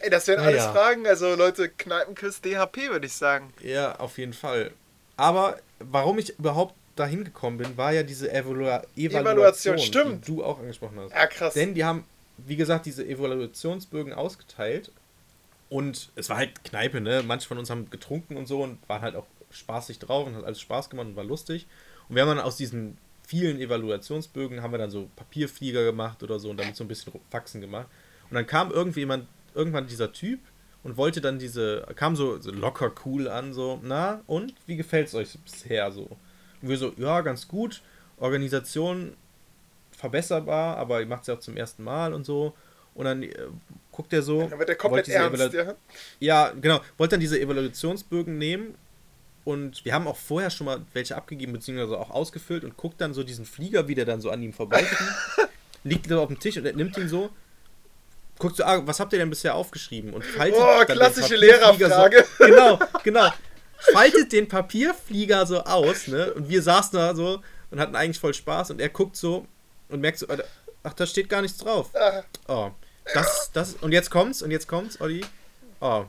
Ey, 0.00 0.10
das 0.10 0.26
wären 0.26 0.40
alles 0.40 0.64
ja. 0.64 0.72
Fragen. 0.72 1.06
Also 1.06 1.34
Leute, 1.36 1.70
Kneipenquiz 1.70 2.42
DHP 2.42 2.90
würde 2.90 3.06
ich 3.06 3.14
sagen. 3.14 3.54
Ja, 3.62 3.98
auf 3.98 4.18
jeden 4.18 4.34
Fall. 4.34 4.72
Aber 5.16 5.58
warum 5.78 6.18
ich 6.18 6.38
überhaupt 6.38 6.74
dahin 6.96 7.24
gekommen 7.24 7.58
bin, 7.58 7.76
war 7.76 7.92
ja 7.92 8.02
diese 8.02 8.30
Evalua 8.30 8.82
Evaluation, 8.96 9.22
Evaluation, 9.22 9.78
stimmt. 9.78 10.26
die 10.26 10.32
du 10.32 10.44
auch 10.44 10.58
angesprochen 10.58 10.98
hast. 11.00 11.12
Ja, 11.12 11.26
krass. 11.26 11.54
Denn 11.54 11.74
die 11.74 11.84
haben, 11.84 12.04
wie 12.38 12.56
gesagt, 12.56 12.86
diese 12.86 13.06
Evaluationsbögen 13.06 14.12
ausgeteilt. 14.12 14.90
Und 15.68 16.10
es 16.14 16.28
war 16.28 16.36
halt 16.36 16.62
Kneipe, 16.64 17.00
ne? 17.00 17.22
Manche 17.26 17.48
von 17.48 17.58
uns 17.58 17.70
haben 17.70 17.90
getrunken 17.90 18.36
und 18.36 18.46
so 18.46 18.62
und 18.62 18.78
waren 18.88 19.02
halt 19.02 19.16
auch 19.16 19.26
spaßig 19.50 19.98
drauf 19.98 20.26
und 20.26 20.36
hat 20.36 20.44
alles 20.44 20.60
Spaß 20.60 20.90
gemacht 20.90 21.06
und 21.06 21.16
war 21.16 21.24
lustig. 21.24 21.66
Und 22.08 22.16
wir 22.16 22.22
haben 22.22 22.36
dann 22.36 22.40
aus 22.40 22.56
diesen 22.56 22.98
vielen 23.26 23.58
Evaluationsbögen 23.60 24.62
haben 24.62 24.72
wir 24.72 24.78
dann 24.78 24.90
so 24.90 25.08
Papierflieger 25.16 25.84
gemacht 25.84 26.22
oder 26.22 26.38
so 26.38 26.50
und 26.50 26.58
damit 26.58 26.76
so 26.76 26.84
ein 26.84 26.88
bisschen 26.88 27.12
Faxen 27.30 27.60
gemacht. 27.60 27.88
Und 28.28 28.34
dann 28.34 28.46
kam 28.46 28.70
irgendwie 28.70 29.00
jemand, 29.00 29.26
irgendwann 29.54 29.86
dieser 29.86 30.12
Typ 30.12 30.40
und 30.82 30.96
wollte 30.96 31.20
dann 31.20 31.38
diese, 31.38 31.86
kam 31.96 32.16
so, 32.16 32.38
so 32.40 32.50
locker 32.50 32.92
cool 33.04 33.28
an, 33.28 33.54
so, 33.54 33.80
na, 33.82 34.20
und 34.26 34.54
wie 34.66 34.76
gefällt's 34.76 35.14
euch 35.14 35.38
bisher 35.38 35.90
so? 35.90 36.08
Wir 36.68 36.76
so, 36.76 36.92
ja, 36.96 37.20
ganz 37.20 37.48
gut. 37.48 37.82
Organisation 38.18 39.14
verbesserbar, 39.96 40.76
aber 40.76 41.00
ihr 41.00 41.06
macht 41.06 41.22
es 41.22 41.26
ja 41.28 41.34
auch 41.34 41.40
zum 41.40 41.56
ersten 41.56 41.82
Mal 41.84 42.12
und 42.12 42.24
so. 42.24 42.54
Und 42.94 43.06
dann 43.06 43.22
äh, 43.22 43.34
guckt 43.90 44.12
er 44.12 44.22
so. 44.22 44.46
Dann 44.46 44.58
wird 44.58 44.68
der 44.68 44.76
komplett 44.76 45.08
ernst, 45.08 45.52
ja? 45.52 45.74
ja, 46.20 46.52
genau. 46.60 46.80
Wollte 46.96 47.12
dann 47.12 47.20
diese 47.20 47.40
Evaluationsbögen 47.40 48.38
nehmen 48.38 48.74
und 49.44 49.84
wir 49.84 49.92
haben 49.92 50.06
auch 50.06 50.16
vorher 50.16 50.50
schon 50.50 50.66
mal 50.66 50.80
welche 50.94 51.16
abgegeben, 51.16 51.52
beziehungsweise 51.52 51.98
auch 51.98 52.10
ausgefüllt 52.10 52.64
und 52.64 52.76
guckt 52.76 53.00
dann 53.00 53.12
so 53.12 53.22
diesen 53.22 53.44
Flieger, 53.44 53.88
wie 53.88 53.94
der 53.94 54.06
dann 54.06 54.20
so 54.20 54.30
an 54.30 54.42
ihm 54.42 54.52
vorbeifliegt, 54.52 55.12
liegt 55.84 56.08
so 56.08 56.20
auf 56.20 56.28
dem 56.28 56.38
Tisch 56.38 56.56
und 56.56 56.64
er 56.64 56.72
nimmt 56.72 56.96
ihn 56.96 57.08
so, 57.08 57.30
guckt 58.38 58.56
so, 58.56 58.64
ah, 58.64 58.80
was 58.86 59.00
habt 59.00 59.12
ihr 59.12 59.18
denn 59.18 59.28
bisher 59.28 59.54
aufgeschrieben? 59.54 60.14
Und 60.14 60.24
faltet 60.24 60.58
Oh, 60.58 60.84
den 60.84 60.96
klassische 60.96 61.36
Lehrerfrage. 61.36 62.24
So, 62.38 62.44
genau, 62.46 62.78
genau. 63.02 63.30
Faltet 63.92 64.32
den 64.32 64.48
Papierflieger 64.48 65.46
so 65.46 65.62
aus, 65.64 66.06
ne? 66.08 66.32
Und 66.34 66.48
wir 66.48 66.62
saßen 66.62 66.98
da 66.98 67.14
so 67.14 67.42
und 67.70 67.80
hatten 67.80 67.96
eigentlich 67.96 68.18
voll 68.20 68.34
Spaß 68.34 68.70
und 68.70 68.80
er 68.80 68.88
guckt 68.88 69.16
so 69.16 69.46
und 69.88 70.00
merkt 70.00 70.18
so, 70.18 70.26
ach, 70.82 70.94
da 70.94 71.06
steht 71.06 71.28
gar 71.28 71.42
nichts 71.42 71.58
drauf. 71.58 71.90
Ah, 71.94 72.22
Oh, 72.48 72.70
das, 73.12 73.50
das, 73.52 73.74
und 73.74 73.92
jetzt 73.92 74.10
kommt's, 74.10 74.42
und 74.42 74.50
jetzt 74.50 74.66
kommt's, 74.68 75.00
Olli. 75.00 75.24
Oh, 75.80 76.04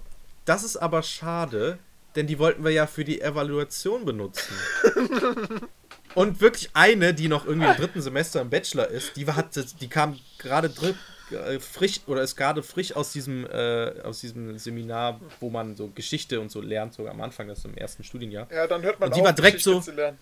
das 0.46 0.64
ist 0.64 0.78
aber 0.78 1.04
schade, 1.04 1.78
denn 2.16 2.28
die 2.28 2.40
wollten 2.40 2.64
wir 2.64 2.72
ja 2.72 2.88
für 2.88 3.04
die 3.04 3.20
Evaluation 3.22 4.06
benutzen. 4.06 4.54
Und 6.14 6.40
wirklich 6.40 6.70
eine, 6.74 7.14
die 7.14 7.28
noch 7.28 7.46
irgendwie 7.46 7.68
im 7.68 7.76
dritten 7.76 8.02
Semester 8.02 8.40
im 8.40 8.50
Bachelor 8.50 8.88
ist, 8.88 9.18
die, 9.18 9.28
war, 9.28 9.36
hat, 9.36 9.50
die 9.82 9.90
kam 9.90 10.18
gerade 10.38 10.70
dr- 10.70 10.92
äh, 10.92 10.94
frisch 11.60 12.02
oder 12.08 12.22
ist 12.22 12.36
gerade 12.36 12.62
frisch 12.64 12.96
aus 12.96 13.12
diesem, 13.12 13.46
äh, 13.48 14.02
aus 14.04 14.20
diesem 14.22 14.58
Seminar, 14.58 15.20
wo 15.40 15.50
man 15.50 15.76
so 15.76 15.88
Geschichte 15.90 16.40
und 16.40 16.52
so 16.52 16.62
lernt, 16.62 16.94
sogar 16.94 17.14
am 17.14 17.22
Anfang, 17.22 17.48
das 17.48 17.60
ist 17.60 17.66
im 17.66 17.76
ersten 17.76 18.04
Studienjahr. 18.04 18.48
Ja, 18.52 18.68
dann 18.68 18.82
hört 18.84 19.00
man 19.00 19.10
Und 19.10 19.16
die 19.16 19.22
auf, 19.22 19.26
war 19.28 19.34
direkt 19.34 19.58
Geschichte 19.58 19.72
so- 19.82 19.82
zu 19.82 19.92
lernen. 19.92 20.20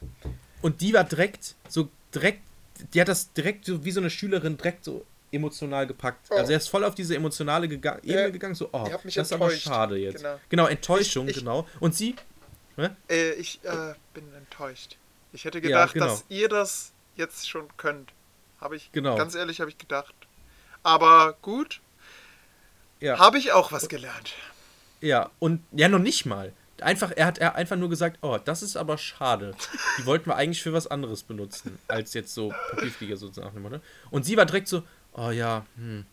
Und 0.62 0.80
die 0.82 0.94
war 0.94 1.04
direkt, 1.04 1.56
so 1.68 1.90
direkt, 2.16 2.42
die 2.94 3.02
hat 3.02 3.08
das 3.10 3.34
direkt 3.34 3.66
so 3.66 3.84
wie 3.84 3.92
so 3.92 4.00
eine 4.00 4.10
Schülerin 4.10 4.56
direkt 4.58 4.86
so 4.86 5.06
emotional 5.32 5.86
gepackt. 5.88 6.28
Oh. 6.30 6.36
Also 6.36 6.52
er 6.52 6.58
ist 6.58 6.68
voll 6.70 6.84
auf 6.84 6.96
diese 6.96 7.16
emotionale 7.16 7.68
Gega 7.68 7.98
Ebene 7.98 8.22
Ja, 8.22 8.30
gegangen, 8.30 8.56
so, 8.56 8.70
oh, 8.72 8.88
das 9.04 9.16
ist 9.18 9.34
aber 9.34 9.50
schade 9.52 9.98
jetzt. 9.98 10.18
Genau. 10.18 10.40
Genau, 10.50 10.68
Enttäuschung, 10.68 11.26
Ich- 11.28 11.32
ich- 11.38 11.40
genau. 11.44 11.68
Und 11.80 11.96
sie, 11.96 12.16
Äh, 13.10 13.34
ich 13.34 13.60
äh, 13.64 13.94
bin 14.14 14.24
enttäuscht. 14.36 14.98
Ich 15.32 15.46
hätte 15.46 15.58
Ja, 15.60 15.62
gedacht, 15.64 15.94
genau. 15.94 16.06
dass 16.08 16.26
ihr 16.30 16.50
das 16.50 16.92
jetzt 17.16 17.48
schon 17.50 17.68
könnt. 17.78 18.12
Habe 18.60 18.76
ich, 18.76 18.92
Genau. 18.94 19.16
ganz 19.18 19.36
ehrlich, 19.36 19.60
habe 19.60 19.70
ich 19.70 19.78
gedacht. 19.78 20.14
Aber 20.84 21.36
gut, 21.42 21.82
ja, 23.00 23.18
habe 23.18 23.38
ich 23.38 23.52
auch 23.54 23.72
was 23.72 23.90
gelernt. 23.90 24.34
ja, 25.02 25.30
und 25.40 25.64
ja, 25.72 25.88
noch 25.90 26.00
nicht 26.00 26.26
mal. 26.26 26.54
Einfach, 26.82 27.12
er 27.16 27.28
hat 27.28 27.38
er 27.38 27.56
einfach 27.56 27.78
nur 27.78 27.90
gesagt, 27.90 28.18
oh, 28.22 28.38
das 28.44 28.62
ist 28.62 28.76
aber 28.76 28.98
schade. 28.98 29.56
Die 30.00 30.06
wollten 30.06 30.26
wir 30.26 30.36
eigentlich 30.36 30.62
für 30.62 30.74
was 30.74 30.88
anderes 30.88 31.24
benutzen, 31.24 31.80
als 31.88 32.14
jetzt 32.14 32.34
so 32.34 32.54
Papierflieger 32.72 33.16
sozusagen. 33.16 33.62
Ne? 33.62 33.80
Und 34.12 34.26
sie 34.26 34.36
war 34.36 34.46
direkt 34.46 34.68
so, 34.68 34.84
oh 35.14 35.30
ja, 35.30 35.66
hm, 35.78 36.06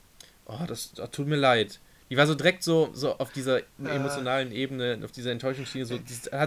oh, 0.47 0.65
das, 0.69 0.93
das 0.93 1.11
tut 1.11 1.27
mir 1.27 1.37
leid. 1.37 1.81
Die 2.11 2.17
war 2.17 2.27
so 2.27 2.35
direkt 2.35 2.63
so, 2.63 2.91
so 2.93 3.17
auf 3.19 3.33
dieser 3.33 3.61
emotionalen 3.79 4.51
Ebene, 4.53 5.01
auf 5.05 5.13
dieser 5.13 5.31
Enttäuschungsschiene. 5.31 5.87
So, 5.87 5.95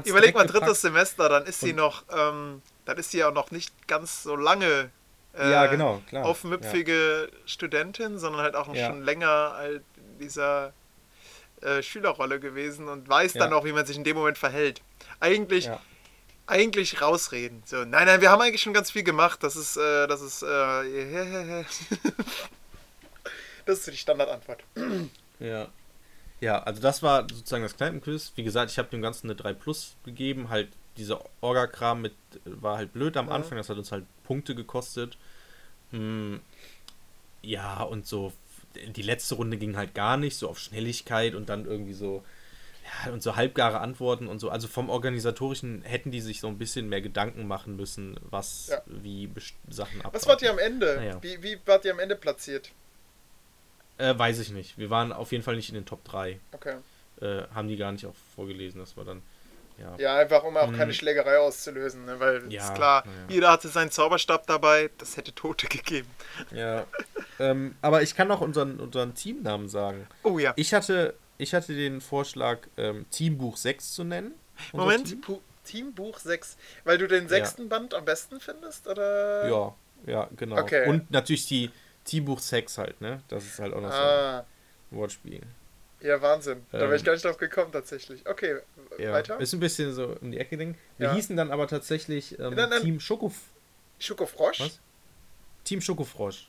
Überleg 0.05 0.35
mal, 0.35 0.45
drittes 0.45 0.53
gepackt. 0.53 0.75
Semester, 0.77 1.29
dann 1.29 1.45
ist 1.45 1.61
sie 1.61 1.71
noch, 1.73 2.03
ähm, 2.13 2.61
dann 2.85 2.97
ist 2.97 3.11
sie 3.11 3.19
ja 3.19 3.29
auch 3.29 3.33
noch 3.33 3.51
nicht 3.51 3.87
ganz 3.87 4.23
so 4.23 4.35
lange 4.35 4.89
äh, 5.37 5.51
Ja, 5.51 5.65
genau, 5.67 6.01
klar. 6.07 6.25
aufmüpfige 6.25 7.29
Studentin, 7.45 8.17
sondern 8.19 8.41
halt 8.41 8.55
auch 8.55 8.73
Ja. 8.73 8.87
schon 8.87 9.03
länger 9.03 9.53
halt 9.55 9.83
in 9.97 10.19
dieser 10.19 10.73
äh, 11.61 11.81
Schülerrolle 11.81 12.39
gewesen 12.41 12.89
und 12.89 13.07
weiß 13.07 13.33
dann 13.33 13.51
Ja. 13.51 13.57
auch, 13.57 13.63
wie 13.63 13.71
man 13.71 13.85
sich 13.85 13.95
in 13.95 14.03
dem 14.03 14.17
Moment 14.17 14.37
verhält. 14.37 14.81
Eigentlich, 15.21 15.65
Ja. 15.65 15.79
eigentlich 16.45 17.01
rausreden. 17.01 17.63
So, 17.65 17.85
nein, 17.85 18.05
nein, 18.05 18.19
wir 18.19 18.31
haben 18.31 18.41
eigentlich 18.41 18.61
schon 18.61 18.73
ganz 18.73 18.91
viel 18.91 19.03
gemacht. 19.03 19.41
Das 19.43 19.55
ist, 19.55 19.77
äh, 19.77 20.07
das 20.07 20.21
ist, 20.21 20.43
äh, 20.43 21.63
das 23.65 23.79
ist 23.79 23.87
die 23.87 23.97
Standardantwort. 23.97 24.63
Ja. 25.39 25.67
Ja, 26.41 26.61
also 26.63 26.81
das 26.81 27.01
war 27.01 27.21
sozusagen 27.21 27.63
das 27.63 27.77
Kneipenquiz. 27.77 28.33
Wie 28.35 28.43
gesagt, 28.43 28.69
ich 28.71 28.77
habe 28.77 28.89
dem 28.89 29.01
Ganzen 29.01 29.27
eine 29.27 29.35
3 29.35 29.53
Plus 29.53 29.95
gegeben. 30.03 30.49
Halt, 30.49 30.69
dieser 30.97 31.21
Orga-Kram 31.41 32.01
mit 32.01 32.13
war 32.45 32.77
halt 32.77 32.93
blöd 32.93 33.17
am 33.17 33.27
Ja. 33.27 33.33
Anfang, 33.35 33.57
das 33.57 33.69
hat 33.69 33.77
uns 33.77 33.91
halt 33.91 34.05
Punkte 34.23 34.55
gekostet. 34.55 35.17
Hm, 35.91 36.39
ja, 37.41 37.81
und 37.83 38.07
so 38.07 38.33
die 38.95 39.01
letzte 39.03 39.35
Runde 39.35 39.57
ging 39.57 39.77
halt 39.77 39.93
gar 39.93 40.17
nicht, 40.17 40.35
so 40.35 40.49
auf 40.49 40.57
Schnelligkeit 40.57 41.35
und 41.35 41.47
dann 41.49 41.65
irgendwie 41.65 41.93
so, 41.93 42.23
ja, 43.05 43.11
und 43.13 43.21
so 43.21 43.35
halbgare 43.35 43.79
Antworten 43.79 44.27
und 44.27 44.39
so. 44.39 44.49
Also 44.49 44.67
vom 44.67 44.89
Organisatorischen 44.89 45.83
hätten 45.83 46.09
die 46.09 46.21
sich 46.21 46.39
so 46.39 46.47
ein 46.47 46.57
bisschen 46.57 46.89
mehr 46.89 47.01
Gedanken 47.01 47.45
machen 47.47 47.75
müssen, 47.75 48.19
was 48.23 48.67
Ja. 48.71 48.81
wie 48.87 49.29
Sachen 49.69 50.01
ab. 50.01 50.13
Was 50.13 50.25
wart 50.25 50.41
ihr 50.41 50.49
am 50.49 50.57
Ende? 50.57 50.95
Naja. 50.95 51.17
Wie, 51.21 51.41
wie 51.43 51.59
wart 51.67 51.85
ihr 51.85 51.91
am 51.91 51.99
Ende 51.99 52.15
platziert? 52.15 52.71
Äh, 53.99 54.17
weiß 54.17 54.39
ich 54.39 54.49
nicht. 54.51 54.77
Wir 54.79 54.89
waren 54.89 55.13
auf 55.13 55.31
jeden 55.31 55.43
Fall 55.43 55.55
nicht 55.55 55.69
in 55.69 55.75
den 55.75 55.85
Top 55.85 56.03
3. 56.05 56.39
Okay. 56.51 56.77
äh, 57.21 57.43
haben 57.53 57.67
die 57.67 57.77
gar 57.77 57.91
nicht 57.91 58.07
auch 58.07 58.15
vorgelesen. 58.35 58.79
Das 58.79 58.97
war 58.97 59.05
dann, 59.05 59.21
ja. 59.77 59.95
Ja, 59.97 60.15
einfach 60.17 60.43
um 60.43 60.55
auch 60.57 60.67
Hm. 60.67 60.77
keine 60.77 60.93
Schlägerei 60.93 61.37
auszulösen, 61.39 62.05
ne? 62.05 62.19
weil 62.19 62.51
Ja, 62.51 62.63
ist 62.65 62.75
klar, 62.75 63.03
ja. 63.05 63.11
jeder 63.33 63.51
hatte 63.51 63.67
seinen 63.67 63.91
Zauberstab 63.91 64.47
dabei, 64.47 64.89
das 64.97 65.17
hätte 65.17 65.33
Tote 65.33 65.67
gegeben. 65.67 66.09
ja. 66.51 66.85
ähm, 67.39 67.75
aber 67.81 68.01
ich 68.01 68.15
kann 68.15 68.27
noch 68.27 68.41
unseren, 68.41 68.79
unseren 68.79 69.13
Teamnamen 69.15 69.69
sagen. 69.69 70.07
Oh 70.23 70.37
ja. 70.39 70.53
Ich 70.55 70.73
hatte, 70.73 71.15
ich 71.37 71.53
hatte 71.53 71.73
den 71.75 72.01
Vorschlag, 72.01 72.59
ähm, 72.77 73.05
Teambuch 73.09 73.57
6 73.57 73.93
zu 73.93 74.03
nennen. 74.03 74.33
Moment, 74.71 75.07
Team. 75.07 75.39
Teambuch 75.65 76.19
6, 76.19 76.57
weil 76.83 76.97
du 76.97 77.07
den 77.07 77.27
sechsten 77.29 77.69
Band 77.69 77.93
am 77.93 78.05
besten 78.05 78.39
findest, 78.39 78.87
oder? 78.87 79.47
Ja, 79.49 79.75
ja, 80.05 80.29
genau. 80.35 80.57
Okay. 80.57 80.87
Und 80.89 81.09
natürlich 81.09 81.45
die 81.47 81.71
Teambuch 82.03 82.39
6 82.39 82.77
halt, 82.77 82.99
ne? 83.01 83.21
Das 83.29 83.45
ist 83.45 83.59
halt 83.59 83.73
auch 83.73 83.79
noch 83.81 83.89
Ah, 83.89 84.43
so 84.91 84.95
ein 84.95 84.99
Wortspiel. 84.99 85.41
Ja, 86.03 86.21
Wahnsinn. 86.21 86.65
Da 86.71 86.79
wäre 86.81 86.95
ich 86.95 87.01
Ähm, 87.01 87.05
gar 87.05 87.13
nicht 87.13 87.25
drauf 87.25 87.37
gekommen, 87.37 87.71
tatsächlich. 87.71 88.27
Okay, 88.27 88.59
Ja. 88.99 89.13
weiter? 89.13 89.39
Ist 89.39 89.53
ein 89.53 89.59
bisschen 89.59 89.93
so 89.93 90.15
um 90.21 90.31
die 90.31 90.37
Ecke 90.37 90.57
Ding. 90.57 90.77
Wir 90.97 91.07
Ja. 91.07 91.13
hießen 91.15 91.35
dann 91.35 91.49
aber 91.51 91.67
tatsächlich 91.67 92.37
ähm, 92.39 92.53
Nein, 92.53 92.69
nein. 92.69 92.81
Team 92.81 92.99
Schokof 92.99 93.33
Schokofrosch? 93.99 94.59
Was? 94.59 94.79
Team 95.63 95.81
Schokofrosch. 95.81 96.47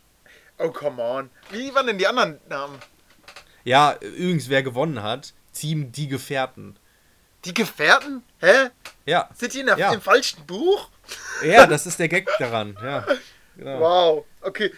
Oh, 0.58 0.70
come 0.70 1.02
on. 1.02 1.30
Wie 1.50 1.74
waren 1.74 1.86
denn 1.86 1.98
die 1.98 2.06
anderen 2.06 2.40
Namen? 2.48 2.78
Ja, 3.64 3.96
übrigens, 4.00 4.48
wer 4.48 4.62
gewonnen 4.62 5.02
hat, 5.02 5.32
Team 5.52 5.90
Die 5.92 6.08
Gefährten. 6.08 6.76
Die 7.44 7.54
Gefährten? 7.54 8.22
Hä? 8.40 8.70
Ja, 9.06 9.28
Sind 9.34 9.54
die 9.54 9.60
in 9.60 9.66
der, 9.66 9.78
Ja. 9.78 9.92
im 9.92 10.00
falschen 10.00 10.44
Buch? 10.46 10.88
ja, 11.44 11.66
das 11.66 11.86
ist 11.86 11.98
der 11.98 12.08
Gag 12.08 12.28
daran. 12.38 12.76
Ja, 12.82 13.06
genau. 13.56 13.80
Wow. 13.80 14.24
Okay. 14.40 14.72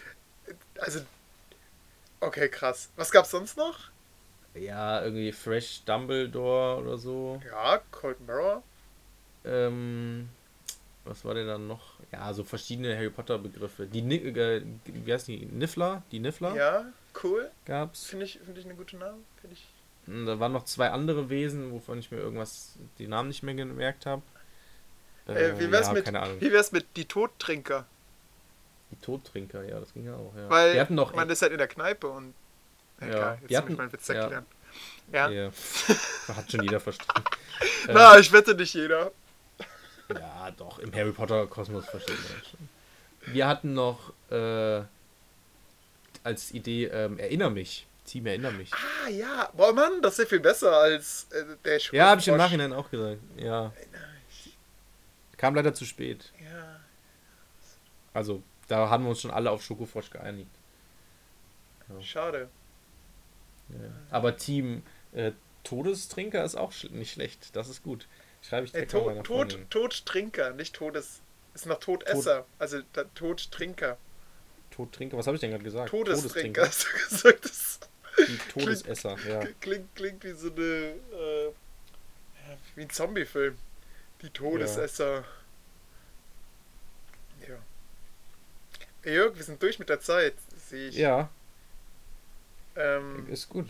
Also. 0.78 1.00
Okay, 2.20 2.48
krass. 2.48 2.88
Was 2.96 3.10
gab's 3.10 3.30
sonst 3.30 3.56
noch? 3.56 3.78
Ja, 4.58 5.02
irgendwie 5.02 5.32
Fresh 5.32 5.82
Dumbledore 5.84 6.82
oder 6.82 6.98
so. 6.98 7.40
Ja, 7.50 7.80
Cold 7.90 8.20
Mirror. 8.26 8.62
Ähm, 9.44 10.28
was 11.04 11.24
war 11.24 11.34
denn 11.34 11.46
dann 11.46 11.66
noch? 11.68 11.94
Ja, 12.12 12.32
so 12.34 12.42
verschiedene 12.44 12.96
Harry 12.96 13.10
Potter 13.10 13.38
Begriffe. 13.38 13.86
Die, 13.86 14.02
Ni- 14.02 14.16
äh, 14.16 14.62
wie 14.86 15.12
heißt 15.12 15.28
die? 15.28 15.46
Niffler? 15.46 16.02
Die 16.10 16.18
Niffler 16.18 16.54
Ja, 16.56 16.84
cool. 17.22 17.50
gab's. 17.64 18.06
Finde 18.06 18.24
ich, 18.24 18.38
find 18.44 18.58
ich 18.58 18.64
eine 18.64 18.74
gute 18.74 18.96
Name. 18.96 19.18
Find 19.40 19.52
ich. 19.52 19.66
Und 20.06 20.26
da 20.26 20.38
waren 20.38 20.52
noch 20.52 20.64
zwei 20.64 20.90
andere 20.90 21.28
Wesen, 21.30 21.72
wovon 21.72 21.98
ich 21.98 22.10
mir 22.10 22.18
irgendwas, 22.18 22.76
die 22.98 23.08
Namen 23.08 23.28
nicht 23.28 23.42
mehr 23.42 23.54
gemerkt 23.54 24.06
habe. 24.06 24.22
Äh, 25.26 25.58
wie, 25.58 25.70
wär's 25.72 25.88
ja, 25.88 25.92
mit, 25.92 26.04
keine 26.04 26.20
Ahnung. 26.22 26.40
wie 26.40 26.52
wär's 26.52 26.70
mit 26.70 26.86
Die 26.96 27.04
Todtrinker? 27.04 27.84
Die 28.92 28.96
Todtrinker, 28.96 29.64
ja, 29.64 29.80
das 29.80 29.92
ging 29.92 30.06
ja 30.06 30.14
auch. 30.14 30.32
Ja. 30.36 30.48
Weil 30.48 30.74
die 30.74 30.80
hatten 30.80 30.94
noch. 30.94 31.12
man 31.14 31.28
ist 31.28 31.42
halt 31.42 31.50
in 31.52 31.58
der 31.58 31.66
Kneipe 31.68 32.08
und. 32.08 32.34
Ja, 33.00 33.06
Egal, 33.06 33.38
die 33.38 33.42
jetzt 33.52 33.56
hatten- 33.62 33.72
ich 33.72 33.78
meinen 33.78 33.92
Witz 33.92 34.08
ja. 34.08 34.14
erklären. 34.14 34.46
Ja. 35.12 35.28
ja. 35.28 35.50
Hat 36.36 36.50
schon 36.50 36.62
jeder 36.62 36.80
verstanden. 36.80 37.24
Na, 37.88 38.18
ich 38.18 38.32
wette 38.32 38.54
nicht 38.54 38.74
jeder. 38.74 39.12
Ja, 40.08 40.50
doch, 40.56 40.78
im 40.78 40.94
Harry 40.94 41.12
Potter 41.12 41.46
Kosmos 41.46 41.86
versteht 41.86 42.16
man 42.16 42.38
das 42.40 42.48
schon. 42.50 42.68
Wir 43.34 43.46
hatten 43.48 43.74
noch 43.74 44.12
äh, 44.30 44.82
als 46.22 46.52
Idee 46.52 46.86
ähm, 46.86 47.18
Erinner 47.18 47.50
mich. 47.50 47.86
Team 48.04 48.26
Erinner 48.26 48.52
mich. 48.52 48.70
Ah 48.72 49.08
ja, 49.08 49.50
boah 49.56 49.72
Mann, 49.72 50.00
das 50.00 50.12
ist 50.12 50.18
ja 50.18 50.26
viel 50.26 50.40
besser 50.40 50.72
als 50.76 51.26
äh, 51.32 51.44
der 51.64 51.78
Schokofrosch. 51.80 51.92
Ja, 51.92 52.10
habe 52.10 52.20
ich 52.20 52.28
im 52.28 52.36
Nachhinein 52.36 52.72
auch 52.72 52.88
gesagt. 52.90 53.18
Ja. 53.36 53.72
Kam 55.36 55.54
leider 55.56 55.74
zu 55.74 55.84
spät. 55.84 56.32
Ja. 56.44 56.80
Also, 58.14 58.42
da 58.68 58.88
haben 58.88 59.04
wir 59.04 59.10
uns 59.10 59.20
schon 59.20 59.30
alle 59.32 59.50
auf 59.50 59.62
Schokofrosch 59.62 60.10
geeinigt. 60.10 60.50
Schade. 62.00 62.48
Ja. 63.68 63.78
Aber 64.10 64.36
Team 64.36 64.82
äh, 65.12 65.32
Todestrinker 65.64 66.44
ist 66.44 66.54
auch 66.54 66.72
sch 66.72 66.90
nicht 66.90 67.12
schlecht. 67.12 67.54
Das 67.56 67.68
ist 67.68 67.82
gut. 67.82 68.06
Schreibe 68.42 68.66
ich 68.66 68.72
direkt 68.72 68.92
mal 68.92 68.98
Tod, 69.00 69.06
meiner 69.08 69.22
Tod. 69.22 69.58
Todtrinker, 69.70 70.52
nicht 70.52 70.74
Todes. 70.74 71.20
Ist 71.54 71.66
noch 71.66 71.80
Todesser. 71.80 72.46
Also 72.58 72.80
da, 72.92 73.04
Todtrinker. 73.14 73.98
Todtrinker, 74.70 75.16
was 75.16 75.26
habe 75.26 75.36
ich 75.36 75.40
denn 75.40 75.50
gerade 75.50 75.64
gesagt? 75.64 75.90
Todestrinker, 75.90 76.66
hast 76.66 76.84
du 76.86 76.96
gesagt. 77.08 77.44
Das 77.44 77.80
Die 78.28 78.38
Todesesser, 78.52 79.16
ja. 79.28 79.40
klingt, 79.60 79.94
klingt 79.96 80.24
wie 80.24 80.32
so 80.32 80.50
eine. 80.50 80.62
Äh, 80.62 81.44
ja, 81.46 82.56
wie 82.76 82.82
ein 82.82 82.90
Zombie-Film. 82.90 83.56
Die 84.22 84.30
Todesesser. 84.30 85.24
Ja. 87.48 87.56
Ey, 89.02 89.14
Jörg, 89.14 89.36
wir 89.36 89.44
sind 89.44 89.62
durch 89.62 89.78
mit 89.78 89.88
der 89.88 90.00
Zeit, 90.00 90.34
sehe 90.56 90.88
ich. 90.88 90.96
Ja, 90.96 91.30
Ähm, 92.76 93.26
ist 93.30 93.48
gut. 93.48 93.68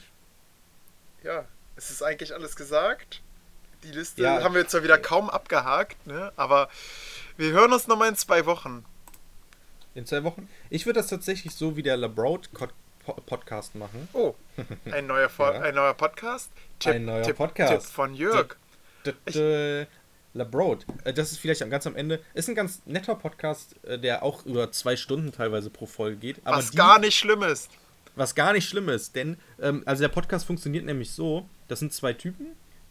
ja, 1.22 1.44
es 1.76 1.90
ist 1.90 2.02
eigentlich 2.02 2.34
alles 2.34 2.56
gesagt. 2.56 3.22
Die 3.84 3.90
Liste 3.92 4.22
Ja. 4.22 4.42
haben 4.42 4.54
wir 4.54 4.66
zwar 4.66 4.82
wieder 4.82 4.98
kaum 4.98 5.28
abgehakt, 5.30 6.06
ne? 6.06 6.32
aber 6.36 6.68
wir 7.36 7.52
hören 7.52 7.72
uns 7.72 7.86
nochmal 7.86 8.08
in 8.08 8.16
zwei 8.16 8.46
Wochen. 8.46 8.84
In 9.94 10.06
zwei 10.06 10.24
Wochen. 10.24 10.48
Ich 10.70 10.86
würde 10.86 11.00
das 11.00 11.08
tatsächlich 11.08 11.54
so 11.54 11.76
wie 11.76 11.82
der 11.82 11.96
LeBroad 11.96 12.48
Podcast 13.26 13.74
machen. 13.76 14.08
Oh, 14.12 14.34
ein 14.90 15.06
neuer, 15.06 15.28
Vor 15.28 15.52
Ja. 15.54 15.60
ein 15.62 15.74
neuer 15.74 15.94
Podcast. 15.94 16.50
Ein 16.84 17.04
neuer 17.04 17.32
Podcast. 17.32 17.72
Tipp 17.86 17.94
von 17.94 18.14
Jörg. 18.14 18.56
D- 19.06 19.86
LeBroad. 20.34 20.84
Äh, 21.04 21.12
Das 21.14 21.32
ist 21.32 21.38
vielleicht 21.38 21.62
am- 21.62 21.70
ganz 21.70 21.86
am 21.86 21.96
Ende. 21.96 22.20
Ist 22.34 22.48
ein 22.48 22.54
ganz 22.54 22.82
netter 22.84 23.14
Podcast, 23.14 23.76
äh, 23.84 23.98
der 23.98 24.22
auch 24.22 24.44
über 24.44 24.70
zwei 24.72 24.96
Stunden 24.96 25.32
teilweise 25.32 25.70
pro 25.70 25.86
Folge 25.86 26.16
geht. 26.16 26.40
Was 26.44 26.72
gar 26.72 26.98
nicht 26.98 27.16
schlimm 27.16 27.42
ist. 27.42 27.70
Was 28.16 28.34
gar 28.34 28.52
nicht 28.52 28.68
schlimm 28.68 28.88
ist, 28.88 29.14
denn 29.14 29.36
ähm, 29.60 29.82
also 29.86 30.02
der 30.02 30.08
Podcast 30.08 30.46
funktioniert 30.46 30.84
nämlich 30.84 31.12
so: 31.12 31.48
Das 31.68 31.78
sind 31.78 31.92
zwei 31.92 32.12
Typen, 32.12 32.48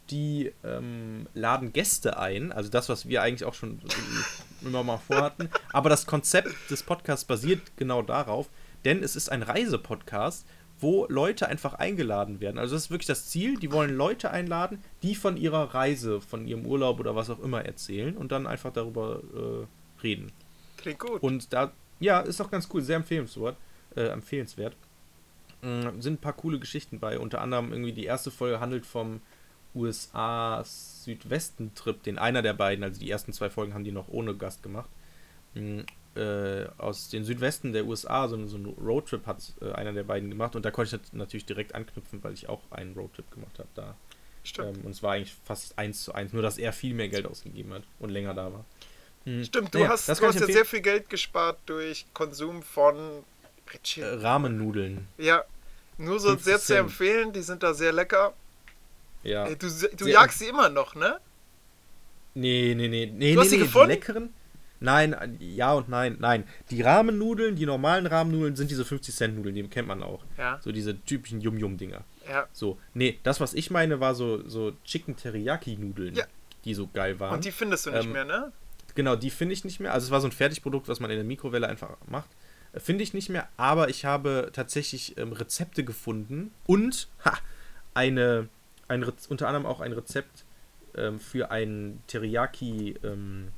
die 0.10 0.54
ähm, 0.64 1.28
laden 1.34 1.74
Gäste 1.74 2.18
ein. 2.18 2.52
Also 2.52 2.70
das, 2.70 2.90
was 2.90 3.08
wir 3.08 3.22
eigentlich 3.22 3.46
auch 3.46 3.54
schon 3.54 3.80
immer 4.62 4.84
mal 4.84 4.98
vorhatten. 4.98 5.50
Aber 5.74 5.90
das 5.90 6.06
Konzept 6.06 6.50
des 6.70 6.84
Podcasts 6.84 7.26
basiert 7.26 7.62
genau 7.78 8.02
darauf, 8.02 8.50
denn 8.86 9.04
es 9.04 9.16
ist 9.16 9.30
ein 9.30 9.44
Reisepodcast, 9.44 10.46
wo 10.80 11.06
Leute 11.08 11.48
einfach 11.48 11.74
eingeladen 11.74 12.40
werden. 12.40 12.60
Also 12.60 12.76
das 12.76 12.86
ist 12.86 12.92
wirklich 12.92 13.08
das 13.08 13.28
Ziel. 13.30 13.58
Die 13.58 13.72
wollen 13.72 13.96
Leute 13.96 14.32
einladen, 14.32 14.80
die 15.04 15.16
von 15.16 15.38
ihrer 15.38 15.74
Reise, 15.74 16.22
von 16.22 16.48
ihrem 16.48 16.66
Urlaub 16.66 17.00
oder 17.00 17.16
was 17.16 17.30
auch 17.30 17.40
immer 17.40 17.64
erzählen 17.66 18.16
und 18.18 18.32
dann 18.32 18.46
einfach 18.46 18.74
darüber 18.74 19.22
äh, 19.34 20.04
reden. 20.04 20.32
Klingt 20.78 21.00
gut. 21.00 21.24
Und 21.24 21.54
da, 21.54 21.72
ja, 22.00 22.20
ist 22.20 22.42
auch 22.42 22.52
ganz 22.52 22.68
cool, 22.74 22.82
sehr 22.82 22.98
empfehlenswert. 22.98 23.58
Äh, 23.96 24.08
empfehlenswert. 24.08 24.76
Mm, 25.62 26.02
sind 26.02 26.16
ein 26.16 26.22
paar 26.22 26.34
coole 26.34 26.60
Geschichten 26.60 27.00
bei. 27.00 27.20
Unter 27.20 27.42
anderem 27.42 27.72
irgendwie 27.72 27.94
die 27.94 28.06
erste 28.06 28.32
Folge 28.32 28.60
handelt 28.60 28.86
vom 28.86 29.22
USA-Südwesten-Trip, 29.76 32.02
den 32.04 32.18
einer 32.18 32.42
der 32.42 32.54
beiden, 32.54 32.84
also 32.84 33.00
die 33.00 33.10
ersten 33.10 33.34
zwei 33.34 33.50
Folgen 33.50 33.74
haben 33.74 33.84
die 33.84 33.92
noch 33.92 34.08
ohne 34.08 34.36
Gast 34.36 34.64
gemacht. 34.64 34.90
Mm, 35.56 35.82
äh, 36.16 36.66
aus 36.78 37.10
den 37.10 37.24
Südwesten 37.26 37.74
der 37.74 37.86
USA, 37.86 38.28
so, 38.28 38.46
so 38.48 38.58
einen 38.58 38.68
Roadtrip 38.68 39.26
hat 39.28 39.54
äh, 39.62 39.72
einer 39.74 39.94
der 39.94 40.04
beiden 40.04 40.30
gemacht 40.30 40.56
und 40.56 40.66
da 40.66 40.72
konnte 40.72 40.96
ich 40.98 41.02
nat- 41.02 41.14
natürlich 41.14 41.46
direkt 41.46 41.76
anknüpfen, 41.76 42.24
weil 42.24 42.34
ich 42.34 42.50
auch 42.50 42.62
einen 42.72 42.94
Roadtrip 42.96 43.30
gemacht 43.32 43.60
habe 43.60 43.70
da. 43.76 43.96
Stimmt. 44.44 44.68
Ähm, 44.68 44.86
und 44.86 44.92
es 44.92 45.04
war 45.04 45.14
eigentlich 45.14 45.36
fast 45.46 45.78
eins 45.80 46.04
zu 46.04 46.14
eins, 46.14 46.34
nur 46.34 46.42
dass 46.44 46.58
er 46.58 46.74
viel 46.74 46.94
mehr 46.96 47.10
Geld 47.10 47.26
ausgegeben 47.28 47.74
hat 47.74 47.84
und 48.00 48.10
länger 48.12 48.34
da 48.34 48.52
war. 48.54 48.66
Mm, 49.26 49.44
Stimmt, 49.46 49.76
du 49.76 49.78
naja, 49.80 49.88
hast, 49.88 50.08
das 50.08 50.20
du 50.20 50.26
hast 50.26 50.40
ja 50.40 50.48
sehr 50.48 50.66
viel 50.66 50.82
Geld 50.82 51.10
gespart 51.10 51.60
durch 51.68 52.06
Konsum 52.14 52.64
von 52.64 53.24
Ritchie. 53.74 54.02
Äh, 54.02 54.16
Rahmennudeln. 54.22 55.08
ja, 55.18 55.44
nur 55.98 56.20
so 56.20 56.30
50 56.30 56.46
sehr 56.46 56.60
zu 56.60 56.78
empfehlen, 56.78 57.34
die 57.34 57.42
sind 57.42 57.64
da 57.64 57.74
sehr 57.74 57.92
lecker. 57.94 58.34
Ja. 59.24 59.46
Ey, 59.46 59.56
du 59.58 59.68
du 59.68 59.70
Sehr- 60.06 60.14
jagst 60.14 60.40
sie 60.40 60.48
immer 60.48 60.70
noch, 60.70 60.94
ne? 60.96 61.20
Nee, 62.34 62.76
nee, 62.76 62.88
nee. 62.88 63.06
Nee, 63.12 63.34
Du 63.34 63.40
hast 63.40 63.46
nee, 63.48 63.52
sie 63.52 63.58
nee. 63.58 63.64
gefunden? 63.64 63.88
Die 63.90 63.94
leckeren? 63.96 64.34
Nein, 64.82 65.38
ja 65.40 65.74
und 65.74 65.88
nein. 65.90 66.18
Nein. 66.20 66.44
Die 66.70 66.82
Rahmennudeln, 66.82 67.56
die 67.56 67.66
normalen 67.66 68.06
Rahmennudeln 68.08 68.56
sind 68.58 68.70
diese 68.70 68.84
50-Cent-Nudeln, 68.84 69.56
die 69.56 69.64
kennt 69.68 69.88
man 69.88 70.04
auch. 70.04 70.22
Ja, 70.38 70.60
So 70.62 70.72
diese 70.72 71.00
typischen 71.06 71.40
Yum-Yum-Dinger. 71.42 72.04
ja. 72.30 72.48
So. 72.52 72.78
Nee, 72.94 73.20
das, 73.24 73.40
was 73.40 73.54
ich 73.54 73.72
meine, 73.72 74.00
war 74.02 74.14
so, 74.16 74.48
so 74.48 74.74
Chicken 74.84 75.16
Teriyaki-Nudeln, 75.16 76.14
Ja. 76.16 76.26
die 76.66 76.74
so 76.74 76.88
geil 76.94 77.20
waren. 77.20 77.36
Und 77.36 77.46
die 77.46 77.52
findest 77.52 77.86
du 77.86 77.92
nicht 77.92 78.04
Ähm, 78.06 78.12
mehr, 78.12 78.26
ne? 78.26 78.52
Genau, 78.96 79.16
die 79.16 79.30
finde 79.32 79.54
ich 79.54 79.64
nicht 79.64 79.80
mehr. 79.80 79.94
Also 79.94 80.06
es 80.06 80.12
war 80.12 80.22
so 80.22 80.28
ein 80.28 80.32
Fertigprodukt, 80.34 80.88
was 80.88 81.00
man 81.00 81.10
in 81.10 81.18
der 81.18 81.26
Mikrowelle 81.26 81.68
einfach 81.68 81.98
macht. 82.08 82.30
Finde 82.78 83.04
ich 83.04 83.14
nicht 83.14 83.30
mehr, 83.30 83.48
aber 83.58 83.90
ich 83.90 84.06
habe 84.06 84.50
tatsächlich 84.54 85.18
ähm, 85.18 85.32
Rezepte 85.32 85.84
gefunden 85.84 86.52
und 86.68 87.08
ha, 87.24 87.38
eine, 87.94 88.50
ein 88.88 89.04
unter 89.30 89.48
anderem 89.48 89.66
auch 89.66 89.80
ein 89.80 89.94
Rezept 89.94 90.44
ähm, 90.96 91.20
für 91.20 91.52
ein 91.52 92.02
Teriyaki, 92.08 92.96
ähm, 93.04 93.52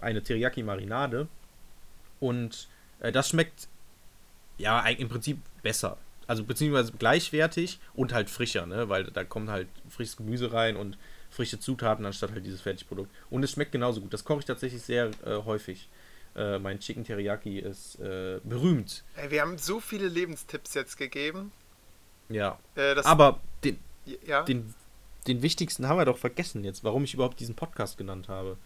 eine 0.00 0.22
Teriyaki-Marinade. 0.22 1.28
Und 2.20 2.68
äh, 3.00 3.12
das 3.12 3.28
schmeckt 3.28 3.68
ja 4.58 4.80
im 4.86 5.08
Prinzip 5.08 5.38
besser. 5.62 5.98
Also 6.26 6.44
beziehungsweise 6.44 6.92
gleichwertig 6.92 7.78
und 7.94 8.12
halt 8.12 8.30
frischer, 8.30 8.66
ne? 8.66 8.88
Weil 8.88 9.04
da 9.04 9.22
kommt 9.22 9.48
halt 9.48 9.68
frisches 9.88 10.16
Gemüse 10.16 10.52
rein 10.52 10.76
und 10.76 10.98
frische 11.30 11.60
Zutaten 11.60 12.04
anstatt 12.04 12.32
halt 12.32 12.44
dieses 12.44 12.62
Fertigprodukt. 12.62 13.10
Und 13.30 13.44
es 13.44 13.52
schmeckt 13.52 13.72
genauso 13.72 14.00
gut. 14.00 14.12
Das 14.12 14.24
koche 14.24 14.40
ich 14.40 14.44
tatsächlich 14.44 14.82
sehr 14.82 15.10
äh, 15.24 15.36
häufig. 15.44 15.88
Äh, 16.36 16.58
mein 16.58 16.78
Chicken 16.80 17.04
Teriyaki 17.04 17.58
ist 17.58 17.98
äh, 17.98 18.40
berühmt. 18.44 19.04
Ey, 19.16 19.30
wir 19.30 19.40
haben 19.40 19.56
so 19.56 19.80
viele 19.80 20.06
Lebenstipps 20.08 20.74
jetzt 20.74 20.98
gegeben. 20.98 21.50
Ja. 22.28 22.58
Äh, 22.74 22.96
Aber 23.04 23.40
den, 23.64 23.78
ja, 24.26 24.42
den, 24.42 24.74
den 25.26 25.40
wichtigsten 25.42 25.88
haben 25.88 25.98
wir 25.98 26.04
doch 26.04 26.18
vergessen 26.18 26.62
jetzt, 26.62 26.84
warum 26.84 27.04
ich 27.04 27.14
überhaupt 27.14 27.40
diesen 27.40 27.54
Podcast 27.54 27.96
genannt 27.96 28.28
habe. 28.28 28.58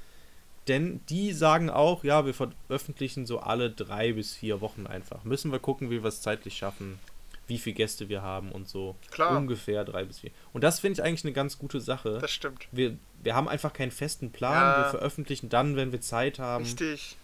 Denn 0.69 1.01
die 1.09 1.33
sagen 1.33 1.71
auch, 1.71 2.05
ja, 2.05 2.27
wir 2.27 2.35
veröffentlichen 2.35 3.25
so 3.25 3.39
alle 3.39 3.71
drei 3.71 4.13
bis 4.13 4.35
vier 4.35 4.61
Wochen 4.61 4.87
einfach. 4.87 5.25
Müssen 5.25 5.53
wir 5.53 5.59
gucken, 5.59 5.91
wie 5.91 6.03
wir 6.03 6.09
es 6.09 6.21
zeitlich 6.21 6.57
schaffen, 6.57 6.99
wie 7.47 7.59
viele 7.59 7.75
Gäste 7.75 8.09
wir 8.09 8.23
haben 8.23 8.53
und 8.53 8.69
so. 8.69 8.95
Klar. 9.11 9.37
Ungefähr 9.37 9.85
drei 9.85 10.05
bis 10.05 10.21
vier. 10.21 10.31
Und 10.53 10.63
das 10.63 10.81
finde 10.81 11.01
ich 11.01 11.07
eigentlich 11.07 11.25
eine 11.25 11.33
ganz 11.33 11.59
gute 11.59 11.81
Sache. 11.81 12.19
das 12.21 12.31
stimmt. 12.31 12.69
wir, 12.73 12.97
wir 13.23 13.35
haben 13.35 13.49
einfach 13.49 13.73
keinen 13.73 13.91
festen 13.91 14.33
Plan. 14.33 14.55
Ja. 14.55 14.85
Wir 14.85 14.91
veröffentlichen 14.91 15.49
dann, 15.49 15.77
wenn 15.77 15.93
wir 15.93 16.01
Zeit 16.01 16.39
haben. 16.39 16.65
Richtig, 16.65 17.17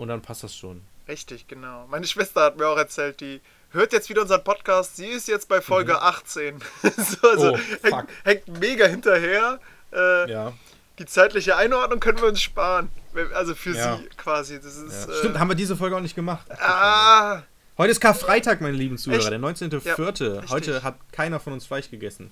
Und 0.00 0.08
dann 0.08 0.22
passt 0.22 0.42
das 0.42 0.54
schon. 0.56 0.80
richtig, 1.08 1.46
genau. 1.48 1.86
Meine 1.90 2.06
Schwester 2.06 2.40
hat 2.42 2.56
mir 2.56 2.66
auch 2.68 2.76
erzählt, 2.78 3.20
die 3.20 3.40
hört 3.72 3.92
jetzt 3.92 4.08
wieder 4.08 4.22
unseren 4.22 4.42
Podcast. 4.42 4.96
Sie 4.96 5.06
ist 5.06 5.28
jetzt 5.28 5.46
bei 5.48 5.60
Folge 5.60 6.00
18. 6.00 6.58
so, 6.96 7.28
also 7.28 7.52
Mhm. 7.56 7.60
Oh, 7.84 7.96
hängt, 7.96 8.08
hängt 8.24 8.48
mega 8.60 8.86
hinterher. 8.86 9.60
Äh, 9.92 10.30
Ja. 10.30 10.52
Die 10.98 11.06
zeitliche 11.06 11.56
Einordnung 11.56 11.98
können 12.00 12.18
wir 12.18 12.28
uns 12.28 12.40
sparen. 12.42 12.90
Also 13.34 13.54
für 13.54 13.74
Ja. 13.74 13.96
sie 13.98 14.08
quasi. 14.16 14.56
Das 14.60 14.76
ist, 14.76 15.06
Ja. 15.08 15.12
äh, 15.14 15.18
Stimmt, 15.18 15.38
haben 15.38 15.48
wir 15.48 15.54
diese 15.54 15.76
Folge 15.76 15.96
auch 15.96 16.00
nicht 16.00 16.14
gemacht. 16.16 16.46
Ah, 16.60 17.42
Heute 17.78 17.90
ist 17.92 18.00
Karfreitag, 18.00 18.60
meine 18.60 18.76
lieben 18.76 18.98
Zuhörer, 18.98 19.20
Echt? 19.20 19.30
der 19.30 19.38
19.04. 19.38 20.34
richtig. 20.38 20.50
Heute 20.50 20.82
hat 20.82 20.96
keiner 21.12 21.40
von 21.40 21.52
uns 21.54 21.64
Fleisch 21.66 21.90
gegessen. 21.90 22.30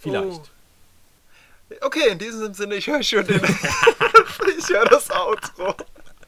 Vielleicht. 0.00 0.26
Oh. 0.26 0.42
okay, 1.82 2.08
in 2.10 2.18
diesem 2.18 2.52
Sinne, 2.54 2.74
ich 2.76 2.86
höre 2.88 3.02
schon 3.02 3.24
den. 3.26 3.40
ich 4.58 4.68
höre 4.68 4.84
das 4.86 5.08
Outro. 5.10 5.74